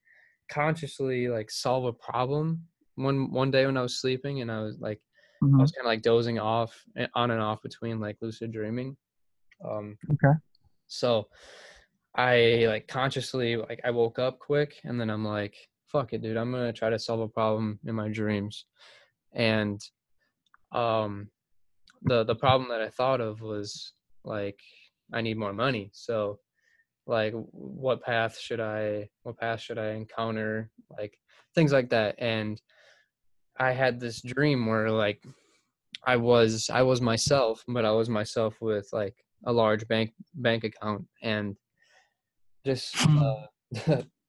consciously 0.51 1.29
like 1.29 1.49
solve 1.49 1.85
a 1.85 1.93
problem 1.93 2.67
one 2.95 3.31
one 3.31 3.51
day 3.51 3.65
when 3.65 3.77
I 3.77 3.81
was 3.81 3.99
sleeping, 4.01 4.41
and 4.41 4.51
I 4.51 4.61
was 4.61 4.77
like. 4.79 5.01
I 5.41 5.45
Mhm. 5.45 5.59
was 5.59 5.71
kind 5.73 5.85
of 5.85 5.91
like 5.91 6.01
dozing 6.01 6.39
off 6.39 6.73
eh, 6.95 7.07
on 7.15 7.29
and 7.29 7.41
off 7.41 7.61
between 7.61 7.99
like 7.99 8.17
lucid 8.21 8.53
dreaming. 8.53 8.95
Um, 9.63 9.97
Okay. 10.13 10.35
So 10.87 11.27
I 12.15 12.65
like 12.67 12.87
consciously 12.87 13.57
like 13.57 13.81
I 13.83 13.91
woke 13.91 14.19
up 14.19 14.39
quick 14.39 14.79
and 14.85 14.99
then 14.99 15.09
I'm 15.09 15.25
like, 15.25 15.55
fuck 15.87 16.13
it, 16.13 16.21
dude. 16.21 16.37
I'm 16.37 16.51
gonna 16.53 16.71
try 16.71 16.89
to 16.89 16.97
solve 16.97 17.19
a 17.19 17.27
problem 17.27 17.79
in 17.85 17.93
my 17.95 18.07
dreams. 18.07 18.65
And 19.33 19.81
um, 20.71 21.29
the 22.03 22.23
the 22.23 22.35
problem 22.35 22.69
that 22.69 22.81
I 22.81 22.89
thought 22.89 23.19
of 23.21 23.41
was 23.41 23.93
like 24.23 24.59
I 25.11 25.19
need 25.21 25.37
more 25.37 25.53
money. 25.53 25.91
So 25.93 26.39
like 27.05 27.33
what 27.33 28.01
path 28.01 28.37
should 28.39 28.59
I 28.59 29.09
what 29.23 29.37
path 29.37 29.59
should 29.59 29.77
I 29.77 29.91
encounter 29.91 30.69
like 30.97 31.17
things 31.53 31.73
like 31.73 31.89
that 31.89 32.15
and 32.17 32.61
I 33.59 33.71
had 33.71 33.99
this 33.99 34.21
dream 34.21 34.65
where 34.65 34.89
like 34.89 35.23
I 36.05 36.15
was 36.15 36.69
I 36.71 36.81
was 36.83 37.01
myself 37.01 37.63
but 37.67 37.85
I 37.85 37.91
was 37.91 38.09
myself 38.09 38.55
with 38.61 38.87
like 38.93 39.15
a 39.45 39.51
large 39.51 39.87
bank 39.87 40.13
bank 40.35 40.63
account 40.63 41.05
and 41.21 41.55
just 42.65 42.95
uh, 43.07 43.45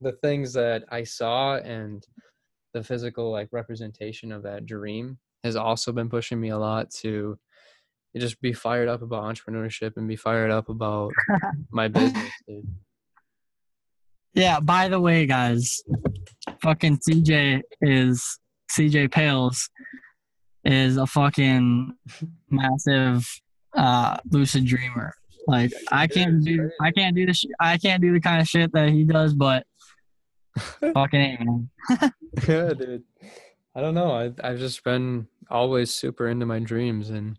the 0.01 0.13
things 0.23 0.53
that 0.55 0.85
I 0.91 1.05
saw 1.05 1.57
and 1.57 2.05
the 2.73 2.83
physical 2.83 3.31
like 3.31 3.49
representation 3.53 4.33
of 4.33 4.43
that 4.43 4.67
dream 4.67 5.19
has 5.45 5.57
also 5.57 5.93
been 5.93 6.09
pushing 6.09 6.41
me 6.41 6.49
a 6.49 6.59
lot 6.59 6.91
to 6.91 7.39
just 8.21 8.41
be 8.41 8.53
fired 8.53 8.89
up 8.89 9.03
about 9.03 9.25
entrepreneurship 9.25 9.97
and 9.97 10.07
be 10.07 10.17
fired 10.17 10.51
up 10.51 10.69
about 10.69 11.13
my 11.71 11.89
business 11.89 12.31
dude. 12.47 12.67
Yeah, 14.35 14.59
by 14.61 14.89
the 14.89 15.01
way, 15.01 15.27
guys, 15.27 15.81
fucking 16.61 16.99
CJ 16.99 17.63
is 17.81 18.39
CJ 18.73 19.11
Pales 19.13 19.69
is 20.65 20.97
a 20.97 21.07
fucking 21.07 21.93
massive 22.51 23.29
uh 23.77 24.17
lucid 24.31 24.65
dreamer. 24.65 25.13
Like 25.47 25.73
I 25.93 26.07
can't 26.07 26.43
do 26.43 26.71
I 26.81 26.91
can't 26.91 27.15
do 27.15 27.27
the 27.27 27.35
sh- 27.35 27.47
I 27.61 27.77
can't 27.79 28.01
do 28.01 28.13
the 28.13 28.21
kind 28.21 28.41
of 28.41 28.49
shit 28.49 28.73
that 28.73 28.89
he 28.91 29.05
does, 29.05 29.35
but 29.35 29.67
fucking 30.95 31.21
A, 31.21 31.45
man. 31.45 31.71
yeah, 32.49 32.73
dude. 32.73 33.03
I 33.75 33.81
don't 33.81 33.95
know. 33.95 34.13
I 34.13 34.33
I've 34.43 34.59
just 34.59 34.83
been 34.85 35.29
always 35.51 35.93
super 35.93 36.29
into 36.29 36.47
my 36.47 36.61
dreams, 36.61 37.11
and 37.11 37.39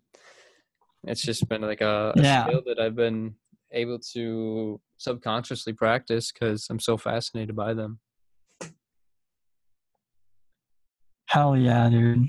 it's 1.08 1.22
just 1.22 1.48
been 1.50 1.62
like 1.62 1.82
a, 1.82 2.14
a 2.16 2.22
Yeah. 2.22 2.46
skill 2.46 2.62
that 2.66 2.80
I've 2.80 2.96
been 2.96 3.36
able 3.72 4.00
to 4.14 4.80
subconsciously 4.98 5.74
practice 5.74 6.32
because 6.32 6.68
I'm 6.70 6.80
so 6.80 6.98
fascinated 6.98 7.56
by 7.56 7.74
them. 7.74 8.00
Hell 11.28 11.58
yeah, 11.58 11.90
dude. 11.90 12.28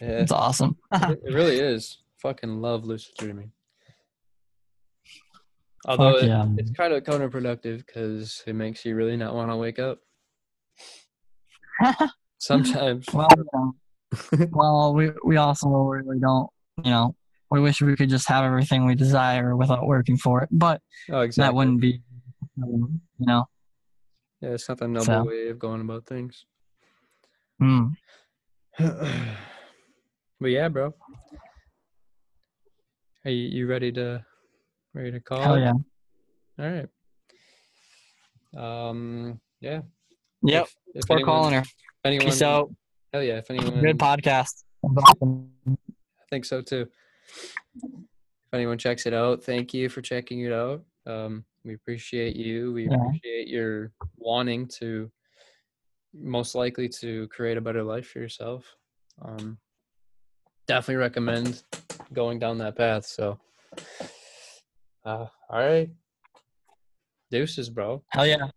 Yeah, 0.00 0.08
It's 0.20 0.32
awesome. 0.32 0.76
it, 0.92 1.18
it 1.24 1.34
really 1.34 1.58
is. 1.58 1.98
Fucking 2.22 2.60
love 2.60 2.84
lucid 2.84 3.14
dreaming. 3.18 3.52
Although 5.86 6.18
it- 6.18 6.26
yeah. 6.26 6.46
it's 6.56 6.70
kind 6.72 6.92
of 6.92 7.02
counterproductive 7.04 7.78
because 7.86 8.42
it 8.46 8.54
makes 8.54 8.84
you 8.84 8.94
really 8.94 9.16
not 9.16 9.34
want 9.34 9.50
to 9.50 9.56
wake 9.56 9.78
up. 9.78 9.98
Sometimes. 12.38 13.06
well, 13.12 13.28
know, 13.52 13.74
well, 14.52 14.94
we 14.94 15.10
we 15.24 15.36
also 15.36 15.68
really 15.68 16.18
don't, 16.20 16.48
you 16.84 16.90
know, 16.90 17.14
we 17.50 17.60
wish 17.60 17.80
we 17.80 17.96
could 17.96 18.10
just 18.10 18.28
have 18.28 18.44
everything 18.44 18.86
we 18.86 18.94
desire 18.94 19.56
without 19.56 19.86
working 19.86 20.16
for 20.16 20.42
it, 20.42 20.48
but 20.52 20.80
oh, 21.10 21.20
exactly. 21.20 21.48
that 21.48 21.54
wouldn't 21.54 21.80
be, 21.80 22.02
um, 22.62 23.00
you 23.18 23.26
know. 23.26 23.46
Yeah, 24.40 24.50
it's 24.50 24.68
not 24.68 24.78
the 24.78 24.88
noble 24.88 25.04
So. 25.04 25.24
way 25.24 25.48
of 25.48 25.58
going 25.58 25.80
about 25.80 26.06
things. 26.06 26.44
Mm. 27.60 27.92
but 28.78 30.48
yeah, 30.50 30.68
bro. 30.68 30.94
Are 33.24 33.30
you, 33.30 33.48
you 33.48 33.66
ready 33.66 33.90
to 33.92 34.24
ready 34.94 35.10
to 35.10 35.20
call? 35.20 35.42
Hell 35.42 35.58
yeah. 35.58 35.72
All 36.58 36.70
right. 36.70 36.88
Um. 38.56 39.40
Yeah. 39.60 39.80
Yep. 40.42 40.64
If, 40.64 40.76
if 40.94 41.08
We're 41.08 41.16
anyone- 41.16 41.34
calling 41.34 41.54
her. 41.54 41.64
Anyone, 42.04 42.26
Peace 42.26 42.42
out. 42.42 42.70
Hell 43.12 43.22
yeah! 43.22 43.38
If 43.38 43.50
anyone, 43.50 43.80
Good 43.80 43.98
podcast. 43.98 44.64
I 44.84 45.76
think 46.30 46.44
so 46.44 46.60
too. 46.60 46.86
If 47.82 48.54
anyone 48.54 48.78
checks 48.78 49.06
it 49.06 49.12
out, 49.14 49.42
thank 49.42 49.74
you 49.74 49.88
for 49.88 50.00
checking 50.02 50.40
it 50.40 50.52
out. 50.52 50.84
Um, 51.06 51.44
we 51.64 51.74
appreciate 51.74 52.36
you. 52.36 52.72
We 52.72 52.88
Yeah. 52.88 52.94
appreciate 52.96 53.48
your 53.48 53.92
wanting 54.16 54.68
to, 54.78 55.10
most 56.14 56.54
likely 56.54 56.88
to 56.88 57.28
create 57.28 57.56
a 57.56 57.60
better 57.60 57.82
life 57.82 58.08
for 58.08 58.18
yourself. 58.20 58.76
Um, 59.20 59.58
definitely 60.66 60.96
recommend 60.96 61.62
going 62.12 62.38
down 62.38 62.58
that 62.58 62.76
path. 62.76 63.04
So, 63.06 63.38
uh, 65.04 65.26
all 65.50 65.58
right, 65.58 65.90
deuces, 67.30 67.68
bro. 67.70 68.02
Hell 68.08 68.26
yeah. 68.26 68.48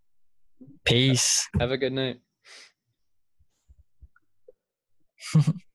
Peace. 0.85 1.48
Have 1.60 1.72
a 1.72 1.77
good 1.77 1.93
night. 1.93 2.19